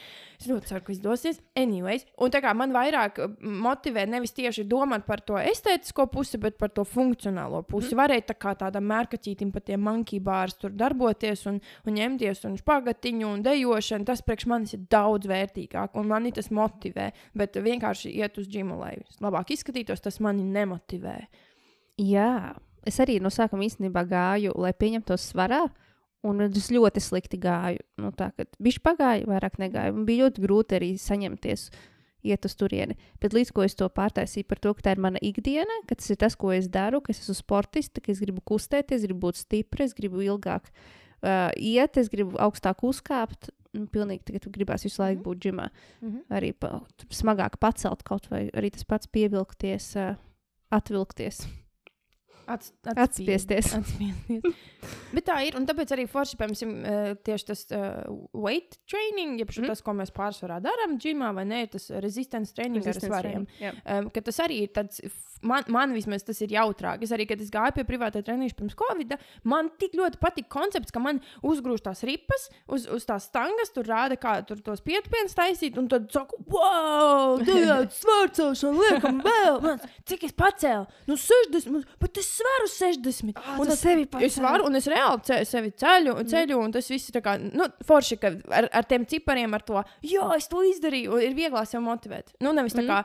Es 0.41 0.49
ļoti 0.51 0.69
ceru, 0.69 0.83
ka 0.85 0.93
izdosies. 0.95 1.39
Anyways, 1.59 2.05
un 2.21 2.33
tā 2.35 2.41
kā 2.43 2.51
man 2.59 2.75
vairāk 2.75 3.21
motivē 3.39 4.05
nevis 4.11 4.35
tieši 4.35 4.65
domāt 4.69 5.07
par 5.07 5.23
to 5.27 5.39
estētisko 5.39 6.09
pusi, 6.12 6.41
bet 6.43 6.59
par 6.59 6.73
to 6.75 6.85
funkcionālo 6.89 7.62
pusi. 7.69 7.93
Mm. 7.93 8.01
Varēt 8.03 8.29
tā 8.33 8.37
kā 8.43 8.55
tādam 8.59 8.89
mērkaķītim 8.91 9.53
pa 9.55 9.62
tiem 9.65 9.85
monkey 9.87 10.23
bārs 10.25 10.59
tur 10.59 10.75
darboties 10.75 11.47
un, 11.51 11.61
un 11.87 11.99
ņemties 12.01 12.45
un 12.49 12.59
špagatiņu 12.61 13.31
un 13.31 13.47
dejošanu. 13.47 14.09
Tas 14.11 14.25
priekš 14.27 14.49
manis 14.51 14.75
ir 14.77 14.85
daudz 14.91 15.31
vērtīgāk 15.31 15.95
un 16.01 16.11
mani 16.11 16.35
tas 16.35 16.51
motivē. 16.55 17.11
Bet 17.39 17.59
vienkārši 17.62 18.15
iet 18.19 18.43
uz 18.43 18.51
džimu, 18.51 18.79
lai 18.83 18.97
labāk 19.23 19.55
izskatītos, 19.55 20.03
tas 20.03 20.21
mani 20.25 20.47
nemotivē. 20.51 21.19
Jā, 22.03 22.55
es 22.86 23.01
arī 23.02 23.19
no 23.23 23.32
sākuma 23.32 23.66
īstenībā 23.66 24.05
gāju, 24.09 24.55
lai 24.61 24.73
pieņemtos 24.77 25.31
svarā. 25.32 25.65
Un 26.24 26.40
es 26.47 26.70
ļoti 26.73 27.02
slikti 27.05 27.36
gāju. 27.36 27.82
Nu, 28.01 28.11
tā 28.16 28.31
kā 28.32 28.47
viņš 28.65 28.78
pagāja, 28.85 29.27
vairāk 29.28 29.59
negāja. 29.61 29.93
Man 29.93 30.06
bija 30.09 30.24
ļoti 30.24 30.44
grūti 30.44 30.78
arī 30.78 30.89
saņemties, 30.97 31.66
iet 32.24 32.47
uz 32.48 32.55
turieni. 32.56 32.97
Bet 33.20 33.36
līdz 33.36 33.52
ko 33.52 33.65
es 33.66 33.77
to 33.77 33.90
pārtaisīju 33.93 34.48
par 34.48 34.61
to, 34.65 34.73
ka 34.77 34.86
tā 34.86 34.94
ir 34.97 35.02
mana 35.05 35.20
ikdiena, 35.20 35.82
ka 35.89 35.98
tas 36.01 36.09
ir 36.15 36.19
tas, 36.23 36.36
ko 36.40 36.55
es 36.56 36.70
daru, 36.73 37.02
ka 37.05 37.12
es 37.12 37.20
esmu 37.20 37.36
sportists, 37.36 38.01
ka 38.01 38.12
es 38.12 38.23
gribu 38.24 38.40
kustēties, 38.48 39.05
gribu 39.05 39.27
būt 39.27 39.43
stiprs, 39.43 39.93
gribu 39.98 40.24
ilgāk 40.24 40.70
uh, 40.73 41.51
iet, 41.61 42.01
es 42.01 42.09
gribu 42.12 42.40
augstāk 42.40 42.81
uzkāpt. 42.89 43.52
Nu, 43.74 43.89
pilnīgi 43.90 44.23
tagad 44.28 44.47
gribās 44.55 44.86
visu 44.86 45.02
laiku 45.02 45.24
būt 45.27 45.40
ģimā. 45.48 45.66
Mm 46.01 46.11
-hmm. 46.11 46.24
Arī 46.39 46.52
pa, 46.55 46.81
smagāk 47.11 47.59
pacelt 47.61 48.05
kaut 48.06 48.31
vai 48.31 48.47
arī 48.55 48.70
tas 48.70 48.85
pats 48.85 49.06
pievilkties, 49.06 49.97
uh, 49.97 50.15
atvilkties. 50.70 51.44
Ats, 52.47 52.73
Atspiesties. 52.85 53.73
Atspiesties. 53.77 54.62
Bet 55.15 55.27
tā 55.29 55.39
ir. 55.47 55.57
Un 55.59 55.66
tāpēc 55.69 55.95
arī 55.97 56.05
forši, 56.11 56.39
piemēram, 56.41 56.73
eh, 56.85 57.11
tieši 57.25 57.49
tas 57.51 57.62
uh, 57.73 58.03
weight 58.37 58.79
training, 58.91 59.39
jeb 59.41 59.53
mm. 59.53 59.69
Tas, 59.71 59.81
ko 59.85 59.95
mēs 59.97 60.12
pārsvarā 60.15 60.59
darām, 60.65 60.99
džimā 61.01 61.31
vai 61.37 61.47
nē, 61.49 61.62
tas 61.73 61.89
resistance 62.05 62.55
training 62.57 62.85
ar 62.91 62.99
svariem. 63.01 63.47
Jā. 63.62 63.73
Um, 63.97 64.11
tas 64.12 64.41
arī 64.45 64.65
ir 64.66 64.75
tāds, 64.77 65.01
man, 65.45 65.65
man 65.73 65.95
vismaz 65.97 66.27
tas 66.27 66.41
ir 66.45 66.53
jautrāk. 66.55 67.05
Es 67.07 67.15
arī, 67.15 67.27
kad 67.31 67.41
es 67.41 67.53
gāju 67.55 67.79
pie 67.79 67.87
privātā 67.89 68.21
treniņa 68.25 68.59
pirms 68.59 68.77
Covid, 68.79 69.16
man 69.49 69.71
tik 69.81 69.97
ļoti 69.99 70.21
patika 70.21 70.51
koncepts, 70.57 70.93
ka 70.95 71.03
man 71.03 71.23
uzgrūž 71.47 71.85
tās 71.87 72.05
ripas 72.09 72.49
uz, 72.69 72.89
uz 72.91 73.09
tās 73.09 73.29
stangas, 73.31 73.73
tur 73.75 73.89
rāda, 73.89 74.19
kā 74.21 74.37
tur 74.49 74.61
tos 74.65 74.85
pietupienus 74.85 75.37
taisīt, 75.39 75.79
un 75.81 75.89
tad 75.93 76.11
saku, 76.12 76.41
wow, 76.53 77.41
tāds 77.45 78.03
svārcelšana, 78.03 78.85
liekam, 78.85 79.23
vēl, 79.25 79.61
mans, 79.65 79.89
cik 80.09 80.29
es 80.29 80.37
pacēlu? 80.37 80.85
Nu, 81.09 81.19
60, 81.21 81.89
bet 82.03 82.21
es 82.21 82.34
svaru 82.35 82.69
60. 82.70 83.39
Ah, 83.40 83.59
un 83.62 83.70
tas 83.70 83.81
sevi 83.82 84.06
Es 84.27 84.39
varu, 84.43 84.66
un 84.69 84.74
es 84.81 84.86
reāli 84.90 85.23
ce, 85.28 85.40
sevi 85.48 85.70
ceļu, 85.81 86.16
ceļu, 86.31 86.59
un 86.65 86.73
tas 86.74 86.89
viss 86.90 87.11
ir 87.12 87.20
kā, 87.24 87.36
nu, 87.40 87.66
forši, 87.86 88.19
ka 88.23 88.32
ar, 88.61 88.69
ar 88.81 88.85
tiem 88.90 89.06
cipariem, 89.11 89.55
ar 89.55 89.62
to, 89.66 89.82
jā, 90.02 90.27
es 90.36 90.48
to 90.52 90.62
izdarīju, 90.66 91.15
un 91.16 91.20
ir 91.28 91.35
vieglāk 91.39 91.66
sev 91.70 91.82
motivēt. 91.86 92.35
Nu, 92.40 92.52
nevis 92.56 92.74
tā 92.77 92.82
Mhm. 92.85 92.90
kā, 92.90 93.05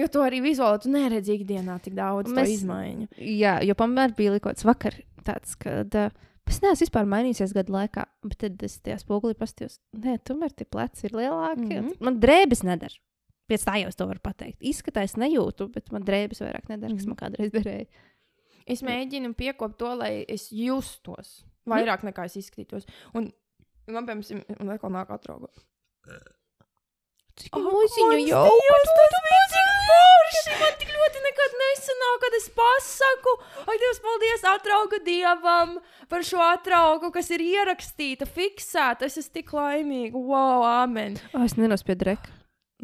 jo 0.00 0.06
to 0.12 0.20
arī 0.26 0.42
vizuāli 0.44 0.82
tu 0.84 0.90
neredzi 0.92 1.38
ikdienā 1.38 1.80
tik 1.82 1.94
daudz 1.96 2.32
Mēs- 2.32 2.54
izmaiņu. 2.58 3.08
Jā, 3.18 3.58
jo 3.64 3.74
pamēr 3.74 4.14
bija 4.16 4.34
likots 4.36 4.64
vakar 4.68 4.94
tāds, 5.24 5.56
ka 5.58 5.80
uh, 5.84 6.10
es 6.48 6.60
neesmu 6.60 6.86
vispār 6.86 7.08
mainījies 7.08 7.54
gadu 7.56 7.72
laikā, 7.72 8.04
bet 8.24 8.38
tad 8.38 8.62
es 8.62 8.78
tajā 8.80 8.98
spogulī 9.02 9.34
pastījos. 9.36 9.78
Nē, 9.96 10.18
tomēr 10.24 10.52
tie 10.56 10.64
pleci 10.68 11.04
ir 11.08 11.12
lielāki. 11.12 11.66
Mm. 11.68 11.88
-hmm. 11.88 12.00
Man 12.00 12.20
drēbes 12.20 12.62
nedara. 12.64 12.94
Pēc 13.48 13.64
tā 13.64 13.78
jau 13.80 13.88
es 13.88 13.96
to 13.96 14.06
varu 14.06 14.20
pateikt. 14.20 14.58
Izskatās, 14.60 15.14
nejūtu, 15.16 15.70
bet 15.72 15.90
man 15.92 16.02
drēbes 16.04 16.42
vairāk 16.44 16.68
nedara, 16.68 16.92
kas 16.94 17.06
Mhm. 17.06 17.08
man 17.08 17.16
kādreiz 17.22 17.50
derēja. 17.54 17.86
Es 18.66 18.82
mēģinu 18.82 19.34
piekopt 19.34 19.78
to, 19.78 19.94
lai 19.96 20.24
es 20.28 20.50
justos 20.52 21.44
vairāk 21.66 22.02
nekā 22.04 22.24
es 22.26 22.36
izskatītos. 22.36 22.84
Un 23.14 23.32
man, 23.88 24.06
piemēram, 24.06 24.44
un 24.60 24.68
atkal 24.74 24.90
nāk 24.92 25.08
atrauga. 25.08 25.48
Cik 27.38 27.54
mans 27.54 27.94
jau 27.96 28.08
bija 28.10 28.38
tik 29.54 29.68
forši! 29.88 30.54
Man 30.60 30.72
tik 30.80 30.88
ļoti 30.90 31.20
nekad 31.24 31.52
nesanāk, 31.60 32.16
kad 32.24 32.36
es 32.38 32.48
pasaku, 32.56 33.34
ai, 33.64 33.76
Dievs, 33.78 34.00
paldies 34.02 34.44
atrauga 34.52 34.98
dievam 35.06 35.76
par 36.10 36.24
šo 36.26 36.40
atraugu, 36.42 37.12
kas 37.14 37.30
ir 37.30 37.44
ierakstīta, 37.46 38.26
fiksēta. 38.26 39.06
Es 39.06 39.16
esmu 39.22 39.32
tik 39.38 39.52
laimīga. 39.54 40.18
Wow, 40.18 40.64
amen! 40.66 41.16
Oh, 41.32 41.44
es 41.46 41.54
nenospiedu 41.54 42.10
reku. 42.10 42.34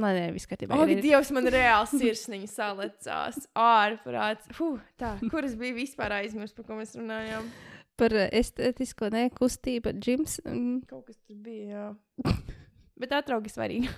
Lai 0.03 0.11
nē, 0.17 0.25
viss 0.35 0.49
kārtībā. 0.51 0.75
Ak, 0.75 0.89
ir- 0.91 0.99
ir- 0.99 1.05
Dievs, 1.05 1.31
man 1.37 1.47
reāli 1.55 2.01
sirsniņa 2.01 2.49
salecās. 2.51 3.37
Ārprāts. 3.55 4.49
Huh, 4.59 4.81
tā, 4.99 5.13
kuras 5.31 5.55
bija 5.61 5.77
vispār 5.77 6.17
aizmirst, 6.23 6.57
par 6.59 6.67
ko 6.67 6.81
mēs 6.81 6.97
runājām? 6.99 7.47
Par 7.95 8.11
estētisko 8.35 9.07
nekustību, 9.15 9.93
džims. 10.03 10.41
mm, 10.43 10.81
Kaut 10.91 11.05
kas 11.07 11.21
tur 11.23 11.37
bija, 11.47 11.69
jā. 12.25 12.33
Bet 13.01 13.13
atraugi 13.15 13.53
svarīgi. 13.55 13.91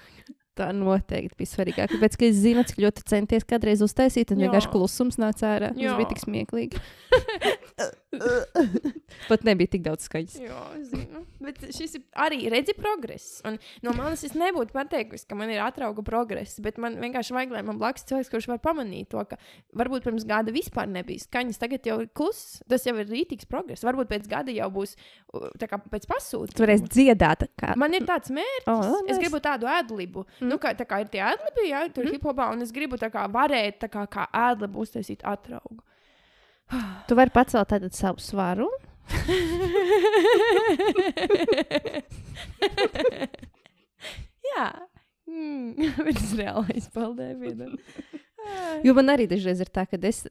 Tā 0.56 0.70
noteikti 0.72 1.36
bija 1.36 1.48
svarīgāk. 1.50 1.90
Tāpēc, 1.92 2.14
ka 2.16 2.24
es 2.28 2.38
zinu, 2.40 2.62
cik 2.64 2.78
ļoti 2.80 3.02
centies 3.08 3.44
kādreiz 3.48 3.82
uztaisīt, 3.84 4.30
un 4.32 4.40
vienkārši 4.40 4.70
klusums 4.72 5.18
nāca 5.20 5.50
ārā. 5.52 5.68
Tas 5.76 5.96
bija 6.00 6.08
tik 6.12 6.22
smieklīgi. 6.22 6.80
Pat 9.30 9.44
nebija 9.46 9.72
tik 9.74 9.82
daudz 9.84 10.06
skaņas. 10.06 10.36
Jā, 10.40 10.60
zinu. 10.86 11.22
Bet 11.42 11.58
šis 11.74 11.96
ir 11.98 12.04
arī 12.26 12.38
redzi 12.52 12.74
progress. 12.76 13.40
Un 13.46 13.58
no 13.84 13.94
manis 13.96 14.24
es 14.26 14.36
nebūtu 14.38 14.74
pateikusi, 14.74 15.26
ka 15.28 15.38
man 15.38 15.50
ir 15.52 15.62
atrauga 15.64 16.04
progress, 16.06 16.60
bet 16.62 16.80
man 16.82 16.98
vienkārši 17.02 17.36
vajag, 17.36 17.54
lai 17.56 17.64
man 17.66 17.80
blakus 17.80 18.06
cilvēks, 18.08 18.30
kurš 18.32 18.48
var 18.52 18.60
pamanīt 18.64 19.10
to, 19.12 19.22
ka 19.28 19.38
varbūt 19.76 20.06
pirms 20.06 20.26
gada 20.28 20.54
vispār 20.54 20.88
nebija 20.90 21.24
skaņas, 21.26 21.60
tagad 21.62 21.88
jau 21.88 21.98
ir 22.04 22.10
kluss. 22.16 22.60
Tas 22.70 22.86
jau 22.86 22.94
ir 23.00 23.10
rītīgs 23.10 23.48
progress. 23.50 23.84
Varbūt 23.86 24.10
pēc 24.12 24.30
gada 24.30 24.54
jau 24.54 24.70
būs 24.74 24.96
tā 25.60 25.68
kā 25.70 25.80
pēc 25.82 26.06
pasūtījuma. 26.10 26.62
varēsi 26.62 26.90
dziedāt, 26.92 27.46
kā 27.58 27.74
Man 27.78 27.94
ir 27.96 28.06
tāds 28.08 28.32
mērķis. 28.34 28.70
Oh, 28.72 29.02
es 29.10 29.20
gribu 29.20 29.40
tādu 29.42 29.68
ēdlibu. 29.70 30.24
Mm. 30.40 30.52
Nu, 30.52 30.60
kā, 30.62 30.72
tā 30.78 30.86
kā 30.88 31.02
ir 31.02 31.10
tie 31.12 31.22
ēdlibi, 31.26 31.68
jā, 31.70 31.82
tur 31.94 32.06
mm. 32.06 32.16
hip-hopā, 32.16 32.48
un 32.54 32.64
es 32.64 32.72
gribu 32.74 32.98
tā 33.00 33.10
kā 33.12 33.26
varēt 33.32 33.82
tā 33.84 33.90
kā, 33.92 34.06
kā 34.10 34.28
ēdlibu 34.46 34.86
uztaisīt 34.86 35.26
atraugu. 35.26 35.82
Tu 37.08 37.14
vari 37.18 37.32
pacelt 37.34 37.68
tātad 37.70 37.94
savu 37.96 38.20
svaru. 38.22 38.68
jā, 44.50 44.66
mm. 45.30 45.66
bet 46.06 46.16
es 46.22 46.32
reāli 46.38 46.78
izpildēju. 46.82 47.70
Jo 48.86 48.94
man 48.98 49.10
arī 49.14 49.26
dažreiz 49.30 49.60
ir 49.62 49.70
tā, 49.74 49.86
ka 49.90 49.98
es 50.06 50.24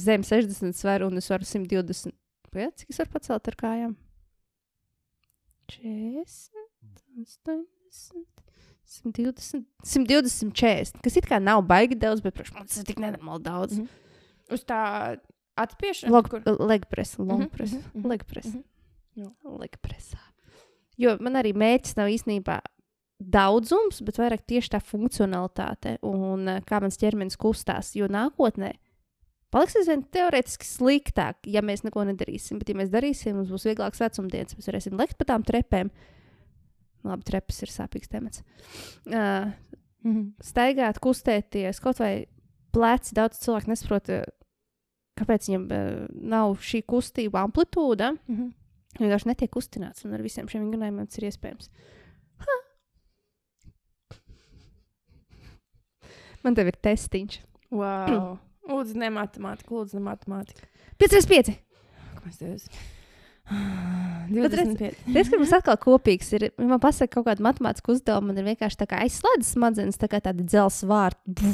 zem 0.00 0.24
60 0.24 0.76
svaru 0.76 1.08
un 1.10 1.20
es 1.20 1.28
varu 1.32 1.44
120. 1.48 2.12
Jā, 2.54 2.70
cik 2.78 2.92
es 2.92 3.00
varu 3.02 3.10
pacelt 3.16 3.50
ar 3.50 3.56
kājām? 3.58 3.92
40, 5.74 6.52
80. 7.24 7.64
120, 8.94 9.64
120, 9.82 10.52
40. 10.54 11.00
Kas 11.02 11.16
it 11.18 11.26
kā 11.26 11.40
nav 11.42 11.64
baigi 11.66 11.96
daudz, 11.98 12.20
bet 12.22 12.36
priekš 12.36 12.52
man 12.54 12.68
tas 12.68 12.78
ir 12.78 12.86
tik 12.88 13.00
nenormāli 13.02 13.42
daudz. 13.46 13.78
Mhm. 13.80 13.88
Uz 14.54 14.64
tā 14.68 14.82
atspiešana, 15.56 16.12
Log, 16.12 16.28
kur 16.30 16.42
leg 16.68 16.86
press, 16.90 17.16
long 17.18 17.44
Mhm, 17.46 17.50
press, 17.50 17.72
mhm, 17.72 17.90
mhm, 18.00 18.08
leg 18.10 18.24
press. 18.26 18.46
mhm. 18.54 18.62
Jā. 19.16 19.28
Leg 19.60 19.76
pressā. 19.82 20.18
Jo 20.98 21.16
man 21.20 21.34
arī 21.38 21.52
mērķis 21.54 21.96
nav 21.96 22.08
īstenībā 22.10 22.60
daudzums, 23.22 24.00
bet 24.02 24.16
vairāk 24.18 24.42
tieši 24.46 24.72
tā 24.74 24.80
funkcionalitāte 24.82 25.98
un 26.02 26.48
eh, 26.48 26.60
kā 26.66 26.80
mans 26.82 26.98
ķermenis 26.98 27.36
kustās. 27.38 27.92
Jo 27.94 28.08
nākotnē 28.10 28.72
paliks 29.54 29.76
aizvien 29.78 30.02
teorētiski 30.10 30.66
sliktāk, 30.66 31.46
ja 31.46 31.62
mēs 31.62 31.84
neko 31.86 32.02
nedarīsim. 32.08 32.58
Bet, 32.58 32.68
ja 32.68 32.74
mēs 32.74 32.90
darīsim, 32.90 33.36
mums 33.38 33.52
būs 33.54 33.68
vieglāks 33.70 34.02
vecumdienas, 34.02 34.56
mēs 34.58 34.66
varēsim 34.66 34.98
lekt 34.98 35.16
pa 35.16 35.24
tām 35.30 35.44
trepēm. 35.46 35.92
Labi, 37.04 37.22
trepas 37.28 37.62
ir 37.62 37.68
sāpīgs 37.70 38.10
temats. 38.10 38.42
Uh, 39.06 39.52
Mhm. 40.04 40.34
staigāt, 40.42 40.98
kustēties, 41.00 41.78
kaut 41.80 41.98
vai 42.02 42.26
pleci. 42.72 43.14
Daudz 43.14 43.38
cilvēku 43.40 43.70
nesaprot, 43.72 44.10
kāpēc 45.18 45.48
viņam 45.48 45.64
uh, 45.70 46.04
nav 46.34 46.56
šī 46.62 46.82
kustība 46.90 47.44
amplitūda. 47.46 48.12
Mhm. 48.28 48.52
Viņš 48.94 49.02
vienkārši 49.02 49.26
netiek 49.26 49.50
kustināts, 49.50 50.04
un 50.06 50.14
ar 50.14 50.22
visiem 50.22 50.46
šiem 50.46 50.68
vingrinājumiem 50.68 51.08
tas 51.10 51.18
ir 51.18 51.24
iespējams. 51.26 51.66
Ha! 52.44 52.58
Man 56.44 56.54
te 56.54 56.62
ir 56.68 56.76
testiņš. 56.84 57.40
Wow. 57.74 58.36
Lūdzu, 58.70 58.94
ne 59.00 59.08
matemātika, 59.12 59.74
lūdzu, 59.74 59.98
ne 59.98 60.04
matemātika. 60.06 60.68
5,5. 61.02 61.56
Ko 62.20 62.30
es 62.30 62.38
tev? 62.38 62.68
Bet 63.44 64.54
redz- 64.56 64.76
25. 64.78 65.00
Tas, 65.12 65.28
ka 65.28 65.40
mums 65.40 65.52
atkal 65.52 65.76
kopīgs 65.80 66.30
ir, 66.36 66.46
ja 66.48 66.68
man 66.70 66.80
pasaka 66.80 67.18
kaut 67.18 67.26
kāda 67.28 67.44
matemātiska 67.44 67.92
uzdevuma, 67.92 68.30
man 68.30 68.40
ir 68.40 68.46
vienkārši 68.52 68.80
tā 68.80 68.86
kā 68.88 69.02
aizslēdzas 69.04 69.50
smadzenes, 69.56 70.00
tā 70.00 70.08
kā 70.08 70.22
tādi 70.24 70.46
dzels 70.48 70.80
vārti. 70.88 71.50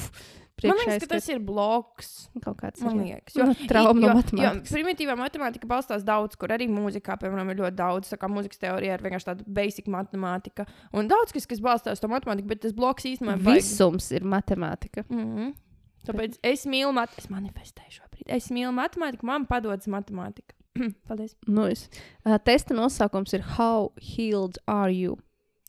Man 0.68 0.78
liekas, 0.80 1.00
ka 1.02 1.08
tas 1.14 1.28
ir 1.32 1.40
bloks. 1.44 2.10
kaut 2.44 2.58
kāds 2.60 2.82
Man 2.84 3.00
liekas, 3.00 3.36
Jo, 3.38 3.46
nu, 3.48 3.54
trauma 3.70 3.94
no 3.96 4.10
jo, 4.10 4.16
matemātikas. 4.18 4.74
Primitīvā 4.74 5.16
matemātika 5.18 5.70
balstās 5.70 6.04
daudz, 6.06 6.36
kur 6.40 6.52
arī 6.52 6.68
mūzikā, 6.70 7.16
piemēram, 7.22 7.52
ir 7.54 7.62
ļoti 7.62 7.78
daudz. 7.78 8.12
Mūzikas 8.30 8.62
teorija 8.62 8.98
ir 8.98 9.02
vienkārši 9.04 9.30
tāda 9.30 9.46
basic 9.60 9.88
matemātika. 9.90 10.66
Un 10.96 11.08
daudz 11.10 11.34
kas, 11.36 11.48
kas 11.50 11.62
balstās 11.64 12.02
to 12.02 12.10
matemātiku, 12.12 12.50
bet 12.52 12.62
tas 12.66 12.76
bloks 12.76 13.08
īstenībā 13.10 13.38
ir. 13.38 13.60
Visums 13.60 14.10
ir 14.14 14.26
matemātika. 14.28 15.04
Mm 15.08 15.26
-hmm. 15.26 15.52
Tāpēc 16.06 16.38
es 16.42 16.66
mīlu 16.66 16.92
matemātiku. 16.96 17.26
Es 17.26 17.30
manifestēju 17.30 17.96
šobrīd. 17.98 18.26
Es 18.26 18.50
mīlu 18.50 18.72
matemātiku, 18.72 19.26
man 19.26 19.46
padodas 19.46 19.86
matemātika. 19.86 20.54
Paldies. 21.08 21.36
Nu, 21.46 21.66
es, 21.66 21.88
uh, 22.24 22.38
testa 22.38 22.74
nosaukums 22.74 23.32
ir 23.32 23.42
How 23.56 23.92
healed 24.00 24.58
are 24.66 24.92
you? 24.92 25.18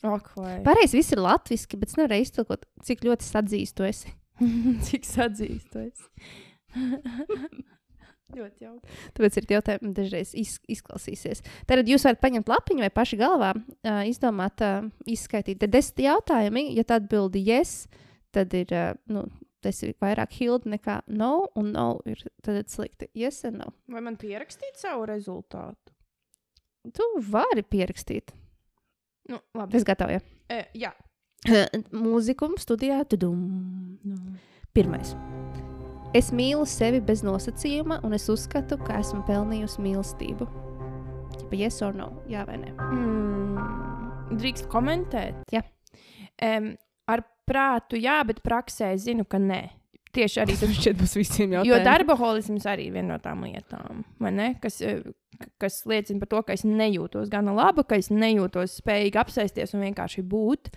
Vai. 0.02 0.62
Pareizi, 0.66 0.98
viss 0.98 1.14
ir 1.14 1.22
latviešu, 1.22 1.78
bet 1.78 1.92
es 1.92 1.98
nevaru 2.00 2.18
iztulkot, 2.24 2.66
cik 2.86 3.04
ļoti 3.06 3.28
sadzīst 3.28 3.78
to 3.78 3.86
esi. 3.86 4.16
Cik 4.88 5.08
sadzīstos. 5.08 6.08
ļoti 8.36 8.66
jauki. 8.66 8.98
Tāpēc 9.16 9.38
ir 9.38 9.48
jautājumi, 9.56 9.94
dažreiz 9.96 10.34
iz, 10.38 10.56
izklausīsies. 10.72 11.44
Tad 11.70 11.90
jūs 11.90 12.06
varat 12.08 12.22
paņemt 12.24 12.52
lapiņu 12.52 12.86
vai 12.86 12.92
paši 12.94 13.20
galvā, 13.20 13.52
uh, 13.58 14.02
izdomāt, 14.08 14.64
uh, 14.66 14.88
izskaitīt. 15.10 15.62
Tad 15.62 15.74
desmit 15.76 16.06
jautājumi, 16.08 16.68
ja 16.78 16.86
tā 16.88 17.02
atbildi 17.02 17.44
yes, 17.48 17.86
tad 18.36 18.54
ir, 18.58 18.72
uh, 18.72 18.94
nu, 19.12 19.26
tas 19.62 19.84
ir 19.86 19.94
vairāk 20.02 20.34
hild 20.40 20.68
nekā 20.70 21.02
no, 21.12 21.48
un 21.60 21.74
no 21.76 21.88
ir 22.10 22.24
tad 22.46 22.72
slikti. 22.72 23.12
Yes, 23.18 23.44
and 23.48 23.62
no. 23.62 23.72
Vai 23.92 24.04
man 24.06 24.18
pierakstīt 24.22 24.80
savu 24.82 25.06
rezultātu? 25.10 25.94
Tu 26.96 27.06
vari 27.30 27.62
pierakstīt. 27.62 28.34
Nu, 29.30 29.38
labi. 29.54 29.78
Es 29.78 29.86
gatavoju. 29.86 30.24
E, 30.50 30.64
jā. 30.82 30.90
Mūziku 31.50 32.52
studijā. 32.62 33.02
Tudum. 33.10 33.38
Nu. 34.06 34.18
Pirmais. 34.76 35.16
Es 36.16 36.30
mīlu 36.36 36.66
sevi 36.68 37.00
bez 37.04 37.24
nosacījuma, 37.24 38.02
un 38.06 38.14
es 38.16 38.28
uzskatu, 38.30 38.78
ka 38.84 39.00
esmu 39.00 39.24
pelnījusi 39.28 39.84
mīlestību. 39.84 40.48
Ja 41.52 41.66
yes 41.66 41.82
or 41.84 41.96
no, 41.96 42.08
jā 42.32 42.46
vai 42.48 42.58
nē. 42.62 42.72
Mm, 42.80 44.36
drīkst 44.40 44.70
komentēt? 44.72 45.42
Jā. 45.52 45.64
Um, 46.42 46.72
ar 47.12 47.24
prātu, 47.48 48.00
jā, 48.00 48.22
bet 48.28 48.40
praksē 48.44 48.94
zinu, 49.00 49.26
ka 49.28 49.40
nē. 49.42 49.66
Tieši 50.16 50.42
arī 50.44 50.56
tas 50.60 50.72
šķiet 50.76 50.98
būs 51.00 51.16
visiem 51.16 51.54
Jo 51.68 51.78
darboholisms 51.84 52.66
arī 52.68 52.90
ir 52.90 52.96
viena 52.98 53.16
no 53.16 53.20
tām 53.24 53.46
lietām, 53.48 54.04
ne? 54.28 54.50
Kas, 54.64 54.82
eh, 54.84 55.04
kas 55.60 55.82
liecina 55.88 56.20
par 56.20 56.32
to, 56.32 56.42
ka 56.48 56.56
es 56.58 56.66
nejūtos 56.68 57.32
gana 57.32 57.56
labi, 57.56 57.86
ka 57.88 58.00
es 58.00 58.12
nejūtos 58.12 58.82
spējīgi 58.82 59.22
apsēsties 59.24 59.76
un 59.76 59.88
vienkārši 59.88 60.24
būt. 60.28 60.74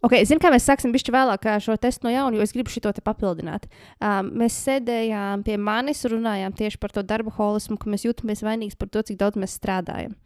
Ok, 0.00 0.14
zinu, 0.24 0.40
kā 0.40 0.48
mēs 0.52 0.64
sāksim 0.64 0.94
bišķi 0.94 1.12
vēlāk 1.12 1.44
šo 1.60 1.74
testu 1.80 2.06
no 2.06 2.12
jauna, 2.14 2.38
jo 2.38 2.44
es 2.46 2.54
gribu 2.56 2.72
šo 2.72 2.92
te 2.96 3.02
papildināt. 3.04 3.66
Um, 4.00 4.30
mēs 4.40 4.56
sēdējām 4.64 5.44
pie 5.44 5.58
manis, 5.60 6.06
runājām 6.08 6.56
tieši 6.56 6.80
par 6.80 6.94
to 6.94 7.04
darba 7.04 7.32
holismu, 7.36 7.76
ka 7.76 7.90
mēs 7.92 8.06
jūtamies 8.08 8.40
vainīgi 8.46 8.78
par 8.80 8.88
to, 8.88 9.04
cik 9.04 9.20
daudz 9.20 9.36
mēs 9.40 9.58
strādājam. 9.60 10.16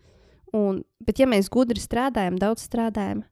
Un, 0.55 0.85
bet, 1.03 1.19
ja 1.19 1.27
mēs 1.27 1.51
gudri 1.51 1.83
strādājam, 1.83 2.39
daudz 2.39 2.63
strādājam, 2.69 3.25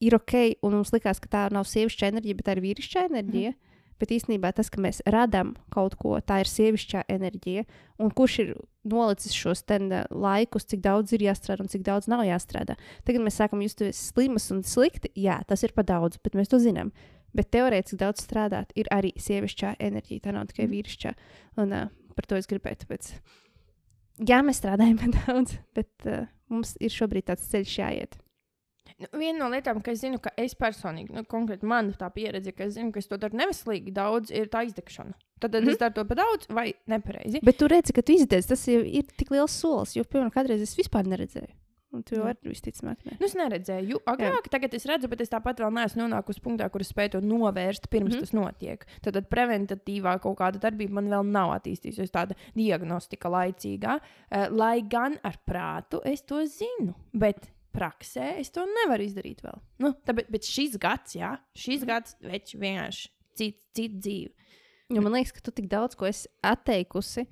ir 0.00 0.16
ok, 0.16 0.34
un 0.64 0.78
mums 0.78 0.94
likās, 0.94 1.20
ka 1.20 1.28
tā 1.28 1.44
nav 1.52 1.68
sievišķa 1.68 2.14
enerģija, 2.14 2.38
bet 2.40 2.48
tā 2.48 2.56
ir 2.56 2.64
vīrišķa 2.64 3.06
enerģija. 3.10 3.52
Mm. 3.52 3.73
Bet 4.02 4.12
īstenībā 4.14 4.50
tas, 4.56 4.70
ka 4.72 4.82
mēs 4.82 5.00
radām 5.06 5.54
kaut 5.74 5.94
ko, 6.00 6.16
tā 6.24 6.40
ir 6.42 6.50
sievišķā 6.50 7.04
enerģija. 7.14 7.64
Un 8.02 8.10
kurš 8.10 8.38
ir 8.42 8.52
nolicis 8.90 9.36
šos 9.36 9.62
ten, 9.68 9.92
laikus, 10.10 10.66
cik 10.70 10.82
daudz 10.84 11.14
ir 11.14 11.26
jāstrādā 11.28 11.64
un 11.64 11.70
cik 11.72 11.84
daudz 11.86 12.08
nav 12.10 12.24
jāstrādā? 12.26 12.76
Tagad 13.06 13.24
mēs 13.24 13.38
sākam 13.40 13.62
justies 13.64 14.00
slimas 14.10 14.50
un 14.54 14.64
slikti. 14.66 15.12
Jā, 15.18 15.40
tas 15.48 15.62
ir 15.66 15.74
par 15.76 15.86
daudz, 15.88 16.18
bet 16.24 16.34
mēs 16.38 16.50
to 16.50 16.60
zinām. 16.62 16.90
Bet 17.34 17.50
teorētiski 17.54 17.98
daudz 18.02 18.22
strādāt 18.22 18.74
ir 18.78 18.90
arī 18.94 19.14
sievišķā 19.18 19.76
enerģija. 19.82 20.26
Tā 20.26 20.34
nav 20.34 20.50
tikai 20.50 20.68
vīrišķā. 20.70 21.14
Un 21.62 21.74
uh, 21.74 21.88
par 22.14 22.28
to 22.30 22.38
es 22.38 22.50
gribēju. 22.50 22.82
Tāpēc, 22.84 23.10
jā, 24.26 24.42
mēs 24.46 24.62
strādājam 24.62 25.00
par 25.00 25.14
daudz, 25.22 25.56
bet 25.74 26.10
uh, 26.10 26.28
mums 26.52 26.76
ir 26.82 26.94
šobrīd 26.94 27.30
tāds 27.30 27.46
ceļš 27.50 27.78
jāiet. 27.82 28.18
Nu, 28.98 29.06
viena 29.18 29.38
no 29.38 29.48
lietām, 29.50 29.80
ka 29.82 29.90
es 29.90 30.00
zinu, 30.04 30.20
ka 30.22 30.30
es 30.38 30.54
personīgi, 30.54 31.10
nu, 31.16 31.24
konkrēti 31.24 31.66
man 31.66 31.92
tā 31.98 32.10
pieredze, 32.14 32.52
ka 32.54 32.64
es 32.64 32.74
zinu, 32.76 32.92
ka 32.92 32.98
es 32.98 33.08
to 33.10 33.16
daru 33.18 33.36
neveselīgi 33.36 33.90
daudz, 33.92 34.30
ir 34.30 34.46
tā 34.52 34.62
izdegšana. 34.68 35.14
Tad, 35.40 35.50
tad 35.50 35.54
mm 35.54 35.64
Mhm. 35.64 35.66
-hmm. 35.68 35.72
es 35.72 35.78
daru 35.78 35.94
to 35.94 36.04
par 36.04 36.16
daudz 36.16 36.46
vai 36.48 36.72
nepareizi. 36.86 37.40
Bet 37.42 37.56
tu 37.58 37.66
redzi, 37.68 37.92
ka 37.92 38.02
tu 38.02 38.12
izdevies, 38.12 38.46
tas 38.46 38.66
jau 38.68 38.80
ir 38.84 39.02
tik 39.16 39.30
liels 39.30 39.50
solis, 39.60 39.96
jo, 39.96 40.04
piemēram, 40.04 40.30
kādreiz 40.30 40.62
es 40.62 40.76
vispār 40.76 41.04
neredzēju. 41.06 41.54
Un 41.92 42.02
tu 42.02 42.14
jau 42.16 42.24
Jā. 42.24 42.34
arī 42.34 42.50
visticamāk, 42.50 42.96
ne. 43.04 43.16
Nu, 43.20 43.26
es 43.26 43.34
neredzēju, 43.34 43.98
agrāk, 44.06 44.48
tagad 44.50 44.74
es 44.74 44.84
redzu, 44.86 45.08
bet 45.08 45.20
es 45.20 45.28
tāpat 45.30 45.56
vēl 45.60 45.70
neesmu 45.72 46.02
nonākusi 46.02 46.40
punktā, 46.40 46.68
kur 46.70 46.80
es 46.80 46.88
spēju 46.92 47.10
to 47.10 47.20
novērst 47.20 47.88
pirms 47.88 48.08
mm 48.08 48.08
Mhm. 48.08 48.16
-hmm. 48.16 48.20
tas 48.20 48.32
notiek. 48.32 48.86
Tad, 49.02 49.14
tad 49.14 49.28
preventatīvā 49.28 50.20
kaut 50.20 50.38
kāda 50.38 50.58
darbība 50.58 50.90
man 50.90 51.08
vēl 51.08 51.22
nav 51.30 51.50
attīstījusies, 51.60 52.10
tāda 52.10 52.34
diagnostika 52.56 53.28
laicīgā. 53.28 54.00
Uh, 54.30 54.48
lai 54.50 54.80
gan 54.82 55.18
ar 55.22 55.36
prātu 55.46 56.00
es 56.04 56.22
to 56.22 56.44
zinu, 56.46 56.94
bet 57.12 57.50
praksē 57.74 58.34
es 58.40 58.52
to 58.54 58.64
nevaru 58.68 59.06
izdarīt 59.06 59.42
vēl. 59.44 59.60
Nu, 59.82 59.92
tāpēc, 60.06 60.30
bet 60.32 60.48
šis 60.48 60.78
gads, 60.80 61.16
jā, 61.18 61.34
šis 61.58 61.86
gads 61.88 62.16
več, 62.24 62.54
vienkārši 62.58 63.10
cits 63.34 63.70
cit 63.74 63.98
dzīve. 63.98 64.50
Jo 64.94 65.02
man 65.02 65.16
liekas, 65.16 65.32
ka 65.34 65.42
tu 65.44 65.54
tik 65.54 65.66
daudz 65.72 65.96
ko 65.98 66.06
esi 66.06 66.28
atteikusi. 66.44 67.24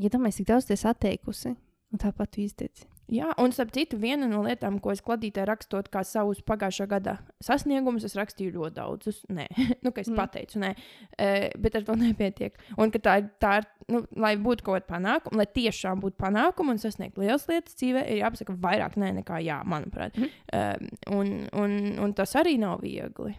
Ja 0.00 0.08
domājies, 0.12 0.40
cik 0.40 0.48
daudz 0.48 0.70
esi 0.72 0.88
atteikusi, 0.88 1.52
un 1.92 2.00
tāpat 2.00 2.32
tu 2.32 2.40
izteici. 2.44 2.86
Jā, 3.10 3.32
un 3.42 3.50
starp 3.52 3.72
citu, 3.74 3.98
viena 4.00 4.28
no 4.30 4.44
lietām, 4.44 4.78
ko 4.80 4.92
es 4.94 5.02
kladītē 5.04 5.42
rakstot, 5.48 5.88
kā 5.92 6.04
savus 6.06 6.38
pagājušā 6.46 6.86
gada 6.88 7.16
sasniegumus, 7.44 8.06
es 8.06 8.14
rakstīju 8.16 8.54
ļoti 8.54 8.76
daudzus. 8.78 9.18
Nē, 9.32 9.48
nu, 9.84 9.90
ka 9.90 10.04
es 10.04 10.08
Mm. 10.08 10.16
pateicu, 10.16 10.60
nē, 10.62 10.70
e, 11.18 11.50
bet 11.58 11.76
ar 11.76 11.84
to 11.88 11.96
nepietiek. 11.98 12.56
Un 12.78 12.92
ka 12.94 13.00
tā 13.02 13.16
ir, 13.20 13.28
tā 13.42 13.58
ir 13.60 13.68
nu, 13.92 14.04
lai 14.16 14.36
būtu 14.36 14.64
kaut 14.64 14.78
kāda 14.78 14.88
panākuma, 14.94 15.42
lai 15.42 15.48
tiešām 15.50 16.00
būtu 16.00 16.16
panākuma 16.22 16.72
un 16.72 16.80
sasniegt 16.80 17.18
lielas 17.18 17.48
lietas 17.50 17.74
dzīvē, 17.74 18.06
ir 18.06 18.22
jāpasaka 18.22 18.56
vairāk 18.62 18.96
nē 18.96 19.12
nekā 19.20 19.42
jā, 19.44 19.60
manuprāt. 19.66 20.16
Mm. 20.16 20.30
Um, 20.54 21.18
un, 21.18 21.32
un, 21.64 21.76
un 22.06 22.14
tas 22.14 22.36
arī 22.38 22.56
nav 22.62 22.80
viegli. 22.86 23.34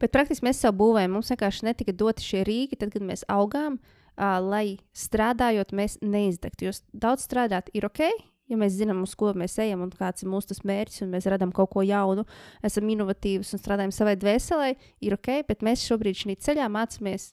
Bet 0.00 0.12
praktiski 0.12 0.44
mēs 0.46 0.60
sev 0.60 0.76
būvējam, 0.76 1.16
mums 1.16 1.30
vienkārši 1.32 1.66
netika 1.66 1.92
doti 1.94 2.24
šie 2.24 2.44
rīki, 2.46 2.78
tad, 2.78 2.92
kad 2.94 3.04
mēs 3.06 3.24
augām, 3.32 3.78
uh, 3.80 4.38
lai 4.42 4.78
strādājot, 4.96 5.72
mēs 5.76 5.98
neizdegtu. 6.02 6.68
Jo 6.68 6.76
daudz 6.92 7.26
strādāt 7.26 7.70
ir 7.74 7.86
ok, 7.88 8.10
ja 8.48 8.56
mēs 8.60 8.76
zinām, 8.78 9.02
uz 9.02 9.14
ko 9.18 9.32
mēs 9.34 9.56
ejam 9.62 9.82
un 9.82 9.90
kāds 9.90 10.22
ir 10.22 10.28
mūsu 10.30 10.54
mērķis, 10.66 11.02
un 11.06 11.10
mēs 11.14 11.26
radām 11.32 11.52
kaut 11.52 11.70
ko 11.74 11.82
jaunu, 11.82 12.24
esam 12.66 12.88
inovatīvs 12.92 13.52
un 13.56 13.62
strādājam 13.62 13.92
savai 13.94 14.16
dvēselē, 14.16 14.68
ir 15.02 15.16
ok, 15.18 15.30
bet 15.48 15.64
mēs 15.66 15.82
šobrīd 15.88 16.14
šajā 16.20 16.36
ceļā 16.46 16.68
mācāmies, 16.70 17.32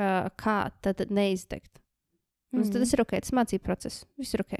uh, 0.00 0.30
kā 0.40 0.56
tad 0.82 1.04
neizdegt. 1.10 1.78
Mm. 2.52 2.64
Tad 2.72 2.80
tas 2.80 2.92
ir 2.96 3.02
ok, 3.04 3.12
tas 3.20 3.34
mācību 3.36 3.62
process. 3.66 4.04
Viss 4.18 4.34
ir 4.34 4.40
ok. 4.46 4.56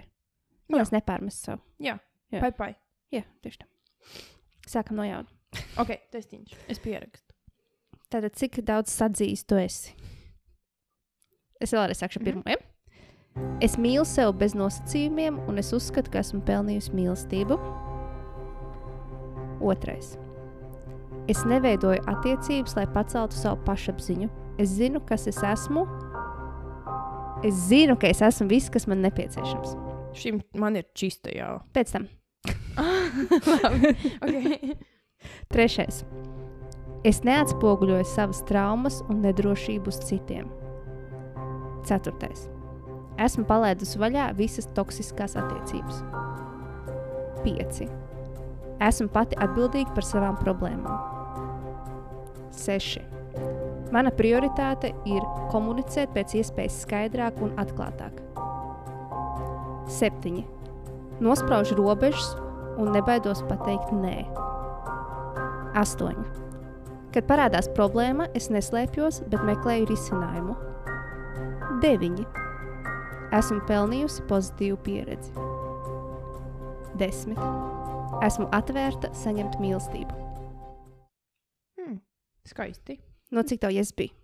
Mēs 0.75 0.91
nepārmest 0.93 1.47
sev. 1.49 1.63
Jā, 1.81 1.97
Jā. 2.31 2.43
pai, 2.45 2.51
pai. 2.53 2.71
Jā, 3.15 3.23
tieši 3.43 3.63
tā. 3.63 3.69
Sākam 4.69 4.99
no 5.01 5.07
jauna. 5.09 5.29
Ok, 5.81 5.95
testiņš. 6.13 6.53
Es 6.69 6.79
pierakstu. 6.85 7.33
Tātad, 8.13 8.35
cik 8.37 8.59
daudz 8.69 8.93
sadzīs 8.93 9.47
tu 9.49 9.57
esi? 9.57 9.95
Es 11.61 11.73
vēlreiz 11.73 11.99
sākšu 12.03 12.21
ar 12.21 12.23
Mhm. 12.23 12.29
pirmo. 12.29 12.43
Ja? 12.47 12.61
Es 13.65 13.75
mīlu 13.81 14.05
sevi 14.07 14.37
bez 14.39 14.55
nosacījumiem, 14.59 15.41
un 15.51 15.59
es 15.59 15.73
uzskatu, 15.75 16.13
ka 16.13 16.23
esmu 16.23 16.41
pelnījusi 16.47 16.95
mīlestību. 16.95 17.59
Otrais. 19.67 20.15
Es 21.29 21.43
neveidoju 21.45 22.05
attiecības, 22.09 22.77
lai 22.79 22.87
paceltu 22.95 23.37
savu 23.37 23.61
pašapziņu. 23.67 24.31
Es 24.63 24.71
zinu, 24.79 25.03
kas 25.07 25.27
es 25.31 25.41
esmu. 25.45 25.85
Es 27.47 27.67
zinu, 27.69 27.99
ka 27.99 28.11
es 28.11 28.23
esmu 28.25 28.49
viss, 28.51 28.71
kas 28.73 28.89
man 28.91 29.03
nepieciešams. 29.05 29.75
Šim 30.19 30.41
man 30.59 30.79
ir 30.79 30.87
čista 30.99 31.35
jau. 31.35 31.59
Pēc 31.77 31.93
tam, 31.95 32.09
okay. 34.23 34.77
trešais. 35.53 36.05
Es 37.07 37.23
neatspoguļoju 37.27 38.07
savas 38.11 38.43
traumas 38.49 39.03
un 39.11 39.23
nedrošību 39.27 39.93
uz 39.93 40.01
citiem. 40.09 40.49
Ceturtais. 41.87 42.49
Esmu 43.19 43.43
palaidusi 43.49 43.99
vaļā 43.99 44.29
visas 44.39 44.69
toksiskās 44.77 45.35
attiecības. 45.41 46.03
5. 47.43 47.89
Esmu 48.89 49.09
pati 49.11 49.39
atbildīga 49.43 49.91
par 49.97 50.07
savām 50.07 50.39
problēmām. 50.39 51.01
6. 52.55 53.03
Mana 53.95 54.13
prioritāte 54.15 54.93
ir 55.09 55.25
komunicēt 55.51 56.13
pēc 56.15 56.37
iespējas 56.43 56.83
skaidrāk 56.85 57.43
un 57.43 57.55
atklātāk. 57.59 58.23
7. 59.99 60.45
Nospraužu 61.25 61.79
robežas 61.81 62.35
un 62.79 62.93
nebaidos 62.95 63.43
pateikt 63.51 63.91
nē. 63.99 64.29
8. 65.75 66.27
Kad 67.15 67.27
parādās 67.27 67.71
problēma, 67.75 68.29
es 68.39 68.51
neslēpjos, 68.53 69.25
bet 69.33 69.43
meklēju 69.49 69.89
risinājumu. 69.91 70.59
9. 71.83 72.48
Esmu 73.29 73.59
pelnījusi 73.69 74.23
pozitīvu 74.25 74.79
pieredzi. 74.87 75.35
10. 76.97 77.35
Esmu 78.25 78.47
atvērta 78.57 79.11
saņemt 79.13 79.59
mīlestību. 79.61 80.17
Hmm. 81.77 81.99
Skaisti. 82.49 82.97
No 83.37 83.45
cik 83.45 83.61
tev 83.67 83.77
ies 83.77 83.93
bija? 83.99 84.15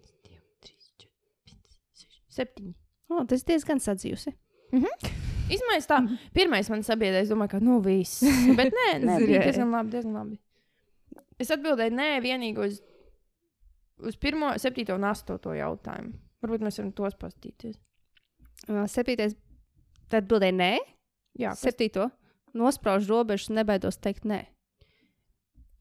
1, 0.00 0.16
2, 0.30 0.40
3, 0.64 0.72
4, 1.02 1.10
5, 1.52 1.76
6, 2.06 2.16
7. 2.38 2.72
O, 3.12 3.26
tas 3.28 3.44
diezgan 3.52 3.84
sadzījusi. 3.84 4.32
Izmaiņas 5.52 5.90
tā, 5.92 6.00
pirmais 6.32 6.72
man 6.72 6.88
sabiedrēja, 6.88 7.26
es 7.26 7.36
domāju, 7.36 7.58
ka 7.58 7.60
nu 7.60 7.82
viss. 7.84 8.24
Bet 8.58 8.72
nē, 8.72 8.88
nē 9.04 9.20
bija 9.26 9.44
diezgan 9.44 9.76
labi, 9.76 9.92
diezgan 9.98 10.18
labi. 10.22 10.40
Es 11.36 11.52
atbildēju 11.52 11.98
nē 12.00 12.10
vienīgi 12.24 12.64
uz, 12.64 12.80
uz 14.08 14.16
pirmo, 14.16 14.56
septīto 14.56 14.96
un 14.96 15.04
astoto 15.12 15.52
jautājumu. 15.52 16.16
Varbūt 16.40 16.64
mēs 16.64 16.80
varam 16.80 16.94
tos 16.96 17.20
pastīties. 17.20 17.76
Septītais. 18.68 19.36
Tad 20.12 20.24
atbildēja 20.24 20.56
nē. 20.56 20.72
Jā, 21.40 21.54
kas 21.54 21.64
Septīto. 21.64 22.10
Nosprauž 22.56 23.08
robežas 23.08 23.48
un 23.48 23.62
nebaidos 23.62 23.96
teikt 24.02 24.26
nē. 24.28 24.44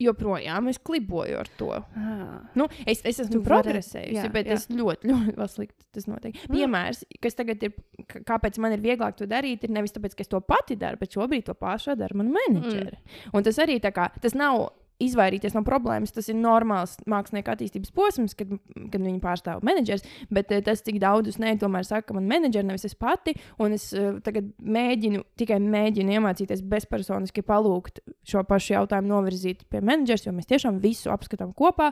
joprojām 0.01 0.69
es 0.71 0.79
kliboju 0.81 1.37
ar 1.41 1.49
to. 1.59 1.69
Ah. 1.77 2.39
Nu, 2.57 2.67
es, 2.89 3.03
es 3.07 3.19
esmu 3.21 3.43
progresējusi, 3.45 4.17
jā, 4.17 4.27
bet 4.33 4.49
jā. 4.49 4.57
es 4.57 4.67
ļoti, 4.71 5.11
ļoti 5.11 5.47
slikti 5.53 5.85
tas 5.93 6.07
notiek. 6.09 6.37
Mm. 6.47 6.55
Piemērs, 6.55 7.03
kas 7.21 7.37
tagad 7.37 7.65
ir, 7.67 7.75
kāpēc 8.09 8.57
man 8.63 8.73
ir 8.73 8.81
vieglāk 8.81 9.19
to 9.19 9.27
darīt, 9.29 9.65
ir 9.67 9.75
nevis 9.75 9.93
tāpēc, 9.95 10.17
ka 10.17 10.25
es 10.25 10.31
to 10.31 10.41
pati 10.41 10.77
daru, 10.79 10.97
bet 11.01 11.13
šobrīd 11.17 11.45
to 11.49 11.57
pašu 11.57 11.93
dara 11.99 12.17
mana 12.17 12.33
menedžere. 12.33 12.97
Mm. 12.97 13.35
Un 13.37 13.45
tas 13.45 13.61
arī 13.61 13.77
tā 13.83 13.93
kā, 13.95 14.09
tas 14.23 14.37
nav 14.37 14.71
izvairīties 15.05 15.55
no 15.57 15.63
problēmas, 15.67 16.13
tas 16.15 16.29
ir 16.31 16.37
normāls 16.39 16.97
mākslinieka 17.09 17.55
attīstības 17.55 17.93
posms, 17.95 18.35
kad, 18.37 18.53
kad 18.93 18.99
viņi 19.01 19.19
pārstāv 19.23 19.63
menedžers, 19.65 20.05
bet 20.33 20.53
eh, 20.53 20.63
tas, 20.65 20.83
cik 20.85 20.99
daudz 21.01 21.33
es 21.33 21.39
ne, 21.41 21.53
tomēr 21.59 21.87
saka, 21.87 22.15
man 22.17 22.29
menedžeri, 22.29 22.67
nevis 22.69 22.87
es 22.89 22.97
pati, 22.97 23.35
un 23.61 23.75
es 23.77 23.89
uh, 23.95 24.17
tagad 24.25 24.49
mēģinu, 24.61 25.23
tikai 25.39 25.59
mēģinu 25.63 26.17
iemācīties 26.17 26.63
bezpersoniski 26.71 27.43
palūgt 27.45 28.01
šo 28.27 28.43
pašu 28.47 28.75
jautājumu 28.77 29.13
novirzīt 29.13 29.65
pie 29.71 29.83
menedžers, 29.83 30.27
jo 30.27 30.35
mēs 30.35 30.49
tiešām 30.49 30.81
visu 30.83 31.13
apskatām 31.13 31.55
kopā. 31.57 31.91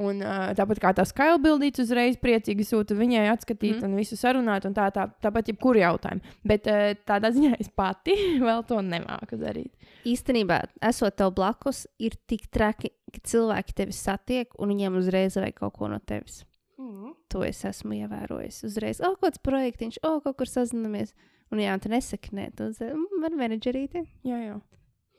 Un, 0.00 0.22
uh, 0.24 0.50
tāpat 0.56 0.78
kā 0.80 0.92
tā 0.96 1.04
skaidrbildīte 1.04 1.82
uzreiz 1.84 2.14
priecīgi 2.22 2.64
sūta 2.64 2.96
viņai 2.96 3.26
atskatīt 3.34 3.82
mm. 3.82 3.88
un 3.90 3.98
visu 4.00 4.16
sarunāt, 4.16 4.64
un 4.64 4.72
tā, 4.76 4.86
tā 4.94 5.10
tāpat 5.20 5.50
jebkuru 5.52 5.82
jautājumu. 5.82 6.36
Bet 6.46 6.68
uh, 6.70 6.94
tādā 7.08 7.28
ziņā 7.34 7.58
es 7.60 7.68
pati 7.68 8.16
vēl 8.46 8.64
to 8.68 8.80
nemāku 8.86 9.36
darīt. 9.40 9.74
Īstenībā, 10.08 10.62
esot 10.82 11.16
tev 11.16 11.32
blakus, 11.36 11.86
ir 11.98 12.14
tik 12.26 12.46
traki, 12.50 12.90
ka 13.12 13.20
cilvēki 13.20 13.74
tevi 13.76 13.92
satiek 13.92 14.54
un 14.58 14.68
viņiem 14.72 14.96
uzreiz 14.96 15.36
vajag 15.36 15.54
kaut 15.60 15.74
ko 15.76 15.88
no 15.88 15.98
tevis. 15.98 16.44
Mm. 16.80 17.12
To 17.28 17.42
es 17.44 17.60
esmu 17.64 17.92
ievērojis. 17.98 18.62
Uzreiz, 18.64 19.00
oh, 19.04 19.16
kāds 19.20 19.38
projektiņš, 19.44 19.98
oh, 20.02 20.20
kaut 20.24 20.36
kur 20.38 20.46
sazināmies. 20.48 21.12
Un, 21.52 21.58
jā, 21.58 21.74
tu 21.82 21.88
nesaki, 21.92 22.30
nē, 22.32 22.54
tu 22.56 22.64
uzreiz, 22.70 22.94
"Mm, 22.94 23.20
man 23.20 23.36
menedžerīte. 23.36 24.06
Jā, 24.24 24.38
jā. 24.46 24.60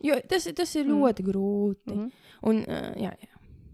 Jo 0.01 0.15
tas, 0.27 0.47
ir- 0.47 0.53
tas 0.55 0.75
ir 0.75 0.85
Mm. 0.85 0.91
mm. 0.91 1.01
ļoti 1.01 1.23
grūti. 1.27 1.93
Mhm. 1.93 2.01
Mm. 2.01 2.11
Un, 2.43 2.57
uh, 2.65 2.93
jā, 2.97 3.11
jā. 3.21 3.27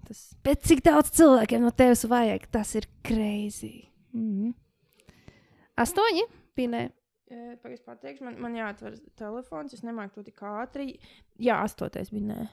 Tas, 0.08 0.36
Bet 0.44 0.62
cik 0.64 0.82
daudz 0.84 1.12
cilvēkiem 1.12 1.62
no 1.62 1.72
tevis 1.72 2.04
vajag, 2.04 2.52
tas 2.52 2.76
ir 2.76 2.86
crazy. 3.04 3.88
mm. 4.14 4.54
Astoņi 5.78 6.24
pinē. 6.58 6.90
Pagaidzi, 7.28 7.84
pateikšu, 7.84 8.24
man, 8.24 8.38
man 8.40 8.56
jāatver 8.56 8.96
telefons. 9.20 9.76
Es 9.76 9.84
nemāku 9.84 10.20
to 10.20 10.24
tik 10.30 10.40
ātri. 10.48 10.94
Jā, 11.44 11.60
astotais 11.66 12.12
bija 12.14 12.30
nē. 12.30 12.46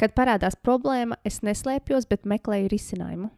Kad 0.00 0.16
parādās 0.18 0.56
problēma, 0.58 1.20
es 1.28 1.42
neslēpjos, 1.46 2.08
bet 2.10 2.26
meklēju 2.26 2.72
risinājumu. 2.72 3.30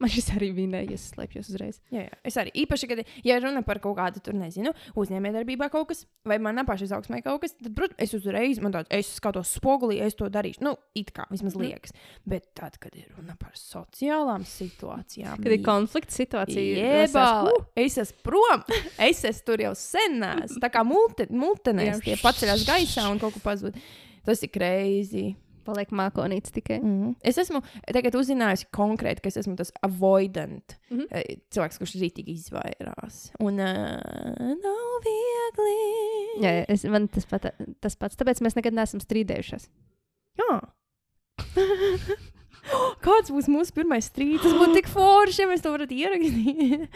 Man 0.00 0.10
šis 0.12 0.30
arī 0.36 0.50
bija 0.54 0.68
nē, 0.74 0.80
ja 0.90 0.96
es 0.98 1.06
slēpjos 1.14 1.48
uzreiz. 1.52 1.80
Jā, 1.90 2.02
jā. 2.08 2.16
Es 2.24 2.36
arī 2.36 2.50
īpaši, 2.64 2.88
kad 2.90 3.00
ja 3.24 3.38
runa 3.40 3.62
par 3.66 3.78
kaut 3.80 3.96
kādu, 3.96 4.20
tur 4.22 4.34
nezinu, 4.34 4.72
uzņēmējdarbībā 4.96 5.70
kaut 5.72 5.88
kas, 5.88 6.04
vai 6.26 6.36
manā 6.42 6.64
pašā 6.68 6.88
izaugsmē 6.88 7.22
kaut 7.24 7.40
kas, 7.44 7.54
tad, 7.56 7.72
protams, 7.76 7.98
es 8.02 8.14
uzreiz, 8.18 8.60
man 8.60 8.72
tāds, 8.74 8.90
es 8.90 9.14
skatos 9.16 9.54
spogulī, 9.56 10.00
es 10.04 10.14
to 10.18 10.28
darīšu. 10.32 10.60
Nu, 10.66 10.74
it 10.94 11.12
kā 11.16 11.24
vismaz 11.30 11.54
Mhm. 11.56 11.62
liekas. 11.64 11.92
Bet 12.26 12.54
tad, 12.54 12.78
kad 12.80 12.94
ir 12.96 13.06
runa 13.16 13.36
par 13.38 13.52
sociālām 13.56 14.44
situācijām, 14.44 15.36
Kad 15.42 15.52
ir 15.52 15.62
konflikta 15.64 16.12
situācija, 16.12 16.64
Jebā, 16.76 17.26
es 17.76 17.96
esmu 17.98 18.22
prom. 18.22 18.62
Es 18.98 19.22
esmu 19.24 19.44
tur 19.46 19.58
jau 19.58 19.72
senās. 19.74 20.56
Tā 20.60 20.70
kā 20.72 20.84
multe, 20.84 21.26
multenēs, 21.30 22.02
tie 22.04 22.16
paceļās 22.16 22.64
gaisā 22.66 23.10
un 23.10 23.18
kaut 23.18 23.34
ko 23.34 23.40
pazūd. 23.40 23.74
Tas 24.26 24.42
ir 24.42 24.48
greizi. 24.50 25.36
Paliek 25.66 25.90
mākonīts 25.94 26.54
tikai. 26.54 26.78
Mm. 26.80 27.14
Es 27.26 27.38
esmu 27.42 27.60
tagad 27.84 28.16
uzzinājusi 28.18 28.68
konkrēti, 28.74 29.24
ka 29.24 29.32
es 29.32 29.40
esmu 29.42 29.56
tas 29.58 29.72
avoidant. 29.86 30.76
Mm. 30.90 31.02
-hmm. 31.02 31.42
Cilvēks, 31.54 31.80
kurš 31.82 31.96
rītīgi 32.02 32.36
izvairās. 32.38 33.18
Un 33.42 33.60
uh, 33.62 34.54
nav 34.62 34.96
viegli. 35.06 35.76
Jā, 36.44 36.54
jā, 36.60 36.64
es, 36.72 36.86
man 36.90 37.10
tas, 37.12 37.28
pat, 37.28 37.50
tas 37.80 37.98
pats. 37.98 38.16
Tāpēc 38.16 38.42
mēs 38.44 38.56
nekad 38.58 38.76
neesam 38.76 39.02
strīdējušies. 39.02 39.68
Jā. 40.40 40.56
Kāds 43.06 43.30
būs 43.30 43.46
mūsu 43.52 43.74
pirmais 43.76 44.08
strīds? 44.10 44.42
Tas 44.42 44.56
būtu 44.56 44.80
tik 44.80 44.88
forši, 44.90 45.42
ja 45.44 45.50
mēs 45.50 45.62
to 45.62 45.72
varētu 45.74 45.94
ierakstīt. 45.94 46.88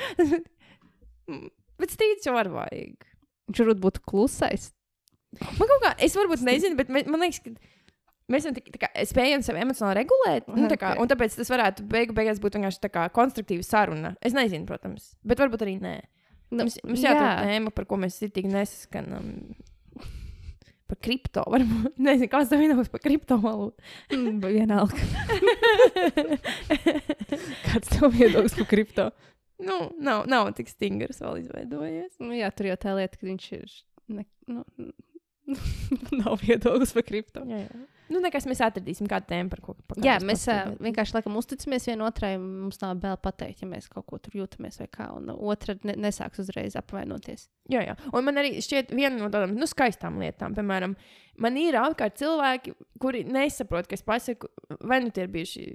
Bet 1.81 1.95
strīds 1.95 2.27
jau 2.27 2.35
var 2.37 2.51
vajag. 2.53 3.07
Viņš 3.51 3.63
varbūt 3.63 3.83
būtu 3.85 4.03
klusais. 4.07 4.71
Man 5.41 5.69
kaut 5.71 5.83
kā, 5.85 5.93
es 6.03 6.17
varbūt 6.19 6.43
nezinu, 6.43 6.75
bet 6.75 6.89
man 6.91 7.23
liekas, 7.23 7.39
ka 7.45 7.53
mēs 8.31 8.47
tik, 8.57 8.71
tā 8.77 8.81
kā, 8.85 8.91
spējam 9.11 9.43
sevi 9.47 9.61
emocionāli 9.65 10.01
regulēt. 10.03 10.49
Nu, 10.55 10.69
tā 10.71 10.79
kā, 10.81 10.95
Ok. 10.95 11.03
un 11.05 11.11
tāpēc 11.13 11.37
tas 11.41 11.51
varētu 11.53 11.85
beigu, 11.91 12.15
beigās 12.17 12.41
būt 12.43 12.57
vienkārši 12.59 12.83
tā 12.87 12.91
kā 12.95 13.09
konstruktīva 13.15 13.67
saruna. 13.67 14.15
Es 14.23 14.33
nezinu, 14.37 14.67
protams, 14.71 15.13
bet 15.27 15.43
varbūt 15.43 15.67
arī 15.67 15.77
nē. 15.83 15.97
Nu, 16.51 16.65
Mums, 16.65 16.81
mums 16.83 17.03
jāatrod 17.05 17.45
tēma, 17.47 17.71
par 17.75 17.85
ko 17.87 17.97
mēs 18.03 18.17
tik 18.35 18.47
nesaskanam. 18.51 19.55
par 20.91 20.99
kripto. 20.99 21.45
Varbūt 21.47 21.99
nezinu, 22.09 22.27
kāds 22.33 22.51
tev 22.51 22.59
viedoklis 22.65 22.89
par 22.91 23.03
kriptovalūtu. 23.05 23.85
Mm, 24.17 24.41
Vienalga. 24.43 24.99
Kāds 27.71 27.93
tev 27.93 28.11
viedoklis 28.17 28.57
par 28.59 28.67
kripto? 28.71 29.05
Nu, 29.61 29.77
nav, 30.01 30.25
nav 30.31 30.51
tik 30.57 30.71
stingrs 30.73 31.21
vēl 31.23 31.43
izveidojies. 31.43 32.15
Nu, 32.23 32.33
jā, 32.35 32.49
tur 32.57 32.71
jau 32.71 32.77
tā 32.81 32.95
lieta, 32.97 33.19
ka 33.21 33.29
viņš 33.29 33.47
ir. 33.59 33.75
Ne, 34.11 34.25
nu, 34.51 34.65
nav 36.21 36.41
viedoklis 36.43 36.95
par 36.97 37.07
kripto. 37.07 37.47
Jā, 37.49 37.65
jā. 37.67 37.87
Nu, 38.11 38.19
nekas 38.19 38.47
mēs 38.51 38.59
atradīsim 38.67 39.07
kādu 39.11 39.29
tēmu 39.31 39.53
par 39.53 39.61
ko. 39.63 39.75
Par 39.87 40.01
Jā, 40.03 40.17
mēs 40.27 40.43
uh, 40.51 40.73
vienkārši 40.83 41.15
laikam 41.15 41.37
uzticamies 41.39 41.87
vienotrai. 41.87 42.33
Mums 42.43 42.81
nav 42.83 42.99
vēl 43.05 43.15
pateikt, 43.23 43.63
ja 43.63 43.69
mēs 43.71 43.87
kaut 43.91 44.09
ko 44.11 44.19
tur 44.19 44.35
jūtamies 44.41 44.81
vai 44.83 44.89
kā. 44.91 45.07
Un 45.15 45.31
otra 45.31 45.77
ne, 45.87 45.95
nesāks 46.09 46.43
uzreiz 46.43 46.75
apvainoties. 46.79 47.47
Jā, 47.71 47.85
jā. 47.87 47.95
Un 48.11 48.27
man 48.27 48.43
arī 48.43 48.57
šķiet, 48.67 48.91
viena 48.99 49.15
no 49.15 49.31
tādām 49.31 49.55
nu, 49.55 49.69
skaistām 49.71 50.19
lietām, 50.23 50.59
piemēram, 50.59 50.97
man 51.45 51.61
ir 51.63 51.79
apkārt 51.79 52.19
cilvēki, 52.19 52.75
kuri 53.03 53.23
nesaprot, 53.31 53.87
ka 53.87 53.95
es 53.95 54.03
pasaku, 54.07 54.51
vai 54.83 54.99
nu 55.05 55.15
tie 55.15 55.29
ir 55.29 55.35
bijuši 55.37 55.67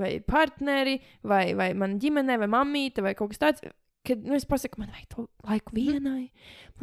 vai 0.00 0.14
partneri, 0.24 0.96
vai, 1.20 1.50
vai 1.58 1.74
mana 1.76 2.00
ģimene, 2.00 2.40
vai 2.40 2.48
mamīte, 2.56 3.04
vai 3.04 3.12
kaut 3.18 3.34
kas 3.34 3.44
tāds. 3.44 3.74
Kad 4.04 4.24
nu, 4.24 4.36
es 4.36 4.44
pasaku, 4.48 4.80
man 4.80 4.90
vajag 4.92 5.06
to 5.14 5.22
laiku 5.48 5.76
vienai, 5.76 6.26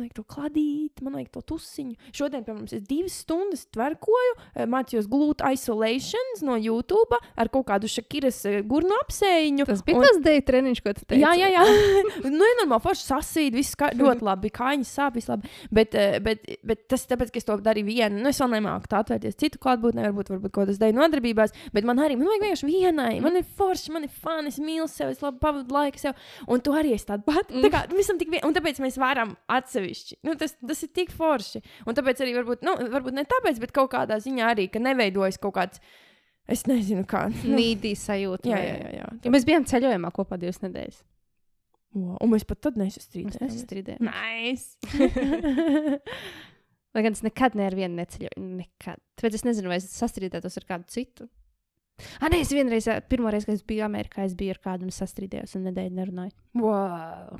man 0.01 0.07
vajag 0.07 0.15
to 0.17 0.23
kladīt, 0.25 1.01
man 1.05 1.13
vajag 1.19 1.29
to 1.35 1.41
tusiņu. 1.53 1.95
Šodien, 2.17 2.43
piemēram, 2.45 2.65
es 2.73 2.81
divas 2.89 3.17
stundas 3.21 3.65
tverkoju, 3.73 4.33
eh, 4.55 4.65
mācījos 4.65 5.07
glūt 5.11 5.43
isolations 5.45 6.41
no 6.45 6.55
YouTube 6.57 7.17
ar 7.37 7.49
kaut 7.53 7.67
kādu 7.69 7.89
šakiras 7.91 8.39
eh, 8.49 8.61
gurnu 8.65 8.95
apsēņu. 9.05 9.65
Tas 9.69 9.83
bija 9.85 9.97
un- 9.99 10.05
tas 10.07 10.17
dēļ 10.25 10.41
treniņš, 10.47 10.81
ko 10.83 10.93
tu 10.97 11.05
teici. 11.05 11.21
Jā, 11.21 11.33
jā, 11.37 11.51
jā. 11.53 11.65
nu, 12.25 12.41
ir 12.41 12.57
normāli, 12.63 12.81
forši 12.85 13.05
sasīt, 13.11 13.53
viss 13.53 13.75
kā, 13.77 13.91
ļoti 13.93 14.25
labi, 14.25 14.49
kājas 14.49 14.89
sāp, 14.97 15.15
viss 15.19 15.29
labi. 15.31 15.49
Bet, 15.71 15.95
eh, 15.95 16.17
bet, 16.19 16.45
bet 16.65 16.87
tas 16.91 17.05
tāpēc, 17.09 17.31
ka 17.31 17.37
es 17.37 17.45
to 17.45 17.57
darīju 17.61 17.85
vienu, 17.91 18.21
nu, 18.23 18.29
es 18.31 18.39
vēl 18.41 18.55
nemāku 18.57 18.89
tā 18.91 19.01
atvērties 19.03 19.37
citu 19.37 19.59
klātbūtnē, 19.61 20.07
varbūt, 20.09 20.33
varbūt 20.33 20.51
kaut 20.55 20.71
kas 20.71 20.79
dēļ 20.81 20.95
nodarbībās, 20.97 21.53
bet 21.75 21.85
man 21.87 22.01
arī, 22.01 22.17
man 22.17 22.31
vajag 22.31 22.45
vienkārši 22.47 22.69
vienai, 22.71 23.19
man 23.21 23.35
ir 23.37 23.43
forši, 23.57 23.91
man 23.91 24.03
ir 24.07 24.09
fani, 24.09 24.47
es 24.47 24.57
mīlu 24.59 24.87
sevi, 24.89 25.11
es 25.11 25.21
labi 25.21 25.37
pavadu 25.43 25.73
laiku 25.75 25.99
sev, 26.01 26.13
un 26.47 26.59
tu 26.63 26.71
arī 26.71 26.93
esi 26.95 27.05
tāda 27.09 27.23
pati. 27.27 27.61
Tā 27.61 27.69
kā 27.73 27.83
visam 27.93 28.17
tik 28.17 28.31
vien, 28.31 28.41
un 28.47 28.53
tāpēc 28.55 28.79
mēs 28.81 28.97
varam 29.01 29.35
atsevišķi. 29.51 29.90
Nu, 30.27 30.35
tas, 30.39 30.55
tas 30.59 30.83
ir 30.85 30.91
tik 30.95 31.11
forši. 31.15 31.61
Un 31.87 31.97
tāpēc 31.97 32.21
arī 32.25 32.33
varbūt, 32.39 32.63
nu, 32.67 32.75
varbūt 32.93 33.13
ne 33.17 33.23
tāpēc, 33.29 33.59
bet 33.63 33.73
kaut 33.75 33.91
kādā 33.93 34.17
ziņā 34.23 34.49
arī, 34.53 34.67
ka 34.73 34.79
neveidojas 34.83 35.37
kaut 35.41 35.55
kāds, 35.59 35.81
es 36.51 36.65
nezinu, 36.69 37.03
kā. 37.09 37.27
Nu, 37.43 37.55
Nīdī 37.59 37.93
sajūta. 37.99 38.49
jā, 38.51 38.59
jā, 38.65 38.75
jā. 38.81 38.91
jā. 39.01 39.07
Ja 39.27 39.31
mēs 39.33 39.47
bijām 39.47 39.65
ceļojumā 39.69 40.11
kopā 40.15 40.37
divas 40.41 40.61
nedēļas. 40.63 41.01
Wow. 41.91 42.15
Un 42.23 42.29
mēs 42.31 42.45
pat 42.47 42.61
tad 42.63 42.77
Mēs 42.79 42.95
nesastrīdējāmies. 42.95 43.41
nesastrīdējāmies. 43.43 44.07
Nice. 44.07 46.01
Lai 46.95 47.03
gan 47.05 47.15
es 47.15 47.21
nekad 47.23 47.53
nevienu 47.59 47.95
neceļoju. 47.99 48.41
Nekad. 48.61 48.99
Tāpēc 49.19 49.37
es 49.37 49.45
nezinu, 49.47 49.69
vai 49.71 49.77
es 49.79 49.87
sastrīdētos 49.95 50.57
ar 50.59 50.65
kādu 50.67 50.87
citu. 50.91 51.27
Ah, 52.19 52.31
nē, 52.31 52.39
es 52.41 52.49
vienreiz, 52.55 52.87
ā, 52.89 52.97
pirmo 53.05 53.29
reizi, 53.31 53.45
kad 53.49 53.59
es 53.59 53.65
biju 53.67 53.83
Amerikā, 53.85 54.23
es 54.25 54.33
biju 54.39 54.55
ar 54.55 54.59
kādu 54.63 54.87
un 54.87 54.95
sastrīdējos 54.95 55.53
un 55.59 55.67
nedēļu 55.69 55.93
nerunāju. 55.99 56.33
wow. 56.63 57.37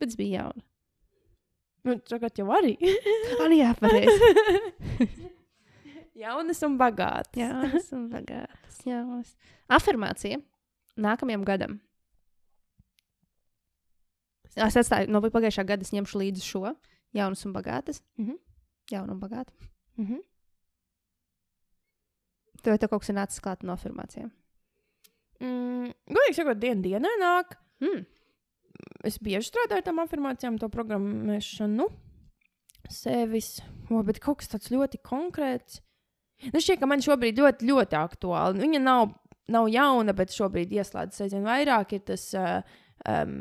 Bet 0.00 0.08
es 0.08 0.16
biju 0.18 0.32
jauna. 0.38 0.64
Nu, 1.84 1.96
tagad 2.06 2.36
jau 2.38 2.46
arī. 2.54 2.76
Ah, 3.40 3.48
nu 3.50 3.56
jā, 3.58 3.72
pareizi. 3.78 4.32
Jaunas 6.22 6.60
un 6.66 6.76
bagātas. 6.78 7.72
Esmu 7.80 8.04
bagāts. 8.12 8.82
Jā, 8.86 9.00
es- 9.18 9.34
afirmācija 9.72 10.38
nākamajam 11.00 11.42
gadam. 11.48 11.78
Es 14.52 14.76
atstāju 14.76 15.08
no 15.10 15.22
pagājušā 15.24 15.64
gada, 15.66 15.82
es 15.86 15.94
ņemšu 15.96 16.20
līdzi 16.20 16.44
šo 16.44 16.62
jaunas 17.16 17.42
un 17.48 17.54
bagātas. 17.56 18.02
Mhm. 18.20 18.36
Jauna 18.92 19.14
un 19.16 19.20
bagāta. 19.22 19.52
Mhm. 19.96 20.20
Tev 22.62 22.76
te 22.78 22.86
kaut 22.86 23.02
kas 23.02 23.10
ir 23.10 23.16
nācis 23.16 23.40
klāt 23.42 23.64
no 23.66 23.74
afirmācijām. 23.74 24.28
Mm, 25.42 25.88
Godīgi 26.14 26.36
sakot, 26.36 26.60
diena 26.62 26.84
dienā 26.84 27.10
nāk. 27.18 27.56
Mm. 27.82 28.04
Es 29.04 29.18
bieži 29.18 29.48
strādāju 29.50 29.80
ar 29.82 29.86
tām 29.86 29.98
afirmācijām, 30.02 30.58
to 30.62 30.68
programmēšanu. 30.72 31.88
Sevis, 32.92 33.60
o, 33.90 34.02
bet 34.06 34.18
kaut 34.22 34.40
kas 34.42 34.50
tāds 34.52 34.70
ļoti 34.72 35.00
konkrēts. 35.06 35.80
Nu, 36.50 36.58
šķiet, 36.58 36.80
ka 36.82 36.88
man 36.90 37.02
šobrīd 37.04 37.38
ļoti, 37.38 37.68
ļoti 37.68 37.98
aktuāli. 37.98 38.62
Viņa 38.64 38.80
nav, 38.82 39.12
nav 39.54 39.68
jauna, 39.70 40.14
bet 40.18 40.34
šobrīd 40.34 40.72
ieslēdzas 40.74 41.22
aizvien 41.26 41.46
vairāk. 41.46 41.94
Ir 41.94 42.02
tas, 42.10 42.24
um, 42.34 43.36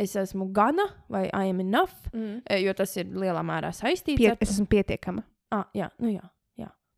es 0.00 0.16
esmu 0.18 0.48
gana 0.56 0.88
vai 1.12 1.28
I 1.28 1.50
am 1.52 1.60
enough, 1.62 1.94
Mm. 2.12 2.40
jo 2.64 2.72
tas 2.74 2.96
ir 2.96 3.06
lielā 3.14 3.42
mērā 3.46 3.70
saistīts 3.76 4.18
Pie, 4.18 4.30
ar 4.32 4.38
es 4.40 4.56
esmu 4.56 4.66
pietiekama. 4.66 5.22
Ah, 5.54 5.66
jā, 5.74 5.90
nu 6.02 6.10
jā. 6.14 6.26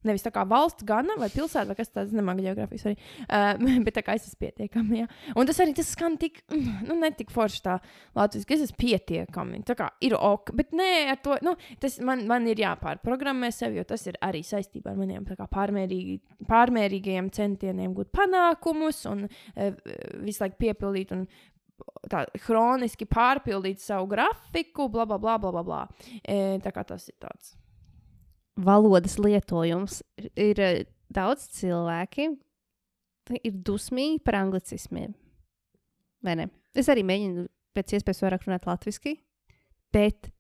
Nevis 0.09 0.25
tā 0.25 0.33
kā 0.35 0.45
valsts 0.49 0.87
gana 0.87 1.15
vai 1.21 1.29
pilsēta, 1.33 1.69
vai 1.71 1.77
kas 1.79 1.93
tāds- 1.93 2.15
nemāga 2.19 2.43
geogrāfijas 2.47 2.87
arī. 2.91 2.97
Uh, 3.27 3.83
bet 3.87 3.97
tā 3.99 4.05
kā 4.07 4.17
es 4.19 4.27
esmu 4.29 4.41
pietiekami. 4.47 5.03
Jā. 5.03 5.09
Un 5.37 5.49
tas 5.49 5.61
arī 5.63 5.77
tas 5.79 5.93
skan 5.95 6.17
tik, 6.21 6.43
nu, 6.89 6.97
ne 6.99 7.13
tik 7.17 7.31
forši 7.35 7.63
tā 7.67 7.79
Latvijas, 8.19 8.49
ka 8.49 8.57
es 8.57 8.67
esmu 8.67 8.81
pietiekami. 8.83 9.63
Tā 9.69 9.77
kā 9.79 9.89
ir 10.05 10.17
ok, 10.19 10.55
bet 10.59 10.75
nē, 10.77 10.91
ar 11.15 11.23
to, 11.25 11.39
nu, 11.47 11.55
tas 11.83 12.01
man, 12.05 12.27
man 12.31 12.49
ir 12.51 12.63
jāpārprogrammē 12.65 13.53
sev, 13.55 13.77
jo 13.79 13.87
tas 13.89 14.07
ir 14.11 14.19
arī 14.25 14.43
saistībā 14.47 14.93
ar 14.93 14.99
maniem 14.99 15.27
pārmērīgi, 15.27 16.19
pārmērīgajiem 16.51 17.31
centieniem 17.35 17.95
gūt 17.97 18.13
panākumus 18.15 19.05
un 19.11 19.27
uh, 19.29 19.73
visu 20.23 20.45
laiku 20.45 20.61
piepildīt 20.67 21.15
un 21.15 21.27
tā 22.11 22.25
hroniski 22.47 23.07
pārpildīt 23.09 23.83
savu 23.83 24.09
grafiku, 24.13 24.89
bla, 24.93 25.07
bla, 25.07 25.19
bla, 25.19 25.39
bla. 25.39 25.63
bla. 25.63 25.83
E, 26.23 26.59
tā 26.63 26.73
kā 26.75 26.85
tas 26.87 27.09
ir 27.11 27.19
tāds. 27.23 27.57
Valodas 28.57 29.17
lietojums 29.17 30.03
ir, 30.37 30.61
eh, 30.61 30.85
daudz 31.13 31.49
cilvēki, 31.57 32.37
ir 33.43 33.53
dusmīgi 33.53 34.21
par 34.25 34.37
anglicismiem. 34.43 35.15
Vai 36.23 36.37
ne? 36.37 36.51
Es 36.75 36.89
arī 36.93 37.05
mēģinu 37.07 37.47
pēc 37.77 37.97
iespējas 37.97 38.23
vairāk 38.25 38.45
runāt 38.47 38.69
latviešu, 38.69 39.17
bet 39.93 40.31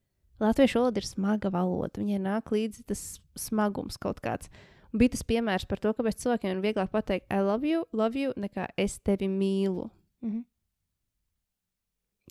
latviešu 0.40 0.80
valoda 0.80 1.00
ir 1.00 1.08
smaga 1.08 1.50
valoda. 1.50 2.02
Viņai 2.02 2.20
nāk 2.20 2.52
līdzi 2.52 2.84
tas 2.86 3.20
smagums 3.38 3.96
kaut 3.96 4.20
kāds. 4.20 4.50
Un 4.92 5.00
bija 5.00 5.14
tas 5.14 5.24
piemērs 5.24 5.66
par 5.68 5.80
to, 5.80 5.94
kāpēc 5.96 6.20
cilvēkiem 6.20 6.52
ir 6.52 6.62
vieglāk 6.66 6.90
pateikt, 6.92 7.26
I 7.32 7.40
love 7.40 7.64
you, 7.64 7.86
love 7.92 8.18
you, 8.18 8.34
nekā 8.36 8.68
es 8.76 8.98
tevi 9.00 9.28
mīlu. 9.28 9.90
Mhm. 10.20 10.44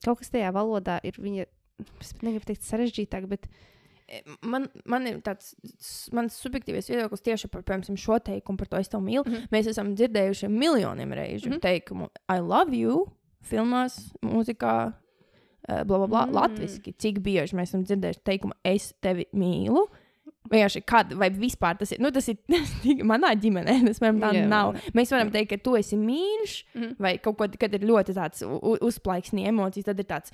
Kaut 0.06 0.22
kas 0.22 0.30
tajā 0.30 0.54
valodā 0.54 1.00
ir 1.04 1.14
viņa, 1.14 1.46
es 2.02 2.14
negribu 2.22 2.46
teikt, 2.46 2.66
sarežģītāk, 2.66 3.28
bet 3.30 3.50
E, 3.50 3.60
Man, 4.44 4.66
man 4.86 5.06
ir 5.08 5.22
tāds 5.24 5.54
mans 6.12 6.36
subjektīvais 6.44 6.90
viedoklis 6.92 7.22
tieši 7.24 7.48
par 7.52 7.64
piemēram, 7.64 7.96
šo 7.98 8.18
teikumu, 8.20 8.58
par 8.60 8.68
to 8.68 8.78
es 8.82 8.90
tev 8.92 9.00
mīlu. 9.06 9.24
Mm. 9.26 9.34
-hmm. 9.34 9.48
Mēs 9.52 9.70
esam 9.72 9.94
dzirdējuši 9.96 10.50
miljoniem 10.50 11.14
reižu 11.14 11.50
mm. 11.50 11.54
-hmm. 11.56 11.62
teikumu, 11.62 12.10
I 12.30 12.40
love 12.40 12.76
you, 12.76 13.06
filmās, 13.42 14.12
mūzikā, 14.22 14.94
eh, 15.70 15.84
bla, 15.84 15.98
bla, 15.98 16.08
bla, 16.08 16.26
Mm. 16.26 16.30
mm. 16.30 16.36
latviešu. 16.36 16.94
Cik 16.98 17.20
bieži 17.20 17.56
mēs 17.56 17.72
esam 17.72 17.84
dzirdējuši 17.84 18.24
teikumu, 18.24 18.54
es 18.64 18.94
tevi 19.02 19.26
mīlu. 19.34 19.88
Vienkārši 20.52 20.82
kad, 20.86 21.14
vai 21.14 21.30
vispār 21.30 21.78
tas 21.78 21.92
ir, 21.92 22.00
nu, 22.02 22.12
tas 22.12 22.28
ir 22.28 22.36
manā 23.12 23.36
ģimenē, 23.36 23.86
tas 23.88 24.02
man 24.02 24.20
Jā. 24.20 24.48
nav. 24.48 24.74
Mēs 24.94 25.12
varam 25.12 25.32
teikt, 25.32 25.50
ka 25.50 25.58
tu 25.58 25.76
esi 25.76 25.96
mīļš, 25.96 26.64
Mhm. 26.76 26.96
vai 27.00 27.18
kaut 27.18 27.38
ko, 27.38 27.48
kad 27.60 27.74
ir 27.74 27.80
ļoti 27.80 28.14
uzplaiksni 28.82 29.48
emocijas, 29.48 29.86
tad 29.86 30.00
ir 30.00 30.06
tāds. 30.06 30.32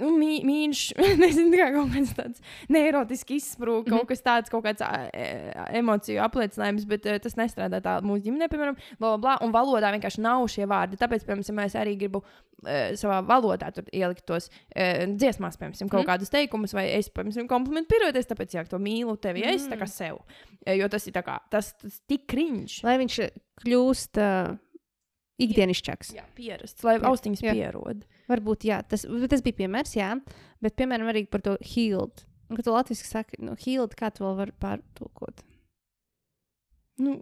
Nu, 0.00 0.08
mī, 0.16 0.38
mīļš, 0.42 0.80
nezinu, 1.20 1.50
kā 1.58 1.66
kaut 1.74 1.90
kāds 1.92 2.12
tāds 2.16 2.40
neirotiski 2.72 3.36
izsprūgs, 3.36 3.86
Mhm. 3.90 3.92
kaut 3.98 4.08
kas 4.08 4.22
tāds, 4.24 4.50
kaut 4.50 4.64
kāds 4.64 4.80
e, 4.80 5.52
emociju 5.78 6.22
apliecinājums, 6.24 6.86
bet 6.88 7.04
uh, 7.06 7.18
tas 7.22 7.36
nestrādā 7.36 7.78
tā 7.84 7.98
mūsu 8.02 8.24
ģimenē, 8.24 8.48
piemēram, 8.48 8.78
bla, 8.98 9.10
bla, 9.12 9.18
bla, 9.18 9.34
un 9.44 9.52
valodā 9.52 9.90
vienkārši 9.94 10.22
nav 10.24 10.46
šie 10.48 10.64
vārdi. 10.70 10.96
Tāpēc, 10.98 11.26
piemēram, 11.28 11.60
es 11.66 11.76
arī 11.76 11.92
gribu 12.00 12.22
uh, 12.24 12.96
savā 12.96 13.20
valodā 13.28 13.68
ielikt 13.92 14.24
tos 14.26 14.48
uh, 14.48 15.04
dziesmās, 15.12 15.60
piemēram, 15.60 15.90
kaut 15.92 16.00
Mhm. 16.02 16.08
kādus 16.08 16.32
teikumus, 16.32 16.72
vai 16.74 16.86
es, 16.96 17.10
piemēram, 17.12 17.46
komplimentu 17.52 17.92
piroties, 17.94 18.26
tāpēc, 18.32 18.54
ja 18.56 18.64
to 18.64 18.78
mīlu 18.80 19.18
tevi, 19.20 19.44
es 19.44 19.68
tā 19.68 19.76
kā 19.76 19.84
Mm. 19.86 19.92
sev. 19.92 20.18
Eh, 20.66 20.76
Jo 20.80 20.88
tas 20.88 21.06
ir 21.06 21.12
tā 21.12 21.22
kā, 21.22 21.38
tas, 21.50 21.74
tas 21.74 22.00
tik 22.08 22.26
kriņš. 22.26 22.82
lai 22.84 22.96
viņš 22.98 23.20
kļūst 23.66 24.18
uh, 24.24 24.56
ikdienišķāks. 25.40 26.14
Jā, 26.16 26.24
pierasts, 26.36 26.84
lai 26.84 26.98
Jā, 26.98 27.04
austiņas 27.10 27.42
jā. 27.44 27.52
pierod. 27.56 28.04
Varbūt 28.30 28.66
jā, 28.68 28.80
tas, 28.86 29.06
tas 29.32 29.44
bija 29.44 29.58
piemērs, 29.64 29.96
jā, 29.98 30.12
bet 30.62 30.76
piemēram 30.78 31.10
arī 31.10 31.24
par 31.30 31.42
to 31.46 31.56
healed. 31.66 32.24
Un, 32.50 32.58
kad 32.58 32.66
tu 32.66 32.74
latviešu 32.74 33.06
saki, 33.06 33.38
nu, 33.46 33.54
healed, 33.58 33.94
kā 33.98 34.10
tu 34.14 34.24
vēl 34.24 34.36
vari 34.38 34.54
pārtulkot? 34.62 35.42
Nu, 37.00 37.16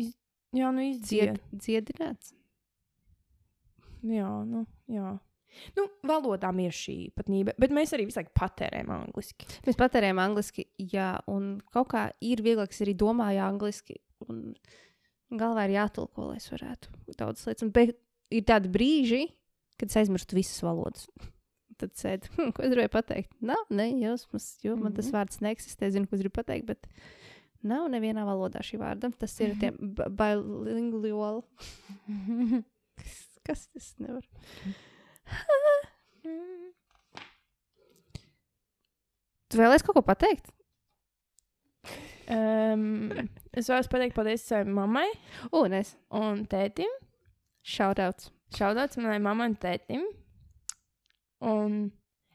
iz, 0.00 0.14
jā, 0.56 0.72
nu 0.74 0.84
izdzied. 0.90 1.38
Dzied, 1.52 1.88
dziedināts. 1.92 2.32
Jā, 4.06 4.30
nu, 4.48 4.64
jā. 4.92 5.16
Nu, 5.76 5.86
valodām 6.06 6.58
ir 6.64 6.74
šī 6.74 6.96
patnība, 7.16 7.54
bet 7.60 7.72
mēs 7.74 7.94
arī 7.96 8.08
visu 8.08 8.20
laiku 8.20 8.34
patērējam 8.36 8.90
angliski. 8.92 9.48
Mēs 9.66 9.78
patērējam 9.80 10.20
angliski, 10.20 10.66
jā, 10.92 11.14
un 11.32 11.56
kaut 11.72 11.90
kā 11.94 12.02
ir 12.24 12.42
vieglāk, 12.44 12.74
arī 12.84 12.96
domāju 12.98 13.44
angliski. 13.46 13.96
Un 14.26 14.42
galvā 15.32 15.66
ir 15.66 15.76
jātulko, 15.78 16.30
lai 16.30 16.40
es 16.40 16.48
varētu 16.52 16.92
daudzas 17.16 17.48
lietas. 17.48 17.66
Un, 17.66 17.72
bet 17.76 17.96
ir 18.34 18.44
tādi 18.48 18.72
brīži, 18.72 19.22
kad 19.78 19.88
es 19.90 19.96
aizmirstu 20.00 20.36
visas 20.38 20.62
valodas. 20.64 21.06
tad 21.80 21.92
sēdi. 21.98 22.30
Hm, 22.38 22.50
ko 22.56 22.62
es 22.64 22.72
gribēju 22.72 22.92
pateikt? 22.94 23.32
Nav, 23.44 23.66
ne 23.70 23.90
jausmas, 24.00 24.46
jo 24.64 24.76
man 24.80 24.94
tas 24.96 25.10
Mhm. 25.10 25.14
vārds 25.18 25.42
neeksistē. 25.44 25.90
Zinu, 25.92 26.08
ko 26.08 26.16
es 26.16 26.22
gribu 26.24 26.38
pateikt, 26.40 26.66
bet 26.70 26.86
nav 27.66 27.88
nevienā 27.92 28.24
valodā 28.28 28.62
šī 28.64 28.78
vārda. 28.80 29.10
Tas 29.18 29.34
ir 29.44 29.54
tie 29.60 29.70
ba- 29.76 30.08
bilingual. 30.08 31.42
Kas- 32.96 33.22
Kas 33.46 33.66
tas 33.70 33.92
nevar? 34.02 34.24
Tu 39.50 39.60
vēlēsi 39.60 39.86
kaut 39.86 39.94
ko 40.00 40.02
pateikt? 40.06 40.48
Um, 42.26 43.12
es 43.54 43.68
vēlos 43.70 43.86
pateikt 43.92 44.16
paldies 44.16 44.42
savai 44.42 44.66
mammai 44.66 45.06
Un 45.54 45.76
es 45.78 45.92
un 46.10 46.40
tētim. 46.50 46.90
šaudauts. 47.62 48.32
Šaudauts 48.56 48.98
manai 49.00 49.20
mammai 49.22 49.50
un 49.50 49.56
tētim. 49.60 50.04
Un 51.44 51.78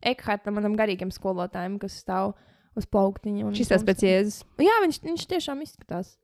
Ekhartam, 0.01 0.55
manam 0.57 0.73
garīgam 0.77 1.11
skolotājam, 1.13 1.77
kas 1.81 1.99
stāv 2.01 2.33
uz 2.77 2.87
plauktiņa. 2.89 3.51
Šis 3.57 3.69
tas 3.69 3.85
pēc 3.85 4.03
jēzus. 4.05 4.41
Jā, 4.61 4.79
viņš, 4.85 5.01
viņš 5.05 5.25
tiešām 5.29 5.61
izskatās. 5.65 6.15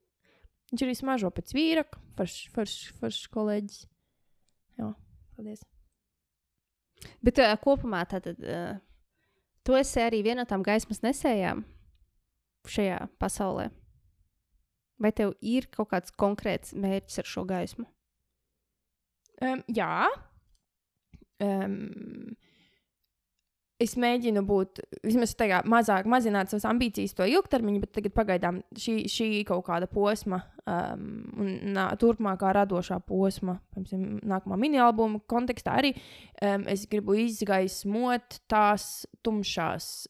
Viņš 0.71 0.83
arī 0.83 0.95
smaržo 0.97 1.31
pēc 1.31 1.53
vīra, 1.55 1.85
foršs 2.17 2.51
forš, 2.55 2.75
forš 2.99 3.19
kolēģis. 3.33 3.81
Jā, 4.81 4.91
paldies. 5.37 5.63
Bet 7.23 7.39
uh, 7.39 7.53
kopumā 7.61 8.01
tātad, 8.09 8.41
uh, 8.41 8.79
tu 9.63 9.77
esi 9.77 10.01
arī 10.03 10.23
viena 10.25 10.43
no 10.43 10.49
tām 10.49 10.65
gaismas 10.65 11.03
nesējām 11.05 11.63
šajā 12.67 13.03
pasaulē. 13.21 13.69
Vai 14.97 15.13
tev 15.15 15.35
ir 15.45 15.69
kaut 15.71 15.91
kāds 15.93 16.11
konkrēts 16.17 16.73
mērķis 16.75 17.21
ar 17.21 17.29
šo 17.29 17.45
gaismu? 17.47 17.85
Um, 19.41 19.61
jā. 19.69 20.07
Um, 21.43 22.35
es 23.77 23.93
mēģinu 23.99 24.41
būt 24.47 24.81
vismaz 25.05 25.35
tādā 25.37 25.59
mazāk, 25.69 26.07
mazināt 26.09 26.49
savas 26.49 26.65
ambīcijas, 26.69 27.13
to 27.17 27.27
ilgtermiņu, 27.29 27.81
bet 27.83 27.93
tagad 27.99 28.15
pagaidām 28.15 28.61
šī, 28.73 28.95
šī 29.11 29.27
kaut 29.47 29.67
kāda 29.67 29.89
posma, 29.91 30.41
um, 30.65 31.03
un 31.37 31.51
nā, 31.75 31.91
turpmākā 32.01 32.55
radošā 32.57 32.97
posma, 33.05 33.59
piemēram, 33.75 34.17
nākamā 34.33 34.57
mini-albuma 34.63 35.21
kontekstā 35.29 35.77
arī 35.83 35.93
um, 35.93 36.65
es 36.73 36.87
gribu 36.89 37.19
izgaismot 37.21 38.41
tās 38.49 39.05
tumšās 39.25 40.07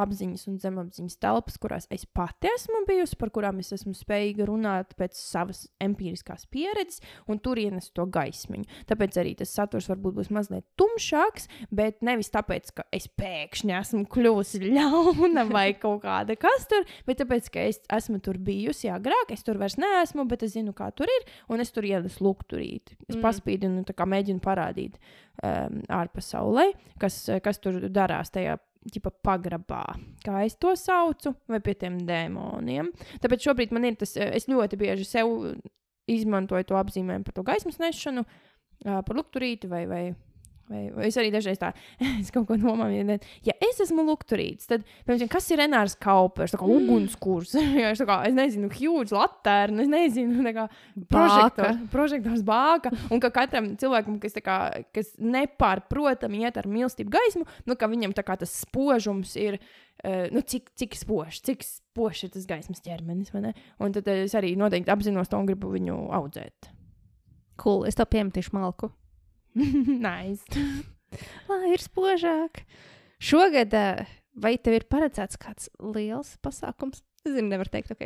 apziņas 0.00 0.46
un 0.50 0.58
zemapziņas 0.62 1.18
telpas, 1.22 1.58
kurās 1.62 1.86
es 1.94 2.04
pati 2.06 2.50
esmu 2.50 2.82
bijusi, 2.88 3.18
par 3.20 3.30
kurām 3.34 3.60
es 3.62 3.72
esmu 3.76 3.94
spējīga 3.96 4.48
runāt 4.48 4.94
pēc 4.98 5.18
savas 5.18 5.64
empiriskās 5.82 6.48
pieredzes, 6.50 7.02
un 7.30 7.40
turienes 7.42 7.90
to 7.94 8.06
gaismiņu. 8.10 8.66
Tāpēc 8.90 9.18
arī 9.22 9.34
tas 9.38 9.54
saturs 9.54 9.88
varbūt 9.92 10.18
būs 10.18 10.32
mazliet 10.34 10.66
tumšāks, 10.80 11.48
bet 11.74 12.02
nevis 12.06 12.32
tāpēc, 12.34 12.72
ka 12.78 12.86
es 12.94 13.06
pēkšņi 13.20 13.76
esmu 13.78 14.04
kļuvusi 14.14 14.62
ļauna 14.64 15.46
vai 15.54 15.68
kaut 15.78 16.02
kāda 16.04 16.38
kas 16.40 16.68
tur, 16.70 16.86
bet 17.08 17.22
tāpēc, 17.22 17.50
ka 17.54 17.66
es 17.70 17.80
esmu 17.94 18.20
tur 18.24 18.40
bijusi 18.42 18.90
agrāk, 18.92 19.34
es 19.34 19.46
tur 19.46 19.60
vairs 19.62 19.78
neesmu, 19.80 20.26
bet 20.30 20.46
es 20.46 20.56
zinu, 20.56 20.74
kā 20.76 20.90
tur 20.96 21.10
ir, 21.10 21.28
un 21.52 21.62
es 21.62 21.72
tur 21.74 21.86
iedesu 21.86 22.26
lukturīt. 22.26 22.96
Es 23.08 23.16
mm. 23.16 23.22
paspīdinu, 23.24 23.84
tā 23.88 23.96
kā 23.96 24.06
mēģinu 24.10 24.42
parādīt 24.44 24.98
um, 24.98 25.80
ārpasaulē, 25.92 26.70
kas, 27.00 27.24
kas 27.44 27.62
tur 27.62 27.84
darās 27.92 28.32
tajā. 28.34 28.58
Ģipa 28.84 29.14
pagrabā, 29.24 29.82
kā 30.24 30.42
es 30.44 30.58
to 30.60 30.74
saucu, 30.76 31.32
vai 31.48 31.60
pie 31.64 31.72
tiem 31.80 31.96
dēmoniem. 32.04 32.90
Tāpēc 33.22 33.46
šobrīd 33.46 33.72
man 33.72 33.86
ir 33.88 33.96
tas, 33.96 34.12
eh, 34.16 34.34
es 34.36 34.44
ļoti 34.50 34.76
bieži 34.80 35.06
sev 35.08 35.30
izmantoju 36.10 36.68
to 36.68 36.76
apzīmējumu 36.76 37.24
par 37.24 37.36
to 37.38 37.44
gaismas 37.46 37.80
nešanu, 37.80 38.26
par 38.84 39.16
lukturīti 39.16 39.70
vai, 39.70 39.86
vai, 39.88 40.02
vai, 40.70 40.82
vai 40.94 41.08
es 41.08 41.18
arī 41.20 41.30
dažreiz 41.34 41.60
tā, 41.60 41.70
es 42.22 42.32
kaut 42.34 42.46
ko 42.48 42.56
domāju, 42.60 43.18
ja, 43.46 43.54
es 43.68 43.80
esmu 43.84 44.04
lukturīts, 44.08 44.68
tad, 44.70 44.84
piemēram, 45.04 45.30
kas 45.32 45.48
ir 45.52 45.60
Renārs 45.62 45.96
Kaupers, 46.00 46.54
tā 46.54 46.60
kā 46.60 46.68
ugunskurs, 46.70 47.54
ja 47.82 47.92
es 47.92 48.02
tā 48.02 48.08
kā, 48.08 48.20
es 48.28 48.36
nezinu, 48.36 48.70
huge 48.74 49.14
latērna, 49.14 49.84
es 49.84 49.92
nezinu, 49.92 50.44
tā 50.46 50.54
kā 50.56 50.66
prožektors, 51.12 51.80
prožektors 51.92 52.44
bāka, 52.46 52.92
un 53.12 53.22
ka 53.22 53.32
katram 53.34 53.72
cilvēkam, 53.80 54.18
kas, 54.22 54.36
kā, 54.44 54.58
kas 54.94 55.14
nepārprotami 55.20 56.44
iet 56.44 56.60
ar 56.60 56.70
mīlestību 56.70 57.14
gaismu, 57.14 57.48
nu, 57.68 57.78
ka 57.78 57.90
viņam 57.90 58.16
tā 58.16 58.26
kā 58.26 58.38
tas 58.40 58.52
spožums 58.64 59.36
ir, 59.40 59.60
uh, 60.04 60.26
nu, 60.34 60.42
cik, 60.44 60.72
cik 60.80 60.98
spožs, 60.98 61.42
cik 61.44 61.64
spožs 61.66 62.26
ir 62.26 62.34
tas 62.34 62.48
gaismas 62.48 62.82
ķermenis? 62.84 63.34
Un 63.34 63.94
tad 63.94 64.08
es 64.12 64.34
arī 64.38 64.54
noteikti 64.58 64.92
apzinos 64.92 65.30
to 65.30 65.40
un 65.40 65.48
gribu 65.48 65.72
viņu 65.74 65.96
audzēt. 66.14 66.70
Cool, 67.60 67.84
es 67.86 67.98
tev 67.98 68.10
piemetīšu 68.10 68.54
malku. 68.56 68.90
nice. 70.08 70.44
Lai 71.50 71.72
ir 71.74 71.82
spožāk. 71.82 72.64
Šogad, 73.22 73.74
ā, 73.74 74.04
vai 74.34 74.56
tev 74.58 74.80
ir 74.80 74.86
paredzēts 74.90 75.38
kāds 75.40 75.70
liels 75.78 76.34
pasākums? 76.44 77.04
Es 77.24 77.32
zinu, 77.32 77.48
nevar 77.54 77.70
teikt, 77.72 77.94
ok. 77.94 78.02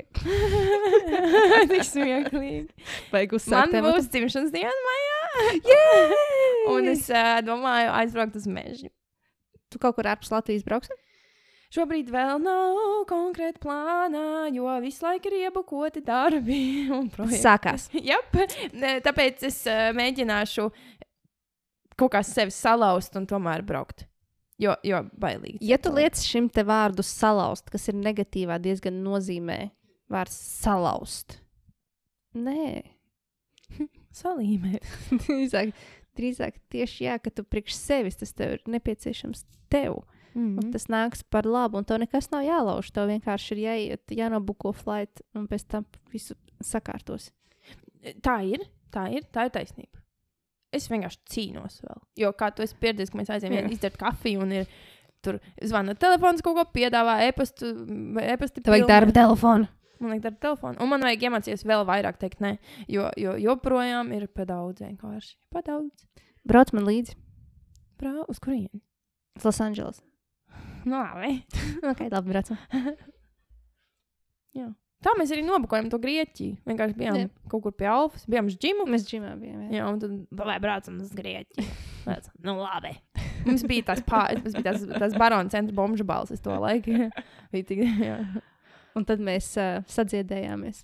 Tik 1.72 1.82
smieklīgi. 1.88 2.68
Vajag 3.10 3.32
Man 3.34 3.40
uzsākt 3.40 3.72
tematu. 3.74 3.96
būs 3.96 4.10
dzimšanas 4.12 4.52
diena 4.54 4.76
maijā. 4.84 5.16
Yay! 5.66 6.20
Un 6.70 6.90
es 6.92 7.08
uh, 7.10 7.40
domāju 7.42 7.90
aizbraukt 7.98 8.38
uz 8.38 8.46
mežu. 8.46 8.92
Tu 9.72 9.80
kaut 9.82 9.96
kur 9.98 10.06
ārpus 10.06 10.30
Latvijas 10.30 10.62
brauksi? 10.66 10.94
Šobrīd 11.74 12.08
vēl 12.08 12.38
nav 12.40 12.78
konkrēta 13.10 13.60
plānā, 13.60 14.46
jo 14.54 14.70
visu 14.80 15.04
laiku 15.04 15.28
ir 15.28 15.48
iebukoti 15.48 16.00
darbi 16.06 16.60
un 16.94 17.10
projekti. 17.12 17.42
Sākās. 17.42 17.88
Ne, 18.72 18.94
tāpēc 19.04 19.42
es 19.50 19.58
uh, 19.68 19.90
mēģināšu 19.98 20.70
kaut 21.98 22.14
kā 22.14 22.22
sevi 22.26 22.54
salauzt 22.54 23.16
un 23.18 23.26
tomēr 23.28 23.64
braukt. 23.66 24.06
Jo, 24.58 24.74
jo 24.82 25.04
bailīgi. 25.20 25.60
Ja 25.62 25.78
tu 25.78 25.92
liec 25.94 26.18
šim 26.26 26.48
te 26.50 26.64
vārdu 26.66 27.04
salauzt, 27.06 27.68
kas 27.70 27.86
ir 27.90 27.98
negatīvā 27.98 28.56
diezgan 28.62 28.96
nozīmē, 29.04 29.58
vārds 30.10 30.34
salauzt. 30.58 31.38
Nē, 32.38 32.82
salīmē. 34.22 34.80
drīzāk, 35.24 35.74
drīzāk 36.18 36.58
tieši 36.74 37.06
jā, 37.06 37.18
ka 37.22 37.32
tu 37.34 37.46
priekš 37.46 37.78
sevis 37.78 38.18
tas 38.18 38.34
tev 38.34 38.58
ir 38.58 38.64
nepieciešams 38.78 39.46
tev. 39.70 40.00
Mm 40.34 40.58
Un 40.60 40.72
tas 40.74 40.84
nāks 40.92 41.24
par 41.24 41.46
labu, 41.48 41.80
un 41.80 41.86
tev 41.88 41.98
nekas 42.02 42.28
nav 42.30 42.44
jālauž. 42.46 42.90
Tev 42.94 43.08
vienkārši 43.10 43.54
ir 43.54 43.62
jāiet, 43.64 44.12
jānobuko 44.14 44.74
flight, 44.76 45.22
un 45.34 45.48
pēc 45.50 45.64
tam 45.72 45.86
visu 46.12 46.36
sakārtos. 46.62 47.30
Tā 48.22 48.36
ir, 48.46 48.66
tā 48.94 49.08
ir, 49.14 49.24
tā 49.34 49.48
ir 49.48 49.54
taisnība. 49.54 49.98
Es 50.74 50.90
vienkārši 50.92 51.20
cīnos 51.32 51.80
vēl. 51.84 52.00
Jo, 52.20 52.34
kā 52.36 52.50
tu 52.52 52.64
esi 52.64 52.76
pieredzējis, 52.80 53.12
ka 53.12 53.18
mēs 53.20 53.30
aizējām 53.32 53.56
Jā. 53.56 53.72
izdzert 53.72 53.96
kafiju 54.00 54.42
un 54.44 54.52
ir 54.60 54.70
tur 55.24 55.38
zvana 55.64 55.94
telefons, 55.98 56.42
kaut 56.44 56.58
ko 56.58 56.64
piedāvā, 56.76 57.18
e-pastu, 57.26 57.72
e-pasti. 58.22 58.62
Tev 58.62 58.76
vajag 58.76 58.90
darba 58.90 59.14
telefonu. 59.16 59.70
Man 59.98 60.12
liekas, 60.14 60.30
ar 60.30 60.36
telefonu. 60.44 60.78
Un 60.84 60.92
man 60.92 61.02
vajag 61.02 61.24
iemācīties 61.26 61.64
vēl 61.66 61.82
vairāk 61.88 62.20
teikt, 62.20 62.42
nē, 62.44 62.52
jo, 62.92 63.08
jo 63.18 63.34
joprojām 63.42 64.12
ir 64.14 64.28
pa 64.30 64.46
daudz 64.46 64.84
vienkārši. 64.84 65.34
Pa 65.50 65.64
daudz. 65.66 66.06
Brauc 66.46 66.70
man 66.76 66.86
līdzi. 66.86 67.16
Brā, 67.98 68.14
uz 68.30 68.38
kurieni? 68.38 68.78
Uz 69.40 69.48
Losandželos. 69.48 70.04
Nu, 70.84 71.00
labi. 71.00 71.40
Ok, 71.90 72.06
labi, 72.12 72.34
braucam. 72.34 72.60
Tā 75.04 75.12
mēs 75.14 75.30
arī 75.30 75.44
nobukojam 75.46 75.86
to 75.92 76.00
Grieķiju. 76.02 76.56
Vienkārši 76.66 76.96
bijām 76.98 77.18
Jā. 77.20 77.26
kaut 77.52 77.62
kur 77.68 77.74
pie 77.78 77.86
Alfas, 77.90 78.24
bijām 78.30 78.48
uz 78.50 78.56
džimu. 78.58 78.86
Mēs 78.90 79.06
džimā 79.06 79.36
bijām. 79.38 79.60
Jā. 79.68 79.76
Jā, 79.78 79.90
un 79.92 80.00
tad 80.02 80.40
vai 80.40 80.56
braucam 80.62 80.98
uz 81.04 81.12
Grieķiju. 81.14 81.66
Braucam. 82.08 82.34
nu, 82.42 82.56
labi. 82.58 82.94
Mums 83.46 83.62
bija 83.68 83.90
tās, 83.90 84.02
pā, 84.06 84.24
mums 84.40 84.56
bija 84.56 84.72
tās, 84.72 84.86
tās 84.90 85.14
barona 85.20 85.52
centra 85.52 85.76
bomžu 85.76 86.06
balsis 86.08 86.42
to 86.42 86.56
laiku. 86.58 87.10
tik. 87.68 87.84
Un 88.98 89.06
tad 89.06 89.22
mēs 89.22 89.52
uh, 89.60 89.84
sadziedējāmies. 89.86 90.82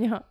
jā. 0.00 0.22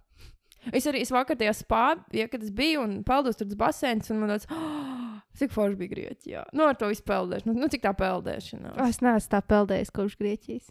Es 0.69 0.85
arī 0.89 1.02
es 1.02 1.10
vakar 1.14 1.38
tajā 1.38 1.53
spānā, 1.57 2.03
ja, 2.14 2.27
kad 2.30 2.43
es 2.45 2.52
biju 2.53 2.84
un 2.84 2.99
peldos 3.06 3.38
tur 3.38 3.49
uz 3.49 3.57
basēnas, 3.57 4.11
un 4.14 4.19
man 4.22 4.34
tāds, 4.34 4.49
oh, 4.53 5.15
cik 5.38 5.53
forši 5.53 5.77
bija 5.80 5.93
Grieķijā. 5.95 6.43
Nu, 6.57 6.68
ar 6.69 6.77
to 6.77 6.89
visu 6.89 7.06
peldēšanu. 7.06 7.57
Nu, 7.57 7.69
cik 7.72 7.85
tā 7.85 7.93
peldēšana. 7.98 8.76
Es 8.88 9.02
neesmu 9.02 9.34
tā 9.34 9.41
peldējis 9.45 9.93
kopš 9.93 10.18
Grieķijas. 10.22 10.69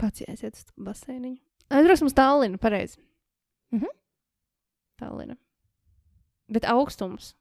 Pats 0.00 0.22
jāiet 0.24 0.54
uz 0.58 0.64
basēniņu. 0.76 1.38
Aizbrauksim 1.74 2.08
uz 2.10 2.14
Tallinu, 2.16 2.58
pareizi. 2.60 2.98
Mhm. 3.74 3.90
Tallina. 5.00 5.36
Bet 6.52 6.66
augstums. 6.68 7.32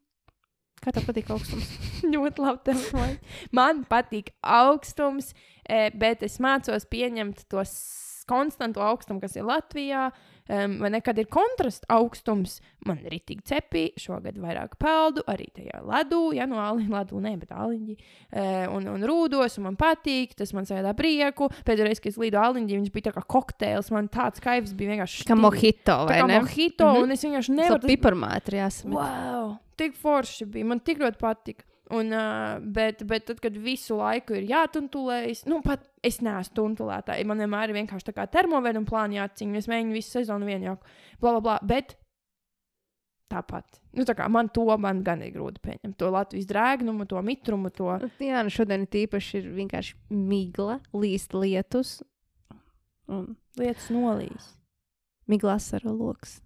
Kā 0.83 0.91
tev 0.95 1.05
patīk 1.07 1.29
augstums? 1.31 1.67
ļoti 2.13 2.43
labi. 2.43 2.63
Telefoni. 2.71 3.17
Man 3.55 3.83
patīk 3.89 4.31
augstums, 4.43 5.33
eh, 5.67 5.89
bet 5.95 6.23
es 6.27 6.39
mācos 6.43 6.87
pieņemt 6.91 7.45
to 7.51 7.61
s- 7.63 8.23
konstantu 8.27 8.79
augstumu, 8.83 9.19
kas 9.23 9.35
ir 9.35 9.43
Latvijā. 9.47 10.09
Um, 10.49 10.73
vai 10.83 10.89
nekad 10.91 11.17
ir 11.21 11.27
kontrasts 11.31 11.85
augstums? 11.87 12.57
Man 12.85 12.97
ir 12.99 13.13
rītīgi 13.13 13.45
cepi, 13.47 13.83
šogad 13.95 14.35
vairāk 14.43 14.73
peldu, 14.77 15.23
arī 15.31 15.45
tajā 15.55 15.79
ledū, 15.87 16.33
ja 16.35 16.43
no 16.45 16.57
āliņa, 16.59 16.91
ledū, 16.97 17.21
ne, 17.23 17.31
bet 17.39 17.53
āliņģi. 17.55 17.95
Uh, 18.33 18.75
un, 18.75 18.87
un 18.91 19.05
rūdos, 19.07 19.55
un 19.57 19.69
man 19.69 19.77
patīk, 19.79 20.35
tas 20.35 20.51
man 20.53 20.67
sēdā 20.67 20.91
prieku. 20.99 21.47
Pēdējā 21.63 21.87
reizē, 21.87 22.03
kad 22.03 22.11
es 22.11 22.19
lidoju 22.19 22.43
āliņģi, 22.43 22.79
viņš 22.81 22.91
bija 22.97 23.07
tā 23.09 23.15
kā 23.15 23.23
kokteils, 23.37 23.91
man 23.95 24.09
tāds 24.11 24.43
kaivs 24.43 24.75
bija 24.75 24.97
vienkārši. 24.97 25.23
Kā 25.31 25.39
Tā 26.03 26.07
vai 26.11 26.19
kā 26.21 26.27
ne? 26.27 26.39
mojito, 26.43 26.91
Mhm. 26.91 27.03
un 27.07 27.11
es 27.15 27.23
vienkārši 27.23 27.55
Nevar 27.55 27.79
nevaru. 27.79 27.87
piparmētri 27.95 28.59
jāsamīt. 28.59 28.99
Wow, 28.99 29.57
tik 29.79 29.95
forši 29.95 30.45
bija. 30.51 30.65
Man 30.65 30.79
tik 30.83 30.99
ļoti 30.99 31.17
patika. 31.23 31.63
Un, 31.91 32.13
uh, 32.15 32.61
bet, 32.63 33.01
bet 33.03 33.25
tad, 33.27 33.41
kad 33.43 33.57
visu 33.59 33.97
laiku 33.99 34.37
ir 34.37 34.45
jātuntulējas, 34.47 35.43
nu, 35.51 35.59
pat 35.65 35.83
es 36.05 36.21
neesmu 36.23 36.55
tuntulētāja. 36.55 37.25
Man 37.27 37.43
vienmēr 37.43 37.73
ir 37.73 37.81
vienkārši 37.81 38.07
tā 38.07 38.13
kā 38.15 38.27
termoveida 38.31 38.79
un 38.79 38.87
plāni 38.87 39.19
jāciņa. 39.19 39.59
Es 39.59 39.67
mēģinu 39.71 39.97
visu 39.97 40.15
sezonu 40.15 40.47
vienāku, 40.47 40.87
bla, 41.19 41.35
bla, 41.35 41.41
bla. 41.43 41.57
Bet 41.67 41.97
tāpat. 43.33 43.81
Nu, 43.97 44.05
tā 44.07 44.15
kā 44.17 44.29
man 44.31 44.49
to 44.53 44.65
man 44.79 45.03
gan 45.05 45.21
ir 45.25 45.33
grūti 45.35 45.61
pieņemt. 45.65 45.97
To 45.99 46.11
Latvijas 46.13 46.47
drēgnumu, 46.49 47.07
to 47.09 47.21
mitrumu, 47.25 47.71
to. 47.73 47.91
Jā, 48.23 48.43
nu 48.45 48.53
šodien 48.53 48.87
tīpaši 48.89 49.41
ir 49.41 49.49
vienkārši 49.57 49.97
migla, 50.13 50.79
līst 50.95 51.35
lietus 51.37 51.99
un 53.11 53.33
Lietas 53.59 53.89
nolīs. 53.93 54.53
miglās 55.29 55.67
ar 55.77 55.85
loks. 55.85 56.39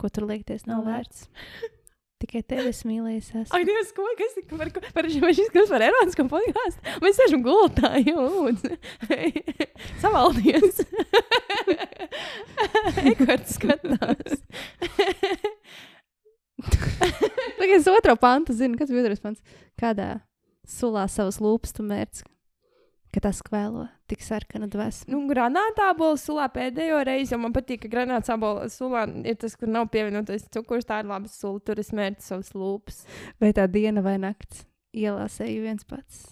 Ko 0.00 0.08
tur 0.12 0.28
liekties 0.28 0.68
nav 0.68 0.84
Nav 0.84 0.92
vērts. 0.92 1.26
Tikai 2.26 2.40
tevi 2.42 2.70
es 2.72 2.80
mīlēju. 2.82 3.20
Es 3.20 3.28
esmu. 3.30 3.54
Ak, 3.54 3.64
Dievs, 3.68 3.92
ko 3.94 4.02
tas 4.18 4.32
ir? 4.40 4.46
Par, 4.50 4.70
par, 4.74 4.86
par 4.96 5.06
šis 5.06 5.50
kļūst 5.54 5.70
par 5.70 5.84
erotisku 5.86 6.24
podkāstu. 6.32 6.94
Mēs 7.04 7.20
sēžam 7.20 7.44
gultā, 7.44 7.92
jau 8.02 8.24
lūdzu. 8.24 8.72
Savaldies. 10.02 10.80
Ekārts 13.12 13.54
skatās. 13.60 14.42
Tagad 17.60 17.76
es 17.78 17.86
otro 17.94 18.16
pantu 18.18 18.56
zinu, 18.58 18.74
kas 18.80 18.90
bija 18.90 19.06
otrais 19.06 19.22
pants. 19.22 19.62
Kādā 19.78 20.16
sulā 20.66 21.06
savas 21.06 21.38
lūpas 21.38 21.78
tu 21.78 21.86
mērķis, 21.86 22.26
ka 23.14 23.20
tas 23.24 23.40
kvēlo 23.46 23.86
tik 24.10 24.20
sarkana 24.22 24.68
dvēseli. 24.70 25.10
Nu, 25.14 25.22
granātā 25.30 25.90
bola 25.98 26.18
sulā 26.20 26.46
pēdējo 26.52 27.02
reizi, 27.08 27.32
jo 27.34 27.38
man 27.42 27.54
patīk, 27.56 27.82
ka 27.86 27.90
granātā 27.92 28.36
bola 28.40 28.68
sulā 28.72 29.06
ir 29.26 29.36
tas, 29.40 29.56
kur 29.56 29.68
nav 29.72 29.88
pievienotais 29.94 30.46
cukurs. 30.52 30.86
Tā 30.88 31.00
ir 31.02 31.10
laba 31.10 31.28
sula, 31.32 31.60
tur 31.64 31.80
es 31.82 31.92
mērķu 31.96 32.22
savas 32.26 32.52
lūpas. 32.54 33.02
Vai 33.42 33.52
tā 33.56 33.66
diena 33.70 34.02
vai 34.04 34.16
nakts 34.22 34.66
ielās 34.96 35.40
eju 35.44 35.64
viens 35.64 35.84
pats? 35.88 36.24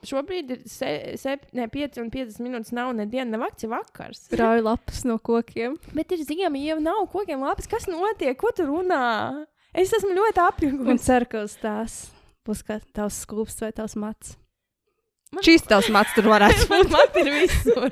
Šobrīd 0.00 0.52
ir 0.54 0.60
7, 0.64 1.50
5 1.52 1.98
un 2.00 2.08
50 2.08 2.40
minūtes. 2.40 2.70
Nav 2.72 2.94
ne 2.96 3.04
diena, 3.10 3.34
ne 3.34 3.40
vakts, 3.42 3.66
ir 3.66 3.72
vakars. 3.74 4.22
Rauj 4.40 4.62
lapas 4.64 5.02
no 5.04 5.18
kokiem. 5.20 5.74
Bet 5.96 6.14
ir 6.16 6.22
ziema, 6.24 6.56
jau 6.56 6.78
nav 6.80 7.02
kokiem 7.12 7.42
lapas. 7.44 7.68
Kas 7.68 7.84
notiek? 7.90 8.32
Ko 8.40 8.48
tu 8.56 8.64
runā? 8.70 9.44
Es 9.76 9.92
esmu 9.92 10.14
ļoti 10.16 10.40
Un 10.40 10.46
apjukusi. 10.48 11.04
ceru, 11.04 11.28
ka 11.30 11.42
uz 11.44 11.58
tās 11.60 11.98
būs 12.48 12.64
kā 12.66 12.78
tavs 12.96 13.20
skūps 13.26 13.60
vai 13.60 13.68
tavs 13.76 13.94
mats. 14.00 14.32
Man- 15.30 15.44
Šīs 15.46 15.62
tavs 15.70 15.88
mats 15.94 16.14
tur 16.16 16.26
varētu 16.30 16.66
būt. 16.72 16.90
Man 16.90 17.20
ir 17.22 17.28
visur. 17.36 17.90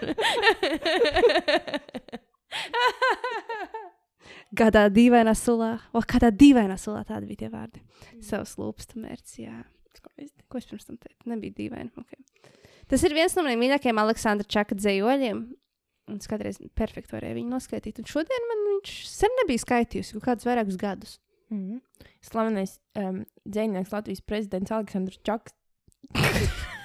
Kādā 4.59 4.87
dīvainā 4.93 5.35
sulā, 5.37 5.75
o 5.93 6.01
kādā 6.09 6.31
dīvainā 6.33 6.79
sulā 6.81 7.03
tādi 7.09 7.29
bija 7.29 7.43
tie 7.45 7.51
vārdi. 7.53 7.83
Savs 8.25 8.55
lūpas 8.59 8.89
tu 8.89 9.01
mērķis, 9.03 9.35
jā. 9.45 9.59
Skaisti. 9.99 10.45
Ko 10.49 10.61
es 10.61 10.67
pirms 10.71 10.87
tam 10.89 10.97
teicu? 11.01 11.19
Nebija 11.29 11.55
dīvaini. 11.59 11.91
Okay. 12.01 12.21
Tas 12.89 13.03
ir 13.05 13.15
viens 13.17 13.35
no 13.37 13.45
maniem 13.45 13.61
mīļākajiem 13.67 14.01
Aleksandra 14.01 14.47
Čaka 14.49 14.79
dzējoļiem. 14.79 15.43
Un 16.09 16.17
es 16.23 16.31
kādreiz 16.31 16.57
perfekti 16.79 17.13
varēju 17.13 17.37
viņu 17.43 17.53
noskaidrot. 17.53 17.99
Un 18.01 18.09
šodien 18.09 18.47
man 18.49 18.63
viņš 18.71 18.95
sen 19.11 19.35
nebija 19.43 19.61
skaitījusi 19.67 20.17
kaut 20.17 20.25
kādus 20.31 20.49
vairākus 20.49 20.79
gadus. 20.81 21.19
Mm. 21.53 21.83
Slavenais 22.25 22.79
um, 22.97 23.23
dzinieks 23.45 23.93
Latvijas 23.93 24.25
prezidents 24.25 24.73
Aleksandrs 24.73 25.21
Čaks. 25.29 25.53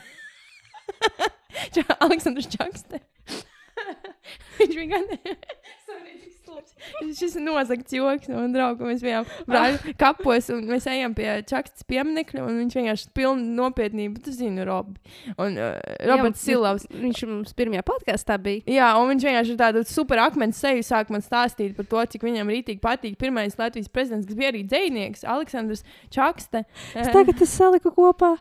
Aleksandrs 2.04 2.50
Čaks. 2.54 2.88
te. 2.90 3.04
Viņš 4.60 4.78
slūdz. 6.44 6.74
Šis 7.18 7.36
ir 7.38 7.44
nozagts 7.46 7.96
joks 7.96 8.30
no 8.30 8.42
man 8.42 8.54
drauga. 8.54 8.86
Mēs 8.88 9.04
bijām 9.04 9.28
brāļu 9.48 9.94
kapos 10.00 10.50
un 10.54 10.66
mēs 10.70 10.88
ejam 10.92 11.16
pie 11.18 11.28
Čakstas 11.50 11.86
pieminekļa 11.90 12.44
un 12.46 12.60
viņš 12.62 12.78
vienkārši 12.80 13.12
pilnu 13.18 13.56
nopietnību. 13.58 14.22
Tu 14.26 14.34
zini, 14.36 14.66
Robi. 14.68 14.98
Un 15.36 15.58
uh, 15.60 15.78
Roberts 16.10 16.44
Jā, 16.44 16.54
Silavs. 16.54 16.88
Viņš 16.92 17.24
mums 17.30 17.56
pirmajā 17.58 17.86
podkāstā 17.88 18.38
bija. 18.44 18.66
Jā, 18.72 18.92
un 19.00 19.14
viņš 19.14 19.28
vienkārši 19.30 19.56
ir 19.56 19.62
tāds 19.62 19.94
super 19.94 20.24
akmens 20.26 20.60
seju, 20.64 20.84
sāk 20.88 21.14
man 21.14 21.24
stāstīt 21.26 21.78
par 21.78 21.90
to, 21.90 22.04
cik 22.16 22.28
viņam 22.28 22.52
rītīgi 22.54 22.84
patīk. 22.84 23.18
Pirmais 23.22 23.58
Latvijas 23.60 23.92
prezidents, 23.94 24.30
kas 24.30 24.40
bija 24.40 24.54
arī 24.54 24.66
dzinieks, 24.68 25.26
Aleksandrs 25.28 25.86
Čakste. 26.14 26.66
Es 26.94 27.12
tagad 27.14 27.42
es 27.44 27.58
saliku 27.58 27.94
kopā 27.96 28.36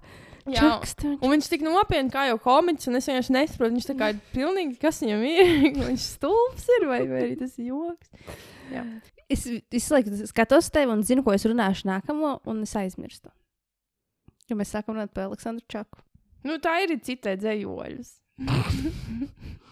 Jā, 0.50 0.62
čakstu. 0.62 1.12
Un 1.22 1.34
viņš 1.34 1.48
tik 1.52 1.62
nopietni 1.62 2.10
kā 2.10 2.24
jau 2.26 2.38
komiķis, 2.42 2.88
un 2.90 2.98
es 2.98 3.06
vienkārši 3.10 3.34
nesaprotu, 3.36 3.76
viņš 3.76 3.88
tā 3.90 3.94
kā 3.98 4.08
ir 4.10 4.22
pilnīgi, 4.32 4.78
kas 4.82 4.98
viņam 5.04 5.22
ir. 5.28 5.52
viņš 5.90 6.06
stulbs 6.16 6.64
ir, 6.78 6.86
vai, 6.90 7.02
vai 7.10 7.20
arī 7.28 7.36
tas 7.38 7.54
joks. 7.62 8.10
Jā. 8.72 8.82
Es 9.32 9.44
visu 9.46 9.94
laiku 9.94 10.16
skatos 10.28 10.70
tevi 10.74 10.90
un 10.92 11.04
zinu, 11.06 11.22
ko 11.24 11.34
es 11.36 11.46
runāšu 11.46 11.86
nākamo, 11.88 12.34
un 12.50 12.64
es 12.66 12.74
aizmirstu. 12.78 13.30
Jo 14.50 14.58
mēs 14.58 14.74
sākam 14.74 14.96
runāt 14.96 15.14
par 15.14 15.28
Aleksandru 15.28 15.64
Čaku. 15.70 16.02
Nu, 16.42 16.58
tā 16.62 16.74
ir 16.82 16.96
citē 17.06 17.36
dzējoļus. 17.38 18.16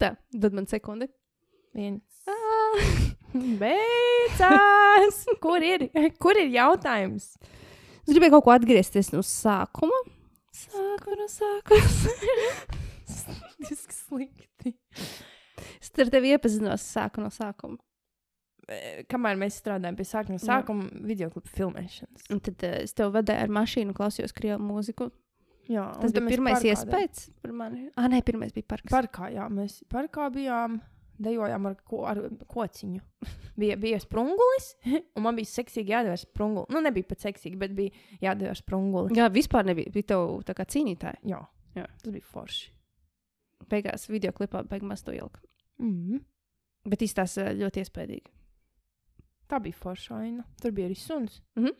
Tā, 0.00 0.12
dod 0.36 0.58
man 0.58 0.68
sekundi. 0.68 1.08
Viens. 1.76 2.04
Beidzās! 3.60 5.22
Kur 5.40 5.64
ir? 5.64 5.88
Kur 6.20 6.36
ir 6.40 6.52
jautājums? 6.52 7.32
Es 8.06 8.14
gribēju 8.14 8.36
kaut 8.36 8.46
ko 8.46 8.54
atgriezties 8.54 9.10
no 9.14 9.22
sākuma. 9.26 9.96
Sāku 10.54 11.16
no 11.18 11.26
sākuma. 11.30 12.14
Tas 13.06 13.72
ir 13.72 13.80
slikti. 13.94 14.72
es 15.80 15.90
ar 15.98 16.10
tevi 16.12 16.32
iepazinos 16.34 16.84
sāku 16.86 17.22
no 17.24 17.30
sākuma. 17.34 17.78
Eh, 18.66 19.04
Kamēr 19.10 19.38
mēs 19.38 19.60
strādājam 19.60 19.98
pie 19.98 20.06
sākuma, 20.06 20.40
sākuma 20.42 20.88
video 21.06 21.28
klipa 21.30 21.52
filmēšanas. 21.54 22.26
Un 22.34 22.42
tad 22.42 22.64
uh, 22.66 22.80
es 22.82 22.94
tev 22.98 23.12
vadīju 23.14 23.44
ar 23.44 23.54
mašīnu, 23.58 23.94
klausījos 23.96 24.34
krievu 24.34 24.58
mūziku. 24.64 25.10
Jā, 25.70 25.88
Tas 25.98 26.14
bija 26.14 26.30
pirmais 26.30 26.60
parkā 26.60 26.72
iespējas 26.72 27.22
par 27.42 27.54
mani. 27.58 27.88
Ah, 27.98 28.06
nē, 28.10 28.20
pirmais 28.26 28.52
bija 28.54 28.66
parks. 28.70 28.90
Parkā, 28.90 29.30
jā, 29.34 29.46
mēs 29.50 29.80
parkā 29.90 30.28
bijām. 30.34 30.80
Dejojām 31.18 31.66
ar, 31.70 31.74
ko, 31.88 32.02
ar 32.04 32.18
kociņu. 32.52 33.00
bija, 33.56 33.76
bija 33.80 33.98
sprungulis, 34.02 34.66
un 35.16 35.22
man 35.24 35.36
bija 35.38 35.48
seksīgi 35.48 35.94
jādara 35.94 36.16
sprunguli. 36.20 36.66
Nu, 36.74 36.82
nebija 36.84 37.08
pat 37.08 37.24
seksīgi, 37.24 37.56
bet 37.60 37.72
bija 37.76 37.90
jādara 38.20 38.54
sprunguli. 38.58 39.16
Jā, 39.16 39.30
vispār 39.32 39.64
nebija. 39.70 39.92
Bija 39.94 40.10
tev 40.12 40.42
tā 40.48 40.54
kā 40.58 40.66
cīnītāji. 40.68 41.22
Jā, 41.32 41.40
Jā. 41.78 41.86
tas 42.02 42.12
bija 42.12 42.24
forši. 42.32 42.70
Beigās 43.72 44.08
video 44.12 44.32
klipā 44.36 44.60
beigās 44.68 45.02
to 45.06 45.14
ielika. 45.16 45.40
Mm. 45.80 46.20
Bet 46.86 47.02
izstāsta 47.02 47.48
ļoti 47.56 47.82
iespaidīgi. 47.82 48.30
Tā 49.50 49.58
bija 49.62 49.78
forša 49.78 50.20
aina. 50.20 50.44
Tur 50.60 50.72
bija 50.76 50.88
arī 50.90 50.96
suns. 50.98 51.40
Mhm. 51.56 51.72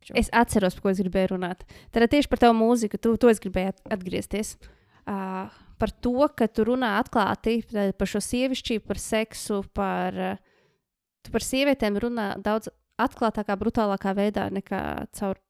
Čo? 0.00 0.14
Es 0.16 0.30
atceros, 0.32 0.72
par 0.78 0.82
ko 0.86 0.88
es 0.94 1.00
gribēju 1.02 1.34
runāt. 1.34 1.66
Tad 1.92 2.06
tieši 2.08 2.30
par 2.32 2.40
tavu 2.40 2.54
mūziku, 2.56 2.96
tu, 2.96 3.10
to 3.20 3.28
es 3.28 3.36
gribēju 3.44 3.74
at- 3.74 3.82
atgriezties. 3.98 4.54
Uh, 5.04 5.50
par 5.80 5.92
to, 6.04 6.28
ka 6.36 6.48
tu 6.48 6.66
runā 6.68 6.92
atklāti 7.00 7.60
tā- 7.66 7.90
par 7.96 8.10
šo 8.10 8.20
sievišķību, 8.24 8.84
par 8.86 9.00
seksu, 9.00 9.62
par, 9.74 10.14
uh, 10.14 10.36
tu 11.24 11.32
par 11.34 11.44
sievietēm 11.46 11.98
runā 12.00 12.34
daudz 12.42 12.68
atklātākā, 13.00 13.56
brutālākā 13.56 14.14
veidā 14.14 14.50
nekā 14.52 15.08
caur 15.16 15.40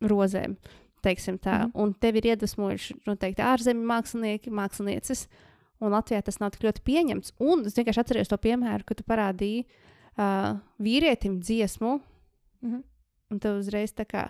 rozēm. 0.00 0.56
teiksim 1.02 1.38
Tā. 1.38 1.58
Mm 1.58 1.70
-hmm. 1.70 1.80
Un 1.82 1.94
tev 1.94 2.16
ir 2.16 2.22
iedvesmojuši 2.26 2.94
noteikti 3.06 3.42
ārzemju 3.42 3.86
mākslinieki, 3.86 4.50
mākslinieces. 4.50 5.28
Un 5.80 5.92
Latvijā 5.92 6.22
tas 6.22 6.40
nav 6.40 6.50
tik 6.50 6.60
ļoti 6.62 6.82
pieņemts. 6.82 7.32
Un 7.38 7.66
es 7.66 7.74
vienkārši 7.74 8.00
atceros 8.00 8.28
to 8.28 8.36
piemēru, 8.36 8.84
ka 8.84 8.94
tu 8.94 9.04
parādīji 9.04 9.64
uh, 10.18 10.58
vīrietim 10.80 11.40
dziesmu, 11.40 12.00
Mhm. 12.62 12.82
Un 13.28 13.40
tev 13.42 13.58
uzreiz 13.60 13.92
tā 13.92 14.06
kā, 14.08 14.28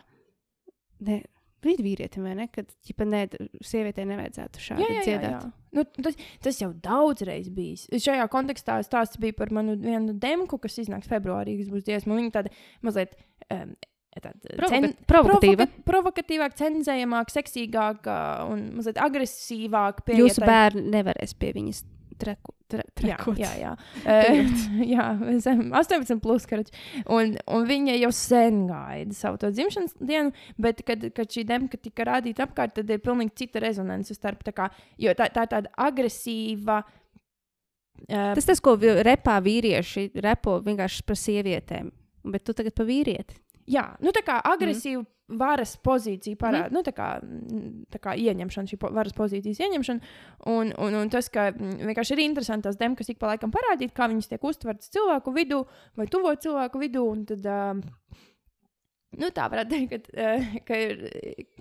ne, 1.06 1.22
bija 1.64 1.82
vīrietim, 1.84 2.22
vai 2.28 2.34
ne? 2.38 2.46
Kad, 2.52 2.70
ja 2.88 3.04
nē, 3.08 3.22
sievietei 3.64 4.06
nevajadzētu 4.08 4.62
šādi 4.62 4.84
Jā, 4.84 4.88
jā, 4.88 4.96
jā, 4.98 5.04
dziedāt. 5.08 5.36
jā. 5.44 5.52
Nu, 5.78 5.84
tas, 6.06 6.16
tas 6.46 6.60
jau 6.62 6.70
daudzreiz 6.72 7.50
bijis. 7.52 7.86
Šajā 7.92 8.24
kontekstā 8.32 8.78
stāsts 8.86 9.20
bija 9.20 9.36
par 9.36 9.50
manu 9.52 9.74
vienu 9.80 10.14
demku, 10.16 10.58
kas 10.62 10.78
iznāks 10.80 11.10
februārī, 11.10 11.58
kas 11.60 11.68
būs 11.74 11.84
dziesma. 11.88 12.16
Viņa 12.16 12.32
tāda 12.38 12.52
mazliet 12.86 13.12
um, 13.52 13.74
tāda 14.18 14.56
Provoka 14.56 15.04
provokatīva. 15.12 15.66
provoka- 15.68 15.84
provokatīvāka, 15.90 16.58
cenzējamāka, 16.62 17.34
seksīgāka 17.36 18.16
un 18.50 18.64
mazliet 18.78 18.98
agresīvāka. 19.04 20.06
pieeja 20.08 20.24
Jūsu 20.24 20.42
bērni 20.48 20.86
nevarēs 20.96 21.36
pie 21.38 21.52
viņas 21.54 21.84
treku, 22.20 22.52
tre, 22.70 22.82
Jā, 23.00 23.16
trekot. 23.16 23.38
jā, 23.40 23.50
jā. 23.60 23.72
Jā, 24.94 25.06
es 25.32 25.46
esmu 25.48 25.70
18, 25.78 26.18
plus 26.24 26.46
karač. 26.50 26.70
Un, 27.06 27.36
un 27.54 27.66
viņa 27.68 27.96
jau 28.02 28.10
sen 28.14 28.64
gaida 28.68 29.16
savu 29.16 29.40
to 29.42 29.50
dzimšanas 29.54 29.96
dienu, 30.00 30.34
bet, 30.60 30.82
kad, 30.88 31.06
kad 31.16 31.30
šī 31.34 31.46
demka 31.48 31.80
tika 31.80 32.06
rādīta 32.10 32.46
apkārt, 32.46 32.76
tad 32.78 32.90
ir 32.90 33.02
pilnīgi 33.04 33.36
cita 33.44 33.62
rezonance 33.64 34.14
starp 34.16 34.44
tā 34.46 34.54
kā, 34.56 34.70
jo 35.00 35.14
tā, 35.18 35.30
tā 35.34 35.46
ir 35.48 35.52
tāda 35.56 35.74
agresīva. 35.88 36.82
Uh, 38.08 38.32
Tas 38.38 38.46
tas, 38.46 38.60
ko 38.62 38.76
repā 38.78 39.40
vīrieši 39.42 40.08
repo 40.22 40.60
vienkārši 40.62 41.02
par 41.08 41.18
sievietēm. 41.18 41.88
Bet 42.30 42.44
tu 42.46 42.54
tagad 42.54 42.76
par 42.78 42.86
vīrieti. 42.86 43.34
jā, 43.66 43.82
nu 44.04 44.12
tā 44.14 44.22
kā 44.26 44.36
agresīva 44.46 45.02
mm. 45.02 45.08
Varas 45.28 45.74
pozīcija 45.84 46.38
parāda, 46.40 46.68
mm. 46.68 46.72
Mhm. 46.72 46.76
nu 46.78 46.82
tā 46.86 46.92
kā, 46.96 47.08
tā 47.92 48.00
kā 48.02 48.14
ieņemšana, 48.16 48.70
šī 48.70 48.78
po- 48.80 48.92
varas 48.96 49.16
pozīcijas 49.16 49.60
ieņemšana. 49.66 50.14
Un, 50.52 50.72
un, 50.78 50.96
un 51.02 51.12
tas, 51.12 51.28
ka 51.32 51.50
mm, 51.52 51.90
vienkārši 51.90 52.16
ir 52.16 52.24
interesanti 52.24 52.68
tās 52.68 52.80
demkas 52.80 53.12
ik 53.12 53.20
pa 53.20 53.34
laikam 53.34 53.52
parādīt, 53.52 53.92
kā 53.96 54.08
viņas 54.08 54.32
tiek 54.32 54.48
uztvertas 54.48 54.92
cilvēku 54.94 55.34
vidū 55.36 55.64
vai 55.98 56.08
tuvo 56.08 56.32
cilvēku 56.32 56.80
vidū. 56.80 57.04
Un 57.12 57.26
tad, 57.28 57.44
uh, 57.44 58.16
Nu, 59.16 59.30
tā 59.32 59.46
varētu 59.48 59.72
teikt, 59.72 60.10
ka, 60.12 60.20
eh, 60.20 60.56
ka 60.68 60.76
ir 60.76 60.98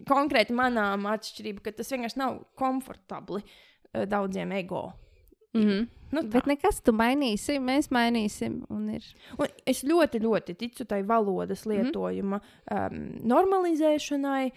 konkrēti 0.07 0.56
manām 0.56 1.07
atšķirība, 1.07 1.64
ka 1.64 1.72
tas 1.77 1.94
vienkārši 1.94 2.19
nav 2.19 2.41
komfortabli 2.60 3.39
eh, 3.39 4.03
daudziem 4.03 4.52
ego. 4.57 4.89
Mm 5.57 5.69
-hmm. 5.69 5.88
Nu, 6.11 6.21
tā. 6.21 6.29
Bet 6.38 6.45
nekas, 6.45 6.81
tu 6.81 6.93
mainīsi, 6.95 7.59
mēs 7.59 7.89
mainīsim. 7.91 8.61
Un 8.69 8.89
ir. 8.89 9.03
Un 9.38 9.47
es 9.65 9.84
ļoti, 9.84 10.21
ļoti 10.23 10.55
ticu 10.55 10.85
tai 10.85 11.03
valodas 11.03 11.65
lietojuma 11.65 12.38
mm 12.38 12.77
-hmm. 12.77 12.88
um, 12.91 13.27
normalizēšanai. 13.27 14.51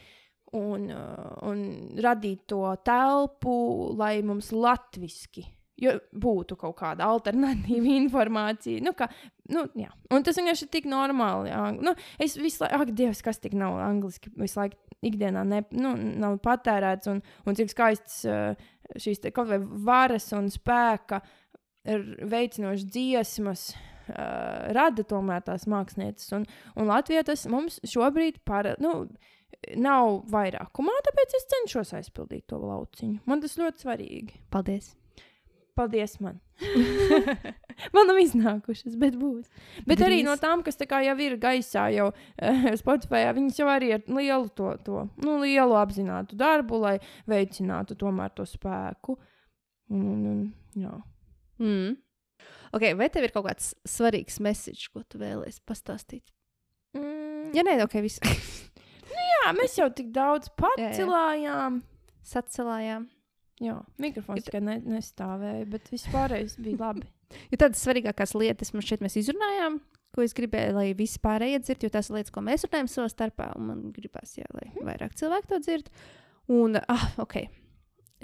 Un, 0.53 0.91
uh, 0.91 1.49
un 1.49 1.59
radīt 1.97 2.39
to 2.47 2.77
telpu, 2.85 3.95
lai 3.97 4.23
mums 4.23 4.53
latviešu 4.53 5.43
jo 5.81 5.95
būtu 6.23 6.59
kaut 6.61 6.77
kāda 6.81 7.09
alternatīva 7.11 7.95
informācija. 8.03 8.83
Nu, 8.85 8.93
ka, 8.97 9.09
nu, 9.53 9.65
jā. 9.79 9.91
un 10.13 10.27
tas 10.27 10.39
vienkārši 10.41 10.67
ir 10.67 10.73
tik 10.77 10.89
normāli. 10.91 11.53
Jā. 11.53 11.65
Nu, 11.77 11.95
es 12.19 12.37
visu 12.41 12.65
laiku, 12.65 12.83
ak, 12.83 12.95
Dievs, 12.97 13.23
kas 13.27 13.41
tik 13.43 13.57
nav 13.59 13.79
angliski, 13.85 14.33
visu 14.41 14.61
laiku 14.61 14.77
ikdienā 15.07 15.47
ne, 15.49 15.63
nu, 15.73 15.95
nav 16.21 16.37
patērēts, 16.45 17.09
un, 17.13 17.23
un 17.49 17.57
cik 17.57 17.73
skaists 17.73 18.21
uh, 18.29 18.69
šīs 18.99 19.23
te, 19.23 19.33
kaut 19.35 19.51
vai 19.51 19.61
varas 19.61 20.31
un 20.37 20.51
spēka 20.53 21.21
veicinošas 21.85 22.89
dziesmas. 22.91 23.71
Uh, 24.11 24.73
rada 24.75 25.05
tomēr 25.07 25.45
tās 25.47 25.69
mākslinieces, 25.71 26.33
un, 26.35 26.47
un 26.75 26.89
Latvijā 26.91 27.23
tas 27.29 27.45
mums 27.47 27.77
šobrīd 27.87 28.41
par, 28.49 28.67
nu, 28.83 29.05
nav 29.79 30.25
vairākumā, 30.33 30.97
tāpēc 31.07 31.37
es 31.39 31.47
cenšos 31.53 31.95
aizpildīt 32.01 32.49
to 32.51 32.59
lauciņu. 32.59 33.21
Man 33.31 33.45
tas 33.45 33.55
ļoti 33.61 33.85
svarīgi. 33.85 34.41
Paldies! 34.51 34.97
Paldies 35.81 36.19
man. 36.21 36.37
man 37.95 38.11
nav 38.11 38.19
iznākušas, 38.21 38.99
bet 39.01 39.17
būs. 39.17 39.47
Bet 39.87 39.97
Drīz. 39.97 40.07
arī 40.11 40.19
no 40.27 40.35
tām, 40.41 40.61
kas 40.67 40.77
tā 40.77 40.85
jau 41.07 41.15
ir 41.25 41.39
gaisā, 41.41 41.87
jau 41.95 42.11
uh, 42.13 42.67
Spotify, 42.83 43.23
viņas 43.37 43.61
jau 43.63 43.69
arī 43.73 43.95
ar 43.97 44.05
lielu 44.05 44.51
to, 44.53 44.75
to 44.85 45.07
nu, 45.25 45.39
lielu 45.41 45.79
apzinātu 45.81 46.37
darbu, 46.41 46.83
lai 46.85 46.97
veicinātu 47.31 47.97
tomēr 47.97 48.35
to 48.37 48.45
spēku. 48.49 49.17
Un, 49.91 50.05
un, 50.05 50.27
un, 50.35 50.43
jā. 50.79 50.93
Mm. 51.65 51.97
Okay, 52.77 52.95
vai 52.95 53.09
tev 53.11 53.25
ir 53.27 53.33
kaut 53.35 53.49
kāds 53.49 53.73
svarīgs 53.89 54.37
message, 54.45 54.93
ko 54.93 55.03
tu 55.03 55.19
vēlēsies 55.19 55.65
pastāstīt? 55.67 56.29
Mm, 56.95 57.55
Ja 57.57 57.65
nē, 57.67 57.81
ok, 57.83 57.97
viss. 58.05 58.21
jā, 59.11 59.55
mēs 59.57 59.75
jau 59.81 59.89
tik 59.95 60.13
daudz 60.15 60.53
pacilājām. 60.61 61.81
Sacelājām. 62.31 63.09
Jā, 63.61 63.77
mikrofons 64.01 64.47
tikai 64.47 64.63
ne, 64.65 64.79
nestāvēja, 64.89 65.67
bet 65.69 65.89
vispārējais 65.93 66.57
bija 66.65 66.81
labi. 66.87 67.09
Jo 67.53 67.61
tādas 67.61 67.83
svarīgākās 67.85 68.33
lietas 68.39 68.73
mums 68.75 68.89
šeit 68.89 69.03
mēs 69.05 69.19
izrunājām, 69.21 69.77
ko 70.17 70.25
es 70.25 70.35
gribēju, 70.37 70.75
lai 70.79 70.87
visi 70.99 71.21
pārējie 71.23 71.61
dzird, 71.63 71.85
jo 71.85 71.93
tās 71.93 72.09
lietas, 72.11 72.33
ko 72.35 72.43
mēs 72.47 72.65
runājam 72.67 72.89
savā 72.91 73.11
starpā, 73.13 73.51
un 73.59 73.69
man 73.69 73.83
gribās, 73.95 74.33
jā, 74.39 74.49
lai 74.57 74.71
vairāk 74.81 75.15
cilvēku 75.21 75.53
to 75.53 75.61
dzird. 75.63 75.91
Un, 76.51 76.81
ah, 76.81 77.05
ok, 77.23 77.37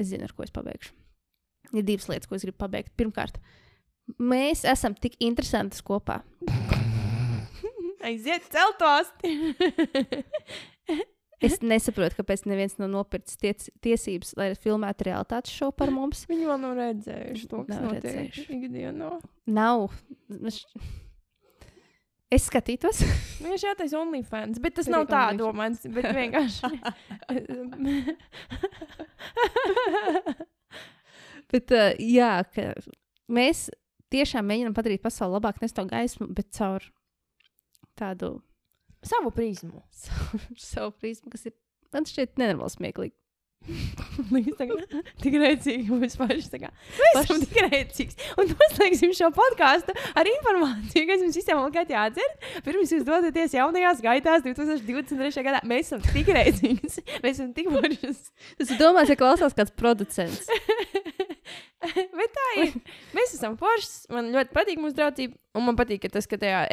es 0.01 0.09
zinu, 0.11 0.27
ar 0.27 0.35
ko 0.35 0.47
es 0.47 0.55
pabeigšu. 0.55 0.97
Ir 1.77 1.85
divas 1.87 2.09
lietas, 2.11 2.31
ko 2.31 2.39
es 2.39 2.47
gribu 2.47 2.59
pabeigt. 2.63 2.95
Pirmkārt, 2.99 3.39
mēs 4.23 4.65
esam 4.67 4.97
tik 4.99 5.19
interesantas 5.23 5.85
kopā. 5.87 6.23
Aiziet, 8.07 8.49
celtos! 8.55 9.13
Es 11.45 11.59
nesaprotu, 11.61 12.17
kāpēc 12.17 12.47
neviens 12.49 12.79
nav 12.81 12.89
nopircis 12.95 13.37
tiec, 13.41 13.67
tiesības, 13.85 14.31
lai 14.39 14.47
filmētu 14.57 15.05
realitātes 15.11 15.53
šovu 15.53 15.73
par 15.83 15.91
mums. 15.93 16.25
Viņi 16.31 16.45
vēl 16.49 16.59
nav 16.63 16.73
redzējuši 16.79 17.49
to, 17.51 17.59
kas 17.69 17.77
Nav 17.77 17.85
notiek 17.93 18.33
ikdienā. 18.57 19.11
Nav. 19.59 19.79
Es 22.33 22.43
skatītos. 22.49 22.97
Viņš 23.45 23.63
ir 23.69 23.77
tāds 23.79 23.95
OnlyFans, 23.95 24.59
bet 24.65 24.73
tas 24.81 24.89
nav 24.91 25.03
tā 25.13 25.25
domāts. 25.39 25.81
Bet 25.93 26.05
vienkārši. 26.21 26.67
Bet, 31.47 31.71
uh, 31.71 31.95
jā, 32.03 32.43
ka 32.51 32.75
mēs 33.31 33.71
tiešām 34.11 34.43
mēģinām 34.51 34.75
padarīt 34.75 34.99
pasauli 35.05 35.37
labāk, 35.37 35.61
nes 35.63 35.71
to 35.77 35.85
gaismu, 35.87 36.27
bet 36.35 36.49
caur 36.57 36.83
tādu 37.95 38.41
Savu 39.07 39.31
prizmu. 39.35 39.85
savu, 39.93 40.41
savu 40.73 40.91
prizmu, 41.01 41.31
kas 41.35 41.47
ir 41.51 41.57
man 41.95 42.09
šķiet 42.09 42.41
nenormāli 42.41 42.75
smieklīgi. 42.75 43.17
Tik 45.23 45.37
rēcīgi 45.41 45.89
mums 45.91 46.17
paši. 46.21 46.49
tā 46.53 46.61
kā, 46.63 46.71
Mēs 46.99 47.17
esam 47.23 47.41
tik 47.43 47.57
rēcīgi. 47.67 48.17
Un 48.39 48.53
noslēgsim 48.53 49.15
šo 49.17 49.31
podkāstu 49.35 49.95
ar 50.15 50.31
informāciju, 50.31 51.07
kas 51.09 51.25
mums 51.25 51.39
visiem 51.41 51.61
vēl 51.61 51.73
gadu 51.75 51.97
jāatcer. 51.97 52.37
Pirms 52.67 52.95
jūs 52.95 53.07
dodaties 53.09 53.57
jaunajās 53.57 54.03
gaitās 54.05 54.45
2023. 54.47 55.45
gadā. 55.49 55.63
Mēs 55.67 55.91
esam 55.91 56.05
tik 56.07 56.31
rēcīgi. 56.37 56.93
Mēs 57.25 57.35
esam 57.35 57.53
tik 57.57 57.71
foršas. 57.75 58.23
Tas 58.61 58.73
ir 58.73 58.81
domāts, 58.83 59.13
ja 59.13 59.19
klausās 59.19 59.57
kāds 59.57 59.75
producents. 59.77 60.47
Bet 61.87 62.33
tā 62.35 62.49
ir. 62.63 62.75
Mēs 63.17 63.35
esam 63.37 63.59
foršas. 63.61 64.07
Man 64.15 64.33
ļoti 64.35 64.55
patīk 64.55 64.83
mūsu 64.83 64.99
draudzība. 64.99 65.39
Un 65.57 65.67
man 65.69 65.79
patīk, 65.79 66.05
ka 66.05 66.13
tas, 66.19 66.29
ka 66.31 66.39
tajā 66.41 66.67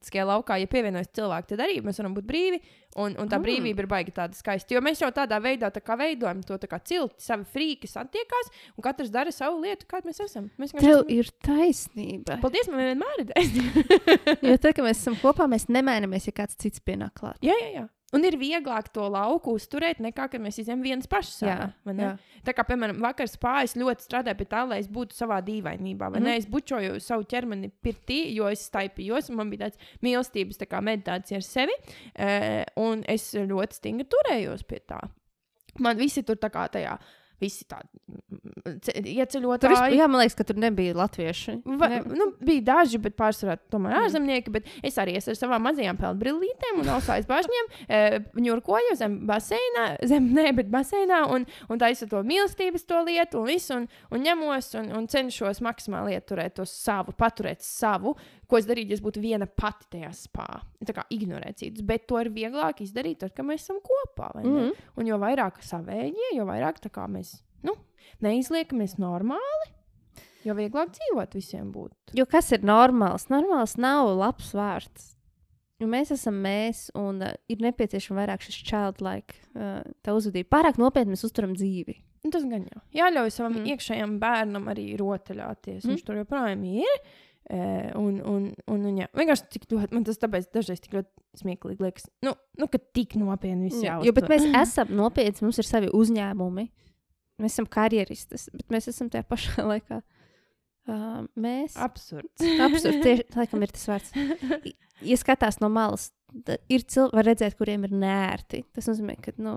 enerģētiskajā 0.00 0.24
laukā, 0.26 0.56
ja 0.60 0.66
pievienojas 0.66 1.10
cilvēki, 1.14 1.48
tad 1.52 1.60
arī 1.60 1.80
mēs 1.84 1.98
varam 2.00 2.14
būt 2.16 2.24
brīvi. 2.26 2.60
Un, 2.96 3.14
un 3.22 3.28
tā 3.28 3.38
Mm. 3.38 3.44
brīvība 3.44 3.78
ir 3.84 3.86
baigta 3.86 4.22
tāda 4.26 4.34
skaista. 4.34 4.74
Jo 4.74 4.80
mēs 4.80 4.98
jau 5.00 5.10
tādā 5.12 5.38
veidā 5.40 5.70
tā 5.70 5.80
kā 5.80 5.94
veidojam 5.96 6.42
to 6.42 6.56
tā 6.58 6.66
kā 6.66 6.80
cilti, 6.82 7.14
savi 7.22 7.44
frīki 7.44 7.86
satiekās, 7.86 8.50
un 8.76 8.82
katrs 8.82 9.10
dara 9.12 9.30
savu 9.30 9.60
lietu, 9.62 9.86
kāda 9.86 10.06
mēs 10.10 10.18
esam. 10.24 10.50
Mēs 10.58 10.72
Tev 10.72 11.04
esam- 11.04 11.10
ir 11.10 11.24
taisnība. 11.44 12.40
Paldies, 12.42 12.66
man 12.68 12.80
vienmēr 12.80 13.20
ir 13.20 13.26
taisnība. 13.30 14.42
Jo 14.42 14.56
tad, 14.56 14.74
kad 14.74 14.84
mēs 14.84 14.98
esam 14.98 15.14
kopā, 15.22 15.46
mēs 15.46 15.68
nemainamies, 15.68 16.26
ja 16.26 16.32
kāds 16.32 16.56
cits 16.58 16.80
pienāk 16.80 17.12
klāt. 17.14 17.38
jā, 17.42 17.54
jā, 17.60 17.70
jā. 17.78 17.88
Un 18.12 18.24
ir 18.26 18.34
vieglāk 18.34 18.88
to 18.90 19.04
lauku 19.06 19.52
uzturēt, 19.54 20.00
nekā 20.02 20.24
kad 20.32 20.42
mēs 20.42 20.58
izņemam 20.58 20.82
viens 20.82 21.06
pašs. 21.06 21.42
Jā, 21.46 21.68
jā. 21.86 22.08
Tā 22.42 22.54
kā, 22.56 22.64
piemēram, 22.66 22.98
vakar 23.04 23.28
spājas 23.30 23.76
ļoti 23.78 24.02
strādāja 24.02 24.34
pie 24.34 24.46
tā, 24.50 24.64
lai 24.66 24.80
es 24.82 24.88
būtu 24.90 25.14
savā 25.14 25.38
dīvainībā. 25.46 26.10
Vai 26.10 26.18
mm 26.18 26.22
Mhm. 26.22 26.26
-hmm. 26.26 26.32
ne? 26.32 26.36
Es 26.36 26.46
bučoju 26.46 27.00
savu 27.00 27.22
ķermeni 27.22 27.70
pirtī, 27.84 28.34
jo 28.34 28.48
es 28.48 28.68
staipījos, 28.70 29.30
un 29.30 29.36
man 29.36 29.50
bija 29.50 29.68
tāds 29.68 29.78
mīlestības 30.02 30.58
tā 30.58 30.66
kā 30.66 30.80
meditācija 30.82 31.36
ar 31.36 31.42
sevi. 31.42 31.72
E, 32.14 32.64
un 32.76 33.04
es 33.06 33.34
ļoti 33.34 33.72
stingri 33.72 34.04
turējos 34.04 34.62
pie 34.66 34.80
tā. 34.88 35.00
Man 35.78 35.96
visi 35.96 36.22
tur 36.22 36.34
tā 36.36 36.50
kā 36.50 36.68
tajā, 36.68 36.98
visi 37.40 37.64
tādi 37.64 37.88
mm, 38.10 39.04
ieceļotāji. 39.14 39.72
vispār, 39.72 39.94
jā, 39.96 40.06
man 40.10 40.20
liekas, 40.22 40.36
ka 40.38 40.44
tur 40.48 40.58
nebija 40.60 40.94
latvieši. 40.98 41.54
Va, 41.80 41.88
Ne- 41.88 42.02
nu, 42.06 42.26
bija 42.44 42.62
daži, 42.70 42.98
bet 43.02 43.16
pārsvarā 43.18 43.56
tomēr 43.72 43.94
Mm. 43.96 44.04
ārzemnieki. 44.06 44.52
Bet 44.52 44.64
es 44.82 44.96
arī 45.00 45.16
esmu 45.18 45.32
ar 45.34 45.38
savām 45.40 45.64
mazajām 45.66 45.98
peldbrillītēm 46.00 46.80
un 46.84 46.92
ausājas 46.96 47.26
bažņiem. 47.30 47.70
E, 47.90 48.20
ņurkoju 48.38 48.94
zem 48.96 49.26
baseinā, 49.26 49.86
zem 50.06 50.28
ne, 50.34 50.52
bet 50.54 50.68
baseinā 50.70 51.24
un, 51.32 51.44
un 51.68 51.78
taisu 51.80 52.06
to 52.08 52.20
mīlestības 52.22 52.84
to 52.86 53.00
lietu 53.04 53.40
un 53.40 53.46
visu. 53.48 53.74
Un, 53.80 53.88
un 54.14 54.22
ņemos 54.22 54.68
un, 54.78 54.92
un 55.00 55.08
cenšos 55.10 55.60
maksimāli 55.64 56.14
ieturēt 56.18 56.54
to 56.60 56.64
savu, 56.68 57.12
paturēt 57.18 57.64
savu, 57.66 58.14
ko 58.50 58.58
es 58.58 58.66
darītu, 58.68 58.92
ja 58.92 58.98
es 58.98 59.02
būtu 59.04 59.22
viena 59.22 59.46
pati 59.46 59.86
tajā 59.96 60.10
spā. 60.16 60.46
Tā 60.86 60.94
kā 60.96 61.04
ignorēt 61.14 61.60
citus, 61.62 61.84
bet 61.86 62.06
to 62.10 62.18
ir 62.20 62.32
vieglāk 62.34 62.82
izdarīt, 62.84 63.20
tad, 63.22 63.34
kad 63.36 63.46
mēs 63.48 63.64
esam 63.64 63.78
kopā. 63.84 64.32
ne? 64.40 64.44
Mhm. 64.48 64.88
Un 65.00 65.06
jo 65.10 65.18
vairāk 65.22 65.62
savējie, 65.64 66.34
jo 66.36 66.46
vairāk 66.48 66.82
mēs 67.08 67.38
nu, 67.66 67.76
neizliekamies 68.24 68.98
normāli, 68.98 69.70
jo 70.44 70.54
vieglāk 70.56 70.92
dzīvot 70.96 71.34
visiem 71.36 71.70
būt. 71.72 72.14
Jo 72.16 72.26
kas 72.26 72.52
ir 72.52 72.60
normāls? 72.66 73.28
Normāls 73.32 73.76
nav 73.80 74.10
labs 74.16 74.52
vārds. 74.56 75.14
Jo 75.80 75.86
mēs 75.88 76.10
esam 76.12 76.36
mēs, 76.44 76.90
un 76.98 77.22
uh, 77.24 77.32
ir 77.48 77.62
nepieciešama 77.64 78.20
vairāk 78.20 78.42
šis 78.44 78.58
childlike 78.68 79.38
uh, 79.56 79.80
tā 80.04 80.12
uzvedība. 80.12 80.50
Pārāk 80.58 80.76
nopietni 80.76 81.14
mēs 81.14 81.24
uzturam 81.24 81.54
dzīvi. 81.56 81.94
Nu, 82.20 82.28
tas 82.34 82.44
gan 82.44 82.66
jau. 82.68 82.82
Jāļauj 82.92 83.30
savam 83.32 83.54
Mm. 83.54 83.62
mm. 83.62 83.70
iekšējam 83.72 84.18
bērnam 84.20 84.66
arī 84.68 84.90
rotaļāties. 85.00 85.80
Mm. 85.80 85.88
Mm. 85.88 85.94
Viņš 85.94 86.04
tur 86.04 86.18
joprojām 86.20 86.64
ir. 86.68 86.98
E, 87.00 87.29
un, 87.50 88.20
un, 88.22 88.44
un, 88.70 88.84
un, 88.86 88.98
jā, 89.00 89.08
vienkārši 89.16 89.48
tik 89.50 89.64
ļoti, 89.72 89.94
man 89.96 90.04
tas 90.06 90.20
tāpēc 90.22 90.50
dažreiz 90.54 90.82
tik 90.84 90.94
ļoti 90.98 91.40
smieklīgi 91.40 91.82
liekas, 91.82 92.06
nu, 92.26 92.36
nu 92.60 92.68
ka 92.70 92.78
tik 92.78 93.16
nopietni 93.18 93.66
viss 93.66 93.82
jau. 93.82 93.96
jo, 94.06 94.14
bet 94.14 94.28
mēs 94.30 94.46
esam 94.60 94.92
nopietni, 94.94 95.46
mums 95.48 95.58
ir 95.58 95.66
savi 95.66 95.90
uzņēmumi. 95.96 96.68
Mēs 97.40 97.56
esam 97.56 97.66
karjeristas, 97.72 98.46
bet 98.52 98.68
mēs 98.70 98.90
esam 98.92 99.08
tajā 99.10 99.26
pašā 99.26 99.64
laikā. 99.66 100.02
Uh, 100.90 101.24
mēs 101.38 101.74
Absurds. 101.80 102.44
Absurds, 102.66 103.02
tieši 103.04 103.26
laikam 103.36 103.66
ir 103.66 103.74
tas 103.74 103.88
vārds. 103.90 104.14
Ja 105.00 105.16
skatās 105.16 105.56
no 105.62 105.70
malas, 105.72 106.10
ir 106.68 106.82
cilvēki, 106.84 107.16
var 107.16 107.26
redzēt, 107.30 107.54
kuriem 107.56 107.86
ir 107.86 107.94
nērti. 107.96 108.62
Tas 108.76 108.88
nozīmē, 108.90 109.14
ka 109.24 109.32
nu, 109.40 109.54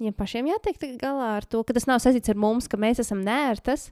viņiem 0.00 0.14
pašiem 0.16 0.48
jātiek 0.48 0.86
galā 1.00 1.34
ar 1.38 1.46
to, 1.46 1.60
ka 1.66 1.76
tas 1.76 1.86
nav 1.90 2.00
saistīts 2.00 2.32
ar 2.32 2.40
mums, 2.40 2.70
ka 2.72 2.80
mēs 2.80 3.02
esam 3.02 3.20
nērtas, 3.26 3.90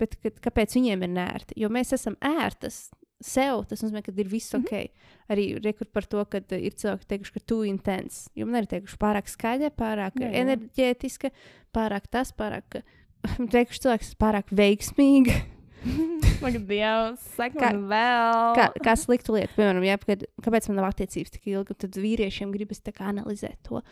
bet 0.00 0.16
ka, 0.22 0.30
kāpēc 0.48 0.76
viņiem 0.78 1.02
ir 1.06 1.12
nērti? 1.14 1.56
Jo 1.62 1.68
mēs 1.72 1.92
esam 1.96 2.16
ērtas 2.20 2.90
sev. 3.22 3.64
Tas 3.70 3.82
nozīmē, 3.84 4.02
ka 4.02 4.12
ir 4.16 4.28
viss 4.28 4.52
Mhm. 4.54 4.64
ok. 4.64 4.90
Arī 5.30 5.44
rekur 5.62 5.86
par 5.92 6.02
to, 6.10 6.24
ka 6.24 6.38
ir 6.38 6.72
cilvēki 6.74 7.06
teikuši, 7.08 7.32
ka 7.32 7.40
tu 7.46 7.62
intens. 7.64 8.28
Jo 8.34 8.46
man 8.46 8.62
ir 8.64 8.66
teikuši 8.66 8.98
pārāk 8.98 9.30
skaļa, 9.30 9.70
pārāk 9.78 10.18
Jā, 10.18 10.28
jā, 10.30 10.42
enerģētiska, 10.42 11.30
pārāk 11.74 12.08
tas, 12.10 12.32
pārāk. 12.32 12.82
Teikuši 13.54 13.80
cilvēks, 13.84 14.14
pārāk 14.18 14.50
veiksmīga. 14.50 15.36
Ak, 16.46 16.56
Dievs, 16.66 17.22
saka 17.36 17.72
vēl. 17.74 18.54
Kā, 18.58 18.66
kā 18.82 18.94
sliktu 18.98 19.36
lietu, 19.36 19.54
piemēram, 19.58 19.84
ja, 19.86 19.98
kad, 20.00 20.24
kāpēc 20.42 20.68
man 20.70 20.80
nav 20.80 20.88
attiecības 20.90 21.34
tik 21.36 21.50
ilgi, 21.52 21.76
tad 21.84 21.98
vīriešiem 22.02 22.54
gribas 22.54 22.82
tā 22.82 22.94
kā 22.94 23.08
analizēt 23.10 23.60
to. 23.68 23.82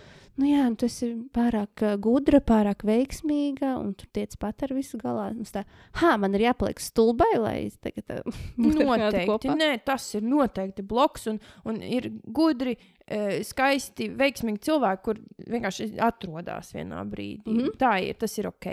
Nu, 0.41 0.47
jā, 0.49 0.65
nu, 0.71 0.79
tas 0.81 0.95
ir 1.05 1.17
pārāk 1.35 1.83
uh, 1.85 1.97
gudra, 2.01 2.41
pārāk 2.45 2.85
veiksmīga, 2.89 3.75
un 3.83 3.93
tu 3.99 4.07
tiec 4.15 4.37
pat 4.41 4.65
ar 4.67 4.75
visu 4.77 4.99
galā. 5.01 5.29
Tā, 5.53 5.65
ha, 6.01 6.15
man 6.21 6.35
ir 6.39 6.47
jāpaliek 6.49 6.81
stulbai, 6.83 7.33
lai 7.39 7.57
es 7.67 7.77
tagad 7.83 8.07
ar 8.15 8.23
kādu 8.25 8.81
Noteikti. 9.11 9.53
Nē, 9.59 9.71
tas 9.87 10.07
ir 10.17 10.25
noteikti 10.27 10.85
bloks. 10.87 11.29
Un, 11.31 11.41
un 11.69 11.81
ir 11.85 12.11
gudri, 12.25 12.77
eh, 13.07 13.41
skaisti, 13.47 14.11
veiksmīgi 14.19 14.63
cilvēki, 14.71 15.05
kur 15.07 15.21
vienkārši 15.51 15.93
atrodas 16.07 16.75
vienā 16.77 17.03
brīdī. 17.11 17.51
Mm. 17.51 17.65
-hmm. 17.65 17.79
Tā 17.81 17.95
ir, 18.07 18.19
tas 18.21 18.39
ir 18.39 18.49
ok. 18.51 18.71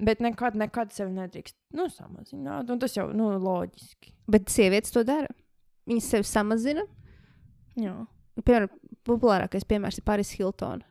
Bet 0.00 0.22
nekad, 0.24 0.56
nekad 0.58 0.92
sevi 0.94 1.12
nedrīkst 1.16 1.56
nu, 1.76 1.88
samazināt. 1.92 2.70
Un 2.72 2.80
tas 2.80 2.96
jau 2.96 3.08
nu, 3.16 3.28
loģiski. 3.42 4.14
Bet 4.30 4.48
sievietes 4.52 4.94
to 4.94 5.04
dara. 5.06 5.28
Viņas 5.90 6.08
sevi 6.14 6.28
samazina. 6.28 6.84
Jā. 7.78 7.94
Piemēram, 8.40 8.70
populārākais 9.06 9.66
piemērs 9.68 10.00
ir 10.00 10.06
Paris 10.06 10.32
Hiltona. 10.38 10.86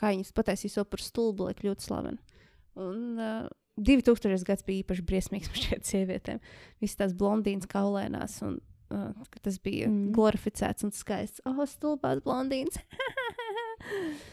Kā 0.00 0.10
viņas 0.12 0.34
pataisīja 0.36 0.76
sev 0.76 0.88
par 0.90 1.02
stulbu, 1.02 1.48
lai 1.48 1.56
kļūtu 1.56 1.86
slavena. 1.86 2.18
Un 2.82 3.20
uh, 3.20 3.46
2000. 3.80 4.42
gads 4.48 4.66
bija 4.66 4.82
īpaši 4.82 5.06
briesmīgs 5.08 5.52
šiem 5.64 5.86
sievietēm. 5.86 6.42
Visas 6.82 6.98
tās 7.00 7.16
blondīnas 7.16 7.70
kaulēnās. 7.70 8.36
Un, 8.46 8.58
uh, 8.92 9.32
tas 9.40 9.58
bija 9.62 9.88
mm. 9.88 10.12
glorificēts 10.16 10.88
un 10.88 10.92
skaists. 10.96 11.44
Oh, 11.48 11.62
stulbās 11.68 12.22
blondīnas. 12.26 12.80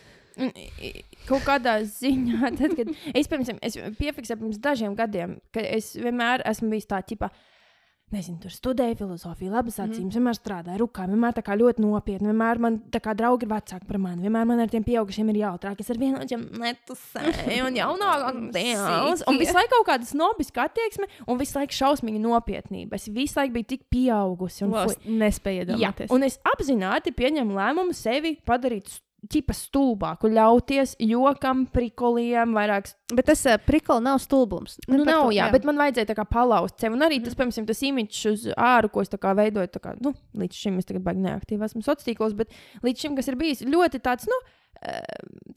Kaut 1.29 1.43
kādā 1.47 1.77
ziņā, 1.85 2.49
tad, 2.59 2.73
kad 2.79 2.93
es, 3.13 3.27
piemēram, 3.29 3.59
es 3.65 3.77
piefiksēju 3.99 4.41
pirms 4.45 4.61
dažiem 4.63 4.95
gadiem, 4.97 5.37
ka 5.53 5.61
es 5.65 5.93
vienmēr 5.99 6.45
esmu 6.49 6.71
bijis 6.73 6.87
tā, 6.89 7.01
ķipa, 7.05 7.29
nezinu, 8.09 8.39
tur 8.41 8.49
studēju 8.49 8.95
filozofiju, 8.97 9.51
labas 9.53 9.75
Mhm. 9.77 9.91
acīm, 9.91 10.05
mm. 10.07 10.13
vienmēr 10.15 10.33
strādāju 10.39 10.79
rukā, 10.81 11.03
vienmēr 11.11 11.35
tā 11.37 11.43
kā 11.45 11.53
ļoti 11.59 11.83
nopietni, 11.83 12.31
vienmēr 12.31 12.57
man 12.63 12.79
tā 12.89 12.97
kā 13.05 13.13
draugi 13.13 13.45
ir 13.45 13.51
vecāki 13.51 13.85
par 13.85 13.99
mani, 14.01 14.23
vienmēr 14.25 14.47
man 14.49 14.63
ar 14.63 14.71
tiem 14.71 14.81
pieaugušiem 14.87 15.29
ir 15.29 15.37
jautrāk, 15.43 15.83
es 15.83 15.91
ar 15.93 15.99
vienu 16.01 16.17
no 16.17 16.25
tiem 16.25 16.47
netusēju 16.63 17.67
un 17.67 17.77
jaunākam 17.77 18.39
tēls, 18.55 19.21
un 19.29 19.37
visu 19.37 19.53
laiku 19.53 19.75
kaut 19.75 19.87
kāda 19.91 20.09
snobiska 20.09 20.65
attieksme, 20.65 21.05
un 21.29 21.37
visu 21.37 21.59
laiku 21.59 21.77
šausmīgi 21.77 22.23
nopietnība. 22.23 22.97
Es 22.97 23.05
visu 23.13 23.37
laiku 23.37 23.53
biju 23.59 23.69
tik 23.75 23.85
pieaugusi 23.93 24.65
un 24.65 24.73
es 24.87 24.97
nespēju 25.05 25.67
Jā, 25.67 25.69
iedomāties. 25.93 26.09
un 26.09 26.25
es 26.25 26.39
apzināti 26.55 27.13
pieņemu 27.13 27.59
lēmumu 27.61 27.93
sevi 27.93 28.39
padarīt 28.41 28.89
ķipa 29.27 29.53
stulbāku, 29.57 30.29
ļauties 30.31 30.93
jokam, 31.03 31.65
prikoliem, 31.73 32.53
vairāk. 32.55 32.87
Bet 33.13 33.27
tas 33.27 33.41
uh, 33.49 33.57
prikols 33.65 34.03
nav 34.05 34.19
stulbums. 34.23 34.77
Nu, 34.87 35.01
nav, 35.03 35.25
to- 35.27 35.33
jā, 35.35 35.49
bet 35.51 35.65
man 35.67 35.75
vajadzēja 35.81 36.11
tā 36.11 36.15
kā 36.15 36.25
palauzt 36.29 36.79
sevi. 36.79 36.95
Un 36.95 37.03
arī 37.07 37.17
tas, 37.25 37.35
piemēram, 37.35 37.67
tas 37.67 37.81
imīķis 37.89 38.21
uz 38.31 38.45
āru, 38.55 38.91
ko 38.93 39.01
es 39.03 39.09
tā 39.11 39.19
kā 39.21 39.33
veidoju, 39.35 39.67
tā 39.73 39.81
kā, 39.83 39.95
nu, 39.99 40.13
līdz 40.39 40.61
šim 40.63 40.77
es 40.79 40.87
tagad 40.89 41.03
baigi 41.03 41.25
neaktīvi 41.25 41.67
esmu 41.67 41.81
sociālos 41.83 42.07
tīklos, 42.07 42.37
bet 42.39 42.55
līdz 42.85 43.05
šim, 43.05 43.17
kas 43.19 43.27
ir 43.27 43.35
bijis 43.41 43.65
ļoti 43.67 43.99
tāds, 44.05 44.29
nu, 44.29 44.39
eh, 44.45 44.58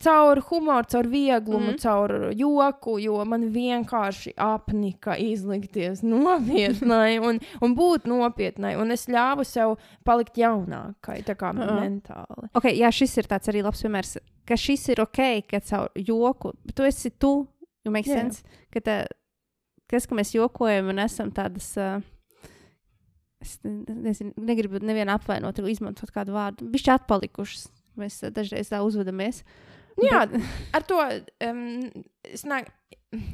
caur 0.03 0.41
humoru, 0.49 0.87
caur 0.91 1.07
vieglumu, 1.07 1.73
mm. 1.73 1.79
caur 1.83 2.33
joku, 2.35 2.97
jo 3.03 3.21
man 3.29 3.47
vienkārši 3.55 4.35
apnika 4.41 5.15
izlikties 5.21 6.03
nopietnai 6.13 7.21
un, 7.23 7.39
un 7.63 7.77
būt 7.79 8.09
nopietnai. 8.11 8.75
Un 8.81 8.95
es 8.95 9.07
ļāvu 9.11 9.47
sev 9.47 9.77
palikt 10.07 10.41
jaunākai, 10.43 11.21
tā 11.27 11.37
kā 11.39 11.53
Jā. 11.55 11.69
mentāli. 11.79 12.51
Okay, 12.59 12.75
jā, 12.81 12.91
šis 12.95 13.21
ir 13.23 13.31
tāds 13.31 13.51
arī 13.53 13.63
labs 13.63 13.83
piemērs, 13.85 14.17
ka 14.49 14.59
šis 14.59 14.89
ir 14.95 15.05
ok, 15.05 15.23
ka 15.51 15.63
caur 15.71 15.93
joku, 15.95 16.55
bet 16.67 16.79
tu 16.79 16.87
esi 16.89 17.13
tu, 17.15 17.35
jau 17.87 17.93
makes 17.95 18.11
Jā. 18.11 18.19
sense, 18.19 18.59
ka 18.75 18.83
tā, 18.83 18.97
kas, 19.91 20.09
ka 20.09 20.19
mēs 20.19 20.35
jokojam 20.35 20.91
un 20.91 21.05
esam 21.05 21.31
tādas, 21.35 21.71
uh, 21.79 22.03
es 23.43 23.55
ne- 23.63 24.01
nezinu, 24.09 24.35
negribu 24.51 24.83
nevienu 24.83 25.15
apvainot, 25.15 25.63
izmantot 25.71 26.11
kādu 26.11 26.35
vārdu, 26.35 26.67
bišķi 26.75 26.95
atpalikušas. 26.97 27.71
Mēs 28.01 28.23
uh, 28.23 28.33
dažreiz 28.35 28.73
tā 28.73 28.83
uzvedamies. 28.85 29.43
Jā, 30.01 30.25
ar 30.73 30.85
to 30.89 30.99
um, 31.45 31.63
nāk, 32.49 32.73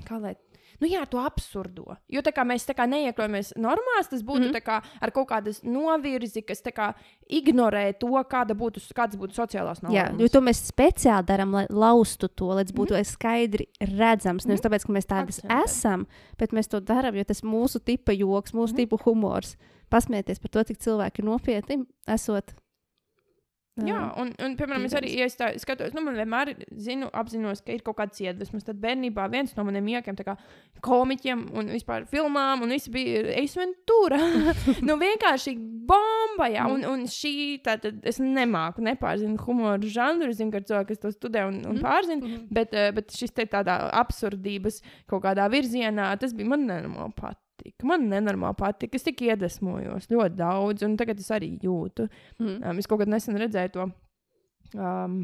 kā 0.08 0.18
lai. 0.22 0.34
Nu, 0.78 0.86
jā, 0.86 1.00
to 1.10 1.18
absurdo. 1.18 1.96
Jo 2.10 2.20
tā 2.22 2.30
kā 2.34 2.44
mēs 2.46 2.62
tā 2.68 2.74
kā 2.78 2.84
neiekļaujamies 2.86 3.56
normās, 3.58 4.10
tas 4.12 4.20
būtu 4.22 4.46
mm. 4.46 4.52
-hmm. 4.54 4.62
kā 4.62 4.76
ar 5.02 5.10
kaut 5.10 5.26
kādu 5.30 5.50
novirzi, 5.66 6.42
kas 6.46 6.62
kā 6.62 6.92
ignorē 7.26 7.98
to, 7.98 8.12
kāda 8.30 8.54
būtu, 8.54 8.82
kādas 8.94 9.18
būtu 9.18 9.34
sociālās 9.34 9.82
normas. 9.82 9.96
Jā, 9.96 10.06
jo 10.18 10.28
to 10.28 10.40
mēs 10.40 10.62
speciāli 10.70 11.26
darām, 11.26 11.52
lai 11.52 11.66
laustu 11.68 12.28
to, 12.28 12.52
lai 12.54 12.64
tas 12.64 12.74
būtu 12.74 12.94
mm. 12.94 13.04
skaidri 13.04 13.66
redzams. 13.80 14.46
Nevis 14.46 14.62
tāpēc, 14.62 14.86
ka 14.86 14.92
mēs 14.92 15.06
tādas 15.06 15.42
Akcentēt. 15.42 15.64
esam, 15.64 16.06
bet 16.38 16.52
mēs 16.52 16.70
to 16.70 16.80
darām, 16.80 17.14
jo 17.14 17.24
tas 17.24 17.42
mūsu 17.42 17.82
tipa 17.82 18.12
joks, 18.12 18.54
mūsu 18.54 18.72
mm. 18.72 18.76
tipa 18.76 18.96
humors. 19.04 19.56
Pasmieties 19.90 20.38
par 20.38 20.50
to, 20.50 20.62
cik 20.62 20.78
cilvēki 20.78 21.22
ir 21.22 21.24
nopietni 21.24 21.86
esot. 22.06 22.54
Jā, 23.86 23.98
un, 24.18 24.32
un 24.42 24.56
piemēram, 24.58 24.84
es 24.88 24.94
arī 24.98 25.12
ja 25.18 25.24
es 25.28 25.36
tā, 25.38 25.52
skatos, 25.62 25.92
nu, 25.94 26.00
man 26.02 26.16
vienmēr 26.18 26.54
zinu, 26.74 27.08
apzinos, 27.14 27.60
ka 27.62 27.72
ir 27.72 27.82
kaut 27.86 27.96
kāds 28.00 28.18
iedvesmas. 28.20 28.64
Tad 28.66 28.80
bērnībā 28.82 29.28
viens 29.30 29.54
no 29.56 29.64
maniem 29.64 29.86
iekiem, 29.94 30.16
tā 30.18 30.24
kā 30.26 30.34
komiķiem 30.82 31.44
un 31.58 31.70
vispār 31.72 32.06
filmām, 32.10 32.62
un 32.66 32.74
viss 32.74 32.88
bija 32.90 33.22
Eisventūra. 33.38 34.18
nu, 34.88 34.96
vienkārši 35.00 35.54
bomba, 35.88 36.48
jā, 36.52 36.66
un, 36.68 36.84
un 36.84 37.06
šī, 37.08 37.60
tātad 37.64 38.02
es 38.08 38.18
nemāku, 38.20 38.82
nepārzinu 38.84 39.38
humoru 39.46 39.88
žanru, 39.88 40.32
zinu, 40.36 40.52
ka 40.52 40.60
cilvēki, 40.60 40.88
kas 40.94 40.98
to 41.04 41.12
studē 41.14 41.46
un, 41.48 41.62
un 41.64 41.76
Mhm. 41.78 41.82
pārzina, 41.84 42.22
Mhm. 42.24 42.46
bet, 42.50 42.74
eh, 42.74 42.90
bet 42.92 43.10
šis 43.14 43.32
te 43.34 43.46
tādā 43.46 43.78
absurdības 43.94 44.82
kaut 45.06 45.22
kādā 45.22 45.48
virzienā, 45.50 46.18
tas 46.18 46.34
bija 46.34 46.48
man 46.48 46.66
nenormāli 46.66 47.14
patīk. 47.58 47.84
Man 47.86 48.08
nenormāli 48.10 48.58
patīk. 48.58 48.94
Es 48.94 49.06
tik 49.06 49.22
iedvesmojos 49.26 50.08
ļoti 50.10 50.38
daudz, 50.38 50.86
un 50.86 50.96
tagad 50.96 51.18
es 51.20 51.30
arī 51.30 51.56
jūtu. 51.62 52.08
Mm. 52.38 52.62
Um, 52.62 52.78
es 52.78 52.86
kaut 52.86 53.02
kad 53.02 53.08
nesen 53.10 53.38
redzēju 53.38 53.74
to. 53.74 53.88
Um, 54.78 55.22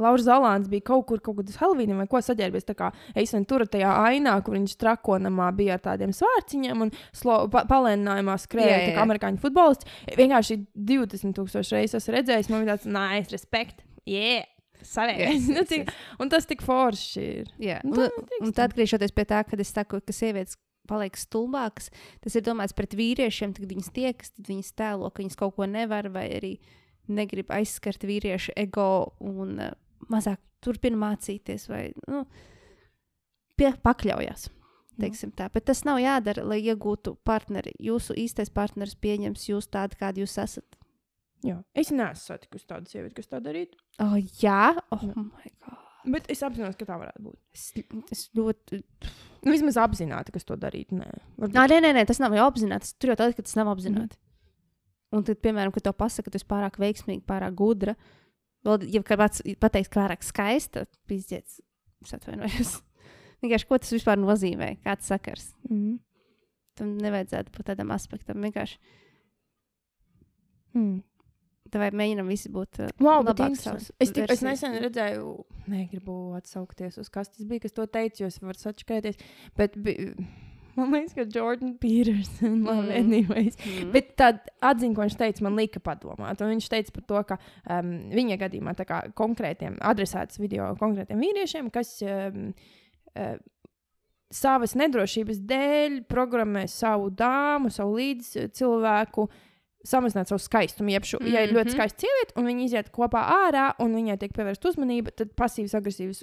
Lauris 0.00 0.24
Zalants 0.24 0.70
bija 0.72 0.86
kaut 0.88 1.04
kur, 1.10 1.20
kaut 1.20 1.36
kādā 1.36 1.52
Helvīnā 1.60 1.96
vai 1.98 2.06
ko 2.08 2.22
saģērbies. 2.24 2.64
Tā 2.64 2.74
kā 2.78 2.88
es 3.14 3.34
viņu 3.34 3.48
tur 3.50 3.66
tajā 3.68 3.90
ainā, 4.08 4.38
kur 4.44 4.56
viņš 4.56 4.78
trakonamā 4.80 5.50
bija 5.56 5.76
ar 5.76 5.84
tādiem 5.84 6.14
svārciņiem 6.16 6.86
un 6.86 6.92
slo, 7.12 7.42
pa, 7.52 7.66
palēninājumā 7.68 8.38
skrēja 8.40 8.70
Jā, 8.70 8.78
jā, 8.78 8.86
tā 8.86 8.94
kā 8.94 9.02
jā. 9.02 9.04
amerikāņu 9.04 9.42
futbolists. 9.42 10.00
Vienkārši 10.16 10.58
20,000 10.72 11.76
reizes 11.76 12.00
esmu 12.00 12.16
redzējis, 12.16 12.50
man 12.52 12.64
bija 12.64 12.78
tāds, 12.78 12.88
nice, 12.96 13.32
respekt. 13.34 13.84
Yeah! 14.08 14.48
Savies. 14.82 15.46
Yes, 15.46 15.46
yes, 15.46 15.72
yes. 15.76 15.98
un 16.18 16.30
tas 16.32 16.48
tik 16.48 16.64
forši 16.66 17.20
ir. 17.22 17.50
Jā, 17.62 17.76
un, 17.86 17.92
tā 17.94 18.08
un, 18.08 18.24
un 18.48 18.54
tad 18.56 18.72
atgriežoties 18.72 19.12
pie 19.14 19.24
tā, 19.30 19.44
kad 19.46 19.60
es 19.62 19.70
saku, 19.70 20.00
ka 20.02 20.14
sievietes 20.16 20.56
paliek 20.90 21.16
stulbākas, 21.18 21.90
tas 22.24 22.36
ir 22.38 22.44
domāts 22.46 22.76
pret 22.76 22.96
vīriešiem, 22.98 23.54
tad 23.56 23.68
viņas 23.70 23.90
tiekas, 23.94 24.32
tad 24.36 24.50
viņas 24.50 24.72
tēlo, 24.78 25.10
ka 25.10 25.22
viņas 25.22 25.38
kaut 25.38 25.56
ko 25.58 25.68
nevar 25.70 26.10
vai 26.14 26.26
arī 26.38 26.56
negrib 27.12 27.50
aizskart 27.54 28.04
vīriešu 28.06 28.54
ego 28.58 29.12
un 29.20 29.58
uh, 29.62 29.76
mazāk 30.12 30.40
turpina 30.62 30.98
mācīties 31.00 31.68
vai 31.70 31.84
nu, 32.06 32.24
pie, 33.58 33.72
pakļaujas. 33.82 34.48
Bet 35.02 35.64
tas 35.66 35.82
nav 35.88 35.98
jādara, 36.02 36.44
lai 36.46 36.60
iegūtu 36.60 37.16
partneri. 37.26 37.72
Jūsu 37.82 38.14
īstais 38.20 38.52
partneris 38.52 38.94
pieņems 39.00 39.48
jūs 39.48 39.70
tādu, 39.72 39.96
kādi 39.98 40.22
jūs 40.22 40.36
esat. 40.38 40.76
Jā. 41.42 41.56
Es 41.74 41.90
neesmu 41.90 42.20
satikusi 42.20 42.68
tādu 42.70 42.92
sievieti, 42.92 43.16
kas 43.18 43.30
tā 43.32 43.40
darītu. 43.42 43.80
Oh, 44.04 44.14
jā, 44.38 44.76
oh, 44.94 45.02
Jā. 45.02 45.14
my 45.16 45.54
God. 45.64 45.80
Bet 46.12 46.28
es 46.30 46.42
apzinos, 46.46 46.76
ka 46.78 46.86
tā 46.86 46.98
varētu 47.00 47.24
būt. 47.24 47.38
Es, 47.56 47.64
es 48.14 48.22
ļoti 48.36 48.82
Nu, 49.42 49.50
vismaz 49.50 49.76
apzināti, 49.82 50.30
kas 50.34 50.44
to 50.46 50.54
darītu. 50.56 50.94
Nē, 51.00 51.08
Varbūt- 51.38 51.56
Nā, 51.56 51.64
nē, 51.70 51.80
nē, 51.82 51.90
nē, 51.96 52.06
tas 52.06 52.20
nav 52.22 52.32
jau 52.36 52.44
apzināti. 52.46 52.92
Tur 52.98 53.10
jau 53.10 53.16
tāda, 53.18 53.34
ka 53.34 53.42
tas 53.42 53.56
nav 53.58 53.66
apzināti. 53.72 54.14
Mm. 54.14 55.18
Un 55.18 55.24
tad, 55.24 55.40
piemēram, 55.42 55.72
kad 55.74 55.82
tev 55.88 55.96
pasaka, 55.98 56.24
ka 56.28 56.30
tu 56.30 56.38
esi 56.40 56.46
pārāk 56.48 56.78
veiksmīga, 56.80 57.24
pārāk 57.26 57.54
gudra, 57.58 57.96
vēl, 58.64 58.86
ja 58.94 59.02
kāds 59.02 59.42
pateiks, 59.60 59.90
ka 59.92 60.00
pārāk 60.06 60.22
skaista, 60.24 60.86
pizdiets, 61.10 61.60
es 62.04 62.14
atvainojos. 62.14 62.78
Vienkārši, 63.42 63.66
ko 63.68 63.78
tas 63.82 63.90
vispār 63.92 64.16
nozīmē? 64.22 64.76
Kāds 64.86 65.10
sakars? 65.10 65.50
Mhm. 65.68 65.98
Tam 66.78 66.94
nevajadzētu 67.02 67.50
būt 67.52 67.66
tādam 67.72 67.90
aspektam. 67.92 68.40
Vienkārši 68.46 68.78
Mm. 70.74 71.02
Tā 71.72 71.80
vai 71.82 71.90
mēģinam 71.96 72.30
visi 72.30 72.52
būt 72.52 72.82
uh, 72.84 72.92
Wow, 73.00 73.24
bet 73.24 73.34
labāk 73.34 73.54
interesanti. 73.54 73.88
savas 73.88 73.90
es, 74.04 74.14
tik, 74.14 74.30
es 74.32 74.44
nesen 74.44 74.78
redzēju, 74.84 75.34
negribu 75.72 76.16
atsaukties 76.38 77.00
uz 77.02 77.10
kas 77.12 77.32
tas 77.32 77.48
bija, 77.48 77.64
kas 77.66 77.76
to 77.76 77.86
teica, 77.88 78.24
jo 78.24 78.30
es 78.30 78.40
varu 78.42 78.60
sačakarēties. 78.60 79.20
Bet 79.58 79.78
bi, 79.80 79.94
man 80.76 80.92
liekas, 80.94 81.14
ka 81.16 81.26
Jordan 81.28 81.76
Peterson, 81.80 82.58
mm. 82.64 82.82
Mm. 82.82 82.90
anyways. 82.98 83.58
Mm. 83.60 83.92
Bet 83.94 84.12
tā 84.20 84.32
atziņa, 84.64 84.96
ko 84.96 85.06
viņš 85.06 85.18
teica, 85.20 85.46
man 85.46 85.58
lika 85.60 85.82
padomāt. 85.84 86.42
Un 86.44 86.54
viņš 86.54 86.68
teica 86.72 86.96
par 86.98 87.08
to, 87.08 87.22
ka 87.32 87.40
um, 87.78 87.94
viņa 88.12 88.40
gadījumā 88.44 88.76
tā 88.78 88.88
kā 88.88 89.02
konkrētiem 89.18 89.80
adresēts 89.92 90.40
video 90.42 90.72
konkrētiem 90.80 91.22
vīriešiem, 91.22 91.72
kas 91.74 91.96
um, 92.06 92.52
uh, 93.16 93.34
savas 94.32 94.76
nedrošības 94.78 95.40
dēļ 95.48 96.02
programmē 96.10 96.66
savu 96.70 97.10
dāmu, 97.14 97.72
savu 97.72 97.98
līdzcilvēku. 98.00 99.28
Samazināt 99.84 100.30
savu 100.30 100.38
skaistumu. 100.38 100.90
Jeb 100.90 101.04
šo, 101.04 101.18
mm 101.20 101.26
-hmm. 101.26 101.34
Ja 101.34 101.40
ir 101.44 101.52
ļoti 101.52 101.70
Mhm. 101.70 101.74
skaista 101.74 101.98
sieviete, 102.06 102.32
un 102.36 102.44
viņi 102.46 102.64
iziet 102.64 102.92
kopā 102.92 103.22
ārā, 103.48 103.72
un 103.78 103.94
viņai 103.94 104.18
tiek 104.18 104.32
pievērsta 104.32 104.68
uzmanība, 104.68 105.10
tad 105.10 105.34
pasīvs, 105.34 105.74
agresīvs 105.74 106.22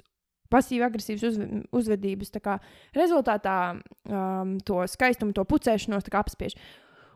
pasīvi-agresīvas 0.50 1.24
uzv 1.28 1.42
uzvedības 1.72 2.30
tā 2.30 2.40
kā, 2.40 2.58
rezultātā 2.96 3.80
um, 4.10 4.58
to 4.66 4.86
skaistumu, 4.86 5.32
to 5.32 5.44
pucēšanos 5.44 6.08
apspiež. 6.10 6.56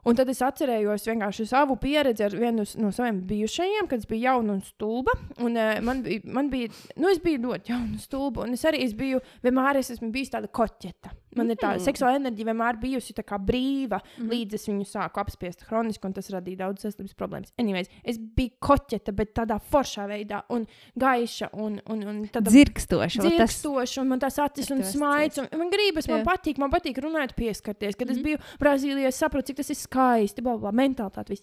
Un 0.05 0.15
tad 0.15 0.29
es 0.29 0.43
atcerējos 0.45 1.07
vienkārši 1.09 1.47
savu 1.49 1.79
pieredzi 1.81 2.25
ar 2.27 2.35
vienu 2.37 2.65
no 2.77 2.91
saviem 2.93 3.23
bijušajiem, 3.27 3.87
kad 3.89 3.99
es 3.99 4.07
biju 4.07 4.21
jauna 4.27 4.53
un 4.53 4.61
stulba. 4.61 5.13
Un, 5.41 5.57
uh, 5.57 5.81
man, 5.81 6.03
bija, 6.03 6.21
man 6.25 6.51
bija, 6.51 6.69
nu, 6.97 7.09
es 7.09 7.19
biju 7.25 7.39
ļoti 7.47 7.73
jauna 7.73 7.95
un 7.95 7.99
stulba. 7.99 8.43
Un 8.45 8.53
es 8.53 8.65
arī 8.69 8.85
es 8.85 8.93
biju, 8.93 9.21
vienmēr 9.43 9.77
es 9.81 9.91
esmu 9.91 10.11
bijusi 10.13 10.35
tāda 10.37 10.51
koķeta. 10.53 11.15
Man 11.37 11.51
ir 11.51 11.57
tā 11.57 11.75
Mhm. 11.75 11.85
seksuāla 11.85 12.19
enerģija 12.21 12.47
vienmēr 12.51 12.81
bijusi 12.81 13.13
brīva, 13.39 14.01
Mhm. 14.19 14.29
līdz 14.31 14.55
es 14.55 14.67
viņu 14.67 14.85
sāku 14.87 15.21
apspiest 15.25 15.65
hroniski, 15.69 16.05
un 16.05 16.13
tas 16.13 16.29
radīja 16.31 16.59
daudz 16.59 16.85
veselības 16.85 17.15
problēmas. 17.15 17.53
Anyways, 17.59 17.89
es 18.05 18.19
biju 18.19 18.51
koķeta, 18.61 19.15
bet 19.15 19.35
tādā 19.35 19.61
foršā 19.61 20.07
veidā, 20.09 20.43
un 20.51 20.67
gaiša, 20.99 21.51
un, 21.55 21.81
un, 21.89 22.03
un 22.07 22.23
tāda 22.29 22.45
Tas, 22.45 23.63
Dzirkstoši, 23.63 24.01
un 24.01 24.09
man 24.09 24.19
tas 24.21 24.37
acis 24.39 24.71
un 24.71 24.79
smaids. 24.83 25.39
un 25.39 25.49
Man 25.59 25.71
gribas, 25.71 26.09
man 26.09 26.25
Jā. 26.25 26.25
patīk, 26.25 26.59
man 26.59 26.71
patīk 26.71 26.97
runāt, 26.99 27.35
pieskarties. 27.37 27.97
Kad 27.97 28.09
mm 28.09 28.11
es 28.11 28.19
Mhm. 28.19 28.25
biju 28.25 28.39
Brazīlijā, 28.61 29.07
es 29.07 29.19
sapratu, 29.21 29.45
cik 29.47 29.57
tas 29.57 29.71
ir 29.71 29.77
skaisti, 29.77 30.43
bla, 30.43 30.57
bla, 30.57 30.71
mentālitāte. 30.73 31.29
Viss. 31.31 31.43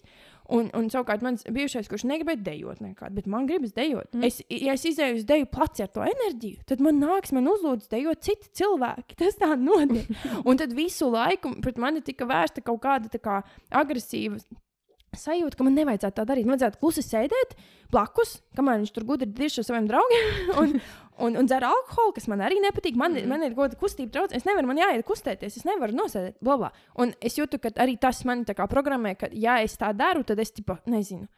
Un, 0.52 0.68
un 0.74 0.88
savukārt 0.90 1.22
mans 1.22 1.44
bijušais, 1.46 1.86
kurš 1.90 2.02
negribēja 2.10 2.42
dejot 2.48 2.80
nekādu, 2.82 3.14
bet 3.20 3.28
man 3.30 3.46
gribas 3.46 3.74
dejot. 3.76 4.10
Mm. 4.14 4.26
Es, 4.26 4.40
ja 4.50 4.74
es 4.74 4.86
izēju 4.90 5.20
uz 5.20 5.28
deju 5.28 5.46
placi 5.52 5.84
ar 5.84 5.92
to 5.94 6.02
enerģiju, 6.06 6.64
tad 6.68 6.82
man 6.82 6.98
nāks, 7.02 7.30
man 7.36 7.46
uzlūdz 7.52 7.86
dejot 7.92 8.26
citi 8.26 8.50
cilvēki. 8.60 9.16
Tas 9.22 9.38
tā 9.38 9.52
notiek. 9.54 10.10
un 10.48 10.58
tad 10.60 10.74
visu 10.76 11.08
laiku 11.12 11.54
pret 11.62 11.78
mani 11.80 12.02
tika 12.04 12.26
vērsta 12.28 12.64
kaut 12.66 12.82
kāda 12.82 13.12
tā 13.12 13.22
kā 13.22 13.40
agresīva 13.70 14.40
sajūta, 15.18 15.58
ka 15.58 15.66
man 15.66 15.76
nevajadzētu 15.76 16.16
tā 16.16 16.24
darīt. 16.28 16.46
Man 16.48 16.56
vajadzētu 16.56 16.80
klusi 16.80 17.04
sēdēt 17.04 17.54
blakus, 17.92 18.38
kamēr 18.56 18.80
viņš 18.80 18.92
tur 18.96 19.06
gudri 19.08 19.28
dirž 19.28 19.60
ar 19.60 19.68
saviem 19.68 19.88
draugiem. 19.90 20.30
Un, 20.62 20.76
un, 21.22 21.36
un 21.38 21.48
dzer 21.48 21.64
alkoholu, 21.66 22.14
kas 22.16 22.26
man 22.30 22.42
arī 22.44 22.58
nepatīk. 22.62 22.98
Man, 22.98 23.14
mm. 23.16 23.28
man 23.30 23.44
ir 23.46 23.54
goda 23.58 23.78
kustība, 23.78 24.12
trauc. 24.16 24.34
Es 24.36 24.46
nevaru, 24.48 24.70
man 24.70 24.80
jāiet 24.80 25.06
kustēties, 25.08 25.60
es 25.60 25.68
nevaru 25.68 25.96
nosēdēt. 25.96 26.40
Bla, 26.42 26.58
bla. 26.60 26.72
Un 27.02 27.14
es 27.22 27.38
jūtu, 27.38 27.60
ka 27.62 27.74
arī 27.82 27.96
tas 28.00 28.24
man 28.28 28.46
tā 28.48 28.56
kā 28.58 28.66
programmē, 28.70 29.14
ka, 29.20 29.30
ja 29.32 29.60
es 29.64 29.78
tā 29.80 29.92
daru, 29.96 30.26
tad 30.26 30.42
es 30.42 30.54
tipa, 30.54 30.80
nezinu. 30.90 31.28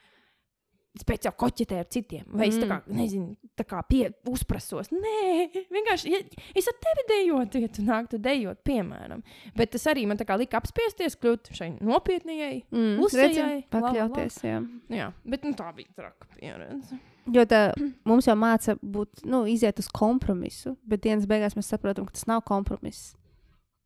Speciāli 0.94 1.34
koķetēju 1.40 1.82
ar 1.82 1.86
citiem, 1.90 2.26
vai 2.38 2.46
es 2.52 2.54
tā 2.54 2.68
kā, 2.70 2.76
nezinu, 2.94 3.32
tā 3.58 3.64
kā 3.66 3.80
pie, 3.88 4.04
uzprasos. 4.30 4.92
Nē, 4.94 5.64
vienkārši, 5.74 6.12
ja 6.12 6.20
es 6.54 6.68
ar 6.70 6.76
tevi 6.84 7.04
dejotu, 7.08 7.62
ja 7.64 7.70
tu 7.74 7.82
nāktu 7.82 8.20
dejot, 8.22 8.60
piemēram. 8.62 9.24
Bet 9.58 9.72
tas 9.74 9.88
arī 9.90 10.04
man 10.06 10.20
tā 10.20 10.28
kā 10.28 10.36
lika 10.38 10.60
apspiesties, 10.62 11.18
kļūt 11.18 11.50
šai 11.58 11.72
nopietnējai. 11.80 12.60
mm, 12.70 12.94
Klusajai, 13.00 13.26
redzam, 13.26 13.50
la, 13.50 13.56
la, 13.56 13.58
la. 13.58 13.72
pakļauties. 13.74 14.38
Jā. 14.46 14.62
Jā, 15.00 15.10
bet 15.34 15.48
nu, 15.48 15.56
tā 15.58 15.72
bija 15.74 15.98
traka 15.98 16.30
pieredze. 16.36 17.00
Jo 17.32 17.44
tā 17.48 17.66
mums 18.08 18.28
jau 18.28 18.36
māca 18.36 18.76
būt, 18.80 19.24
nu, 19.28 19.44
iziet 19.48 19.78
uz 19.80 19.88
kompromisu, 19.88 20.76
bet 20.84 21.04
dienas 21.06 21.28
beigās 21.30 21.56
mēs 21.56 21.70
saprotam, 21.72 22.08
ka 22.08 22.16
tas 22.16 22.28
nav 22.30 22.44
kompromiss. 22.48 23.14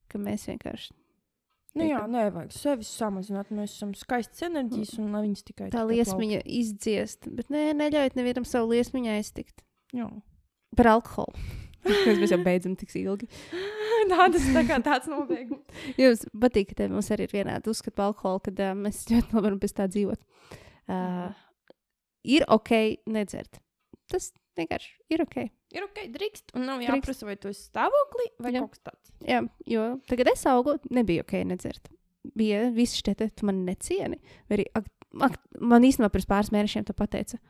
Ka 0.09 0.19
mēs 0.23 0.49
vienkārši 0.49 0.95
Nu, 1.79 1.85
jā, 1.87 2.01
Tiekam. 2.01 2.15
nevajag 2.17 2.53
sevi 2.55 2.87
samazināt. 2.87 3.53
Mēs 3.55 3.77
esam 3.77 3.93
skaistas 3.97 4.47
enerģijas, 4.49 4.97
un 5.03 5.15
viņas 5.15 5.47
tikai 5.47 5.71
tā 5.75 5.85
liesmiņa 5.87 6.43
izdziest. 6.59 7.29
Bet 7.39 7.53
nē, 7.55 7.71
neļaujiet 7.79 8.17
nevienam 8.19 8.47
savu 8.49 8.73
liesmiņu 8.73 9.13
aiztikt. 9.15 9.63
Jā. 9.97 10.09
Par 10.79 10.91
alkoholu. 10.97 11.49
Mēs 12.19 12.33
jau 12.35 12.41
beidzam 12.43 12.75
tik 12.79 12.93
ilgi. 12.99 13.29
Tā 14.11 14.29
tas 14.33 14.45
tā 14.55 14.63
kā 14.67 14.79
tāds 14.85 15.11
nobeigums. 15.11 15.85
Jums 16.01 16.25
patīk, 16.41 16.71
ka 16.71 16.79
te 16.81 16.87
mums 16.91 17.11
arī 17.15 17.27
ir 17.27 17.33
vienādi 17.35 17.71
uzskati 17.71 17.97
par 17.99 18.13
alkoholu, 18.13 18.41
kad 18.47 18.61
uh, 18.63 18.75
mēs 18.79 19.03
ļoti 19.11 19.35
labi 19.35 19.45
varam 19.45 19.59
bez 19.63 19.75
tā 19.75 19.89
dzīvot. 19.91 20.23
Uh, 20.89 21.35
ir 22.25 22.45
ok 22.49 22.73
nedzert. 23.11 23.61
Tas 24.09 24.31
vienkārši 24.59 25.15
ir 25.15 25.23
ok. 25.25 25.39
Ir 25.77 25.85
ok, 25.85 26.01
drīkst, 26.15 26.55
un 26.57 26.65
nav 26.65 26.81
jāprasa, 26.81 27.27
vai 27.29 27.37
tu 27.41 27.51
esi 27.53 27.67
stāvoklī 27.69 28.31
vai 28.41 28.55
Jā. 28.55 28.63
kaut 28.65 28.73
kas 28.73 28.85
tāds. 28.89 29.13
Jā, 29.29 29.43
jo 29.69 29.85
tagad 30.09 30.31
es 30.33 30.45
augu, 30.49 30.79
nebija 30.95 31.27
ok 31.27 31.43
nedzert. 31.51 31.91
Bija 32.39 32.69
visi 32.75 33.03
šie 33.03 33.15
te, 33.19 33.29
tu 33.29 33.47
man 33.49 33.61
necieni. 33.67 34.19
Vai 34.49 34.59
Arī, 34.59 34.67
ak, 34.77 34.89
ak, 35.29 35.37
man 35.61 35.85
īstenībā 35.85 36.11
pirms 36.15 36.29
pāris 36.29 36.53
mēnešiem 36.55 36.89
to 36.89 36.97
pateica. 36.97 37.41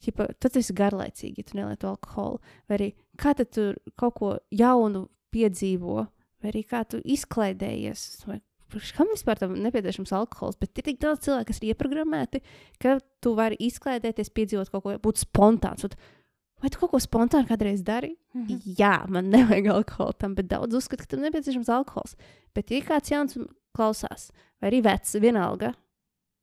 Ķipa, 0.00 0.30
tad 0.40 0.54
tas 0.56 0.70
ir 0.72 0.76
garlaicīgi, 0.78 1.42
ja 1.42 1.48
tu 1.50 1.58
nelieto 1.58 1.90
alkoholu. 1.92 2.40
Vai 2.68 2.78
arī 2.78 2.88
kā 3.20 3.34
tu 3.36 3.74
kaut 4.00 4.16
ko 4.16 4.30
jaunu 4.56 5.04
piedzīvo, 5.34 6.06
vai 6.40 6.52
arī 6.52 6.64
kā 6.64 6.80
tu 6.88 7.02
izklaidējies. 7.04 8.06
Vai, 8.28 8.40
Kam 8.96 9.10
vispār 9.12 9.40
tam 9.40 9.56
nepieciešams 9.58 10.12
alkohols? 10.16 10.58
Bet 10.60 10.78
ir 10.78 10.86
tik 10.86 11.00
daudz 11.02 11.26
cilvēku, 11.26 11.48
kas 11.50 11.60
ir 11.60 11.72
ieprogrammēti, 11.72 12.42
ka 12.82 12.98
tu 13.22 13.34
vari 13.38 13.58
izklaidēties, 13.60 14.32
piedzīvot 14.36 14.72
kaut 14.72 14.84
ko, 14.86 14.96
būt 15.08 15.22
spontāns. 15.26 15.86
Un, 15.88 15.98
Vai 16.60 16.68
tu 16.68 16.76
kaut 16.76 16.90
ko 16.92 16.98
spontāni 17.00 17.48
kādreiz 17.48 17.80
dari? 17.80 18.10
Mhm. 18.36 18.74
Jā, 18.76 19.08
man 19.08 19.30
nevajag 19.32 19.70
alkohola 19.72 20.12
tam, 20.12 20.34
bet 20.36 20.50
daudz 20.50 20.76
uzskata, 20.76 21.06
ka 21.06 21.14
tam 21.14 21.24
nepieciešams 21.24 21.70
alkohols. 21.72 22.18
Bet, 22.52 22.68
ja 22.68 22.82
kāds 22.84 23.08
jauns 23.08 23.38
un 23.40 23.48
klausās, 23.76 24.28
vai 24.60 24.68
arī 24.68 24.82
vecs, 24.84 25.14
vienalga, 25.24 25.72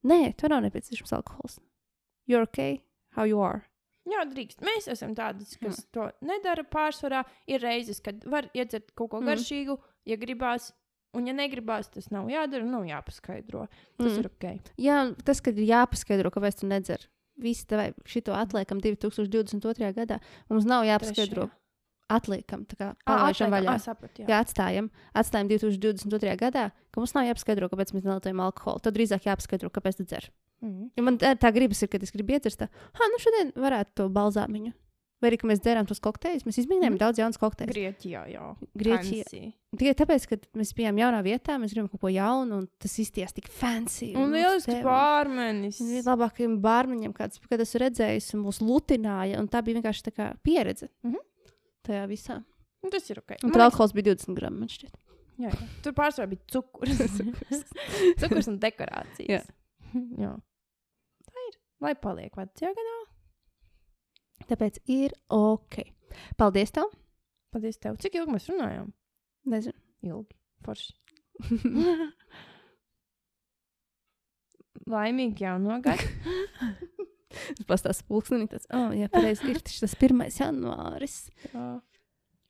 nē, 0.10 0.34
tev 0.40 0.50
nav 0.50 0.64
nepieciešams 0.66 1.14
alkohols. 1.20 1.60
You're 2.26 2.42
okay, 2.50 2.82
how 3.14 3.30
you 3.30 3.40
are. 3.40 3.68
Jā, 4.08 4.24
drīkst. 4.26 4.64
Mēs 4.64 4.88
esam 4.90 5.14
tādi, 5.16 5.46
kas 5.60 5.84
mm. 5.84 5.88
to 5.94 6.08
nedara 6.26 6.64
pārsvarā. 6.64 7.26
Ir 7.52 7.62
reizes, 7.62 8.00
kad 8.04 8.24
var 8.26 8.48
iedzert 8.56 8.94
kaut 8.96 9.12
ko 9.12 9.22
Mm. 9.22 9.28
garšīgu, 9.34 9.78
ja 10.08 10.18
gribās. 10.18 10.72
Un, 11.16 11.28
ja 11.28 11.34
negribās, 11.34 11.88
tas 11.90 12.10
nav 12.12 12.28
jādara, 12.30 12.66
nav 12.68 12.84
jāpaskaidro. 12.86 13.68
Tas 13.98 14.12
Mm. 14.12 14.16
mm. 14.16 14.20
ir 14.20 14.28
ok. 14.28 14.74
Jā, 14.78 14.98
tas, 15.24 15.40
kad 15.42 15.58
ir 15.58 15.68
jāpaskaidro, 15.70 16.30
kāpēc 16.32 16.60
tu 16.60 16.68
nedzer. 16.68 17.08
Visi 17.38 17.66
tev 17.70 17.94
šito 18.06 18.34
atliekam 18.34 18.80
2022. 18.82 19.94
gadā. 19.94 20.20
Mums 20.50 20.66
nav 20.66 20.84
jāpaskaidro. 20.86 21.48
Trešajā. 21.48 21.64
Atliekam, 22.10 22.62
tā 22.66 22.76
kā 22.80 22.86
atliekam. 23.04 23.52
vaļā. 23.52 23.74
Ā, 23.76 23.80
sapratu, 23.84 24.22
jā. 24.24 24.28
Jā, 24.32 24.38
atstājam, 24.40 24.86
atstājam 25.14 25.50
2022. 25.52 26.38
gadā, 26.40 26.72
ka 26.92 27.02
mums 27.02 27.14
nav 27.14 27.26
jāpaskaidro, 27.28 27.68
kāpēc 27.70 27.92
mēs 27.94 28.06
nelietojam 28.08 28.40
alkoholu. 28.46 28.80
Tad 28.80 28.96
drīzāk 28.96 29.28
jāpaskaidro, 29.28 29.70
kāpēc 29.70 29.98
tu 30.00 30.06
dzer. 30.08 30.30
Mhm. 30.64 30.92
Ja 30.96 31.04
man 31.04 31.18
tā, 31.20 31.36
tā 31.36 31.52
gribas 31.54 31.82
ir, 31.84 31.90
kad 31.92 32.02
es 32.04 32.12
gribu 32.16 32.32
iedzert, 32.34 32.58
tā, 32.58 32.70
ah, 32.96 33.08
nu 33.12 33.20
šodien 33.20 33.52
varētu 33.60 33.92
to 34.00 34.08
balzāmiņu. 34.10 34.72
Vai 35.20 35.32
arī, 35.32 35.38
ka 35.42 35.48
mēs 35.50 35.62
dzērām 35.66 35.88
tos 35.90 35.98
kokteļus, 36.06 36.44
mēs 36.46 36.60
izmēģinājām 36.62 36.94
Mhm. 36.94 37.00
daudz 37.02 37.18
jaunas 37.18 37.40
kokteļus. 37.42 37.74
Grieķijā, 37.74 38.20
jā. 38.30 38.56
Grieķijā. 38.78 39.24
Fancy. 39.26 39.54
Tikai 39.78 39.94
tāpēc, 39.98 40.28
ka 40.30 40.36
mēs 40.54 40.74
bijām 40.78 41.00
jaunā 41.02 41.24
vietā, 41.26 41.56
mēs 41.58 41.74
gribam 41.74 41.90
kaut 41.90 42.02
ko 42.02 42.08
jaunu, 42.14 42.60
un 42.62 42.68
tas 42.78 42.94
izties 43.02 43.34
tik 43.34 43.48
fancy. 43.50 44.12
Un 44.14 44.30
mums 44.30 44.34
lieliski 44.38 44.76
deva- 44.76 44.92
pārmenis. 44.94 45.82
Un 45.82 45.88
bija 45.88 46.04
labākajiem 46.06 46.62
bārmeņiem, 46.62 47.14
kāds, 47.18 47.40
kad 47.50 47.60
esmu 47.60 47.82
redzējis, 47.82 48.34
un 48.36 48.44
mūs 48.46 48.62
lutināja, 48.62 49.40
un 49.40 49.48
tā 49.50 49.64
bija 49.66 49.82
vienkārši 49.82 50.04
tā 50.06 50.14
kā 50.14 50.38
pieredze. 50.46 50.88
Mhm. 51.04 51.18
Tajā 51.84 52.06
visā. 52.08 52.44
Un 52.84 52.92
Tas 52.92 53.10
ir 53.10 53.18
ok. 53.18 53.38
Un 53.44 53.52
tur 53.52 53.62
alkohols 53.62 53.94
bija 53.94 54.14
20 54.14 54.36
gramu, 54.38 54.60
man 54.60 54.68
šķiet. 54.70 54.94
jā, 55.40 55.50
jā. 55.50 55.68
Tur 55.82 55.94
pārsvarā 55.94 56.30
bija 56.30 56.42
cukurs. 56.48 56.94
cukurs 58.22 58.48
un 58.48 58.60
dekorācijas. 58.60 59.28
Jā. 59.28 59.42
jā. 60.24 60.36
Tā 61.26 61.48
ir. 61.50 61.58
Lai 61.82 61.96
paliek 61.96 62.32
vecajā 62.36 62.70
gadā. 62.70 62.98
Tāpēc 64.48 64.80
ir 64.92 65.16
ok. 65.34 65.82
Paldies 66.40 66.72
tev! 66.76 66.92
Paldies 67.54 67.80
tev. 67.82 67.98
Cik 68.04 68.16
ilgi 68.20 68.34
mēs 68.36 68.48
runājām? 68.52 68.92
Nezinu. 69.52 69.80
Ilgi. 70.08 70.36
Forši. 70.66 70.94
Laimīgi 74.94 75.44
jauno 75.44 75.80
gadu. 75.84 76.08
Tas 77.58 77.68
pastāsta 77.68 78.08
pulksteni. 78.08 78.48
Tas, 78.52 78.68
oh, 78.74 78.92
jā, 78.96 79.10
pareizi 79.12 79.52
ir 79.52 79.60
tas 79.62 79.94
1. 79.94 80.24
janvāris. 80.40 81.18
Jā. 81.52 81.68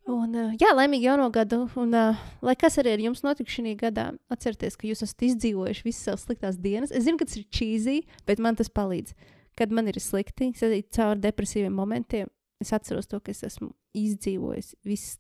Un, 0.08 0.36
jā, 0.56 0.70
laimīgi 0.72 1.10
jauno 1.10 1.28
gadu. 1.34 1.66
Un, 1.82 1.92
uh, 1.98 2.20
lai 2.46 2.56
kas 2.60 2.78
arī 2.80 2.94
ar 2.96 3.02
jums 3.04 3.26
notika 3.26 3.52
šī 3.52 3.74
gadā, 3.80 4.06
atcerieties, 4.32 4.78
ka 4.80 4.88
jūs 4.88 5.04
esat 5.04 5.26
izdzīvojuši 5.28 5.84
visas 5.84 6.06
savas 6.08 6.24
sliktās 6.24 6.60
dienas. 6.64 6.94
Es 6.96 7.04
zinu, 7.08 7.20
ka 7.20 7.28
tas 7.28 7.42
ir 7.42 7.48
cheesy, 7.52 7.98
bet 8.30 8.40
man 8.44 8.56
tas 8.56 8.72
palīdz. 8.72 9.18
Kad 9.58 9.72
man 9.74 9.88
ir 9.90 9.98
slikti, 10.02 10.52
es 10.54 10.62
arī 10.66 10.84
caur 10.94 11.18
depresīviem 11.22 11.74
momentiem, 11.74 12.30
es 12.62 12.74
atceros 12.76 13.10
to, 13.10 13.18
ka 13.22 13.34
es 13.34 13.42
esmu 13.48 13.72
izdzīvojis 13.98 14.76
visas 14.86 15.18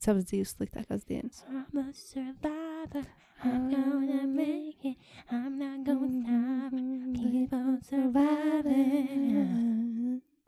savas 0.00 0.24
dzīves 0.30 0.54
sliktākās 0.56 1.04
dienas. 1.08 1.44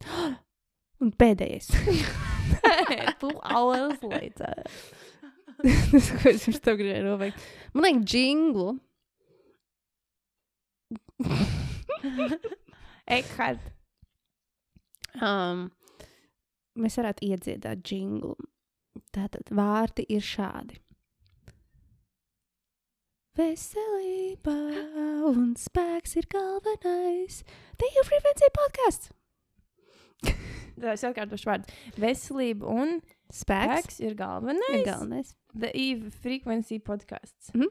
Un 0.99 1.13
pēdējais. 1.15 1.69
Two 3.21 3.35
hours 3.45 4.03
later. 4.03 4.65
Tas, 5.59 6.09
ko 6.19 6.31
es 6.31 6.43
pirms 6.47 6.61
tam 6.65 6.79
gribēju 6.81 7.05
noveikt. 7.07 7.39
Man 7.75 7.83
liekas, 7.87 8.15
jinglu. 8.15 8.69
Eckhart. 13.09 13.63
Um, 15.25 15.69
mēs 16.79 16.99
varētu 17.01 17.27
iedziedāt 17.31 17.89
jinglu. 17.91 18.35
Tātad 19.15 19.49
vārdi 19.55 20.05
ir 20.13 20.23
šādi. 20.25 20.79
Veselība 23.39 24.55
un 25.31 25.53
spēks 25.59 26.17
ir 26.19 26.27
galvenais. 26.33 27.43
Te 27.79 27.91
jau 27.95 28.03
frekvencija 28.09 28.51
podkāsts. 28.57 29.13
Tā 30.83 30.95
es 30.97 31.05
atkārtošu 31.07 31.47
vārdu. 31.51 31.77
Veselība 32.03 32.67
un 32.75 32.99
Spēks. 33.29 33.39
spēks 33.45 34.01
ir 34.03 34.17
galvenais. 34.19 34.75
Ir 34.75 34.85
galvenais. 34.89 35.33
The 35.55 35.71
Eve 35.75 36.11
Frequency 36.23 36.81
podkāsts. 36.83 37.53
Mhm. 37.55 37.71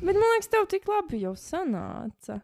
Bet 0.00 0.16
man 0.16 0.26
liekas, 0.34 0.50
tev 0.52 0.66
tik 0.72 0.88
labi 0.88 1.22
jau 1.22 1.32
sanāca. 1.40 2.40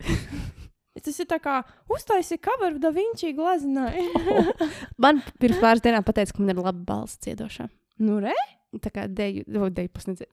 Tas 0.98 1.20
ir 1.22 1.28
tā 1.30 1.38
kā 1.42 1.60
uztaisīja 1.92 2.42
cover 2.42 2.78
Da 2.82 2.90
Vinci 2.94 3.30
glaznai. 3.36 4.02
Man 5.02 5.20
pirms 5.40 5.60
pāris 5.62 5.84
dienām 5.84 6.06
pateica, 6.06 6.34
ka 6.34 6.42
man 6.42 6.50
ir 6.50 6.58
laba 6.58 6.82
balss 6.88 7.20
ciedošā. 7.22 7.68
nu, 8.02 8.18
re? 8.24 8.34
Tā 8.82 8.90
kā 8.94 9.04
deju, 9.06 9.44
o, 9.58 9.68
deju 9.74 9.90
pasniedzēja, 9.94 10.30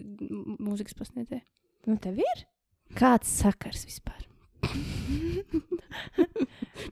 mūzikas 0.61 0.97
pasniedzēja. 0.97 1.43
Nu, 1.89 1.97
tev 2.01 2.17
ir? 2.21 2.43
Kāds 2.97 3.29
sakars 3.41 3.85
vispār? 3.87 4.25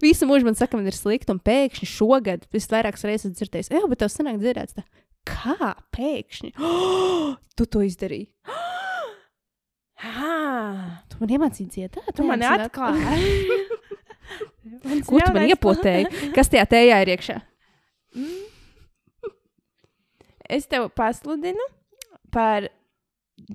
Visu 0.03 0.27
mūžu 0.29 0.47
man 0.47 0.57
saka, 0.57 0.77
man 0.77 0.89
ir 0.89 0.97
slikti, 0.97 1.33
un 1.33 1.41
pēkšņi 1.41 1.89
šogad 1.89 2.45
es 2.55 2.69
vairākas 2.71 3.05
reizes 3.05 3.29
esmu 3.29 3.39
dzirdējis, 3.39 3.71
ej, 3.73 3.85
bet 3.91 4.01
tev 4.01 4.13
senāk 4.13 4.39
dzirdēts. 4.41 4.77
Tā. 4.77 4.85
Kā 5.25 5.73
pēkšņi? 5.95 6.53
Oh, 6.61 7.33
tu 7.57 7.69
to 7.69 7.85
izdarīji. 7.85 8.29
Ah, 10.05 11.01
Tu 11.15 11.21
man 11.23 11.33
iemācīji 11.37 11.71
dziedāt. 11.71 12.11
tu 12.15 12.27
man 12.27 12.43
atklāji. 12.43 13.57
Ko 15.07 15.19
tu 15.21 15.33
man 15.33 15.47
iepotēji? 15.47 16.31
Kas 16.35 16.51
tajā 16.51 16.65
tējā 16.75 17.01
ir 17.05 17.13
iekšā? 17.15 17.39
Es 20.45 20.67
tev 20.69 20.89
pasludinu 20.93 21.63
par 22.33 22.67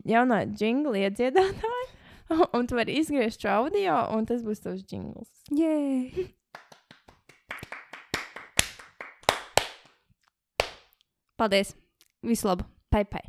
jaunā 0.09 0.43
jingla 0.59 1.07
iedziedātāju. 1.07 1.89
Un 2.57 2.67
tu 2.71 2.79
vari 2.79 2.95
izgriezt 3.01 3.43
šo 3.43 3.51
audio, 3.51 3.97
un 4.15 4.23
tas 4.29 4.45
būs 4.47 4.63
tavs 4.63 4.85
jingls. 4.87 5.27
Jē. 5.51 6.29
Paldies! 11.41 11.75
Visu 12.23 12.47
labu! 12.47 12.69
Pai, 12.93 13.03
pai! 13.03 13.25